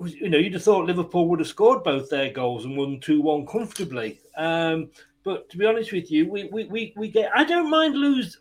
you 0.00 0.30
know, 0.30 0.38
you'd 0.38 0.54
have 0.54 0.62
thought 0.62 0.86
Liverpool 0.86 1.28
would 1.28 1.40
have 1.40 1.48
scored 1.48 1.84
both 1.84 2.08
their 2.08 2.30
goals 2.30 2.64
and 2.64 2.78
won 2.78 2.98
2 3.00 3.20
1 3.20 3.46
comfortably. 3.46 4.20
Um, 4.38 4.90
but 5.26 5.50
to 5.50 5.58
be 5.58 5.66
honest 5.66 5.90
with 5.90 6.08
you, 6.08 6.30
we 6.30 6.44
we, 6.44 6.66
we, 6.66 6.94
we 6.96 7.08
get. 7.08 7.32
I 7.34 7.42
don't 7.42 7.68
mind 7.68 7.96
losing. 7.96 8.40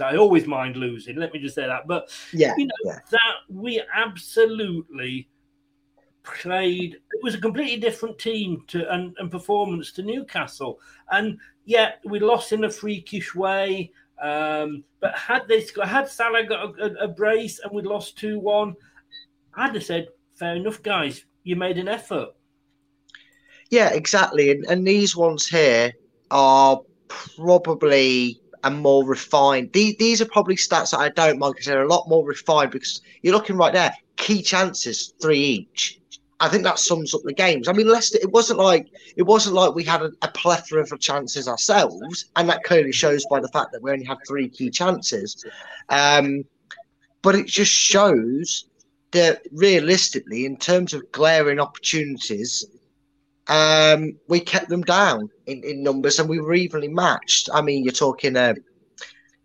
I 0.00 0.16
always 0.16 0.46
mind 0.46 0.76
losing. 0.76 1.16
Let 1.16 1.34
me 1.34 1.38
just 1.38 1.54
say 1.54 1.66
that. 1.66 1.86
But 1.86 2.08
yeah, 2.32 2.54
you 2.56 2.64
know 2.64 2.74
yeah. 2.86 3.00
that 3.10 3.34
we 3.50 3.82
absolutely 3.94 5.28
played. 6.22 6.94
It 6.94 7.22
was 7.22 7.34
a 7.34 7.38
completely 7.38 7.78
different 7.78 8.18
team 8.18 8.64
to 8.68 8.90
and, 8.90 9.14
and 9.18 9.30
performance 9.30 9.92
to 9.92 10.02
Newcastle, 10.02 10.80
and 11.10 11.38
yet 11.66 12.00
we 12.06 12.18
lost 12.18 12.52
in 12.52 12.64
a 12.64 12.70
freakish 12.70 13.34
way. 13.34 13.92
Um, 14.22 14.84
but 15.00 15.14
had 15.14 15.46
they 15.48 15.66
had 15.84 16.08
Salah 16.08 16.46
got 16.46 16.80
a, 16.80 16.84
a, 16.84 17.04
a 17.04 17.08
brace 17.08 17.58
and 17.58 17.70
we'd 17.72 17.84
lost 17.84 18.16
two 18.16 18.38
one, 18.38 18.74
I'd 19.54 19.74
have 19.74 19.84
said, 19.84 20.08
fair 20.32 20.56
enough, 20.56 20.82
guys. 20.82 21.26
You 21.44 21.56
made 21.56 21.76
an 21.76 21.88
effort. 21.88 22.30
Yeah, 23.68 23.90
exactly. 23.90 24.50
And, 24.50 24.64
and 24.66 24.86
these 24.86 25.14
ones 25.14 25.46
here 25.46 25.92
are 26.32 26.80
probably 27.08 28.40
a 28.64 28.70
more 28.70 29.04
refined. 29.04 29.72
These, 29.72 29.96
these 29.96 30.20
are 30.20 30.26
probably 30.26 30.56
stats 30.56 30.90
that 30.90 31.00
I 31.00 31.10
don't 31.10 31.38
mind 31.38 31.54
because 31.54 31.66
they're 31.66 31.82
a 31.82 31.88
lot 31.88 32.08
more 32.08 32.24
refined 32.26 32.70
because 32.70 33.00
you're 33.22 33.34
looking 33.34 33.56
right 33.56 33.72
there, 33.72 33.94
key 34.16 34.42
chances, 34.42 35.14
three 35.20 35.38
each. 35.38 36.00
I 36.40 36.48
think 36.48 36.64
that 36.64 36.80
sums 36.80 37.14
up 37.14 37.22
the 37.22 37.32
games. 37.32 37.68
I 37.68 37.72
mean, 37.72 37.86
Leicester. 37.86 38.18
It 38.20 38.32
wasn't 38.32 38.58
like 38.58 38.88
it 39.16 39.22
wasn't 39.22 39.54
like 39.54 39.76
we 39.76 39.84
had 39.84 40.02
a, 40.02 40.10
a, 40.22 40.28
plethora 40.28 40.82
of 40.82 40.98
chances 40.98 41.46
ourselves, 41.46 42.24
and 42.34 42.48
that 42.48 42.64
clearly 42.64 42.90
shows 42.90 43.24
by 43.30 43.38
the 43.38 43.48
fact 43.48 43.70
that 43.72 43.80
we 43.80 43.92
only 43.92 44.04
had 44.04 44.18
three 44.26 44.48
key 44.48 44.68
chances. 44.68 45.44
Um, 45.88 46.44
but 47.22 47.36
it 47.36 47.46
just 47.46 47.70
shows 47.70 48.66
that 49.12 49.42
realistically, 49.52 50.44
in 50.44 50.56
terms 50.56 50.92
of 50.92 51.12
glaring 51.12 51.60
opportunities, 51.60 52.64
um, 53.48 54.14
we 54.28 54.40
kept 54.40 54.68
them 54.68 54.82
down 54.82 55.30
in, 55.46 55.62
in 55.64 55.82
numbers, 55.82 56.18
and 56.18 56.28
we 56.28 56.40
were 56.40 56.54
evenly 56.54 56.88
matched. 56.88 57.48
I 57.52 57.62
mean, 57.62 57.84
you're 57.84 57.92
talking 57.92 58.36
a 58.36 58.54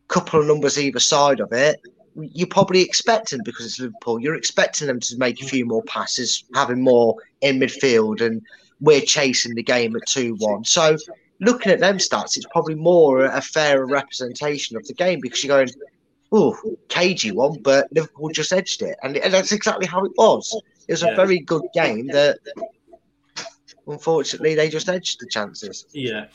couple 0.07 0.39
of 0.39 0.47
numbers 0.47 0.79
either 0.79 0.99
side 0.99 1.39
of 1.39 1.51
it 1.51 1.81
you're 2.17 2.47
probably 2.47 2.81
expecting 2.81 3.41
because 3.43 3.65
it's 3.65 3.79
Liverpool. 3.79 4.19
You're 4.19 4.35
expecting 4.35 4.87
them 4.87 4.99
to 5.01 5.17
make 5.17 5.41
a 5.41 5.45
few 5.45 5.65
more 5.65 5.83
passes, 5.83 6.43
having 6.53 6.81
more 6.81 7.15
in 7.41 7.59
midfield, 7.59 8.21
and 8.21 8.41
we're 8.79 9.01
chasing 9.01 9.55
the 9.55 9.63
game 9.63 9.95
at 9.95 10.05
two 10.07 10.35
one. 10.35 10.63
So 10.63 10.97
looking 11.39 11.71
at 11.71 11.79
them 11.79 11.97
stats, 11.97 12.37
it's 12.37 12.47
probably 12.51 12.75
more 12.75 13.25
a 13.25 13.41
fairer 13.41 13.85
representation 13.85 14.75
of 14.77 14.87
the 14.87 14.93
game 14.93 15.19
because 15.21 15.43
you're 15.43 15.55
going, 15.55 15.69
oh, 16.31 16.57
cagey 16.89 17.31
one, 17.31 17.61
but 17.61 17.87
Liverpool 17.91 18.29
just 18.29 18.51
edged 18.51 18.81
it, 18.81 18.97
and, 19.03 19.17
and 19.17 19.33
that's 19.33 19.51
exactly 19.51 19.85
how 19.85 20.03
it 20.03 20.11
was. 20.17 20.59
It 20.87 20.93
was 20.93 21.03
yeah. 21.03 21.09
a 21.09 21.15
very 21.15 21.39
good 21.39 21.63
game 21.73 22.07
that, 22.07 22.39
unfortunately, 23.87 24.55
they 24.55 24.69
just 24.69 24.89
edged 24.89 25.19
the 25.19 25.27
chances. 25.27 25.85
Yeah. 25.93 26.25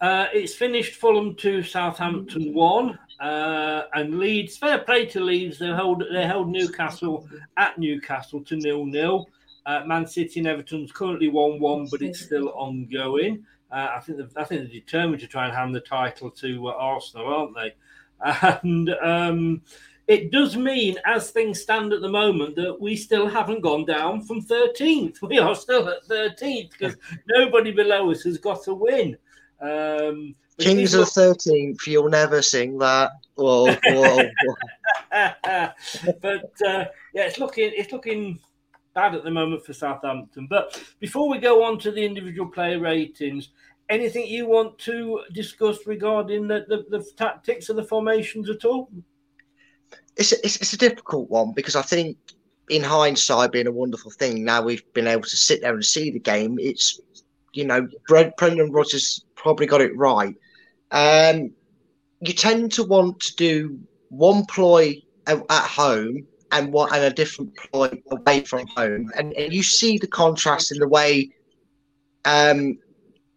Uh, 0.00 0.26
it's 0.32 0.54
finished 0.54 0.96
Fulham 0.96 1.36
2, 1.36 1.62
Southampton 1.62 2.52
1. 2.52 2.98
Uh, 3.20 3.84
and 3.94 4.18
Leeds, 4.18 4.56
fair 4.56 4.78
play 4.78 5.06
to 5.06 5.20
Leeds. 5.20 5.60
They 5.60 5.68
held 5.68 6.02
they 6.12 6.26
held 6.26 6.48
Newcastle 6.48 7.28
at 7.56 7.78
Newcastle 7.78 8.42
to 8.42 8.56
nil 8.56 8.84
nil. 8.84 9.28
Uh, 9.64 9.84
Man 9.86 10.08
City 10.08 10.40
and 10.40 10.48
Everton's 10.48 10.90
currently 10.90 11.28
one 11.28 11.60
one, 11.60 11.86
but 11.88 12.02
it's 12.02 12.18
still 12.18 12.48
ongoing. 12.48 13.46
Uh, 13.70 13.90
I 13.96 14.00
think 14.00 14.18
I 14.36 14.42
think 14.42 14.62
they're 14.62 14.80
determined 14.80 15.20
to 15.20 15.28
try 15.28 15.46
and 15.46 15.54
hand 15.54 15.72
the 15.72 15.80
title 15.80 16.32
to 16.32 16.68
uh, 16.68 16.72
Arsenal, 16.72 17.32
aren't 17.32 17.54
they? 17.54 17.74
And 18.62 18.90
um, 19.00 19.62
it 20.08 20.32
does 20.32 20.56
mean, 20.56 20.98
as 21.04 21.30
things 21.30 21.62
stand 21.62 21.92
at 21.92 22.00
the 22.00 22.08
moment, 22.08 22.56
that 22.56 22.80
we 22.80 22.96
still 22.96 23.28
haven't 23.28 23.60
gone 23.60 23.84
down 23.84 24.22
from 24.22 24.42
13th. 24.42 25.18
We 25.28 25.38
are 25.38 25.54
still 25.54 25.88
at 25.88 26.06
13th 26.08 26.70
because 26.72 26.96
nobody 27.28 27.70
below 27.70 28.10
us 28.10 28.22
has 28.22 28.38
got 28.38 28.66
a 28.66 28.74
win. 28.74 29.16
Um, 29.60 30.34
Kings 30.58 30.94
of 30.94 31.12
the 31.14 31.20
13th, 31.20 31.86
you'll 31.86 32.10
never 32.10 32.42
sing 32.42 32.78
that. 32.78 33.12
Whoa, 33.36 33.74
whoa, 33.86 34.28
whoa. 34.44 35.68
but 36.20 36.52
uh, 36.66 36.84
yeah, 37.14 37.24
it's 37.24 37.38
looking 37.38 37.72
it's 37.74 37.90
looking 37.90 38.38
bad 38.94 39.14
at 39.14 39.24
the 39.24 39.30
moment 39.30 39.64
for 39.64 39.72
Southampton. 39.72 40.46
But 40.48 40.82
before 41.00 41.28
we 41.28 41.38
go 41.38 41.64
on 41.64 41.78
to 41.80 41.90
the 41.90 42.04
individual 42.04 42.48
player 42.50 42.78
ratings, 42.78 43.48
anything 43.88 44.26
you 44.26 44.46
want 44.46 44.78
to 44.80 45.20
discuss 45.32 45.86
regarding 45.86 46.48
the, 46.48 46.64
the, 46.68 46.98
the 46.98 47.04
tactics 47.16 47.68
of 47.68 47.76
the 47.76 47.84
formations 47.84 48.50
at 48.50 48.64
all? 48.64 48.90
It's 50.16 50.32
a, 50.32 50.36
it's, 50.44 50.56
it's 50.56 50.72
a 50.72 50.78
difficult 50.78 51.30
one 51.30 51.52
because 51.52 51.76
I 51.76 51.82
think 51.82 52.16
in 52.68 52.82
hindsight, 52.82 53.52
being 53.52 53.66
a 53.66 53.72
wonderful 53.72 54.10
thing, 54.10 54.44
now 54.44 54.62
we've 54.62 54.84
been 54.92 55.06
able 55.06 55.22
to 55.22 55.36
sit 55.36 55.62
there 55.62 55.74
and 55.74 55.84
see 55.84 56.10
the 56.10 56.18
game. 56.18 56.58
It's 56.60 57.00
you 57.52 57.66
know, 57.66 57.86
Brendan 58.08 58.72
Rodgers 58.72 59.24
probably 59.34 59.66
got 59.66 59.80
it 59.80 59.96
right. 59.96 60.34
Um, 60.90 61.50
you 62.20 62.32
tend 62.32 62.72
to 62.72 62.84
want 62.84 63.20
to 63.20 63.36
do 63.36 63.78
one 64.08 64.46
ploy 64.46 65.02
at, 65.26 65.44
home 65.50 66.26
and 66.50 66.72
what 66.72 66.94
and 66.94 67.04
a 67.04 67.10
different 67.10 67.54
ploy 67.56 68.02
away 68.10 68.44
from 68.44 68.66
home, 68.68 69.10
and, 69.16 69.32
and 69.34 69.52
you 69.52 69.62
see 69.62 69.98
the 69.98 70.06
contrast 70.06 70.72
in 70.72 70.78
the 70.78 70.88
way 70.88 71.30
um, 72.24 72.78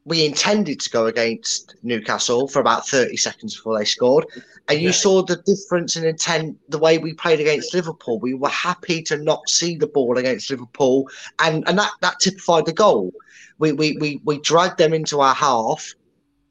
we 0.05 0.23
intended 0.23 0.79
to 0.79 0.89
go 0.91 1.07
against 1.07 1.75
Newcastle 1.81 2.47
for 2.47 2.59
about 2.59 2.87
30 2.87 3.17
seconds 3.17 3.55
before 3.55 3.77
they 3.77 3.85
scored. 3.85 4.25
And 4.67 4.79
you 4.79 4.87
yeah. 4.89 4.93
saw 4.93 5.23
the 5.23 5.37
difference 5.37 5.95
in 5.95 6.05
intent 6.05 6.57
the 6.69 6.77
way 6.77 6.99
we 6.99 7.13
played 7.13 7.39
against 7.39 7.73
Liverpool. 7.73 8.19
We 8.19 8.35
were 8.35 8.49
happy 8.49 9.01
to 9.03 9.17
not 9.17 9.49
see 9.49 9.75
the 9.75 9.87
ball 9.87 10.17
against 10.17 10.49
Liverpool, 10.49 11.09
and, 11.39 11.67
and 11.67 11.77
that, 11.77 11.91
that 12.01 12.19
typified 12.19 12.65
the 12.65 12.73
goal. 12.73 13.13
We, 13.57 13.71
we, 13.71 13.97
we, 13.97 14.21
we 14.23 14.39
dragged 14.41 14.77
them 14.77 14.93
into 14.93 15.21
our 15.21 15.33
half 15.33 15.93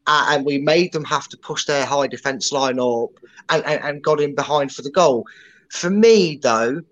uh, 0.06 0.26
and 0.30 0.44
we 0.44 0.58
made 0.58 0.92
them 0.92 1.04
have 1.04 1.28
to 1.28 1.36
push 1.36 1.64
their 1.64 1.86
high 1.86 2.06
defence 2.06 2.52
line 2.52 2.78
up 2.78 3.10
and, 3.50 3.64
and, 3.64 3.82
and 3.84 4.02
got 4.02 4.20
in 4.20 4.34
behind 4.34 4.72
for 4.72 4.82
the 4.82 4.90
goal. 4.90 5.26
For 5.70 5.90
me, 5.90 6.38
though, 6.42 6.82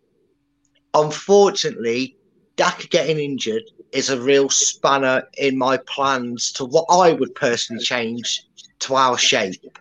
unfortunately, 0.94 2.16
Daka 2.57 2.86
getting 2.88 3.18
injured 3.18 3.64
is 3.92 4.11
a 4.11 4.20
real 4.20 4.48
spanner 4.48 5.24
in 5.38 5.57
my 5.57 5.76
plans 5.78 6.53
to 6.53 6.64
what 6.64 6.86
I 6.90 7.12
would 7.12 7.34
personally 7.34 7.82
change 7.82 8.46
to 8.80 8.94
our 8.94 9.16
shape. 9.16 9.78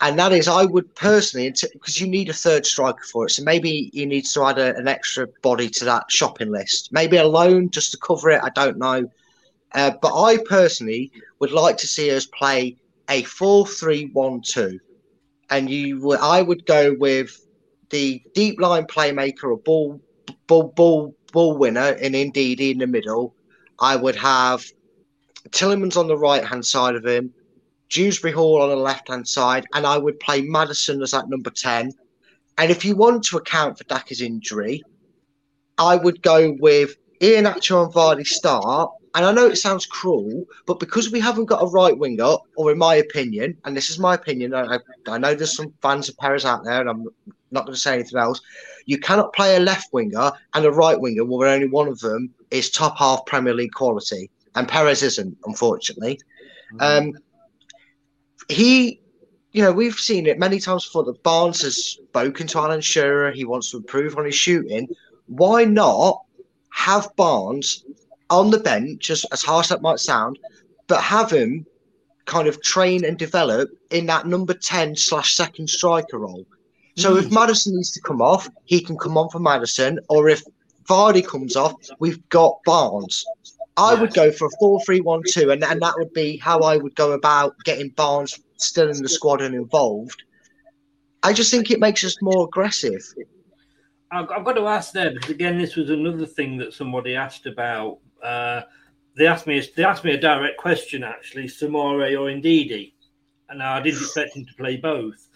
And 0.00 0.18
that 0.18 0.32
is, 0.32 0.48
I 0.48 0.64
would 0.64 0.92
personally, 0.96 1.54
because 1.72 2.00
you 2.00 2.08
need 2.08 2.28
a 2.28 2.32
third 2.32 2.66
striker 2.66 3.04
for 3.04 3.26
it. 3.26 3.30
So 3.30 3.44
maybe 3.44 3.88
you 3.92 4.04
need 4.04 4.22
to 4.22 4.44
add 4.44 4.58
a, 4.58 4.74
an 4.76 4.88
extra 4.88 5.28
body 5.42 5.68
to 5.68 5.84
that 5.84 6.10
shopping 6.10 6.50
list. 6.50 6.92
Maybe 6.92 7.18
a 7.18 7.24
loan 7.24 7.70
just 7.70 7.92
to 7.92 7.98
cover 7.98 8.30
it. 8.30 8.40
I 8.42 8.50
don't 8.50 8.78
know. 8.78 9.08
Uh, 9.74 9.92
but 10.02 10.20
I 10.20 10.38
personally 10.38 11.12
would 11.38 11.52
like 11.52 11.76
to 11.78 11.86
see 11.86 12.10
us 12.10 12.26
play 12.26 12.76
a 13.08 13.22
4 13.22 13.64
3 13.64 14.06
1 14.06 14.42
2. 14.42 14.80
And 15.50 15.70
you, 15.70 16.12
I 16.14 16.42
would 16.42 16.66
go 16.66 16.96
with 16.98 17.46
the 17.90 18.22
deep 18.34 18.60
line 18.60 18.86
playmaker, 18.86 19.54
a 19.54 19.56
ball, 19.56 20.00
ball, 20.48 20.64
ball, 20.64 21.14
ball 21.32 21.56
winner 21.56 21.90
in 21.92 22.12
Ndidi 22.12 22.72
in 22.72 22.78
the 22.78 22.86
middle. 22.86 23.34
I 23.80 23.96
would 23.96 24.16
have 24.16 24.64
Tielemans 25.50 25.96
on 25.96 26.06
the 26.06 26.16
right 26.16 26.44
hand 26.44 26.64
side 26.64 26.94
of 26.94 27.04
him, 27.04 27.32
Dewsbury 27.88 28.32
Hall 28.32 28.62
on 28.62 28.68
the 28.68 28.76
left 28.76 29.08
hand 29.08 29.26
side, 29.26 29.66
and 29.74 29.86
I 29.86 29.98
would 29.98 30.20
play 30.20 30.42
Maddison 30.42 31.02
as 31.02 31.10
that 31.10 31.28
number 31.28 31.50
10. 31.50 31.92
And 32.58 32.70
if 32.70 32.84
you 32.84 32.94
want 32.94 33.24
to 33.24 33.38
account 33.38 33.78
for 33.78 33.84
Daka's 33.84 34.20
injury, 34.20 34.82
I 35.78 35.96
would 35.96 36.22
go 36.22 36.56
with 36.60 36.96
Ian 37.20 37.44
Iheanacho 37.44 37.84
and 37.84 37.92
Vardy 37.92 38.26
start 38.26 38.92
and 39.14 39.26
I 39.26 39.32
know 39.32 39.46
it 39.46 39.56
sounds 39.56 39.84
cruel, 39.84 40.44
but 40.66 40.80
because 40.80 41.10
we 41.10 41.20
haven't 41.20 41.44
got 41.44 41.62
a 41.62 41.66
right 41.66 41.96
winger, 41.96 42.36
or 42.56 42.72
in 42.72 42.78
my 42.78 42.94
opinion, 42.94 43.58
and 43.64 43.76
this 43.76 43.90
is 43.90 43.98
my 43.98 44.14
opinion, 44.14 44.54
I, 44.54 44.78
I 45.06 45.18
know 45.18 45.34
there's 45.34 45.54
some 45.54 45.74
fans 45.82 46.08
of 46.08 46.16
Perez 46.16 46.46
out 46.46 46.64
there, 46.64 46.80
and 46.80 46.88
I'm 46.88 47.08
not 47.50 47.66
going 47.66 47.74
to 47.74 47.80
say 47.80 47.94
anything 47.94 48.18
else. 48.18 48.40
You 48.86 48.98
cannot 48.98 49.32
play 49.32 49.56
a 49.56 49.60
left 49.60 49.92
winger 49.92 50.32
and 50.54 50.64
a 50.64 50.70
right 50.70 50.98
winger 50.98 51.24
where 51.24 51.48
only 51.48 51.68
one 51.68 51.88
of 51.88 52.00
them 52.00 52.30
is 52.50 52.70
top 52.70 52.98
half 52.98 53.24
Premier 53.26 53.54
League 53.54 53.72
quality, 53.72 54.30
and 54.54 54.68
Perez 54.68 55.02
isn't, 55.02 55.36
unfortunately. 55.44 56.20
Mm-hmm. 56.74 57.08
Um, 57.08 57.18
he, 58.48 59.00
you 59.52 59.62
know, 59.62 59.72
we've 59.72 59.98
seen 59.98 60.26
it 60.26 60.38
many 60.38 60.58
times 60.58 60.84
before 60.84 61.04
that 61.04 61.22
Barnes 61.22 61.62
has 61.62 61.76
spoken 61.76 62.46
to 62.48 62.58
Alan 62.58 62.80
Shearer. 62.80 63.32
He 63.32 63.44
wants 63.44 63.70
to 63.70 63.78
improve 63.78 64.18
on 64.18 64.26
his 64.26 64.34
shooting. 64.34 64.88
Why 65.26 65.64
not 65.64 66.22
have 66.70 67.14
Barnes 67.16 67.84
on 68.30 68.50
the 68.50 68.58
bench, 68.58 69.10
as, 69.10 69.24
as 69.26 69.42
harsh 69.42 69.68
that 69.68 69.82
might 69.82 70.00
sound, 70.00 70.38
but 70.86 71.02
have 71.02 71.30
him 71.30 71.66
kind 72.24 72.48
of 72.48 72.62
train 72.62 73.04
and 73.04 73.18
develop 73.18 73.70
in 73.90 74.06
that 74.06 74.26
number 74.26 74.54
10 74.54 74.96
slash 74.96 75.34
second 75.34 75.68
striker 75.68 76.18
role. 76.18 76.46
So 76.96 77.14
mm. 77.14 77.18
if 77.18 77.30
Maddison 77.30 77.74
needs 77.74 77.92
to 77.92 78.00
come 78.00 78.20
off, 78.20 78.48
he 78.64 78.80
can 78.80 78.96
come 78.98 79.16
on 79.16 79.28
for 79.30 79.38
Maddison, 79.38 79.98
or 80.08 80.28
if 80.28 80.42
Vardy 80.88 81.26
comes 81.26 81.56
off, 81.56 81.74
we've 81.98 82.28
got 82.28 82.58
Barnes. 82.64 83.24
I 83.76 83.92
yes. 83.92 84.00
would 84.00 84.14
go 84.14 84.30
for 84.30 84.46
a 84.46 84.50
4 84.60 84.80
3 84.84 85.00
1 85.00 85.22
2, 85.28 85.50
and, 85.50 85.64
and 85.64 85.80
that 85.80 85.94
would 85.96 86.12
be 86.12 86.36
how 86.36 86.60
I 86.60 86.76
would 86.76 86.94
go 86.94 87.12
about 87.12 87.56
getting 87.64 87.88
Barnes 87.90 88.38
still 88.56 88.90
in 88.90 89.02
the 89.02 89.08
squad 89.08 89.40
and 89.40 89.54
involved. 89.54 90.22
I 91.22 91.32
just 91.32 91.50
think 91.50 91.70
it 91.70 91.80
makes 91.80 92.04
us 92.04 92.20
more 92.20 92.44
aggressive. 92.44 93.02
I've, 94.10 94.30
I've 94.30 94.44
got 94.44 94.54
to 94.54 94.66
ask 94.66 94.92
there 94.92 95.12
because 95.12 95.30
again, 95.30 95.56
this 95.56 95.76
was 95.76 95.88
another 95.88 96.26
thing 96.26 96.58
that 96.58 96.74
somebody 96.74 97.14
asked 97.16 97.46
about 97.46 97.98
uh, 98.22 98.62
they 99.16 99.26
asked 99.26 99.46
me 99.46 99.62
they 99.76 99.84
asked 99.84 100.04
me 100.04 100.12
a 100.12 100.20
direct 100.20 100.58
question 100.58 101.02
actually, 101.02 101.44
Soumaré 101.44 102.18
or 102.18 102.30
Ndidi, 102.30 102.92
and 103.48 103.62
I 103.62 103.80
didn't 103.80 104.02
expect 104.02 104.36
him 104.36 104.44
to 104.44 104.54
play 104.54 104.76
both. 104.76 105.28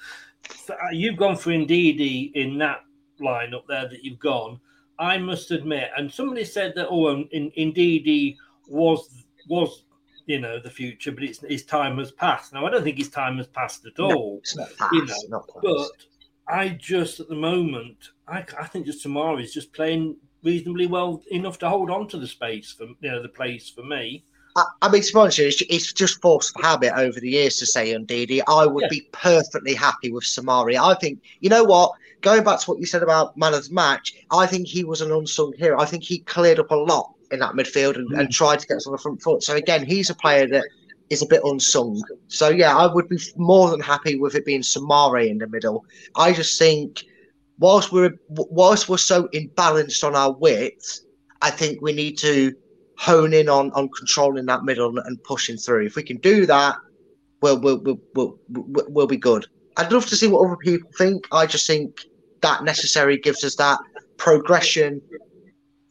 Uh, 0.69 0.75
you've 0.93 1.17
gone 1.17 1.37
for 1.37 1.51
Ndidi 1.51 2.33
in 2.35 2.59
that 2.59 2.81
lineup 3.21 3.67
there 3.69 3.89
that 3.89 4.05
you've 4.05 4.19
gone. 4.19 4.61
I 4.99 5.19
must 5.19 5.51
admit, 5.51 5.91
and 5.97 6.11
somebody 6.11 6.45
said 6.45 6.75
that 6.77 6.89
oh, 6.89 7.09
in, 7.31 7.51
Ndidi 7.57 8.37
was 8.69 9.25
was 9.49 9.85
you 10.27 10.41
know 10.41 10.59
the 10.59 10.71
future, 10.71 11.13
but 11.13 11.25
it's 11.25 11.41
his 11.41 11.65
time 11.65 11.99
has 11.99 12.13
passed. 12.13 12.53
Now 12.53 12.67
I 12.67 12.71
don't 12.71 12.83
think 12.83 12.99
his 12.99 13.11
time 13.11 13.37
has 13.37 13.47
passed 13.47 13.87
at 13.87 14.01
all. 14.01 14.41
No, 14.57 14.67
passed, 14.79 14.93
you 14.93 15.07
know, 15.07 15.45
but 15.63 15.91
I 16.49 16.71
just 16.71 17.21
at 17.21 17.29
the 17.29 17.37
moment, 17.37 18.11
I, 18.27 18.45
I 18.59 18.67
think 18.67 18.87
just 18.87 19.05
Soumaré 19.05 19.43
is 19.43 19.53
just 19.53 19.73
playing 19.73 20.17
reasonably 20.43 20.87
well 20.87 21.23
enough 21.31 21.59
to 21.59 21.69
hold 21.69 21.91
on 21.91 22.09
to 22.09 22.19
the 22.19 22.27
space 22.27 22.73
for 22.73 22.85
you 22.85 23.11
know 23.11 23.23
the 23.23 23.29
place 23.29 23.69
for 23.69 23.83
me. 23.83 24.25
I, 24.57 24.65
I 24.83 24.89
mean, 24.91 25.03
to 25.03 25.13
be 25.13 25.19
honest, 25.19 25.39
it's, 25.39 25.63
it's 25.69 25.93
just 25.93 26.21
force 26.23 26.53
of 26.55 26.63
habit 26.63 26.93
over 26.97 27.21
the 27.21 27.29
years 27.29 27.59
to 27.59 27.67
say 27.67 27.95
Ndidi. 27.95 28.41
I 28.49 28.67
would 28.67 28.83
Yeah. 28.83 28.89
be 28.91 29.09
perfectly 29.13 29.75
happy 29.75 30.11
with 30.11 30.25
Soumaré. 30.25 30.77
I 30.81 30.95
think, 30.95 31.21
you 31.41 31.51
know 31.51 31.63
what? 31.65 31.93
Going 32.23 32.43
back 32.43 32.61
to 32.61 32.71
what 32.71 32.81
you 32.81 32.87
said 32.87 33.03
about 33.03 33.37
man 33.37 33.55
of 33.55 33.69
the 33.69 33.75
match, 33.75 34.15
I 34.31 34.47
think 34.47 34.67
he 34.67 34.83
was 34.83 35.03
an 35.03 35.13
unsung 35.13 35.53
hero. 35.57 35.79
I 35.79 35.85
think 35.85 36.03
he 36.03 36.21
cleared 36.21 36.59
up 36.59 36.71
a 36.71 36.75
lot 36.75 37.13
in 37.31 37.41
that 37.41 37.53
midfield 37.53 37.97
and, 37.97 38.09
and 38.13 38.29
mm. 38.29 38.33
tried 38.33 38.59
to 38.61 38.67
get 38.67 38.79
us 38.79 38.87
on 38.87 38.93
the 38.93 38.99
front 38.99 39.23
foot. 39.23 39.43
So 39.43 39.55
again, 39.55 39.85
he's 39.85 40.11
a 40.11 40.15
player 40.15 40.49
that 40.49 40.65
is 41.11 41.23
a 41.23 41.27
bit 41.27 41.43
unsung. 41.45 42.03
So 42.29 42.49
yeah, 42.49 42.77
I 42.77 42.93
would 42.93 43.09
be 43.09 43.19
more 43.37 43.71
than 43.71 43.81
happy 43.81 44.17
with 44.19 44.35
it 44.35 44.47
being 44.47 44.63
Soumaré 44.63 45.29
in 45.29 45.39
the 45.39 45.47
middle. 45.47 45.85
I 46.17 46.33
just 46.33 46.59
think 46.59 47.05
whilst 47.59 47.93
we're 47.93 48.19
whilst 48.29 48.89
we're 48.89 48.97
so 48.97 49.29
imbalanced 49.29 50.03
on 50.03 50.17
our 50.17 50.33
width, 50.33 51.05
I 51.43 51.51
think 51.51 51.83
we 51.83 51.93
need 51.93 52.17
to 52.19 52.55
hone 52.97 53.33
in 53.33 53.49
on 53.49 53.71
on 53.73 53.89
controlling 53.91 54.47
that 54.47 54.65
middle 54.65 54.99
and 54.99 55.23
pushing 55.25 55.57
through. 55.57 55.87
If 55.87 55.97
we 55.97 56.03
can 56.03 56.19
do 56.19 56.47
that, 56.47 56.77
we'll 57.43 57.61
we'll 57.61 57.79
we'll, 57.79 58.01
we'll, 58.15 58.39
we'll, 58.49 59.07
be 59.07 59.17
good. 59.17 59.47
I'd 59.77 59.93
love 59.93 60.07
to 60.07 60.17
see 60.17 60.29
what 60.29 60.45
other 60.45 60.57
people 60.57 60.91
think. 60.97 61.27
I 61.33 61.47
just 61.47 61.67
think 61.67 62.01
that 62.43 62.65
necessary 62.65 63.19
gives 63.19 63.45
us 63.45 63.57
that 63.57 63.79
progression 64.17 65.01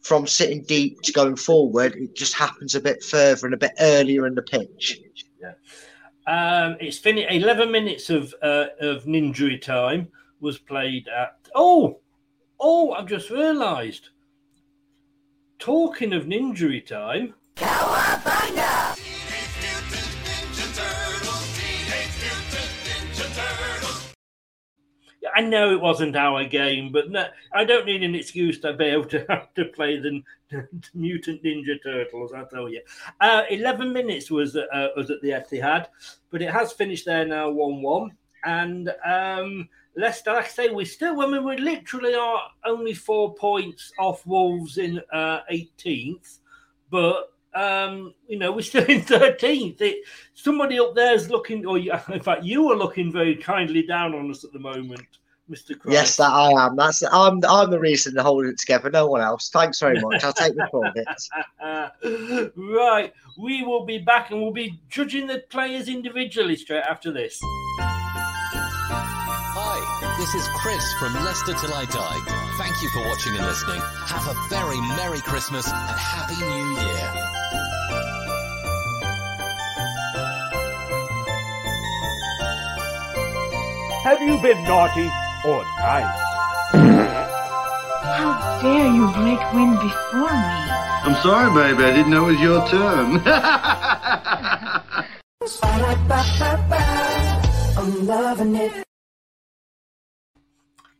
from 0.00 0.26
sitting 0.26 0.62
deep 0.62 1.00
to 1.02 1.12
going 1.12 1.36
forward. 1.36 1.94
It 1.96 2.14
just 2.14 2.34
happens 2.34 2.74
a 2.74 2.80
bit 2.80 3.02
further 3.02 3.46
and 3.46 3.54
a 3.54 3.58
bit 3.58 3.72
earlier 3.80 4.26
in 4.26 4.34
the 4.34 4.42
pitch. 4.42 5.00
Yeah. 5.40 5.52
Um, 6.26 6.76
it's 6.80 6.98
finished. 6.98 7.28
Eleven 7.30 7.70
minutes 7.70 8.10
of 8.10 8.34
uh, 8.42 8.66
of 8.80 9.04
ninja 9.04 9.60
time 9.60 10.08
was 10.40 10.58
played 10.58 11.08
at. 11.08 11.36
Oh, 11.54 12.00
oh! 12.58 12.92
I've 12.92 13.06
just 13.06 13.30
realised. 13.30 14.10
Talking 15.58 16.12
of 16.12 16.24
ninja 16.24 16.84
time. 16.86 17.34
I 25.36 25.42
know 25.42 25.70
it 25.70 25.80
wasn't 25.80 26.16
our 26.16 26.44
game, 26.44 26.90
but 26.92 27.10
no, 27.10 27.26
I 27.52 27.64
don't 27.64 27.84
need 27.84 28.02
an 28.02 28.14
excuse 28.14 28.58
to 28.60 28.72
be 28.72 28.86
able 28.86 29.04
to 29.06 29.26
have 29.28 29.52
to 29.54 29.66
play 29.66 29.98
the, 29.98 30.22
the 30.50 30.66
Mutant 30.94 31.42
Ninja 31.42 31.82
Turtles. 31.82 32.32
I 32.32 32.44
tell 32.44 32.70
you, 32.70 32.80
uh, 33.20 33.42
eleven 33.50 33.92
minutes 33.92 34.30
was 34.30 34.56
uh, 34.56 34.88
was 34.96 35.10
at 35.10 35.20
the 35.20 35.30
Etihad, 35.30 35.86
but 36.30 36.40
it 36.40 36.50
has 36.50 36.72
finished 36.72 37.04
there 37.04 37.26
now, 37.26 37.50
one-one. 37.50 38.16
And 38.44 38.94
um, 39.04 39.68
Leicester, 39.96 40.32
like 40.32 40.44
I 40.44 40.48
say, 40.48 40.68
we 40.68 40.84
still, 40.84 41.20
I 41.22 41.26
mean, 41.26 41.42
we 41.42 41.56
literally 41.56 42.14
are 42.14 42.42
only 42.66 42.92
four 42.92 43.34
points 43.34 43.92
off 43.98 44.26
Wolves 44.26 44.76
in 44.76 45.00
uh, 45.12 45.40
18th, 45.50 46.38
but 46.90 47.32
um, 47.54 48.12
you 48.28 48.38
know, 48.38 48.52
we're 48.52 48.60
still 48.60 48.84
in 48.88 49.00
13th. 49.00 49.80
It, 49.80 50.04
somebody 50.34 50.78
up 50.78 50.94
there 50.94 51.14
is 51.14 51.30
looking, 51.30 51.66
or 51.66 51.78
you, 51.78 51.92
in 52.12 52.20
fact, 52.20 52.44
you 52.44 52.70
are 52.70 52.76
looking 52.76 53.10
very 53.10 53.34
kindly 53.36 53.82
down 53.82 54.14
on 54.14 54.30
us 54.30 54.44
at 54.44 54.52
the 54.52 54.58
moment, 54.58 55.06
Mr. 55.50 55.78
Christ. 55.78 55.92
Yes, 55.92 56.16
that 56.18 56.30
I 56.30 56.50
am. 56.66 56.76
That's 56.76 57.02
I'm 57.10 57.40
I'm 57.48 57.70
the 57.70 57.80
reason 57.80 58.14
they're 58.14 58.24
holding 58.24 58.50
it 58.50 58.58
together. 58.58 58.90
No 58.90 59.06
one 59.06 59.22
else. 59.22 59.48
Thanks 59.48 59.80
very 59.80 59.98
much. 60.00 60.22
I'll 60.24 60.32
take 60.32 60.54
the 60.56 60.68
credit. 60.68 62.52
right, 62.56 63.12
we 63.38 63.62
will 63.62 63.86
be 63.86 63.98
back 63.98 64.30
and 64.30 64.42
we'll 64.42 64.52
be 64.52 64.78
judging 64.88 65.26
the 65.26 65.42
players 65.48 65.88
individually 65.88 66.56
straight 66.56 66.84
after 66.84 67.10
this. 67.12 67.40
Hi, 70.16 70.20
this 70.20 70.34
is 70.34 70.48
Chris 70.48 70.92
from 70.94 71.12
Leicester 71.12 71.52
Till 71.52 71.74
I 71.74 71.84
Die. 71.84 72.20
Thank 72.56 72.82
you 72.82 72.88
for 72.88 73.06
watching 73.06 73.36
and 73.36 73.44
listening. 73.44 73.82
Have 74.06 74.26
a 74.26 74.32
very 74.48 74.80
Merry 74.96 75.20
Christmas 75.20 75.68
and 75.68 75.76
Happy 75.76 76.36
New 76.40 76.80
Year. 76.80 77.12
Have 84.04 84.22
you 84.22 84.40
been 84.40 84.64
naughty 84.64 85.12
or 85.44 85.62
nice? 85.84 86.16
How 88.16 88.58
dare 88.62 88.88
you 88.88 89.12
break 89.12 89.52
wind 89.52 89.78
before 89.80 90.32
me? 90.32 90.72
I'm 91.04 91.16
sorry, 91.22 91.50
baby. 91.52 91.84
I 91.84 91.92
didn't 91.92 92.10
know 92.10 92.28
it 92.28 92.32
was 92.32 92.40
your 92.40 92.66
turn. 92.68 93.20
I'm 97.78 98.06
loving 98.06 98.56
it. 98.56 98.85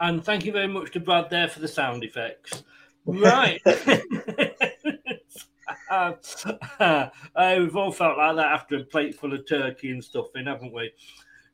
And 0.01 0.25
thank 0.25 0.45
you 0.45 0.53
very 0.53 0.69
much 0.69 0.93
to 0.93 1.01
Brad 1.01 1.31
there 1.31 1.49
for 1.49 1.61
the 1.61 1.69
sound 1.69 2.05
effects. 2.05 2.63
Right. 3.07 3.61
uh, 5.91 6.13
uh, 6.81 7.57
we've 7.59 7.77
all 7.77 7.93
felt 7.93 8.19
like 8.19 8.37
that 8.37 8.53
after 8.53 8.77
a 8.77 8.85
plate 8.85 9.15
full 9.19 9.33
of 9.33 9.49
turkey 9.49 9.91
and 9.91 10.05
stuff 10.05 10.27
in, 10.35 10.47
haven't 10.47 10.73
we? 10.73 10.93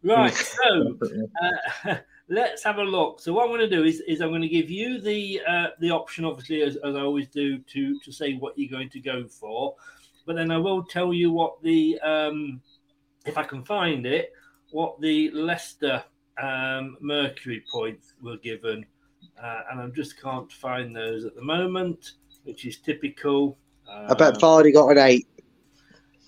Right. 0.02 0.34
So 0.64 0.98
uh, 1.42 1.96
let's 2.28 2.64
have 2.64 2.78
a 2.78 2.84
look. 2.84 3.20
So 3.20 3.32
what 3.32 3.44
I'm 3.44 3.50
going 3.50 3.60
to 3.60 3.76
do 3.76 3.84
is, 3.84 4.00
is 4.08 4.20
I'm 4.20 4.30
going 4.30 4.42
to 4.42 4.48
give 4.48 4.70
you 4.70 5.00
the 5.00 5.40
uh, 5.46 5.66
the 5.80 5.90
option, 5.90 6.24
obviously, 6.24 6.62
as, 6.62 6.76
as 6.76 6.96
I 6.96 7.00
always 7.00 7.28
do, 7.28 7.58
to 7.58 8.00
to 8.00 8.12
say 8.12 8.34
what 8.34 8.58
you're 8.58 8.70
going 8.70 8.90
to 8.90 9.00
go 9.00 9.26
for. 9.28 9.74
But 10.26 10.36
then 10.36 10.50
I 10.50 10.58
will 10.58 10.82
tell 10.84 11.12
you 11.12 11.30
what 11.30 11.62
the 11.62 11.98
um, 12.00 12.60
if 13.26 13.38
I 13.38 13.44
can 13.44 13.64
find 13.64 14.06
it, 14.06 14.32
what 14.70 15.00
the 15.00 15.30
Leicester 15.30 16.02
um, 16.40 16.96
Mercury 17.00 17.64
points 17.72 18.14
were 18.22 18.36
given, 18.38 18.86
uh, 19.42 19.60
and 19.70 19.80
I 19.80 19.86
just 19.88 20.20
can't 20.20 20.50
find 20.50 20.94
those 20.94 21.24
at 21.24 21.34
the 21.34 21.42
moment, 21.42 22.12
which 22.44 22.64
is 22.64 22.78
typical. 22.78 23.58
I 23.88 24.14
bet 24.14 24.34
Vardy 24.34 24.72
got 24.72 24.90
an 24.90 24.98
eight. 24.98 25.26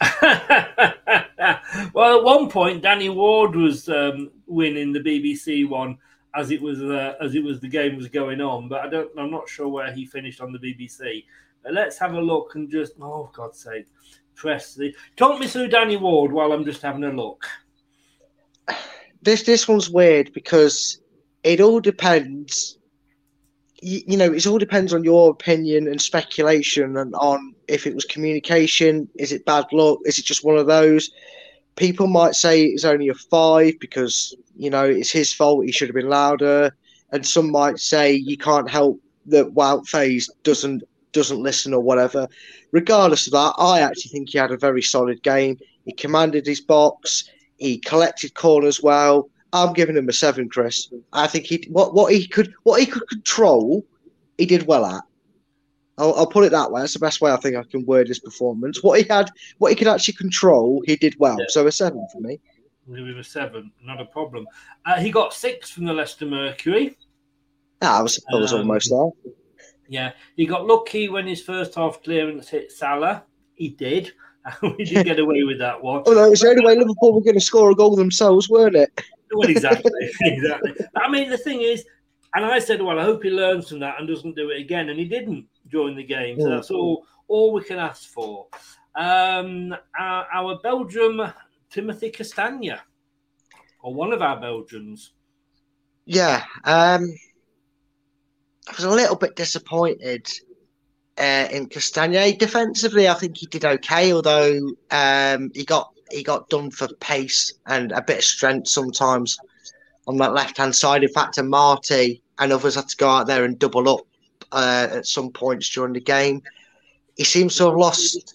well, 1.95 2.19
at 2.19 2.25
one 2.25 2.51
point, 2.51 2.83
Danny 2.83 3.09
Ward 3.09 3.55
was 3.55 3.89
um, 3.89 4.31
winning 4.47 4.93
the 4.93 5.01
BBC 5.01 5.69
one 5.69 5.99
as 6.35 6.51
it 6.51 6.61
was 6.61 6.83
uh, 6.83 7.15
as 7.21 7.35
it 7.35 7.45
was 7.45 7.61
the 7.61 7.69
game 7.69 7.97
was 7.97 8.09
going 8.09 8.41
on, 8.41 8.69
but 8.69 8.81
I 8.81 8.89
don't. 8.89 9.11
I'm 9.19 9.31
not 9.31 9.49
sure 9.49 9.69
where 9.69 9.93
he 9.93 10.05
finished 10.05 10.41
on 10.41 10.53
the 10.53 10.59
BBC. 10.59 11.25
But 11.63 11.73
let's 11.73 11.97
have 11.99 12.13
a 12.15 12.21
look 12.21 12.57
and 12.57 12.69
just 12.71 12.95
oh 13.01 13.31
God's 13.33 13.61
sake, 13.61 13.87
press 14.35 14.75
the 14.75 14.95
talk 15.17 15.41
me 15.41 15.47
through 15.47 15.69
Danny 15.69 15.97
Ward 15.97 16.33
while 16.33 16.53
I'm 16.53 16.65
just 16.65 16.83
having 16.83 17.05
a 17.05 17.13
look. 17.13 17.47
This 19.25 19.43
this 19.45 19.67
one's 19.67 19.89
weird 19.89 20.33
because 20.35 20.99
it 21.43 21.61
all 21.61 21.81
depends. 21.81 22.79
You, 23.81 24.03
you 24.07 24.17
know, 24.19 24.33
it 24.33 24.47
all 24.47 24.59
depends 24.59 24.93
on 24.93 25.03
your 25.03 25.31
opinion 25.31 25.89
and 25.89 26.01
speculation 26.01 26.97
and 26.99 27.15
on 27.15 27.55
if 27.67 27.87
it 27.87 27.95
was 27.95 28.05
communication. 28.05 29.09
Is 29.17 29.33
it 29.33 29.47
bad 29.47 29.65
luck? 29.73 30.01
Is 30.05 30.19
it 30.19 30.27
just 30.27 30.45
one 30.45 30.59
of 30.59 30.67
those? 30.67 31.11
People 31.77 32.07
might 32.07 32.35
say 32.35 32.65
it's 32.65 32.85
only 32.85 33.09
a 33.09 33.15
five 33.15 33.75
because 33.81 34.37
you 34.57 34.69
know 34.69 34.85
it's 34.85 35.11
his 35.11 35.33
fault. 35.33 35.65
He 35.65 35.73
should 35.73 35.89
have 35.89 35.97
been 35.97 36.09
louder. 36.11 36.77
And 37.11 37.27
some 37.27 37.51
might 37.51 37.79
say 37.79 38.13
you 38.13 38.37
can't 38.37 38.69
help 38.69 39.01
that 39.27 39.55
Wout 39.55 39.87
Faes 39.87 40.29
doesn't 40.43 40.83
doesn't 41.13 41.43
listen 41.43 41.73
or 41.73 41.81
whatever. 41.81 42.29
Regardless 42.73 43.27
of 43.27 43.33
that, 43.33 43.55
I 43.57 43.81
actually 43.81 44.11
think 44.11 44.29
he 44.29 44.39
had 44.39 44.51
a 44.51 44.59
very 44.59 44.83
solid 44.83 45.23
game. 45.23 45.59
He 45.87 45.93
commanded 45.93 46.47
his 46.47 46.61
box. 46.61 47.31
He 47.59 47.79
collected 47.79 48.35
corners 48.35 48.83
well. 48.83 49.31
I'm 49.53 49.73
giving 49.73 49.97
him 49.97 50.09
a 50.09 50.13
seven, 50.13 50.49
Chris. 50.49 50.89
I 51.13 51.27
think 51.29 51.47
he 51.47 51.67
what 51.71 51.95
what 51.95 52.13
he 52.13 52.27
could 52.27 52.53
what 52.65 52.81
he 52.81 52.87
could 52.87 53.09
control, 53.09 53.85
he 54.39 54.47
did 54.47 54.67
well 54.67 54.85
at. 54.85 55.03
I'll, 55.97 56.13
I'll 56.15 56.27
put 56.27 56.45
it 56.45 56.51
that 56.51 56.73
way. 56.73 56.81
That's 56.81 56.95
the 56.95 56.99
best 56.99 57.21
way 57.21 57.31
I 57.31 57.37
think 57.37 57.57
I 57.57 57.63
can 57.63 57.87
word 57.87 58.09
his 58.09 58.19
performance. 58.19 58.83
What 58.83 59.01
he 59.01 59.07
had, 59.09 59.31
what 59.59 59.69
he 59.71 59.77
could 59.77 59.87
actually 59.87 60.15
control, 60.15 60.83
he 60.85 60.97
did 60.97 61.15
well. 61.21 61.39
So 61.49 61.65
a 61.69 61.73
seven 61.73 62.05
for 62.13 62.21
me. 62.21 62.41
Him 62.89 63.17
a 63.19 63.23
seven, 63.25 63.71
not 63.83 64.01
a 64.01 64.05
problem. 64.05 64.47
Uh, 64.85 64.99
he 64.99 65.11
got 65.11 65.33
six 65.33 65.71
from 65.71 65.85
the 65.85 65.93
Leicester 65.93 66.27
Mercury. 66.27 66.97
Ah, 67.81 68.01
I 68.01 68.03
was 68.03 68.23
I 68.33 68.37
was 68.37 68.53
Um, 68.53 68.61
almost 68.61 68.91
there. 68.91 69.33
Yeah, 69.89 70.13
he 70.37 70.47
got 70.47 70.67
lucky 70.67 71.09
when 71.09 71.27
his 71.27 71.43
first 71.43 71.77
half 71.77 72.03
clearance 72.03 72.49
hit 72.49 72.73
Salah. 72.73 73.23
He 73.55 73.69
did. 73.69 74.13
we 74.63 74.85
did 74.85 75.05
get 75.05 75.19
away 75.19 75.43
with 75.45 75.59
that 75.59 75.83
one. 75.83 76.03
Oh 76.07 76.13
no, 76.13 76.31
it's 76.31 76.43
the 76.43 76.49
only 76.49 76.65
way 76.65 76.77
Liverpool 76.77 77.15
were 77.15 77.21
going 77.23 77.35
to 77.35 77.41
score 77.41 77.71
a 77.71 77.75
goal 77.75 77.97
themselves, 77.97 78.49
weren't 78.49 78.77
it? 78.77 79.01
Well, 79.33 79.49
exactly, 79.49 79.91
exactly. 80.23 80.73
I 80.97 81.09
mean, 81.11 81.31
the 81.31 81.39
thing 81.39 81.63
is, 81.63 81.85
and 82.35 82.45
I 82.45 82.59
said, 82.59 82.83
well, 82.83 82.99
I 82.99 83.05
hope 83.05 83.23
he 83.23 83.31
learns 83.31 83.69
from 83.69 83.79
that 83.81 83.99
and 83.99 84.09
doesn't 84.09 84.37
do 84.37 84.51
it 84.51 84.61
again, 84.61 84.89
and 84.91 84.99
he 84.99 85.07
didn't 85.07 85.47
during 85.71 85.97
the 85.97 86.05
game. 86.05 86.41
So 86.41 86.47
Mm. 86.47 86.57
that's 86.57 86.71
all 86.71 87.07
all 87.29 87.53
we 87.53 87.65
can 87.65 87.79
ask 87.79 88.09
for. 88.11 88.47
Um, 88.97 89.75
our, 89.99 90.27
our 90.33 90.59
Belgium 90.63 91.23
Timothy 91.71 92.11
Castagne, 92.11 92.79
or 93.83 93.95
one 93.95 94.13
of 94.13 94.21
our 94.23 94.39
Belgians. 94.39 95.13
Yeah, 96.05 96.45
um, 96.65 97.13
I 98.69 98.73
was 98.77 98.85
a 98.85 98.91
little 98.91 99.17
bit 99.17 99.37
disappointed 99.37 100.29
uh, 101.19 101.49
in 101.51 101.69
Castagne. 101.69 102.39
Defensively, 102.39 103.09
I 103.09 103.15
think 103.15 103.37
he 103.37 103.47
did 103.47 103.65
okay, 103.65 104.13
although 104.13 104.71
um, 104.91 105.51
he 105.55 105.65
got 105.65 105.91
he 106.11 106.23
got 106.23 106.49
done 106.49 106.71
for 106.71 106.89
pace 107.01 107.53
and 107.67 107.93
a 107.93 108.03
bit 108.03 108.19
of 108.19 108.25
strength 108.25 108.69
sometimes 108.69 109.39
on 110.07 110.17
that 110.19 110.35
left 110.35 110.59
hand 110.59 110.75
side. 110.75 111.03
In 111.03 111.09
fact, 111.09 111.37
Amartey 111.37 112.21
and 112.39 112.53
others 112.53 112.75
had 112.75 112.89
to 112.89 112.97
go 112.97 113.09
out 113.09 113.27
there 113.27 113.45
and 113.45 113.59
double 113.59 113.89
up 113.89 114.07
uh, 114.53 114.89
at 114.91 115.07
some 115.07 115.31
points 115.31 115.69
during 115.71 115.93
the 115.93 116.01
game. 116.01 116.43
He 117.17 117.25
seems 117.25 117.57
to 117.57 117.65
have 117.65 117.77
lost 117.77 118.35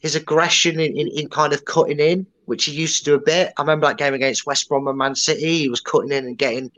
his 0.00 0.14
aggression 0.14 0.80
in, 0.80 0.96
in, 0.96 1.08
in 1.08 1.28
kind 1.28 1.52
of 1.52 1.64
cutting 1.64 2.00
in, 2.00 2.26
which 2.46 2.64
he 2.64 2.72
used 2.72 2.98
to 2.98 3.04
do 3.04 3.14
a 3.14 3.20
bit. 3.20 3.52
I 3.56 3.62
remember 3.62 3.86
that 3.86 3.98
game 3.98 4.14
against 4.14 4.46
West 4.46 4.68
Brom 4.68 4.88
and 4.88 4.98
Man 4.98 5.14
City. 5.14 5.58
He 5.58 5.68
was 5.68 5.80
cutting 5.80 6.12
in 6.12 6.26
and 6.26 6.38
getting. 6.38 6.70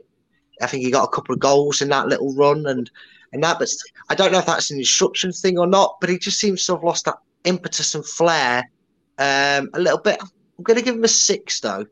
I 0.61 0.67
think 0.67 0.83
he 0.83 0.91
got 0.91 1.05
a 1.05 1.11
couple 1.11 1.33
of 1.33 1.39
goals 1.39 1.81
in 1.81 1.89
that 1.89 2.07
little 2.07 2.33
run 2.33 2.65
and 2.65 2.89
and 3.33 3.43
that. 3.43 3.59
But 3.59 3.69
I 4.09 4.15
don't 4.15 4.31
know 4.31 4.39
if 4.39 4.45
that's 4.45 4.71
an 4.71 4.77
instruction 4.77 5.31
thing 5.31 5.57
or 5.57 5.67
not. 5.67 5.97
But 6.01 6.09
he 6.09 6.17
just 6.17 6.39
seems 6.39 6.65
to 6.65 6.73
have 6.73 6.83
lost 6.83 7.05
that 7.05 7.17
impetus 7.43 7.95
and 7.95 8.05
flair 8.05 8.69
um, 9.17 9.69
a 9.73 9.79
little 9.79 9.99
bit. 9.99 10.21
I'm 10.21 10.63
going 10.63 10.77
to 10.77 10.83
give 10.83 10.95
him 10.95 11.03
a 11.03 11.09
six 11.09 11.59
though. 11.59 11.85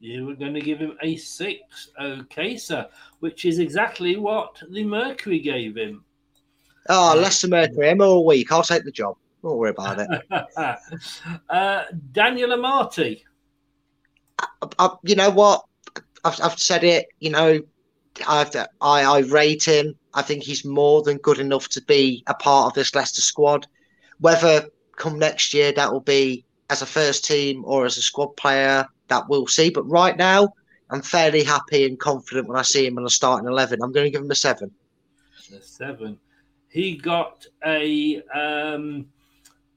You 0.00 0.26
were 0.26 0.34
going 0.34 0.52
to 0.52 0.60
give 0.60 0.80
him 0.80 0.98
a 1.02 1.16
six, 1.16 1.88
okay, 1.98 2.58
sir, 2.58 2.86
which 3.20 3.46
is 3.46 3.58
exactly 3.58 4.16
what 4.16 4.62
the 4.70 4.84
Mercury 4.84 5.38
gave 5.38 5.76
him. 5.76 6.04
Oh, 6.90 7.14
Leicester 7.16 7.48
Mercury, 7.48 7.88
Emma 7.88 8.04
all 8.04 8.26
week. 8.26 8.52
I'll 8.52 8.62
take 8.62 8.84
the 8.84 8.92
job. 8.92 9.16
Don't 9.42 9.56
worry 9.56 9.70
about 9.70 10.00
it. 10.00 10.08
uh, 11.48 11.84
Daniel 12.12 12.50
Amartey. 12.50 13.22
I, 14.38 14.46
I, 14.78 14.90
you 15.04 15.16
know 15.16 15.30
what? 15.30 15.64
I've, 16.24 16.38
I've 16.42 16.58
said 16.58 16.84
it. 16.84 17.06
You 17.20 17.30
know, 17.30 17.60
I've, 18.28 18.54
I 18.56 19.02
I 19.02 19.18
rate 19.20 19.64
him. 19.64 19.94
I 20.14 20.22
think 20.22 20.42
he's 20.42 20.64
more 20.64 21.02
than 21.02 21.18
good 21.18 21.38
enough 21.38 21.68
to 21.70 21.82
be 21.82 22.22
a 22.26 22.34
part 22.34 22.66
of 22.66 22.74
this 22.74 22.94
Leicester 22.94 23.20
squad. 23.20 23.66
Whether 24.20 24.68
come 24.96 25.18
next 25.18 25.52
year 25.52 25.72
that 25.72 25.92
will 25.92 26.00
be 26.00 26.44
as 26.70 26.82
a 26.82 26.86
first 26.86 27.24
team 27.24 27.64
or 27.66 27.84
as 27.84 27.96
a 27.96 28.02
squad 28.02 28.36
player, 28.36 28.86
that 29.08 29.28
we'll 29.28 29.46
see. 29.46 29.70
But 29.70 29.88
right 29.90 30.16
now, 30.16 30.52
I'm 30.90 31.02
fairly 31.02 31.42
happy 31.42 31.84
and 31.84 31.98
confident 31.98 32.48
when 32.48 32.58
I 32.58 32.62
see 32.62 32.86
him 32.86 32.98
in 32.98 33.04
a 33.04 33.10
starting 33.10 33.48
eleven. 33.48 33.82
I'm 33.82 33.92
going 33.92 34.06
to 34.06 34.10
give 34.10 34.22
him 34.22 34.30
a 34.30 34.36
seven. 34.36 34.70
A 35.52 35.60
seven. 35.60 36.18
He 36.68 36.96
got 36.96 37.46
a 37.66 38.22
um, 38.32 39.06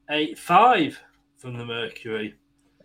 a 0.10 0.36
five 0.36 1.00
from 1.38 1.58
the 1.58 1.66
Mercury. 1.66 2.36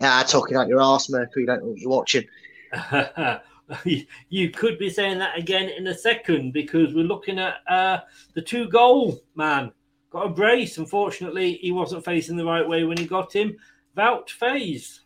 Ah, 0.01 0.25
talking 0.27 0.57
out 0.57 0.69
your 0.69 0.81
arse, 0.81 1.11
Mercury. 1.11 1.47
Don't 1.47 1.63
know 1.63 1.69
what 1.69 1.79
you're 1.79 1.91
watching. 1.91 2.25
you 4.29 4.51
could 4.51 4.79
be 4.79 4.91
saying 4.91 5.19
that 5.19 5.39
again 5.39 5.69
in 5.69 5.87
a 5.87 5.95
second 5.95 6.53
because 6.53 6.95
we're 6.95 7.05
looking 7.05 7.39
at 7.39 7.57
uh, 7.69 8.01
the 8.35 8.43
two 8.43 8.69
goal 8.69 9.23
man. 9.35 9.73
Got 10.11 10.27
a 10.27 10.29
brace. 10.29 10.77
Unfortunately, 10.77 11.55
he 11.55 11.73
wasn't 11.73 12.05
facing 12.05 12.37
the 12.37 12.45
right 12.45 12.69
way 12.69 12.85
when 12.85 12.99
he 12.99 13.07
got 13.07 13.33
him. 13.33 13.57
Wout 13.97 14.29
Faes. 14.29 15.01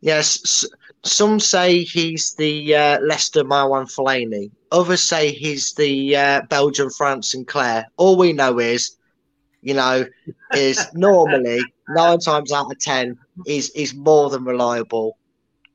Yes, 0.00 0.64
some 1.04 1.38
say 1.38 1.82
he's 1.82 2.32
the 2.34 2.74
uh, 2.74 3.00
Leicester 3.00 3.44
Marwan 3.44 3.84
Fellaini. 3.84 4.50
Others 4.72 5.02
say 5.02 5.30
he's 5.30 5.74
the 5.74 6.16
uh, 6.16 6.42
Belgian 6.48 6.88
Frank 6.88 7.24
Sinclair. 7.24 7.86
All 7.98 8.16
we 8.16 8.32
know 8.32 8.58
is, 8.58 8.96
you 9.60 9.74
know, 9.74 10.06
is 10.54 10.86
normally 10.94 11.60
nine 11.90 12.18
times 12.18 12.50
out 12.50 12.70
of 12.70 12.78
ten 12.78 13.18
is 13.46 13.68
is 13.70 13.94
more 13.94 14.30
than 14.30 14.44
reliable. 14.44 15.18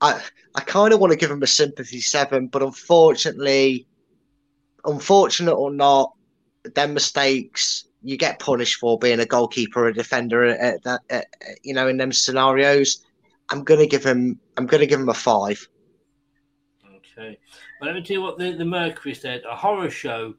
I 0.01 0.21
I 0.55 0.61
kind 0.61 0.93
of 0.93 0.99
want 0.99 1.11
to 1.11 1.17
give 1.17 1.31
him 1.31 1.43
a 1.43 1.47
sympathy 1.47 2.01
seven, 2.01 2.47
but 2.47 2.61
unfortunately, 2.61 3.87
unfortunate 4.85 5.53
or 5.53 5.71
not, 5.71 6.13
them 6.75 6.93
mistakes 6.93 7.87
you 8.01 8.17
get 8.17 8.39
punished 8.39 8.79
for 8.79 8.99
being 8.99 9.19
a 9.19 9.25
goalkeeper 9.25 9.85
or 9.85 9.87
a 9.87 9.93
defender 9.93 10.45
at 10.45 10.83
that, 10.83 11.01
at, 11.09 11.27
you 11.63 11.73
know, 11.73 11.87
in 11.87 11.97
them 11.97 12.11
scenarios. 12.11 13.03
I'm 13.49 13.63
gonna 13.63 13.87
give 13.87 14.03
him. 14.03 14.39
I'm 14.57 14.65
gonna 14.65 14.85
give 14.85 14.99
him 14.99 15.09
a 15.09 15.13
five. 15.13 15.67
Okay. 16.85 17.39
Well, 17.79 17.89
let 17.89 17.95
me 17.95 18.03
tell 18.03 18.17
you 18.17 18.21
what 18.21 18.37
the, 18.37 18.51
the 18.51 18.65
Mercury 18.65 19.13
said. 19.13 19.43
A 19.49 19.55
horror 19.55 19.89
show. 19.89 20.35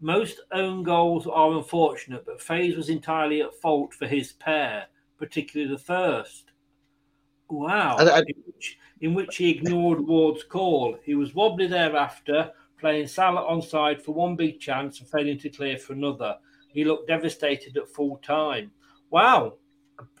Most 0.00 0.40
own 0.52 0.84
goals 0.84 1.26
are 1.26 1.52
unfortunate, 1.52 2.24
but 2.24 2.40
Faes 2.40 2.76
was 2.76 2.88
entirely 2.88 3.42
at 3.42 3.54
fault 3.54 3.92
for 3.92 4.06
his 4.06 4.32
pair, 4.34 4.86
particularly 5.18 5.72
the 5.72 5.78
first. 5.78 6.52
Wow. 7.50 7.96
I, 7.96 8.18
I, 8.18 8.22
in, 9.00 9.14
which, 9.14 9.36
he 9.36 9.50
ignored 9.50 10.00
Ward's 10.00 10.44
call. 10.44 10.98
He 11.04 11.14
was 11.14 11.34
wobbly 11.34 11.66
thereafter, 11.66 12.50
playing 12.80 13.06
Salah 13.08 13.42
onside 13.42 14.00
for 14.02 14.12
one 14.12 14.36
big 14.36 14.60
chance 14.60 15.00
and 15.00 15.08
failing 15.08 15.38
to 15.38 15.48
clear 15.48 15.76
for 15.78 15.92
another. 15.92 16.36
He 16.68 16.84
looked 16.84 17.08
devastated 17.08 17.76
at 17.76 17.88
full 17.88 18.16
time. 18.18 18.70
Wow. 19.10 19.54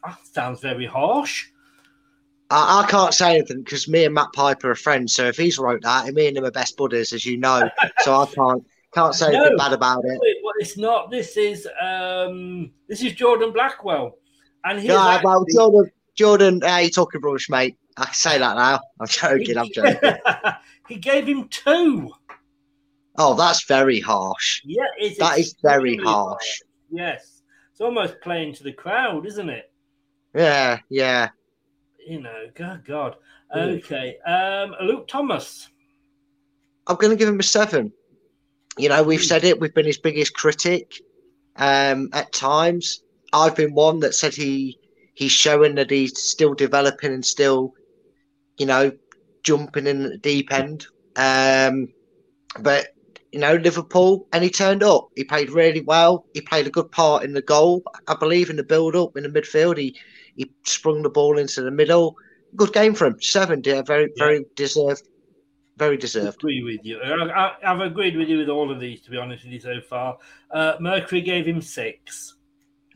That 0.04 0.18
sounds 0.26 0.60
very 0.60 0.86
harsh. 0.86 1.46
I, 2.50 2.82
I 2.84 2.90
can't 2.90 3.12
say 3.14 3.36
anything 3.36 3.62
because 3.62 3.88
me 3.88 4.04
and 4.04 4.14
Matt 4.14 4.32
Piper 4.32 4.70
are 4.70 4.74
friends. 4.74 5.14
So 5.14 5.26
if 5.26 5.36
he's 5.36 5.58
wrote 5.58 5.82
that, 5.82 6.12
me 6.14 6.28
and 6.28 6.36
him 6.36 6.44
are 6.44 6.50
best 6.50 6.76
buddies, 6.76 7.12
as 7.12 7.26
you 7.26 7.36
know. 7.36 7.68
so 8.00 8.14
I 8.22 8.26
can't 8.26 8.66
can't 8.94 9.14
say 9.14 9.30
No. 9.30 9.40
anything 9.40 9.58
bad 9.58 9.72
about 9.74 10.04
it. 10.04 10.18
Well, 10.42 10.54
it's 10.58 10.78
not. 10.78 11.10
This 11.10 11.36
is 11.36 11.68
um, 11.80 12.70
this 12.88 13.02
is 13.02 13.12
Jordan 13.12 13.52
Blackwell, 13.52 14.16
and 14.64 14.78
he's 14.78 14.88
Yeah, 14.88 15.20
well, 15.22 15.42
actually- 15.42 15.54
Jordan, 15.54 15.90
Jordan, 16.14 16.62
uh, 16.64 16.76
you 16.78 16.90
talking 16.90 17.20
rubbish, 17.20 17.50
mate? 17.50 17.76
I 17.98 18.04
can 18.04 18.14
say 18.14 18.38
that 18.38 18.56
now. 18.56 18.80
I'm 19.00 19.06
joking. 19.08 19.58
I'm 19.58 19.68
joking. 19.72 20.14
he 20.88 20.96
gave 20.96 21.26
him 21.26 21.48
two. 21.48 22.12
Oh, 23.16 23.34
that's 23.34 23.64
very 23.64 24.00
harsh. 24.00 24.62
Yeah, 24.64 24.84
it's 24.96 25.18
That 25.18 25.38
is 25.38 25.56
very 25.62 25.96
harsh. 25.96 26.60
Yes, 26.90 27.42
it's 27.72 27.80
almost 27.80 28.20
playing 28.22 28.54
to 28.54 28.62
the 28.62 28.72
crowd, 28.72 29.26
isn't 29.26 29.50
it? 29.50 29.72
Yeah, 30.34 30.78
yeah. 30.88 31.30
You 32.06 32.22
know, 32.22 32.46
God, 32.54 32.84
God. 32.84 33.16
Okay, 33.54 34.18
um, 34.26 34.74
Luke 34.82 35.08
Thomas. 35.08 35.68
I'm 36.86 36.96
going 36.96 37.10
to 37.10 37.16
give 37.16 37.28
him 37.28 37.40
a 37.40 37.42
seven. 37.42 37.92
You 38.78 38.90
know, 38.90 39.02
we've 39.02 39.22
said 39.22 39.42
it. 39.42 39.58
We've 39.58 39.74
been 39.74 39.86
his 39.86 39.98
biggest 39.98 40.34
critic 40.34 41.00
um, 41.56 42.10
at 42.12 42.32
times. 42.32 43.02
I've 43.32 43.56
been 43.56 43.74
one 43.74 44.00
that 44.00 44.14
said 44.14 44.34
he 44.34 44.78
he's 45.14 45.32
showing 45.32 45.74
that 45.74 45.90
he's 45.90 46.16
still 46.16 46.54
developing 46.54 47.12
and 47.12 47.26
still, 47.26 47.74
you 48.58 48.66
know, 48.66 48.92
jumping 49.42 49.86
in 49.86 50.04
at 50.04 50.10
the 50.10 50.18
deep 50.18 50.52
end. 50.52 50.86
Um, 51.16 51.88
but 52.60 52.88
you 53.32 53.40
know, 53.40 53.54
Liverpool, 53.54 54.26
and 54.32 54.42
he 54.42 54.50
turned 54.50 54.82
up. 54.82 55.08
He 55.16 55.24
played 55.24 55.50
really 55.50 55.82
well. 55.82 56.24
He 56.34 56.40
played 56.40 56.66
a 56.66 56.70
good 56.70 56.90
part 56.90 57.24
in 57.24 57.32
the 57.32 57.42
goal, 57.42 57.82
I 58.06 58.14
believe, 58.14 58.50
in 58.50 58.56
the 58.56 58.62
build-up 58.62 59.16
in 59.16 59.24
the 59.24 59.28
midfield. 59.28 59.76
He 59.76 59.96
he 60.36 60.50
sprung 60.64 61.02
the 61.02 61.10
ball 61.10 61.38
into 61.38 61.62
the 61.62 61.70
middle. 61.70 62.16
Good 62.56 62.72
game 62.72 62.94
for 62.94 63.06
him. 63.06 63.20
Seven, 63.20 63.62
yeah, 63.64 63.82
very 63.82 64.10
very 64.16 64.44
deserved. 64.56 65.02
Very 65.76 65.96
deserved. 65.96 66.38
agree 66.38 66.62
with 66.64 66.84
you. 66.84 66.98
I, 67.00 67.28
I, 67.30 67.54
I've 67.64 67.80
agreed 67.80 68.16
with 68.16 68.28
you 68.28 68.38
with 68.38 68.48
all 68.48 68.72
of 68.72 68.80
these, 68.80 69.00
to 69.02 69.12
be 69.12 69.16
honest 69.16 69.44
with 69.44 69.52
you, 69.52 69.60
so 69.60 69.80
far. 69.80 70.18
Uh, 70.50 70.74
Mercury 70.80 71.20
gave 71.20 71.46
him 71.46 71.60
six. 71.62 72.34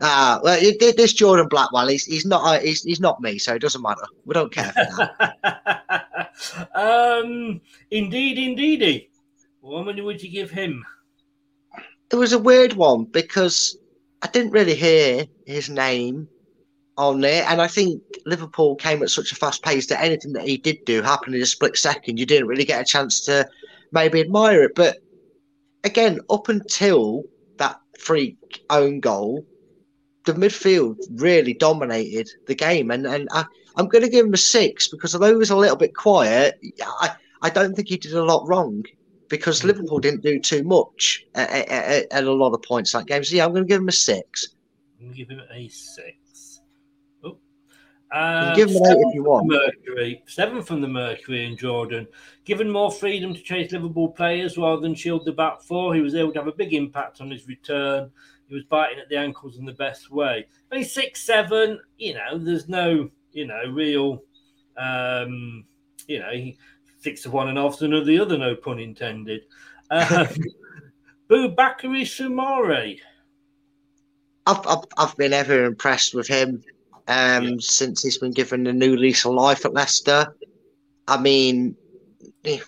Ah, 0.05 0.39
well, 0.43 0.59
it- 0.61 0.97
this 0.97 1.13
Jordan 1.13 1.47
Blackwell, 1.47 1.87
he's 1.87 2.05
he's 2.05 2.25
not 2.25 2.43
uh, 2.43 2.59
he's, 2.59 2.83
he's 2.83 2.99
not 2.99 3.21
me, 3.21 3.37
so 3.39 3.55
it 3.55 3.59
doesn't 3.61 3.81
matter. 3.81 4.05
We 4.25 4.33
don't 4.33 4.51
care 4.53 4.71
for 4.71 4.85
that. 4.97 6.29
Um, 6.73 7.61
indeed, 7.91 8.39
indeedy. 8.39 9.11
What 9.61 9.85
many 9.85 10.01
would 10.01 10.21
you 10.21 10.29
give 10.31 10.49
him? 10.51 10.83
it 12.11 12.15
was 12.15 12.33
a 12.33 12.39
weird 12.39 12.73
one 12.73 13.05
because 13.05 13.77
I 14.23 14.27
didn't 14.27 14.51
really 14.51 14.75
hear 14.75 15.25
his 15.45 15.69
name 15.69 16.27
on 16.97 17.23
it, 17.23 17.45
and 17.49 17.61
I 17.61 17.67
think 17.67 18.01
Liverpool 18.25 18.75
came 18.75 19.01
at 19.03 19.09
such 19.09 19.31
a 19.31 19.35
fast 19.35 19.63
pace 19.63 19.87
that 19.87 20.03
anything 20.03 20.33
that 20.33 20.47
he 20.47 20.57
did 20.57 20.83
do 20.85 21.01
happened 21.01 21.35
in 21.35 21.41
a 21.41 21.45
split 21.45 21.77
second. 21.77 22.19
You 22.19 22.25
didn't 22.25 22.47
really 22.47 22.65
get 22.65 22.81
a 22.81 22.85
chance 22.85 23.21
to 23.21 23.47
maybe 23.91 24.19
admire 24.19 24.63
it, 24.63 24.75
but 24.75 24.97
again, 25.83 26.19
up 26.29 26.49
until 26.49 27.23
that 27.57 27.79
freak 27.99 28.63
own 28.69 28.99
goal, 28.99 29.45
the 30.25 30.33
midfield 30.33 30.97
really 31.15 31.53
dominated 31.53 32.29
the 32.47 32.55
game, 32.55 32.91
and 32.91 33.05
and 33.05 33.27
I, 33.31 33.45
I'm 33.75 33.87
going 33.87 34.03
to 34.03 34.09
give 34.09 34.25
him 34.25 34.33
a 34.33 34.37
six 34.37 34.87
because 34.87 35.13
although 35.13 35.29
he 35.29 35.35
was 35.35 35.49
a 35.49 35.57
little 35.57 35.75
bit 35.75 35.95
quiet, 35.95 36.59
I 36.81 37.11
I 37.41 37.49
don't 37.49 37.75
think 37.75 37.89
he 37.89 37.97
did 37.97 38.13
a 38.13 38.23
lot 38.23 38.47
wrong 38.47 38.83
because 39.29 39.63
Liverpool 39.63 39.99
didn't 39.99 40.21
do 40.21 40.39
too 40.39 40.63
much 40.63 41.25
at, 41.35 41.49
at, 41.49 42.11
at 42.11 42.23
a 42.23 42.31
lot 42.31 42.53
of 42.53 42.61
points 42.61 42.91
that 42.91 43.07
game. 43.07 43.23
So 43.23 43.35
yeah, 43.35 43.45
I'm 43.45 43.51
going 43.51 43.63
to 43.63 43.67
give 43.67 43.81
him 43.81 43.87
a 43.87 43.93
six. 43.93 44.49
Give 45.13 45.29
him 45.29 45.41
a 45.51 45.67
six. 45.69 46.61
Oh. 47.23 47.37
Uh, 48.11 48.55
give 48.55 48.69
him 48.69 48.77
an 48.77 48.91
eight 48.91 49.07
if 49.07 49.15
you 49.15 49.23
want. 49.23 49.47
Mercury, 49.47 50.23
seven 50.27 50.61
from 50.61 50.81
the 50.81 50.87
Mercury 50.87 51.45
and 51.45 51.57
Jordan. 51.57 52.07
Given 52.45 52.69
more 52.69 52.91
freedom 52.91 53.33
to 53.33 53.41
chase 53.41 53.71
Liverpool 53.71 54.09
players 54.09 54.57
rather 54.57 54.81
than 54.81 54.95
shield 54.95 55.25
the 55.25 55.31
back 55.31 55.61
four, 55.61 55.93
he 55.93 56.01
was 56.01 56.15
able 56.15 56.31
to 56.33 56.39
have 56.39 56.47
a 56.47 56.53
big 56.53 56.73
impact 56.73 57.19
on 57.19 57.31
his 57.31 57.47
return. 57.47 58.11
He 58.53 58.57
was 58.57 58.65
biting 58.65 58.99
at 58.99 59.09
the 59.09 59.15
ankles 59.15 59.57
in 59.57 59.65
the 59.65 59.73
best 59.73 60.11
way. 60.11 60.45
Only 60.71 60.83
six, 60.83 61.25
seven. 61.25 61.79
You 61.97 62.13
know, 62.13 62.37
there's 62.37 62.69
no, 62.69 63.09
you 63.31 63.47
know, 63.47 63.63
real, 63.71 64.21
um, 64.77 65.65
you 66.07 66.19
know, 66.19 66.29
he- 66.31 66.59
six 66.99 67.25
of 67.25 67.33
one 67.33 67.49
and 67.49 67.57
half 67.57 67.79
to 67.79 68.03
the 68.03 68.19
other. 68.19 68.37
No 68.37 68.55
pun 68.55 68.79
intended. 68.79 69.41
Um, 69.91 70.27
Boubakary 71.29 72.03
Soumaré. 72.03 72.99
I've, 74.47 74.65
I've 74.65 74.85
I've 74.97 75.17
been 75.17 75.33
ever 75.33 75.65
impressed 75.65 76.15
with 76.15 76.27
him 76.27 76.63
um, 77.07 77.59
since 77.59 78.01
he's 78.01 78.17
been 78.17 78.31
given 78.31 78.65
a 78.65 78.73
new 78.73 78.95
lease 78.95 79.25
of 79.25 79.33
life 79.33 79.65
at 79.65 79.73
Leicester. 79.73 80.35
I 81.07 81.19
mean, 81.19 81.75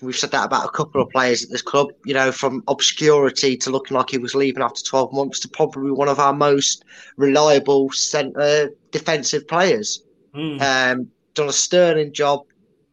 we've 0.02 0.15
said 0.15 0.31
that 0.31 0.45
about 0.45 0.65
a 0.65 0.72
couple 0.72 1.02
of 1.02 1.10
players 1.10 1.43
at 1.43 1.49
this 1.49 1.61
club. 1.61 1.89
You 2.06 2.14
know, 2.14 2.31
from 2.31 2.64
obscurity 2.68 3.57
to 3.57 3.69
looking 3.69 3.95
like 3.97 4.10
he 4.10 4.18
was 4.18 4.35
leaving 4.35 4.64
after 4.64 4.84
12 4.84 5.14
months 5.14 5.39
to 5.41 5.49
probably 5.49 5.91
one 5.91 6.07
of 6.07 6.19
our 6.19 6.34
most 6.34 6.85
reliable 7.18 7.91
centre 7.91 8.72
defensive 8.91 9.47
players. 9.47 10.02
Mm. 10.34 10.61
Um, 10.61 11.11
done 11.34 11.49
a 11.49 11.53
sterling 11.53 12.14
job 12.14 12.41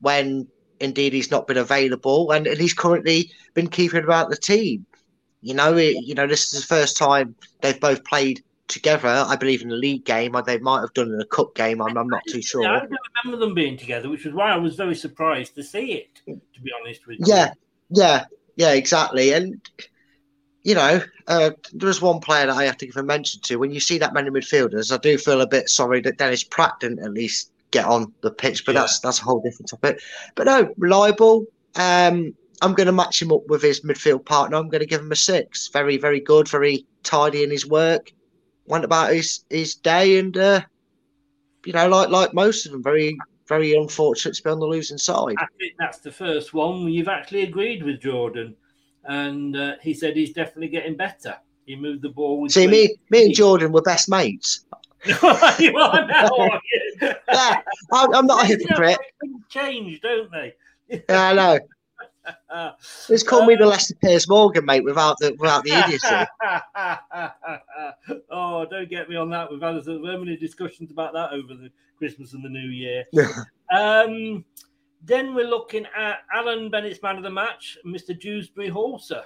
when 0.00 0.48
indeed 0.80 1.12
he's 1.12 1.30
not 1.30 1.46
been 1.46 1.56
available, 1.56 2.32
and, 2.32 2.46
and 2.46 2.58
he's 2.60 2.74
currently 2.74 3.30
been 3.54 3.68
keeping 3.68 4.02
about 4.02 4.30
the 4.30 4.36
team. 4.36 4.84
You 5.40 5.54
know, 5.54 5.76
it, 5.76 5.96
you 6.04 6.14
know, 6.14 6.26
this 6.26 6.52
is 6.52 6.60
the 6.60 6.66
first 6.66 6.96
time 6.96 7.34
they've 7.60 7.78
both 7.80 8.04
played 8.04 8.42
together. 8.68 9.24
I 9.28 9.36
believe 9.36 9.62
in 9.62 9.68
the 9.68 9.76
league 9.76 10.04
game, 10.04 10.34
or 10.34 10.42
they 10.42 10.58
might 10.58 10.80
have 10.80 10.92
done 10.94 11.12
in 11.12 11.20
a 11.20 11.26
cup 11.26 11.54
game. 11.54 11.80
I'm, 11.82 11.96
I'm 11.96 12.08
not 12.08 12.22
too 12.28 12.42
sure. 12.42 12.66
I 12.66 12.80
don't 12.80 12.98
remember 13.24 13.44
them 13.44 13.54
being 13.54 13.76
together, 13.76 14.08
which 14.08 14.24
was 14.24 14.34
why 14.34 14.50
I 14.52 14.56
was 14.56 14.76
very 14.76 14.94
surprised 14.94 15.54
to 15.56 15.62
see 15.62 15.92
it. 15.92 16.20
To 16.26 16.60
be 16.60 16.70
honest 16.80 17.06
with 17.06 17.18
you. 17.20 17.26
Yeah, 17.26 17.52
yeah, 17.90 18.24
yeah, 18.56 18.72
exactly. 18.72 19.32
And 19.32 19.60
you 20.62 20.74
know, 20.74 21.02
uh, 21.26 21.50
there 21.72 21.88
was 21.88 22.00
one 22.00 22.20
player 22.20 22.46
that 22.46 22.56
I 22.56 22.64
have 22.64 22.76
to 22.78 22.86
give 22.86 22.96
a 22.96 23.02
mention 23.02 23.40
to. 23.42 23.56
When 23.56 23.72
you 23.72 23.80
see 23.80 23.98
that 23.98 24.14
many 24.14 24.30
midfielders, 24.30 24.92
I 24.92 24.98
do 24.98 25.18
feel 25.18 25.40
a 25.40 25.46
bit 25.46 25.68
sorry 25.68 26.00
that 26.02 26.18
Dennis 26.18 26.44
Praet 26.44 26.78
didn't 26.80 27.00
at 27.00 27.12
least 27.12 27.50
get 27.72 27.84
on 27.84 28.12
the 28.20 28.30
pitch, 28.30 28.64
but 28.64 28.74
Yeah. 28.74 28.82
that's 28.82 29.00
that's 29.00 29.20
a 29.20 29.24
whole 29.24 29.40
different 29.40 29.68
topic. 29.68 30.00
But 30.34 30.46
no, 30.46 30.72
reliable. 30.78 31.46
Um, 31.74 32.34
I'm 32.60 32.74
going 32.74 32.86
to 32.86 32.92
match 32.92 33.20
him 33.20 33.32
up 33.32 33.42
with 33.48 33.62
his 33.62 33.80
midfield 33.80 34.24
partner. 34.24 34.56
I'm 34.56 34.68
going 34.68 34.82
to 34.82 34.86
give 34.86 35.00
him 35.00 35.10
a 35.10 35.16
six. 35.16 35.68
Very, 35.68 35.96
very 35.96 36.20
good. 36.20 36.48
Very 36.48 36.86
tidy 37.02 37.42
in 37.42 37.50
his 37.50 37.66
work. 37.66 38.12
Went 38.66 38.84
about 38.84 39.12
his 39.12 39.44
his 39.50 39.74
day, 39.74 40.18
and 40.18 40.36
uh, 40.36 40.60
you 41.66 41.72
know, 41.72 41.88
like 41.88 42.08
like 42.08 42.34
most 42.34 42.66
of 42.66 42.72
them, 42.72 42.82
very 42.82 43.16
very 43.48 43.74
unfortunate 43.74 44.34
to 44.34 44.42
be 44.42 44.50
on 44.50 44.60
the 44.60 44.66
losing 44.66 44.98
side. 44.98 45.34
I 45.38 45.46
think 45.58 45.74
that's 45.78 45.98
the 45.98 46.12
first 46.12 46.54
one 46.54 46.88
you've 46.88 47.08
actually 47.08 47.42
agreed 47.42 47.82
with 47.82 48.00
Jordan, 48.00 48.54
and 49.04 49.56
uh, 49.56 49.74
he 49.82 49.94
said 49.94 50.16
he's 50.16 50.32
definitely 50.32 50.68
getting 50.68 50.96
better. 50.96 51.36
He 51.66 51.76
moved 51.76 52.02
the 52.02 52.08
ball 52.08 52.40
with. 52.40 52.52
See, 52.52 52.66
me 52.66 52.96
me 53.10 53.26
and. 53.26 53.34
Jordan 53.34 53.72
were 53.72 53.82
best 53.82 54.08
mates. 54.08 54.64
you 55.04 55.16
are 55.22 56.06
now. 56.06 56.28
are 56.38 56.60
you? 56.72 56.90
Yeah, 57.32 57.60
I'm, 57.92 58.14
I'm 58.14 58.26
not 58.26 58.44
a 58.44 58.48
You 58.48 58.58
know, 58.58 58.64
hypocrite. 58.66 58.98
things 59.20 59.42
change, 59.48 60.00
don't 60.00 60.30
they? 60.30 60.54
Yeah, 60.88 61.02
I 61.30 61.32
know. 61.34 61.58
Just 63.08 63.26
call 63.26 63.46
me 63.46 63.54
the 63.54 63.66
Leicester 63.66 63.94
Piers 64.02 64.28
Morgan, 64.28 64.64
mate, 64.64 64.84
without 64.84 65.16
the 65.18 65.34
without 65.38 65.64
the 65.64 65.72
idiocy. 65.72 66.26
oh, 68.30 68.66
don't 68.66 68.88
get 68.88 69.08
me 69.08 69.16
on 69.16 69.30
that. 69.30 69.50
We've 69.50 69.60
had 69.60 69.82
so 69.84 69.98
many 69.98 70.36
discussions 70.36 70.90
about 70.90 71.12
that 71.14 71.32
over 71.32 71.54
the 71.54 71.70
Christmas 71.98 72.34
and 72.34 72.44
the 72.44 72.48
New 72.48 72.68
Year. 72.68 73.04
um, 73.72 74.44
then 75.04 75.34
we're 75.34 75.48
looking 75.48 75.86
at 75.96 76.18
Alan 76.32 76.70
Bennett's 76.70 77.02
man 77.02 77.16
of 77.16 77.22
the 77.22 77.30
match, 77.30 77.78
Mr. 77.84 78.18
Dewsbury 78.18 78.70
Halser. 78.70 79.24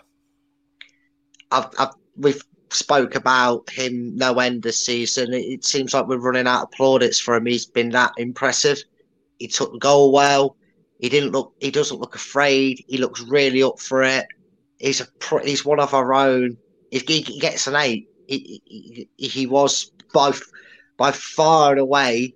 I've, 1.50 1.68
I've 1.78 1.94
we've 2.16 2.42
spoke 2.70 3.14
about 3.14 3.68
him 3.70 4.16
no 4.16 4.38
end 4.38 4.62
this 4.62 4.84
season. 4.84 5.32
It, 5.32 5.44
it 5.44 5.64
seems 5.64 5.94
like 5.94 6.06
we're 6.06 6.18
running 6.18 6.46
out 6.46 6.64
of 6.64 6.70
plaudits 6.72 7.18
for 7.20 7.34
him. 7.34 7.46
He's 7.46 7.66
been 7.66 7.90
that 7.90 8.12
impressive. 8.16 8.82
He 9.38 9.48
took 9.48 9.72
the 9.72 9.78
goal 9.78 10.12
well. 10.12 10.56
He 10.98 11.08
didn't 11.08 11.32
look. 11.32 11.54
He 11.60 11.70
doesn't 11.70 12.00
look 12.00 12.14
afraid. 12.14 12.84
He 12.88 12.98
looks 12.98 13.20
really 13.22 13.62
up 13.62 13.78
for 13.78 14.02
it. 14.02 14.26
He's 14.78 15.00
a 15.00 15.06
he's 15.44 15.64
one 15.64 15.80
of 15.80 15.94
our 15.94 16.14
own. 16.14 16.56
If 16.90 17.06
he, 17.08 17.22
gets 17.40 17.66
an 17.66 17.76
eight, 17.76 18.08
he, 18.26 18.62
he, 18.64 19.08
he- 19.16 19.28
he 19.28 19.46
was 19.46 19.90
by 20.14 20.32
by 20.96 21.12
far 21.12 21.72
and 21.72 21.80
away 21.80 22.34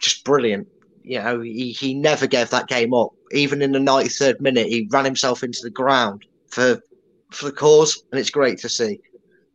just 0.00 0.24
brilliant. 0.24 0.68
You 1.02 1.18
know, 1.20 1.40
he, 1.40 1.72
he 1.72 1.94
never 1.94 2.26
gave 2.26 2.50
that 2.50 2.68
game 2.68 2.94
up. 2.94 3.10
Even 3.32 3.60
in 3.62 3.72
the 3.72 3.80
ninety 3.80 4.08
third 4.08 4.40
minute, 4.40 4.68
he 4.68 4.88
ran 4.90 5.04
himself 5.04 5.42
into 5.42 5.60
the 5.62 5.70
ground 5.70 6.24
for 6.48 6.80
for 7.30 7.46
the 7.46 7.52
cause, 7.52 8.04
and 8.12 8.20
it's 8.20 8.30
great 8.30 8.58
to 8.58 8.68
see. 8.68 9.00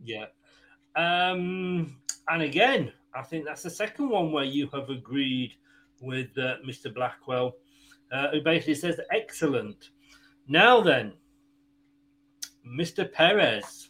Yeah. 0.04 0.26
Um, 0.96 1.96
and 2.28 2.42
again, 2.42 2.92
I 3.14 3.22
think 3.22 3.46
that's 3.46 3.64
the 3.64 3.70
second 3.70 4.10
one 4.10 4.32
where 4.32 4.44
you 4.44 4.68
have 4.74 4.90
agreed 4.90 5.54
with 6.02 6.36
uh, 6.38 6.56
Mr. 6.68 6.94
Blackwell, 6.94 7.54
uh, 8.12 8.30
who 8.30 8.42
basically 8.42 8.76
says 8.76 9.00
excellent. 9.12 9.90
Now 10.48 10.82
then, 10.82 11.14
Mr. 12.66 13.12
Perez 13.12 13.90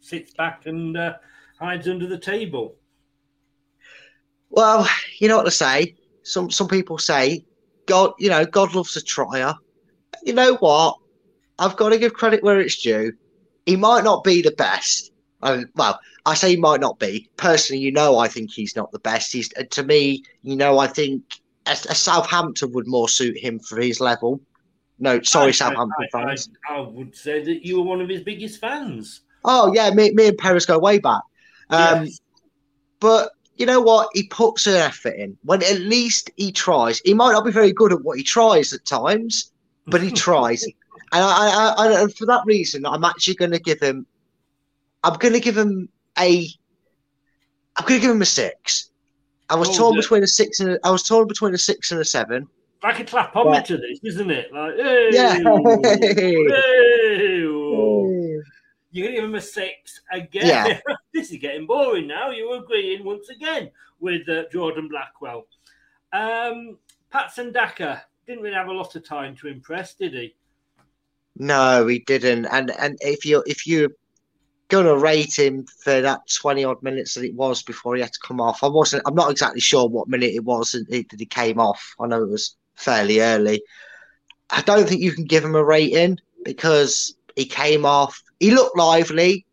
sits 0.00 0.32
back 0.34 0.66
and 0.66 0.96
uh, 0.96 1.14
hides 1.58 1.88
under 1.88 2.06
the 2.06 2.18
table. 2.18 2.76
Well, 4.50 4.88
you 5.18 5.28
know 5.28 5.36
what 5.36 5.44
to 5.44 5.50
say. 5.50 5.96
Some 6.22 6.50
some 6.50 6.68
people 6.68 6.98
say, 6.98 7.44
God, 7.86 8.12
you 8.18 8.30
know, 8.30 8.44
God 8.44 8.74
loves 8.74 8.96
a 8.96 9.02
trier. 9.02 9.54
You 10.24 10.32
know 10.32 10.56
what? 10.56 10.96
I've 11.58 11.76
got 11.76 11.90
to 11.90 11.98
give 11.98 12.14
credit 12.14 12.42
where 12.42 12.60
it's 12.60 12.80
due. 12.80 13.12
He 13.64 13.76
might 13.76 14.04
not 14.04 14.24
be 14.24 14.42
the 14.42 14.52
best. 14.52 15.12
Well, 15.42 15.98
I 16.24 16.34
say 16.34 16.50
he 16.50 16.56
might 16.56 16.80
not 16.80 16.98
be. 16.98 17.30
Personally, 17.36 17.80
you 17.82 17.92
know, 17.92 18.18
I 18.18 18.28
think 18.28 18.50
he's 18.50 18.76
not 18.76 18.90
the 18.92 18.98
best. 18.98 19.32
He's 19.32 19.48
to 19.48 19.82
me, 19.82 20.22
you 20.42 20.56
know, 20.56 20.78
I 20.78 20.86
think 20.86 21.22
a, 21.66 21.72
a 21.72 21.94
Southampton 21.94 22.72
would 22.72 22.86
more 22.86 23.08
suit 23.08 23.36
him 23.36 23.58
for 23.58 23.80
his 23.80 24.00
level. 24.00 24.40
No, 24.98 25.20
sorry, 25.22 25.48
I- 25.48 25.52
Southampton 25.52 25.92
I, 26.14 26.18
I, 26.18 26.26
fans. 26.26 26.48
I 26.68 26.80
would 26.80 27.14
say 27.14 27.42
that 27.44 27.66
you 27.66 27.78
were 27.78 27.84
one 27.84 28.00
of 28.00 28.08
his 28.08 28.22
biggest 28.22 28.60
fans. 28.60 29.20
Oh 29.44 29.72
yeah, 29.74 29.90
me, 29.90 30.10
me 30.12 30.28
and 30.28 30.38
Perez 30.38 30.66
go 30.66 30.78
way 30.78 30.98
back. 30.98 31.22
Um, 31.70 32.04
Yes. 32.04 32.20
But 32.98 33.32
you 33.56 33.66
know 33.66 33.80
what? 33.80 34.08
He 34.14 34.24
puts 34.24 34.66
an 34.66 34.74
effort 34.74 35.14
in. 35.16 35.36
When 35.42 35.62
at 35.62 35.80
least 35.80 36.30
he 36.36 36.50
tries. 36.50 37.00
He 37.04 37.14
might 37.14 37.32
not 37.32 37.44
be 37.44 37.50
very 37.52 37.72
good 37.72 37.92
at 37.92 38.02
what 38.02 38.16
he 38.18 38.24
tries 38.24 38.72
at 38.72 38.84
times, 38.84 39.52
but 39.86 40.02
he 40.02 40.10
tries. 40.26 40.64
and 40.64 40.74
I, 41.12 41.18
I, 41.20 41.74
I, 41.86 42.02
and 42.02 42.14
for 42.16 42.26
that 42.26 42.42
reason, 42.46 42.86
I'm 42.86 43.04
actually 43.04 43.34
going 43.34 43.52
to 43.52 43.58
give 43.60 43.80
him. 43.80 44.06
I'm 45.04 45.14
going 45.18 45.34
to 45.34 45.40
give 45.40 45.56
him 45.56 45.88
a. 46.18 46.48
I'm 47.76 47.86
going 47.86 48.00
to 48.00 48.06
give 48.06 48.14
him 48.14 48.22
a 48.22 48.26
six. 48.26 48.90
I 49.48 49.54
was 49.56 49.68
Oh, 49.70 49.76
torn 49.76 49.94
yeah. 49.94 50.00
between 50.00 50.22
a 50.22 50.26
six 50.26 50.60
and 50.60 50.70
a, 50.72 50.78
I 50.84 50.90
was 50.90 51.02
torn 51.02 51.26
between 51.28 51.54
a 51.54 51.58
six 51.58 51.92
and 51.92 52.00
a 52.00 52.04
seven. 52.04 52.48
Like 52.82 53.00
a 53.00 53.04
clapometer, 53.04 53.80
this, 53.80 54.00
isn't 54.02 54.30
it? 54.30 54.52
Like, 54.52 54.76
hey, 54.76 55.08
Yeah. 55.12 55.34
hey. 55.34 56.36
You're 58.92 59.08
going 59.08 59.14
to 59.14 59.20
give 59.20 59.24
him 59.24 59.34
a 59.34 59.40
six 59.40 60.00
again. 60.12 60.46
Yeah. 60.46 60.80
this 61.14 61.30
is 61.30 61.38
getting 61.38 61.66
boring 61.66 62.06
now. 62.06 62.30
You're 62.30 62.56
agreeing 62.62 63.04
once 63.04 63.28
again 63.28 63.70
with 64.00 64.28
uh, 64.28 64.44
Jordan 64.52 64.88
Blackwell. 64.88 65.46
Um, 66.12 66.78
Patson 67.10 67.52
Daka 67.52 68.02
didn't 68.26 68.42
really 68.42 68.54
have 68.54 68.68
a 68.68 68.72
lot 68.72 68.94
of 68.96 69.04
time 69.06 69.36
to 69.36 69.48
impress, 69.48 69.94
did 69.94 70.14
he? 70.14 70.34
No, 71.38 71.86
he 71.86 71.98
didn't. 72.00 72.46
And 72.46 72.70
and 72.78 72.96
if 73.02 73.24
you 73.26 73.42
if 73.46 73.66
you're 74.70 74.82
gonna 74.82 74.98
rate 74.98 75.38
him 75.38 75.64
for 75.82 76.00
that 76.00 76.20
twenty 76.32 76.64
odd 76.64 76.82
minutes 76.82 77.14
that 77.14 77.24
it 77.24 77.34
was 77.34 77.62
before 77.62 77.94
he 77.94 78.02
had 78.02 78.12
to 78.12 78.20
come 78.20 78.40
off, 78.40 78.64
I 78.64 78.68
wasn't. 78.68 79.02
I'm 79.06 79.14
not 79.14 79.30
exactly 79.30 79.60
sure 79.60 79.88
what 79.88 80.08
minute 80.08 80.34
it 80.34 80.44
was 80.44 80.72
that 80.72 80.86
he, 81.16 81.26
came 81.26 81.60
off. 81.60 81.94
I 82.00 82.06
know 82.06 82.22
it 82.22 82.30
was 82.30 82.56
fairly 82.74 83.20
early. 83.20 83.62
I 84.50 84.62
don't 84.62 84.88
think 84.88 85.02
you 85.02 85.12
can 85.12 85.24
give 85.24 85.44
him 85.44 85.54
a 85.54 85.64
rating 85.64 86.18
because 86.44 87.16
he 87.36 87.44
came 87.44 87.84
off. 87.84 88.20
He 88.40 88.50
looked 88.50 88.76
lively, 88.76 89.46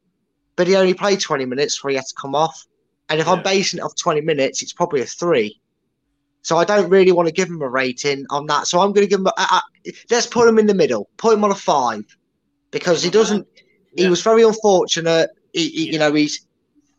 but 0.56 0.68
he 0.68 0.76
only 0.76 0.94
played 0.94 1.20
twenty 1.20 1.46
minutes 1.46 1.78
before 1.78 1.92
he 1.92 1.96
had 1.98 2.06
to 2.06 2.16
come 2.20 2.34
off. 2.36 2.66
And 3.10 3.20
if 3.20 3.28
I'm 3.28 3.44
basing 3.44 3.80
it 3.80 3.84
off 3.84 3.96
twenty 3.96 4.22
minutes, 4.22 4.64
it's 4.64 4.74
probably 4.74 5.02
a 5.02 5.06
three. 5.06 5.60
So 6.42 6.58
I 6.58 6.66
don't 6.66 6.90
really 6.90 7.12
want 7.12 7.28
to 7.28 7.34
give 7.34 7.48
him 7.48 7.62
a 7.62 7.70
rating 7.70 8.26
on 8.30 8.48
that. 8.48 8.68
So 8.68 8.82
I'm 8.82 8.92
going 8.92 9.06
to 9.06 9.10
give 9.10 9.20
him. 9.20 9.28
A, 9.28 9.34
I, 9.38 9.62
I, 9.86 9.92
let's 10.10 10.28
put 10.28 10.48
him 10.48 10.60
in 10.60 10.66
the 10.68 10.74
middle. 10.74 11.10
Put 11.18 11.36
him 11.36 11.44
on 11.44 11.52
a 11.52 11.56
five 11.56 12.04
because 12.72 13.02
he 13.02 13.10
doesn't. 13.10 13.48
He 13.96 14.08
was 14.08 14.22
very 14.22 14.44
unfortunate. 14.44 15.30
He, 15.54 15.70
he- 15.70 15.94
You 15.94 16.00
know, 16.00 16.14
he's 16.14 16.46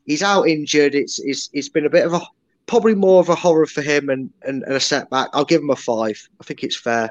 he's 0.07 0.23
out 0.23 0.49
injured. 0.49 0.95
It's 0.95 1.19
it's 1.19 1.51
it's 1.53 1.69
been 1.69 1.87
a 1.87 1.91
bit 1.91 2.07
of 2.07 2.13
a 2.15 2.21
probably 2.67 2.95
more 2.95 3.21
of 3.21 3.29
a 3.29 3.35
horror 3.35 3.67
for 3.67 3.83
him 3.83 4.09
and, 4.09 4.31
and, 4.43 4.63
and 4.63 4.75
a 4.75 4.81
setback. 4.81 5.29
I'll 5.33 5.45
give 5.45 5.61
him 5.61 5.71
a 5.71 5.77
five. 5.77 6.17
I 6.41 6.45
think 6.45 6.63
it's 6.65 6.77
fair. 6.77 7.11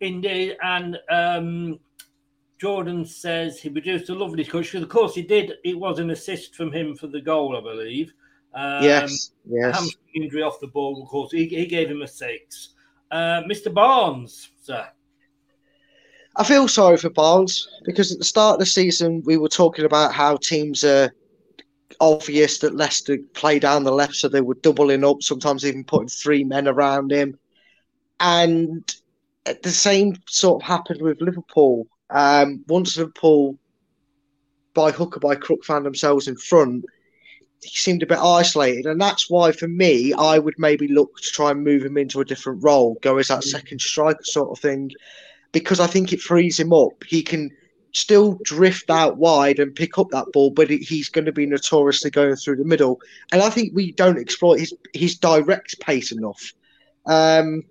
Indeed, 0.00 0.56
and 0.62 0.98
um, 1.10 1.80
Jordan 2.60 3.04
says 3.04 3.60
he 3.60 3.68
produced 3.70 4.08
a 4.10 4.14
lovely 4.14 4.44
touch. 4.44 4.66
Because 4.72 4.82
of 4.82 4.88
course 4.88 5.14
he 5.14 5.22
did. 5.22 5.54
It 5.64 5.78
was 5.78 5.98
an 5.98 6.10
assist 6.10 6.54
from 6.54 6.70
him 6.72 6.94
for 6.96 7.06
the 7.08 7.20
goal, 7.20 7.56
I 7.56 7.60
believe. 7.60 8.12
Um, 8.54 8.82
Yes, 8.84 9.32
yes. 9.48 9.90
Injury 10.14 10.42
off 10.42 10.60
the 10.60 10.66
ball, 10.68 11.02
of 11.02 11.08
course. 11.08 11.32
He, 11.32 11.46
he 11.46 11.66
gave 11.66 11.90
him 11.90 12.02
a 12.02 12.06
six. 12.08 12.70
Uh, 13.10 13.42
Mr. 13.50 13.72
Barnes, 13.72 14.50
sir. 14.62 14.86
I 16.36 16.44
feel 16.44 16.68
sorry 16.68 16.98
for 16.98 17.08
Barnes 17.10 17.66
because 17.84 18.12
at 18.12 18.18
the 18.18 18.24
start 18.24 18.54
of 18.54 18.60
the 18.60 18.66
season 18.66 19.22
we 19.24 19.38
were 19.38 19.48
talking 19.48 19.86
about 19.86 20.12
how 20.12 20.36
teams 20.36 20.84
are 20.84 21.10
obvious 21.98 22.58
that 22.58 22.74
Leicester 22.74 23.18
play 23.32 23.58
down 23.58 23.84
the 23.84 23.92
left, 23.92 24.14
so 24.16 24.28
they 24.28 24.42
were 24.42 24.54
doubling 24.56 25.02
up, 25.02 25.22
sometimes 25.22 25.64
even 25.64 25.82
putting 25.82 26.08
three 26.08 26.44
men 26.44 26.68
around 26.68 27.10
him. 27.10 27.38
And 28.20 28.84
the 29.62 29.70
same 29.70 30.16
sort 30.28 30.62
of 30.62 30.66
happened 30.66 31.00
with 31.00 31.22
Liverpool. 31.22 31.86
Um, 32.10 32.64
once 32.68 32.98
Liverpool, 32.98 33.58
by 34.74 34.90
hook 34.90 35.16
or 35.16 35.20
by 35.20 35.36
crook, 35.36 35.64
found 35.64 35.86
themselves 35.86 36.28
in 36.28 36.36
front, 36.36 36.84
he 37.62 37.70
seemed 37.70 38.02
a 38.02 38.06
bit 38.06 38.18
isolated. 38.18 38.84
And 38.84 39.00
that's 39.00 39.30
why, 39.30 39.52
for 39.52 39.68
me, 39.68 40.12
I 40.12 40.38
would 40.38 40.58
maybe 40.58 40.88
look 40.88 41.16
to 41.16 41.30
try 41.30 41.50
and 41.50 41.64
move 41.64 41.82
him 41.82 41.96
into 41.96 42.20
a 42.20 42.26
different 42.26 42.62
role, 42.62 42.98
go 43.00 43.16
as 43.16 43.28
that 43.28 43.44
second 43.44 43.80
striker 43.80 44.24
sort 44.24 44.50
of 44.50 44.58
thing 44.58 44.90
because 45.56 45.80
I 45.80 45.86
think 45.86 46.12
it 46.12 46.20
frees 46.20 46.60
him 46.60 46.70
up. 46.74 47.02
He 47.08 47.22
can 47.22 47.50
still 47.92 48.38
drift 48.42 48.90
out 48.90 49.16
wide 49.16 49.58
and 49.58 49.74
pick 49.74 49.96
up 49.96 50.10
that 50.10 50.30
ball, 50.34 50.50
but 50.50 50.68
he's 50.68 51.08
going 51.08 51.24
to 51.24 51.32
be 51.32 51.46
notoriously 51.46 52.10
going 52.10 52.36
through 52.36 52.56
the 52.56 52.64
middle. 52.64 53.00
And 53.32 53.40
I 53.40 53.48
think 53.48 53.72
we 53.74 53.92
don't 53.92 54.18
exploit 54.18 54.60
his 54.60 54.74
his 54.92 55.16
direct 55.16 55.80
pace 55.80 56.12
enough. 56.12 56.52
Um, 57.06 57.62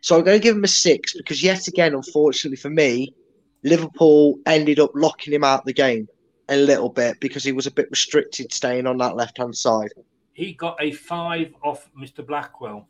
so 0.00 0.16
I'm 0.16 0.24
going 0.24 0.38
to 0.38 0.42
give 0.42 0.56
him 0.56 0.64
a 0.64 0.68
six 0.68 1.14
because 1.14 1.42
yet 1.42 1.68
again, 1.68 1.92
unfortunately 1.92 2.56
for 2.56 2.70
me, 2.70 3.14
Liverpool 3.64 4.38
ended 4.46 4.80
up 4.80 4.92
locking 4.94 5.34
him 5.34 5.44
out 5.44 5.66
the 5.66 5.74
game 5.74 6.08
a 6.48 6.56
little 6.56 6.88
bit 6.88 7.20
because 7.20 7.44
he 7.44 7.52
was 7.52 7.66
a 7.66 7.70
bit 7.70 7.90
restricted 7.90 8.50
staying 8.50 8.86
on 8.86 8.96
that 8.96 9.14
left 9.14 9.36
hand 9.36 9.54
side. 9.54 9.92
He 10.32 10.54
got 10.54 10.78
a 10.80 10.92
five 10.92 11.52
off 11.62 11.86
Mr. 11.94 12.26
Blackwell. 12.26 12.88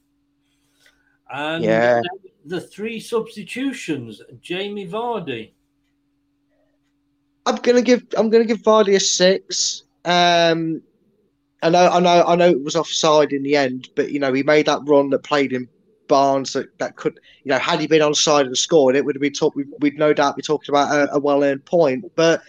And 1.33 1.65
Yeah. 1.65 2.03
the 2.45 2.61
three 2.61 2.99
substitutions, 3.01 4.21
Jamie 4.41 4.89
Vardy. 4.89 5.51
I'm 7.47 7.57
gonna 7.57 7.83
give 7.83 8.05
I'm 8.17 8.31
gonna 8.31 8.45
give 8.45 8.63
Vardy 8.63 8.97
a 8.97 9.01
six. 9.01 9.85
Um, 10.05 10.83
I 11.63 11.71
know 11.71 11.89
I 11.89 12.01
know 12.01 12.25
I 12.27 12.37
know 12.37 12.49
it 12.49 12.63
was 12.63 12.77
offside 12.77 13.33
in 13.33 13.43
the 13.43 13.57
end, 13.57 13.89
but 13.95 14.11
you 14.11 14.19
know 14.19 14.33
he 14.33 14.43
made 14.43 14.67
that 14.67 14.81
run 14.85 15.11
that 15.11 15.23
played 15.23 15.53
in 15.53 15.69
Barnes 16.09 16.53
that, 16.55 16.77
that 16.79 16.97
could 16.97 17.21
you 17.45 17.51
know 17.51 17.59
had 17.59 17.81
he 17.81 17.87
been 17.87 18.03
on 18.03 18.15
side 18.15 18.47
and 18.47 18.57
scored, 18.57 18.97
it 18.97 19.05
would 19.05 19.15
have 19.15 19.23
been 19.23 19.33
talk, 19.33 19.55
we'd, 19.55 19.69
we'd 19.81 19.99
no 19.99 20.13
doubt 20.13 20.37
be 20.37 20.43
talking 20.43 20.73
about 20.73 20.93
a, 20.93 21.15
a 21.15 21.19
well 21.19 21.45
earned 21.45 21.65
point. 21.65 22.05
But 22.17 22.43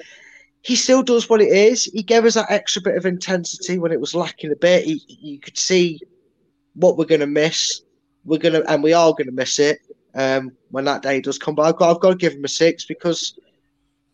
he 0.63 0.75
still 0.75 1.03
does 1.03 1.29
what 1.29 1.41
it 1.41 1.51
is. 1.51 1.85
He 1.85 2.03
gave 2.03 2.25
us 2.25 2.35
that 2.35 2.51
extra 2.51 2.81
bit 2.81 2.95
of 2.95 3.05
intensity 3.05 3.79
when 3.79 3.91
it 3.91 3.99
was 3.99 4.13
lacking 4.13 4.51
a 4.51 4.55
bit. 4.55 4.85
He, 4.85 5.01
you 5.07 5.39
could 5.39 5.57
see 5.57 5.99
what 6.75 6.97
we're 6.97 7.05
going 7.05 7.21
to 7.21 7.27
miss. 7.27 7.81
We're 8.25 8.39
to, 8.39 8.69
and 8.69 8.83
we 8.83 8.93
are 8.93 9.13
to 9.13 9.31
miss 9.31 9.59
it 9.59 9.79
um, 10.15 10.51
when 10.69 10.85
that 10.85 11.01
day 11.01 11.21
does 11.21 11.37
come. 11.37 11.55
But 11.55 11.63
I've 11.63 11.77
got, 11.77 11.91
I've 11.91 12.01
got 12.01 12.09
to 12.09 12.15
give 12.15 12.33
him 12.33 12.45
a 12.45 12.49
six 12.49 12.85
because, 12.85 13.37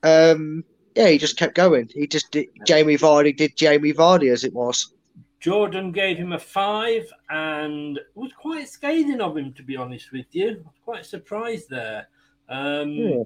um, 0.03 0.63
yeah, 0.95 1.09
he 1.09 1.17
just 1.17 1.37
kept 1.37 1.55
going. 1.55 1.89
He 1.93 2.07
just 2.07 2.31
did, 2.31 2.47
Jamie 2.65 2.97
Vardy 2.97 3.35
did 3.35 3.55
Jamie 3.55 3.93
Vardy 3.93 4.31
as 4.31 4.43
it 4.43 4.53
was. 4.53 4.93
Jordan 5.39 5.91
gave 5.91 6.17
him 6.17 6.33
a 6.33 6.39
five 6.39 7.11
and 7.29 7.99
was 8.15 8.31
quite 8.33 8.67
scathing 8.67 9.21
of 9.21 9.37
him, 9.37 9.53
to 9.53 9.63
be 9.63 9.77
honest 9.77 10.11
with 10.11 10.25
you. 10.31 10.65
Quite 10.83 11.05
surprised 11.05 11.69
there. 11.69 12.07
Um, 12.49 13.25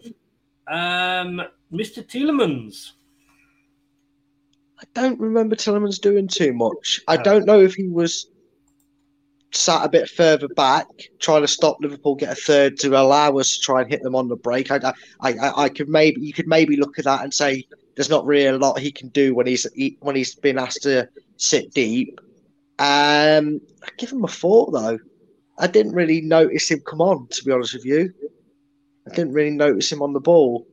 um, 0.67 1.41
Mr. 1.71 2.03
Tielemans. 2.03 2.91
I 4.79 4.83
don't 4.93 5.19
remember 5.19 5.55
Tielemans 5.55 6.01
doing 6.01 6.27
too 6.27 6.53
much. 6.53 7.01
I 7.07 7.17
don't 7.17 7.45
know 7.45 7.61
if 7.61 7.75
he 7.75 7.87
was 7.87 8.27
sat 9.51 9.85
a 9.85 9.89
bit 9.89 10.09
further 10.09 10.47
back, 10.47 10.87
trying 11.19 11.41
to 11.41 11.47
stop 11.47 11.77
Liverpool 11.81 12.15
get 12.15 12.31
a 12.31 12.35
third 12.35 12.77
to 12.79 12.89
allow 12.99 13.37
us 13.37 13.55
to 13.55 13.61
try 13.61 13.81
and 13.81 13.89
hit 13.89 14.01
them 14.01 14.15
on 14.15 14.27
the 14.27 14.35
break. 14.35 14.71
I, 14.71 14.93
I, 15.19 15.63
I, 15.63 15.69
could 15.69 15.89
maybe 15.89 16.21
you 16.21 16.33
could 16.33 16.47
maybe 16.47 16.77
look 16.77 16.97
at 16.97 17.05
that 17.05 17.23
and 17.23 17.33
say 17.33 17.65
there's 17.95 18.09
not 18.09 18.25
really 18.25 18.47
a 18.47 18.57
lot 18.57 18.79
he 18.79 18.91
can 18.91 19.09
do 19.09 19.35
when 19.35 19.47
he's 19.47 19.67
he, 19.73 19.97
when 19.99 20.15
he's 20.15 20.35
been 20.35 20.57
asked 20.57 20.83
to 20.83 21.07
sit 21.37 21.73
deep. 21.73 22.19
Um, 22.79 23.61
I 23.83 23.89
give 23.97 24.11
him 24.11 24.23
a 24.23 24.27
four 24.27 24.71
though. 24.71 24.99
I 25.57 25.67
didn't 25.67 25.93
really 25.93 26.21
notice 26.21 26.71
him 26.71 26.81
come 26.81 27.01
on. 27.01 27.27
To 27.27 27.43
be 27.43 27.51
honest 27.51 27.73
with 27.73 27.85
you, 27.85 28.13
I 29.07 29.13
didn't 29.13 29.33
really 29.33 29.51
notice 29.51 29.91
him 29.91 30.01
on 30.01 30.13
the 30.13 30.21
ball. 30.21 30.65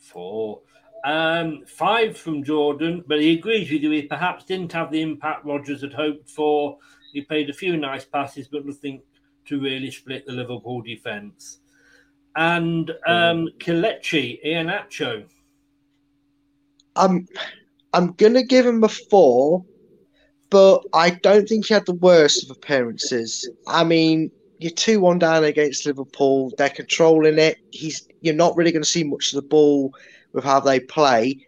Four. 0.00 0.62
Um, 1.04 1.64
five 1.66 2.16
from 2.16 2.44
Jordan, 2.44 3.02
but 3.06 3.20
he 3.20 3.32
agrees 3.32 3.70
with 3.70 3.82
you. 3.82 3.90
He 3.90 4.02
perhaps 4.02 4.44
didn't 4.44 4.72
have 4.72 4.90
the 4.90 5.00
impact 5.00 5.46
Rodgers 5.46 5.80
had 5.80 5.94
hoped 5.94 6.28
for. 6.28 6.78
He 7.12 7.22
played 7.22 7.50
a 7.50 7.54
few 7.54 7.76
nice 7.76 8.04
passes, 8.04 8.48
but 8.48 8.66
nothing 8.66 9.02
to 9.46 9.60
really 9.60 9.90
split 9.90 10.26
the 10.26 10.32
Liverpool 10.32 10.82
defence. 10.82 11.58
And 12.36 12.90
um, 13.06 13.48
Kelechi 13.58 14.44
Iheanacho. 14.46 15.24
I'm 16.96 17.26
I'm 17.92 18.12
gonna 18.12 18.44
give 18.44 18.66
him 18.66 18.84
a 18.84 18.88
four, 18.88 19.64
but 20.50 20.84
I 20.92 21.10
don't 21.10 21.48
think 21.48 21.66
he 21.66 21.74
had 21.74 21.86
the 21.86 21.94
worst 21.94 22.44
of 22.44 22.56
appearances. 22.56 23.48
I 23.66 23.84
mean, 23.84 24.30
you're 24.58 24.70
two 24.70 25.00
one 25.00 25.18
down 25.18 25.44
against 25.44 25.86
Liverpool. 25.86 26.52
They're 26.56 26.68
controlling 26.68 27.38
it. 27.38 27.58
He's 27.70 28.06
you're 28.20 28.34
not 28.34 28.56
really 28.56 28.72
going 28.72 28.82
to 28.82 28.88
see 28.88 29.04
much 29.04 29.32
of 29.32 29.42
the 29.42 29.48
ball 29.48 29.94
with 30.32 30.44
how 30.44 30.60
they 30.60 30.80
play. 30.80 31.46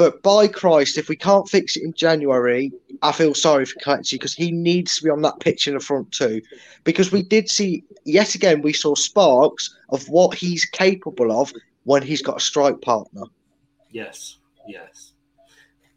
But 0.00 0.22
by 0.22 0.48
Christ, 0.48 0.96
if 0.96 1.10
we 1.10 1.16
can't 1.16 1.46
fix 1.46 1.76
it 1.76 1.82
in 1.82 1.92
January, 1.92 2.72
I 3.02 3.12
feel 3.12 3.34
sorry 3.34 3.66
for 3.66 3.78
Kelechi 3.80 4.12
because 4.12 4.32
he 4.34 4.50
needs 4.50 4.96
to 4.96 5.04
be 5.04 5.10
on 5.10 5.20
that 5.20 5.40
pitch 5.40 5.68
in 5.68 5.74
the 5.74 5.80
front 5.80 6.10
too. 6.10 6.40
Because 6.84 7.12
we 7.12 7.22
did 7.22 7.50
see 7.50 7.84
yet 8.06 8.34
again, 8.34 8.62
we 8.62 8.72
saw 8.72 8.94
sparks 8.94 9.76
of 9.90 10.08
what 10.08 10.34
he's 10.34 10.64
capable 10.64 11.38
of 11.38 11.52
when 11.84 12.02
he's 12.02 12.22
got 12.22 12.38
a 12.38 12.40
strike 12.40 12.80
partner. 12.80 13.24
Yes, 13.90 14.38
yes. 14.66 15.12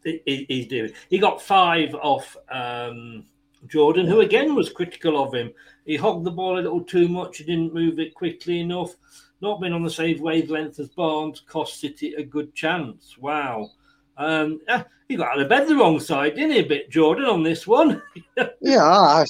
He- 0.04 0.20
he- 0.26 0.44
He's 0.50 0.66
doing. 0.66 0.92
He 1.08 1.16
got 1.16 1.40
five 1.40 1.94
off 1.94 2.36
um, 2.50 3.24
Jordan, 3.68 4.06
who 4.06 4.20
again 4.20 4.54
was 4.54 4.68
critical 4.68 5.16
of 5.24 5.32
him. 5.32 5.50
He 5.86 5.96
hogged 5.96 6.26
the 6.26 6.30
ball 6.30 6.58
a 6.58 6.60
little 6.60 6.84
too 6.84 7.08
much. 7.08 7.38
He 7.38 7.44
didn't 7.44 7.72
move 7.72 7.98
it 7.98 8.12
quickly 8.12 8.60
enough. 8.60 8.94
Not 9.40 9.62
been 9.62 9.72
on 9.72 9.82
the 9.82 9.88
same 9.88 10.20
wavelength 10.20 10.78
as 10.78 10.90
Barnes. 10.90 11.40
Cost 11.40 11.80
City 11.80 12.12
a 12.16 12.22
good 12.22 12.54
chance. 12.54 13.16
Wow. 13.16 13.70
Um, 14.16 14.60
ah, 14.68 14.84
he 15.08 15.16
got 15.16 15.32
out 15.32 15.40
of 15.40 15.48
bed 15.48 15.68
the 15.68 15.76
wrong 15.76 16.00
side, 16.00 16.36
didn't 16.36 16.52
he, 16.52 16.58
a 16.60 16.66
bit, 16.66 16.90
Jordan, 16.90 17.24
on 17.26 17.42
this 17.42 17.66
one? 17.66 18.02
Yeah, 18.60 19.24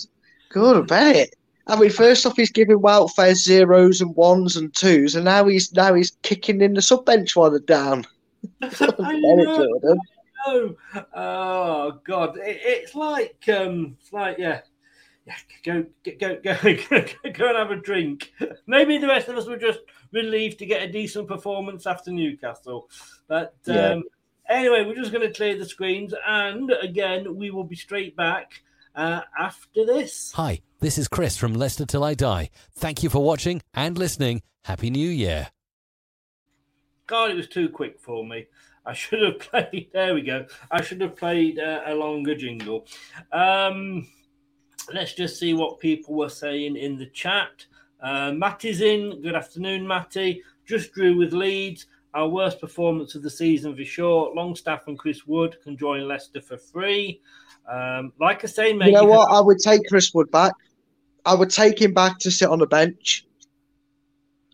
good 0.50 0.76
about 0.76 1.16
it. 1.16 1.34
I 1.66 1.78
mean, 1.78 1.90
first 1.90 2.24
off, 2.26 2.36
he's 2.36 2.52
giving 2.52 2.80
welfare 2.80 3.34
zeros 3.34 4.00
and 4.00 4.14
ones 4.14 4.56
and 4.56 4.72
twos, 4.74 5.14
and 5.14 5.24
now 5.24 5.46
he's 5.46 5.72
now 5.72 5.94
he's 5.94 6.16
kicking 6.22 6.60
in 6.60 6.74
the 6.74 6.82
sub 6.82 7.04
bench 7.04 7.34
while 7.34 7.50
they're 7.50 7.60
down. 7.60 8.06
I 8.62 9.18
know. 9.18 9.56
Jordan. 9.56 9.98
Oh, 10.46 10.76
oh 11.14 12.00
God! 12.06 12.36
It, 12.36 12.60
it's 12.62 12.94
like, 12.94 13.42
um, 13.48 13.96
it's 14.00 14.12
like, 14.12 14.38
yeah, 14.38 14.60
yeah. 15.26 15.36
Go, 15.64 15.86
go, 16.18 16.38
go, 16.42 16.58
go, 16.62 17.30
go 17.32 17.48
and 17.48 17.56
have 17.56 17.70
a 17.70 17.76
drink. 17.76 18.32
Maybe 18.66 18.98
the 18.98 19.08
rest 19.08 19.28
of 19.28 19.36
us 19.36 19.46
were 19.46 19.56
just 19.56 19.80
relieved 20.12 20.58
to 20.60 20.66
get 20.66 20.82
a 20.82 20.92
decent 20.92 21.28
performance 21.28 21.86
after 21.86 22.10
Newcastle. 22.10 22.88
But 23.26 23.54
um, 23.66 23.74
Yeah. 23.74 24.00
Anyway, 24.48 24.84
we're 24.84 24.94
just 24.94 25.12
going 25.12 25.26
to 25.26 25.32
clear 25.32 25.58
the 25.58 25.64
screens, 25.64 26.14
and 26.26 26.72
again, 26.82 27.36
we 27.36 27.50
will 27.50 27.64
be 27.64 27.76
straight 27.76 28.16
back 28.16 28.62
uh, 28.94 29.22
after 29.38 29.84
this. 29.84 30.32
Hi, 30.34 30.60
this 30.80 30.98
is 30.98 31.08
Chris 31.08 31.36
from 31.36 31.54
Leicester 31.54 31.86
Till 31.86 32.04
I 32.04 32.14
Die. 32.14 32.50
Thank 32.74 33.02
you 33.02 33.10
for 33.10 33.22
watching 33.22 33.62
and 33.72 33.98
listening. 33.98 34.42
Happy 34.64 34.90
New 34.90 35.08
Year. 35.08 35.48
God, 37.06 37.30
it 37.30 37.36
was 37.36 37.48
too 37.48 37.68
quick 37.68 38.00
for 38.00 38.24
me. 38.24 38.46
I 38.86 38.92
should 38.92 39.22
have 39.22 39.38
played. 39.50 39.90
There 39.92 40.14
we 40.14 40.22
go. 40.22 40.46
I 40.70 40.82
should 40.82 41.00
have 41.00 41.16
played 41.16 41.58
uh, 41.58 41.82
a 41.86 41.94
longer 41.94 42.34
jingle. 42.34 42.86
Um, 43.32 44.06
let's 44.92 45.14
just 45.14 45.38
see 45.38 45.54
what 45.54 45.80
people 45.80 46.14
were 46.14 46.28
saying 46.28 46.76
in 46.76 46.96
the 46.96 47.06
chat. 47.06 47.66
Uh, 48.02 48.32
Matty's 48.32 48.80
in. 48.80 49.22
Good 49.22 49.34
afternoon, 49.34 49.86
Matty. 49.86 50.42
Just 50.66 50.92
drew 50.92 51.16
with 51.16 51.32
Leeds. 51.32 51.86
Our 52.14 52.28
worst 52.28 52.60
performance 52.60 53.14
of 53.16 53.22
the 53.22 53.30
season 53.30 53.74
for 53.76 53.84
sure. 53.84 54.32
Longstaff 54.34 54.86
and 54.86 54.98
Chris 54.98 55.26
Wood 55.26 55.56
can 55.64 55.76
join 55.76 56.06
Leicester 56.06 56.40
for 56.40 56.56
free. 56.56 57.20
Um, 57.70 58.12
like 58.20 58.44
I 58.44 58.46
say, 58.46 58.72
mate. 58.72 58.86
You 58.86 58.92
know 58.92 59.04
what? 59.04 59.30
I 59.30 59.40
would 59.40 59.58
take 59.58 59.80
Chris 59.88 60.14
Wood 60.14 60.30
back. 60.30 60.52
I 61.26 61.34
would 61.34 61.50
take 61.50 61.80
him 61.80 61.92
back 61.92 62.18
to 62.20 62.30
sit 62.30 62.48
on 62.48 62.60
the 62.60 62.66
bench. 62.66 63.26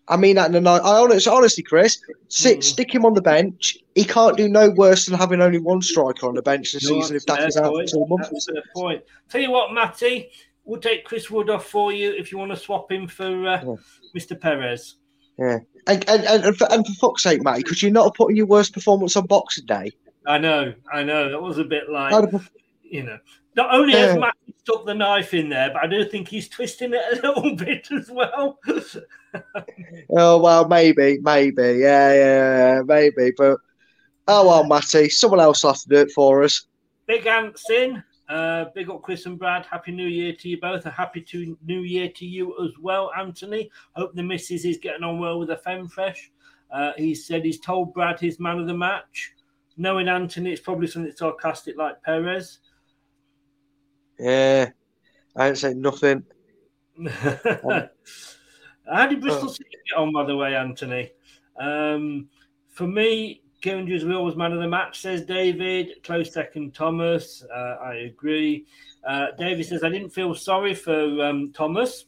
I 0.08 0.16
mean 0.16 0.36
that 0.36 0.48
in 0.50 0.56
a 0.56 0.60
night. 0.60 0.80
I 0.82 0.98
honestly, 0.98 1.30
honestly, 1.32 1.62
Chris, 1.62 2.00
sit, 2.28 2.58
Mm. 2.58 2.64
stick 2.64 2.92
him 2.94 3.04
on 3.04 3.14
the 3.14 3.22
bench. 3.22 3.76
He 3.94 4.04
can't 4.04 4.36
do 4.36 4.48
no 4.48 4.70
worse 4.70 5.06
than 5.06 5.16
having 5.18 5.40
only 5.40 5.58
one 5.58 5.82
striker 5.82 6.26
on 6.26 6.34
the 6.34 6.42
bench 6.42 6.72
this 6.72 6.88
No, 6.90 7.00
season 7.00 7.16
if 7.16 7.26
that's 7.26 7.38
Dak 7.40 7.48
is 7.48 7.56
out 7.56 7.72
for 7.74 7.84
two 7.84 8.06
months. 8.06 8.28
That's 8.30 8.48
a 8.48 8.62
point. 8.74 9.02
Tell 9.28 9.40
you 9.40 9.50
what, 9.52 9.72
Matty, 9.72 10.30
we'll 10.64 10.80
take 10.80 11.04
Chris 11.04 11.30
Wood 11.30 11.48
off 11.50 11.66
for 11.66 11.92
you 11.92 12.10
if 12.10 12.32
you 12.32 12.38
want 12.38 12.50
to 12.50 12.56
swap 12.56 12.90
him 12.90 13.06
for 13.06 13.46
uh, 13.46 13.76
Mr. 14.16 14.40
Perez. 14.40 14.96
Yeah, 15.40 15.58
and 15.86 16.08
and, 16.08 16.24
and, 16.24 16.44
and, 16.44 16.56
for, 16.56 16.70
and 16.70 16.86
for 16.86 16.92
fuck's 16.94 17.22
sake, 17.22 17.42
Matty, 17.42 17.62
could 17.62 17.80
you're 17.80 17.90
not 17.90 18.04
have 18.04 18.14
put 18.14 18.34
your 18.34 18.46
worst 18.46 18.74
performance 18.74 19.16
on 19.16 19.26
Boxing 19.26 19.66
Day? 19.66 19.90
I 20.26 20.38
know, 20.38 20.74
I 20.92 21.02
know. 21.02 21.30
That 21.30 21.40
was 21.40 21.58
a 21.58 21.64
bit 21.64 21.88
like, 21.90 22.12
I'd 22.12 22.40
you 22.82 23.04
know, 23.04 23.18
not 23.56 23.74
only 23.74 23.94
has 23.94 24.14
Yeah. 24.14 24.20
Matty 24.20 24.54
stuck 24.58 24.84
the 24.84 24.94
knife 24.94 25.32
in 25.32 25.48
there, 25.48 25.70
but 25.70 25.82
I 25.82 25.86
do 25.86 26.04
think 26.04 26.28
he's 26.28 26.48
twisting 26.48 26.92
it 26.92 27.18
a 27.18 27.26
little 27.26 27.56
bit 27.56 27.88
as 27.90 28.10
well. 28.10 28.58
Oh 30.12 30.38
well, 30.40 30.66
maybe, 30.66 31.20
maybe, 31.22 31.78
yeah, 31.78 32.12
yeah, 32.12 32.56
yeah, 32.56 32.82
maybe. 32.84 33.32
But 33.36 33.58
oh 34.26 34.48
well, 34.48 34.64
Matty, 34.64 35.08
someone 35.08 35.38
else 35.38 35.62
will 35.62 35.72
have 35.72 35.80
to 35.82 35.88
do 35.88 35.96
it 35.98 36.10
for 36.10 36.42
us. 36.42 36.66
Big 37.06 37.24
Ants 37.28 37.70
in. 37.70 38.02
Uh, 38.30 38.66
big 38.76 38.88
up 38.88 39.02
Chris 39.02 39.26
and 39.26 39.36
Brad. 39.38 39.66
Happy 39.66 39.90
New 39.90 40.06
Year 40.06 40.32
to 40.32 40.48
you 40.48 40.60
both. 40.60 40.86
A 40.86 40.90
happy 40.90 41.20
to 41.22 41.58
New 41.66 41.80
Year 41.80 42.08
to 42.10 42.24
you 42.24 42.54
as 42.64 42.70
well, 42.80 43.10
Anthony. 43.18 43.68
Hope 43.96 44.14
the 44.14 44.22
missus 44.22 44.64
is 44.64 44.78
getting 44.78 45.02
on 45.02 45.18
well 45.18 45.40
with 45.40 45.48
the 45.48 45.56
Femfresh. 45.56 46.16
Uh, 46.72 46.92
he 46.96 47.12
said 47.12 47.44
he's 47.44 47.58
told 47.58 47.92
Brad 47.92 48.20
he's 48.20 48.38
man 48.38 48.60
of 48.60 48.68
the 48.68 48.74
match. 48.74 49.32
Knowing 49.76 50.08
Anthony, 50.08 50.52
it's 50.52 50.60
probably 50.60 50.86
something 50.86 51.12
sarcastic 51.16 51.76
like 51.76 52.00
Perez. 52.04 52.60
Yeah, 54.18 54.70
I 55.34 55.48
ain't 55.48 55.58
saying 55.58 55.80
nothing. 55.80 56.22
How 57.08 57.88
did 59.08 59.20
Bristol 59.20 59.48
Oh. 59.48 59.52
City 59.52 59.70
get 59.88 59.96
on, 59.98 60.12
by 60.12 60.24
the 60.24 60.36
way, 60.36 60.54
Anthony? 60.54 61.10
Um, 61.58 62.28
for 62.68 62.86
me, 62.86 63.39
Kieran 63.60 63.84
Dewsbury 63.84 64.22
was 64.22 64.36
man 64.36 64.52
of 64.52 64.60
the 64.60 64.68
match, 64.68 65.00
says 65.00 65.24
David. 65.24 66.02
Close 66.02 66.32
second, 66.32 66.74
Thomas. 66.74 67.44
Uh, 67.54 67.76
I 67.82 67.94
agree. 68.06 68.66
Uh, 69.06 69.28
David 69.38 69.66
says, 69.66 69.84
I 69.84 69.90
didn't 69.90 70.10
feel 70.10 70.34
sorry 70.34 70.74
for 70.74 71.22
um, 71.22 71.52
Thomas. 71.52 72.06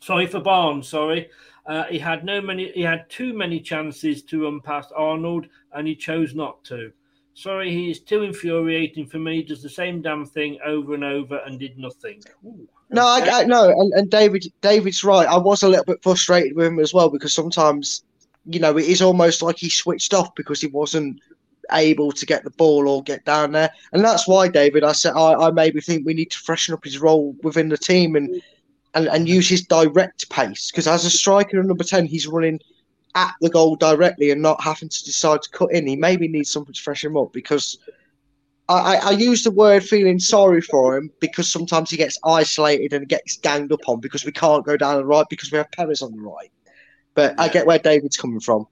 Sorry 0.00 0.26
for 0.26 0.40
Barnes, 0.40 0.88
sorry. 0.88 1.30
Uh, 1.66 1.84
he 1.84 1.98
had 1.98 2.24
no 2.24 2.40
many. 2.40 2.70
He 2.72 2.82
had 2.82 3.10
too 3.10 3.32
many 3.32 3.60
chances 3.60 4.22
to 4.24 4.44
run 4.44 4.60
past 4.60 4.92
Arnold, 4.96 5.46
and 5.72 5.86
he 5.86 5.96
chose 5.96 6.34
not 6.34 6.62
to. 6.64 6.92
Sorry, 7.34 7.70
he 7.70 7.90
is 7.90 8.00
too 8.00 8.22
infuriating 8.22 9.06
for 9.06 9.18
me. 9.18 9.42
Does 9.42 9.62
the 9.62 9.68
same 9.68 10.00
damn 10.00 10.24
thing 10.24 10.58
over 10.64 10.94
and 10.94 11.04
over 11.04 11.38
and 11.44 11.58
did 11.58 11.76
nothing. 11.76 12.22
Ooh. 12.44 12.68
No, 12.88 13.04
I, 13.04 13.40
I 13.40 13.44
no, 13.44 13.68
and, 13.68 13.92
and 13.94 14.10
David, 14.10 14.46
David's 14.60 15.02
right. 15.02 15.26
I 15.26 15.36
was 15.36 15.62
a 15.62 15.68
little 15.68 15.84
bit 15.84 16.02
frustrated 16.02 16.54
with 16.54 16.66
him 16.66 16.78
as 16.78 16.94
well 16.94 17.10
because 17.10 17.34
sometimes, 17.34 18.04
you 18.46 18.60
know, 18.60 18.76
it 18.76 18.86
is 18.86 19.02
almost 19.02 19.42
like 19.42 19.58
he 19.58 19.68
switched 19.68 20.14
off 20.14 20.34
because 20.34 20.60
he 20.60 20.68
wasn't 20.68 21.20
able 21.72 22.12
to 22.12 22.26
get 22.26 22.44
the 22.44 22.50
ball 22.50 22.88
or 22.88 23.02
get 23.02 23.24
down 23.24 23.52
there, 23.52 23.70
and 23.92 24.04
that's 24.04 24.28
why 24.28 24.48
David. 24.48 24.84
I 24.84 24.92
said 24.92 25.12
I, 25.14 25.34
I 25.34 25.50
maybe 25.50 25.80
think 25.80 26.06
we 26.06 26.14
need 26.14 26.30
to 26.30 26.38
freshen 26.38 26.74
up 26.74 26.84
his 26.84 26.98
role 26.98 27.34
within 27.42 27.68
the 27.68 27.78
team 27.78 28.16
and 28.16 28.40
and, 28.94 29.08
and 29.08 29.28
use 29.28 29.48
his 29.48 29.62
direct 29.62 30.28
pace 30.30 30.70
because 30.70 30.86
as 30.86 31.04
a 31.04 31.10
striker 31.10 31.58
and 31.58 31.68
number 31.68 31.84
ten, 31.84 32.06
he's 32.06 32.26
running 32.26 32.60
at 33.14 33.34
the 33.40 33.50
goal 33.50 33.76
directly 33.76 34.30
and 34.30 34.42
not 34.42 34.62
having 34.62 34.88
to 34.88 35.04
decide 35.04 35.42
to 35.42 35.50
cut 35.50 35.72
in. 35.72 35.86
He 35.86 35.96
maybe 35.96 36.28
needs 36.28 36.52
something 36.52 36.74
to 36.74 36.80
freshen 36.80 37.10
him 37.10 37.16
up 37.16 37.32
because 37.32 37.78
I, 38.68 38.96
I 38.96 39.10
use 39.12 39.44
the 39.44 39.50
word 39.50 39.84
feeling 39.84 40.18
sorry 40.18 40.60
for 40.60 40.96
him 40.96 41.10
because 41.20 41.50
sometimes 41.50 41.90
he 41.90 41.96
gets 41.96 42.18
isolated 42.24 42.92
and 42.92 43.08
gets 43.08 43.36
ganged 43.36 43.72
up 43.72 43.88
on 43.88 44.00
because 44.00 44.24
we 44.24 44.32
can't 44.32 44.66
go 44.66 44.76
down 44.76 44.96
the 44.96 45.04
right 45.04 45.26
because 45.30 45.52
we 45.52 45.58
have 45.58 45.70
Perez 45.70 46.02
on 46.02 46.12
the 46.12 46.20
right. 46.20 46.50
But 47.16 47.34
yeah. 47.36 47.42
I 47.42 47.48
get 47.48 47.66
where 47.66 47.80
David's 47.80 48.16
coming 48.16 48.38
from. 48.38 48.68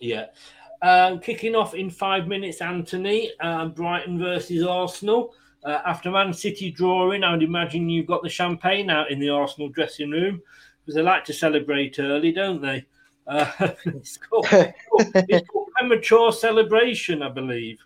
Yeah. 0.00 0.26
Um, 0.82 1.20
kicking 1.20 1.54
off 1.54 1.72
in 1.72 1.88
five 1.88 2.28
minutes, 2.28 2.60
Anthony, 2.60 3.30
uh, 3.40 3.68
Brighton 3.68 4.18
versus 4.18 4.62
Arsenal. 4.62 5.32
Uh, 5.64 5.80
after 5.86 6.10
Man 6.10 6.34
City 6.34 6.70
drawing, 6.70 7.24
I 7.24 7.32
would 7.32 7.42
imagine 7.42 7.88
you've 7.88 8.06
got 8.06 8.22
the 8.22 8.28
champagne 8.28 8.90
out 8.90 9.10
in 9.10 9.18
the 9.18 9.30
Arsenal 9.30 9.70
dressing 9.70 10.10
room 10.10 10.42
because 10.80 10.94
they 10.94 11.02
like 11.02 11.24
to 11.24 11.32
celebrate 11.32 11.98
early, 11.98 12.30
don't 12.30 12.60
they? 12.60 12.84
Uh, 13.26 13.50
it's, 13.86 14.18
called, 14.18 14.46
it's 14.50 15.48
called 15.52 15.68
premature 15.78 16.30
celebration, 16.30 17.22
I 17.22 17.30
believe 17.30 17.78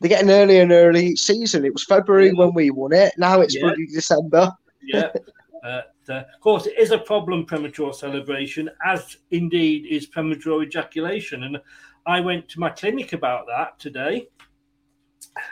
they're 0.00 0.08
getting 0.08 0.30
early 0.30 0.60
and 0.60 0.72
early 0.72 1.16
season. 1.16 1.64
It 1.64 1.72
was 1.72 1.84
February 1.84 2.32
when 2.32 2.54
we 2.54 2.70
won 2.70 2.92
it. 2.92 3.14
Now 3.18 3.40
it's 3.40 3.56
yeah. 3.56 3.72
December. 3.92 4.52
yeah. 4.82 5.10
Uh, 5.64 5.80
of 6.16 6.40
course, 6.40 6.66
it 6.66 6.78
is 6.78 6.90
a 6.90 6.98
problem, 6.98 7.44
premature 7.44 7.92
celebration, 7.92 8.70
as 8.84 9.16
indeed 9.30 9.86
is 9.86 10.06
premature 10.06 10.62
ejaculation. 10.62 11.44
And 11.44 11.58
I 12.06 12.20
went 12.20 12.48
to 12.50 12.60
my 12.60 12.70
clinic 12.70 13.12
about 13.12 13.46
that 13.46 13.78
today. 13.78 14.28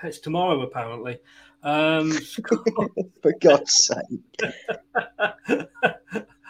It's 0.02 0.18
tomorrow, 0.18 0.62
apparently. 0.62 1.18
Um, 1.62 2.12
For 3.22 3.32
God's 3.40 3.74
sake. 3.74 4.46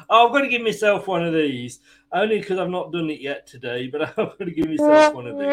I'm 0.09 0.31
going 0.31 0.45
to 0.45 0.49
give 0.49 0.63
myself 0.63 1.09
one 1.09 1.25
of 1.25 1.35
these, 1.35 1.81
only 2.13 2.39
because 2.39 2.59
I've 2.59 2.71
not 2.71 2.93
done 2.93 3.11
it 3.11 3.21
yet 3.21 3.47
today, 3.47 3.89
but 3.89 4.03
I'm 4.19 4.27
going 4.39 4.47
to 4.47 4.51
give 4.53 4.69
myself 4.69 5.15
one 5.15 5.27
of 5.27 5.39
these. 5.39 5.49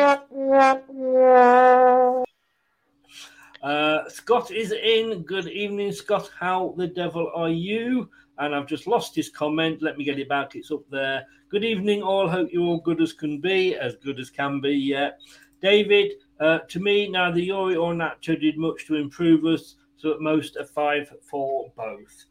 Uh, 3.64 4.10
Scott 4.10 4.52
is 4.52 4.74
in. 4.74 5.24
Good 5.24 5.48
evening, 5.48 5.94
Scott. 5.94 6.30
How 6.38 6.76
the 6.78 6.88
devil 6.88 7.32
are 7.34 7.50
you? 7.50 8.10
And 8.40 8.56
I've 8.56 8.68
just 8.68 8.88
lost 8.88 9.16
his 9.16 9.30
comment. 9.30 9.82
Let 9.82 9.98
me 9.98 10.04
get 10.04 10.20
it 10.20 10.30
back. 10.30 10.56
It's 10.56 10.72
up 10.72 10.84
there. 10.90 11.26
Good 11.50 11.64
evening, 11.64 12.02
all. 12.02 12.28
Hope 12.28 12.50
you're 12.52 12.64
all 12.64 12.80
good 12.80 13.02
as 13.02 13.14
can 13.14 13.40
be, 13.40 13.76
as 13.76 13.96
good 13.96 14.20
as 14.20 14.30
can 14.30 14.60
be. 14.60 14.72
Yeah. 14.72 15.12
David, 15.62 16.14
uh, 16.40 16.60
to 16.70 16.80
me, 16.80 17.08
neither 17.08 17.38
Youri 17.38 17.80
or 17.80 17.94
Nacho 17.94 18.40
did 18.40 18.58
much 18.58 18.88
to 18.88 18.96
improve 18.96 19.46
us. 19.46 19.76
So 19.98 20.12
at 20.14 20.20
most, 20.20 20.58
a 20.58 20.66
five 20.66 21.14
for 21.22 21.72
both. 21.78 22.26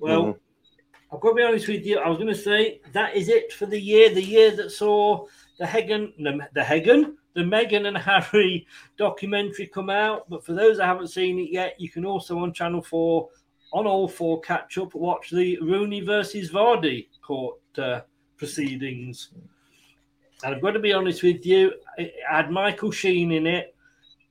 Well, 0.00 0.22
mm-hmm. 0.24 1.14
I've 1.14 1.20
got 1.20 1.30
to 1.30 1.34
be 1.36 1.42
honest 1.42 1.68
with 1.68 1.86
you. 1.86 1.98
I 1.98 2.08
was 2.08 2.18
going 2.18 2.28
to 2.28 2.34
say 2.34 2.80
that 2.92 3.16
is 3.16 3.28
it 3.28 3.52
for 3.52 3.66
the 3.66 3.80
year. 3.80 4.12
The 4.12 4.22
year 4.22 4.54
that 4.56 4.72
saw 4.72 5.26
the 5.58 5.66
Hagen, 5.66 6.12
the, 6.18 6.48
the 6.54 7.14
the 7.34 7.42
Meghan 7.42 7.86
and 7.86 7.98
Harry 8.32 8.66
documentary 8.96 9.66
come 9.66 9.90
out. 9.90 10.28
But 10.28 10.44
for 10.44 10.54
those 10.54 10.78
that 10.78 10.86
haven't 10.86 11.08
seen 11.08 11.38
it 11.38 11.50
yet, 11.52 11.76
you 11.78 11.88
can 11.90 12.04
also 12.04 12.38
on 12.38 12.52
Channel 12.52 12.82
4, 12.82 13.28
on 13.74 13.88
all 13.88 14.06
four 14.06 14.40
catch 14.40 14.78
up, 14.78 14.94
watch 14.94 15.30
the 15.30 15.58
Rooney 15.60 16.00
versus 16.00 16.52
Vardy 16.52 17.08
court 17.20 17.58
uh, 17.76 18.02
proceedings. 18.36 19.30
And 20.44 20.54
I've 20.54 20.62
got 20.62 20.70
to 20.72 20.78
be 20.78 20.92
honest 20.92 21.24
with 21.24 21.44
you, 21.44 21.72
it 21.98 22.14
had 22.28 22.52
Michael 22.52 22.92
Sheen 22.92 23.32
in 23.32 23.48
it, 23.48 23.74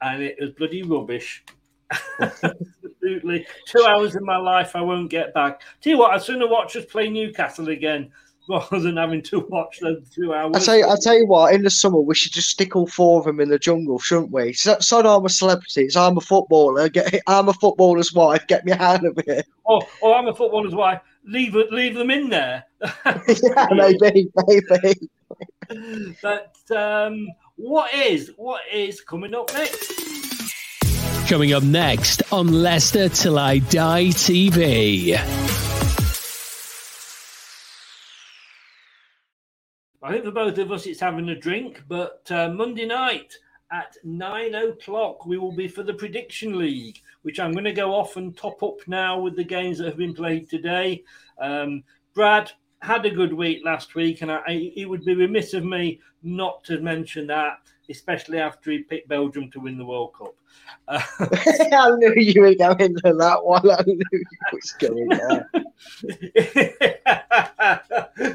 and 0.02 0.24
it 0.24 0.38
was 0.40 0.52
bloody 0.52 0.82
rubbish. 0.82 1.44
Absolutely. 2.22 3.46
Two 3.68 3.84
hours 3.84 4.16
in 4.16 4.24
my 4.24 4.38
life 4.38 4.78
I 4.78 4.82
won't 4.82 5.10
get 5.10 5.34
back. 5.34 5.62
Tell 5.82 5.92
you 5.92 6.00
what, 6.00 6.12
I'd 6.12 6.22
sooner 6.22 6.48
watch 6.48 6.78
us 6.78 6.86
play 6.86 7.10
Newcastle 7.10 7.68
again 7.68 8.12
rather 8.50 8.80
than 8.80 8.98
having 8.98 9.22
to 9.24 9.40
watch 9.50 9.80
them 9.80 10.04
two 10.14 10.34
hours. 10.34 10.56
I 10.56 10.60
tell 10.60 10.78
you, 10.78 10.88
I 10.88 10.96
tell 11.02 11.18
you 11.18 11.26
what. 11.26 11.54
In 11.54 11.64
the 11.64 11.70
summer, 11.70 12.00
we 12.00 12.16
should 12.16 12.32
just 12.32 12.50
stick 12.50 12.76
all 12.76 12.88
four 12.88 13.20
of 13.20 13.26
them 13.26 13.40
in 13.40 13.50
the 13.50 13.60
jungle, 13.60 14.00
shouldn't 14.00 14.32
we? 14.32 14.54
So, 14.54 14.78
so 14.80 15.00
I'm 15.00 15.26
a 15.26 15.30
celebrity. 15.30 15.90
So 15.90 16.04
I'm 16.04 16.18
a 16.18 16.22
footballer. 16.22 16.90
Get, 16.90 17.22
I'm 17.28 17.50
a 17.50 17.54
footballer's 17.54 18.14
wife. 18.14 18.46
Get 18.48 18.66
me 18.66 18.74
out 18.74 19.06
of 19.06 19.20
here. 19.26 19.44
Oh, 19.68 19.82
oh, 20.02 20.14
I'm 20.14 20.28
a 20.28 20.34
footballer's 20.34 20.76
wife. 20.76 21.02
Leave 21.26 21.56
it. 21.56 21.72
Leave 21.72 21.96
them 21.96 22.12
in 22.12 22.30
there. 22.30 22.66
yeah, 23.06 23.68
maybe, 23.72 24.30
maybe. 24.48 25.10
but 26.22 26.56
um, 26.76 27.30
what 27.56 27.94
is 27.94 28.32
what 28.36 28.62
is 28.72 29.02
coming 29.02 29.34
up 29.34 29.54
next? 29.54 31.30
Coming 31.30 31.54
up 31.54 31.64
next 31.64 32.22
on 32.34 32.48
Leicester 32.48 33.08
Till 33.08 33.40
I 33.40 33.60
Die 33.60 34.08
TV. 34.08 35.63
I 40.04 40.12
think 40.12 40.26
for 40.26 40.32
both 40.32 40.58
of 40.58 40.70
us, 40.74 40.86
it's 40.86 41.00
having 41.00 41.30
a 41.30 41.36
drink. 41.36 41.82
But 41.88 42.30
uh, 42.30 42.50
Monday 42.50 42.86
night 42.86 43.34
at 43.72 43.96
nine 44.04 44.54
o'clock, 44.54 45.26
we 45.26 45.38
will 45.38 45.56
be 45.56 45.70
for 45.70 45.82
the 45.82 45.94
Prediction 45.94 46.60
League, 46.60 47.02
which 47.22 47.40
I'm 47.40 47.54
going 47.54 47.64
to 47.64 47.72
go 47.72 47.96
off 47.96 48.18
and 48.18 48.36
top 48.36 48.62
up 48.64 48.80
now 48.86 49.18
with 49.18 49.38
the 49.38 49.46
games 49.46 49.78
that 49.78 49.88
have 49.88 49.98
been 49.98 50.14
played 50.14 50.50
today. 50.50 51.06
Um, 51.40 51.84
Brad 52.14 52.52
had 52.82 53.06
a 53.06 53.10
good 53.10 53.32
week 53.32 53.62
last 53.64 53.96
week, 53.96 54.22
and 54.22 54.30
I, 54.30 54.74
it 54.76 54.90
would 54.90 55.06
be 55.06 55.16
remiss 55.16 55.54
of 55.54 55.64
me 55.64 56.02
not 56.22 56.66
to 56.66 56.82
mention 56.82 57.26
that, 57.28 57.60
especially 57.90 58.40
after 58.40 58.72
he 58.72 58.80
picked 58.80 59.08
Belgium 59.08 59.52
to 59.52 59.60
win 59.60 59.78
the 59.78 59.86
World 59.86 60.14
Cup. 60.18 60.36
Uh, 60.88 61.02
I 61.20 61.92
knew 61.96 62.14
you 62.16 62.42
were 62.42 62.56
going 62.56 62.96
to 62.96 63.14
that 63.14 63.44
one. 63.44 63.70
I 63.70 63.84
knew 63.86 64.00
you 64.12 64.24
was 64.52 64.72
going 64.80 65.10
there. 65.10 65.50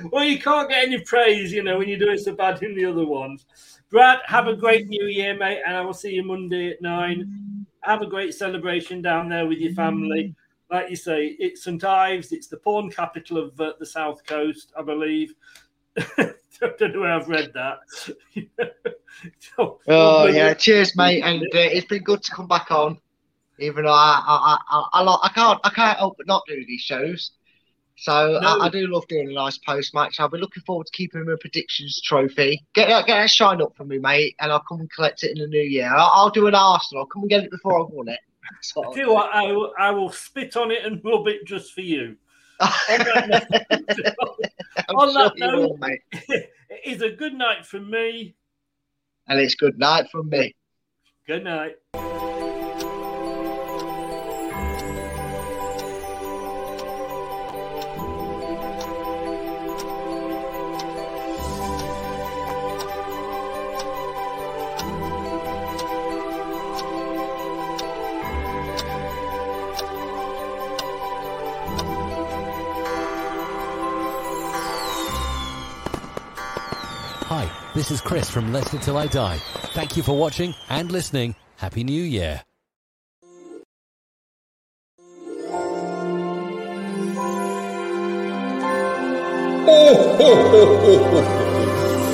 well, 0.12 0.24
you 0.24 0.38
can't 0.38 0.68
get 0.68 0.84
any 0.84 1.00
praise, 1.00 1.52
you 1.52 1.62
know, 1.62 1.78
when 1.78 1.88
you're 1.88 1.98
doing 1.98 2.18
so 2.18 2.34
bad 2.34 2.62
in 2.62 2.74
the 2.74 2.84
other 2.84 3.06
ones. 3.06 3.46
Brad, 3.90 4.20
have 4.26 4.48
a 4.48 4.56
great 4.56 4.88
New 4.88 5.06
Year, 5.06 5.36
mate, 5.36 5.62
and 5.66 5.76
I 5.76 5.80
will 5.80 5.94
see 5.94 6.12
you 6.12 6.22
Monday 6.22 6.70
at 6.70 6.82
nine. 6.82 7.66
Have 7.82 8.02
a 8.02 8.06
great 8.06 8.34
celebration 8.34 9.00
down 9.00 9.28
there 9.28 9.46
with 9.46 9.58
your 9.58 9.72
family. 9.72 10.34
Like 10.70 10.90
you 10.90 10.96
say, 10.96 11.36
it's 11.38 11.64
St 11.64 11.82
Ives. 11.82 12.32
It's 12.32 12.48
the 12.48 12.58
porn 12.58 12.90
capital 12.90 13.38
of 13.38 13.58
uh, 13.58 13.72
the 13.78 13.86
South 13.86 14.24
Coast, 14.26 14.72
I 14.78 14.82
believe. 14.82 15.32
Don't 16.60 16.94
know 16.94 17.00
where 17.00 17.12
I've 17.12 17.28
read 17.28 17.52
that. 17.54 17.78
so, 19.56 19.80
oh 19.88 20.26
yeah, 20.26 20.54
cheers, 20.54 20.96
mate, 20.96 21.22
and 21.22 21.42
uh, 21.42 21.48
it's 21.52 21.86
been 21.86 22.02
good 22.02 22.22
to 22.22 22.32
come 22.32 22.48
back 22.48 22.70
on. 22.70 22.98
Even 23.58 23.84
though 23.84 23.92
I 23.92 24.22
I, 24.26 24.58
I, 24.70 25.02
I, 25.02 25.18
I 25.24 25.28
can't 25.34 25.60
I 25.64 25.70
can't 25.70 25.98
help 25.98 26.16
but 26.16 26.26
not 26.26 26.44
do 26.46 26.64
these 26.66 26.80
shows. 26.80 27.32
So 27.96 28.38
no. 28.40 28.48
I, 28.48 28.66
I, 28.66 28.68
do 28.68 28.86
love 28.86 29.08
doing 29.08 29.28
a 29.28 29.32
nice 29.32 29.58
post 29.58 29.92
match. 29.92 30.20
I'll 30.20 30.28
be 30.28 30.38
looking 30.38 30.62
forward 30.62 30.86
to 30.86 30.92
keeping 30.92 31.24
my 31.24 31.34
predictions 31.40 32.00
trophy. 32.00 32.64
Get 32.72 32.88
that, 32.88 33.06
get 33.06 33.16
that 33.16 33.28
shine 33.28 33.60
up 33.60 33.76
for 33.76 33.84
me, 33.84 33.98
mate, 33.98 34.36
and 34.38 34.52
I'll 34.52 34.62
come 34.68 34.78
and 34.78 34.92
collect 34.92 35.24
it 35.24 35.32
in 35.32 35.42
the 35.42 35.48
new 35.48 35.60
year. 35.60 35.92
I'll, 35.92 36.10
I'll 36.12 36.30
do 36.30 36.46
an 36.46 36.54
Arsenal. 36.54 37.02
I'll 37.02 37.08
come 37.08 37.22
and 37.22 37.30
get 37.30 37.42
it 37.42 37.50
before 37.50 37.80
I've 37.80 37.90
won 37.90 38.08
it. 38.08 38.20
So, 38.62 38.82
I 38.82 38.94
tell 38.94 39.08
you 39.08 39.12
what, 39.12 39.30
I 39.34 39.52
will, 39.52 39.72
I 39.78 39.90
will 39.90 40.10
spit 40.10 40.56
on 40.56 40.70
it 40.70 40.82
and 40.82 41.04
rub 41.04 41.28
it 41.28 41.44
just 41.44 41.74
for 41.74 41.82
you 41.82 42.16
on 42.60 42.68
that 43.30 43.50
note, 43.50 44.38
on 44.94 45.14
that 45.14 45.32
note 45.38 45.78
it 46.28 46.50
is 46.84 47.02
a 47.02 47.10
good 47.10 47.34
night 47.34 47.64
from 47.64 47.90
me. 47.90 48.34
And 49.26 49.40
it's 49.40 49.54
good 49.54 49.78
night 49.78 50.10
from 50.10 50.28
me. 50.28 50.54
Good 51.26 51.44
night. 51.44 51.76
Hi, 77.28 77.46
this 77.74 77.90
is 77.90 78.00
Chris 78.00 78.30
from 78.30 78.54
Leicester 78.54 78.78
Till 78.78 78.96
I 78.96 79.06
Die. 79.06 79.36
Thank 79.74 79.98
you 79.98 80.02
for 80.02 80.16
watching 80.16 80.54
and 80.70 80.90
listening. 80.90 81.34
Happy 81.56 81.84
New 81.84 82.02
Year. 82.02 82.42
Oh, 89.70 90.16
ho, 90.16 90.34
ho, 90.48 90.64
ho, 90.78 90.96
ho. 91.04 91.20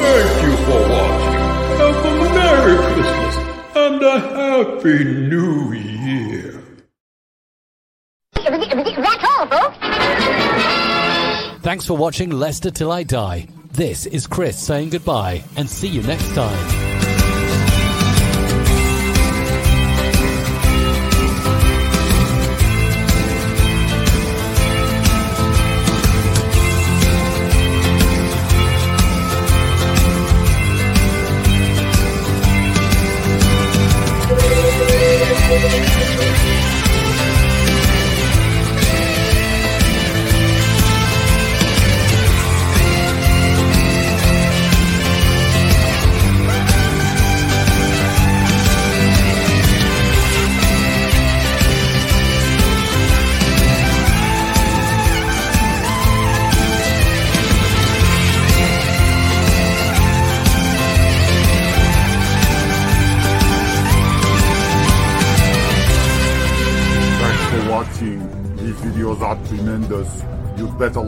Thank 0.00 0.42
you 0.42 0.56
for 0.66 0.82
watching. 0.90 1.38
Have 1.78 2.04
a 2.04 2.12
Merry 2.34 2.76
Christmas 2.92 3.36
and 3.76 4.02
a 4.02 4.18
Happy 4.18 4.98
New 5.04 5.72
Year. 5.74 6.60
That's 8.34 9.24
all, 9.30 9.46
folks. 9.46 9.78
Thanks 11.62 11.86
for 11.86 11.96
watching 11.96 12.30
Leicester 12.30 12.72
Till 12.72 12.90
I 12.90 13.04
Die. 13.04 13.46
This 13.74 14.06
is 14.06 14.28
Chris 14.28 14.56
saying 14.56 14.90
goodbye 14.90 15.42
and 15.56 15.68
see 15.68 15.88
you 15.88 16.00
next 16.04 16.32
time. 16.32 16.83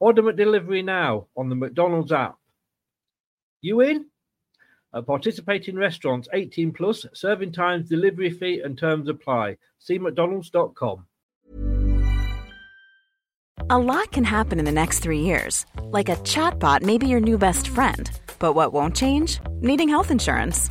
Order 0.00 0.22
McDelivery 0.22 0.82
now 0.82 1.26
on 1.36 1.50
the 1.50 1.54
McDonald's 1.54 2.10
app. 2.10 2.38
You 3.60 3.82
in? 3.82 4.06
At 4.94 5.06
participating 5.06 5.76
restaurants 5.76 6.26
18 6.32 6.72
plus, 6.72 7.04
serving 7.12 7.52
times, 7.52 7.88
delivery 7.88 8.30
fee, 8.30 8.62
and 8.64 8.76
terms 8.78 9.08
apply. 9.08 9.58
See 9.78 9.98
McDonald's.com. 9.98 11.06
A 13.68 13.78
lot 13.78 14.10
can 14.10 14.24
happen 14.24 14.58
in 14.58 14.64
the 14.64 14.72
next 14.72 15.00
three 15.00 15.20
years. 15.20 15.66
Like 15.82 16.08
a 16.08 16.16
chatbot 16.16 16.82
may 16.82 16.96
be 16.96 17.06
your 17.06 17.20
new 17.20 17.36
best 17.36 17.68
friend. 17.68 18.10
But 18.38 18.54
what 18.54 18.72
won't 18.72 18.96
change? 18.96 19.38
Needing 19.60 19.90
health 19.90 20.10
insurance. 20.10 20.70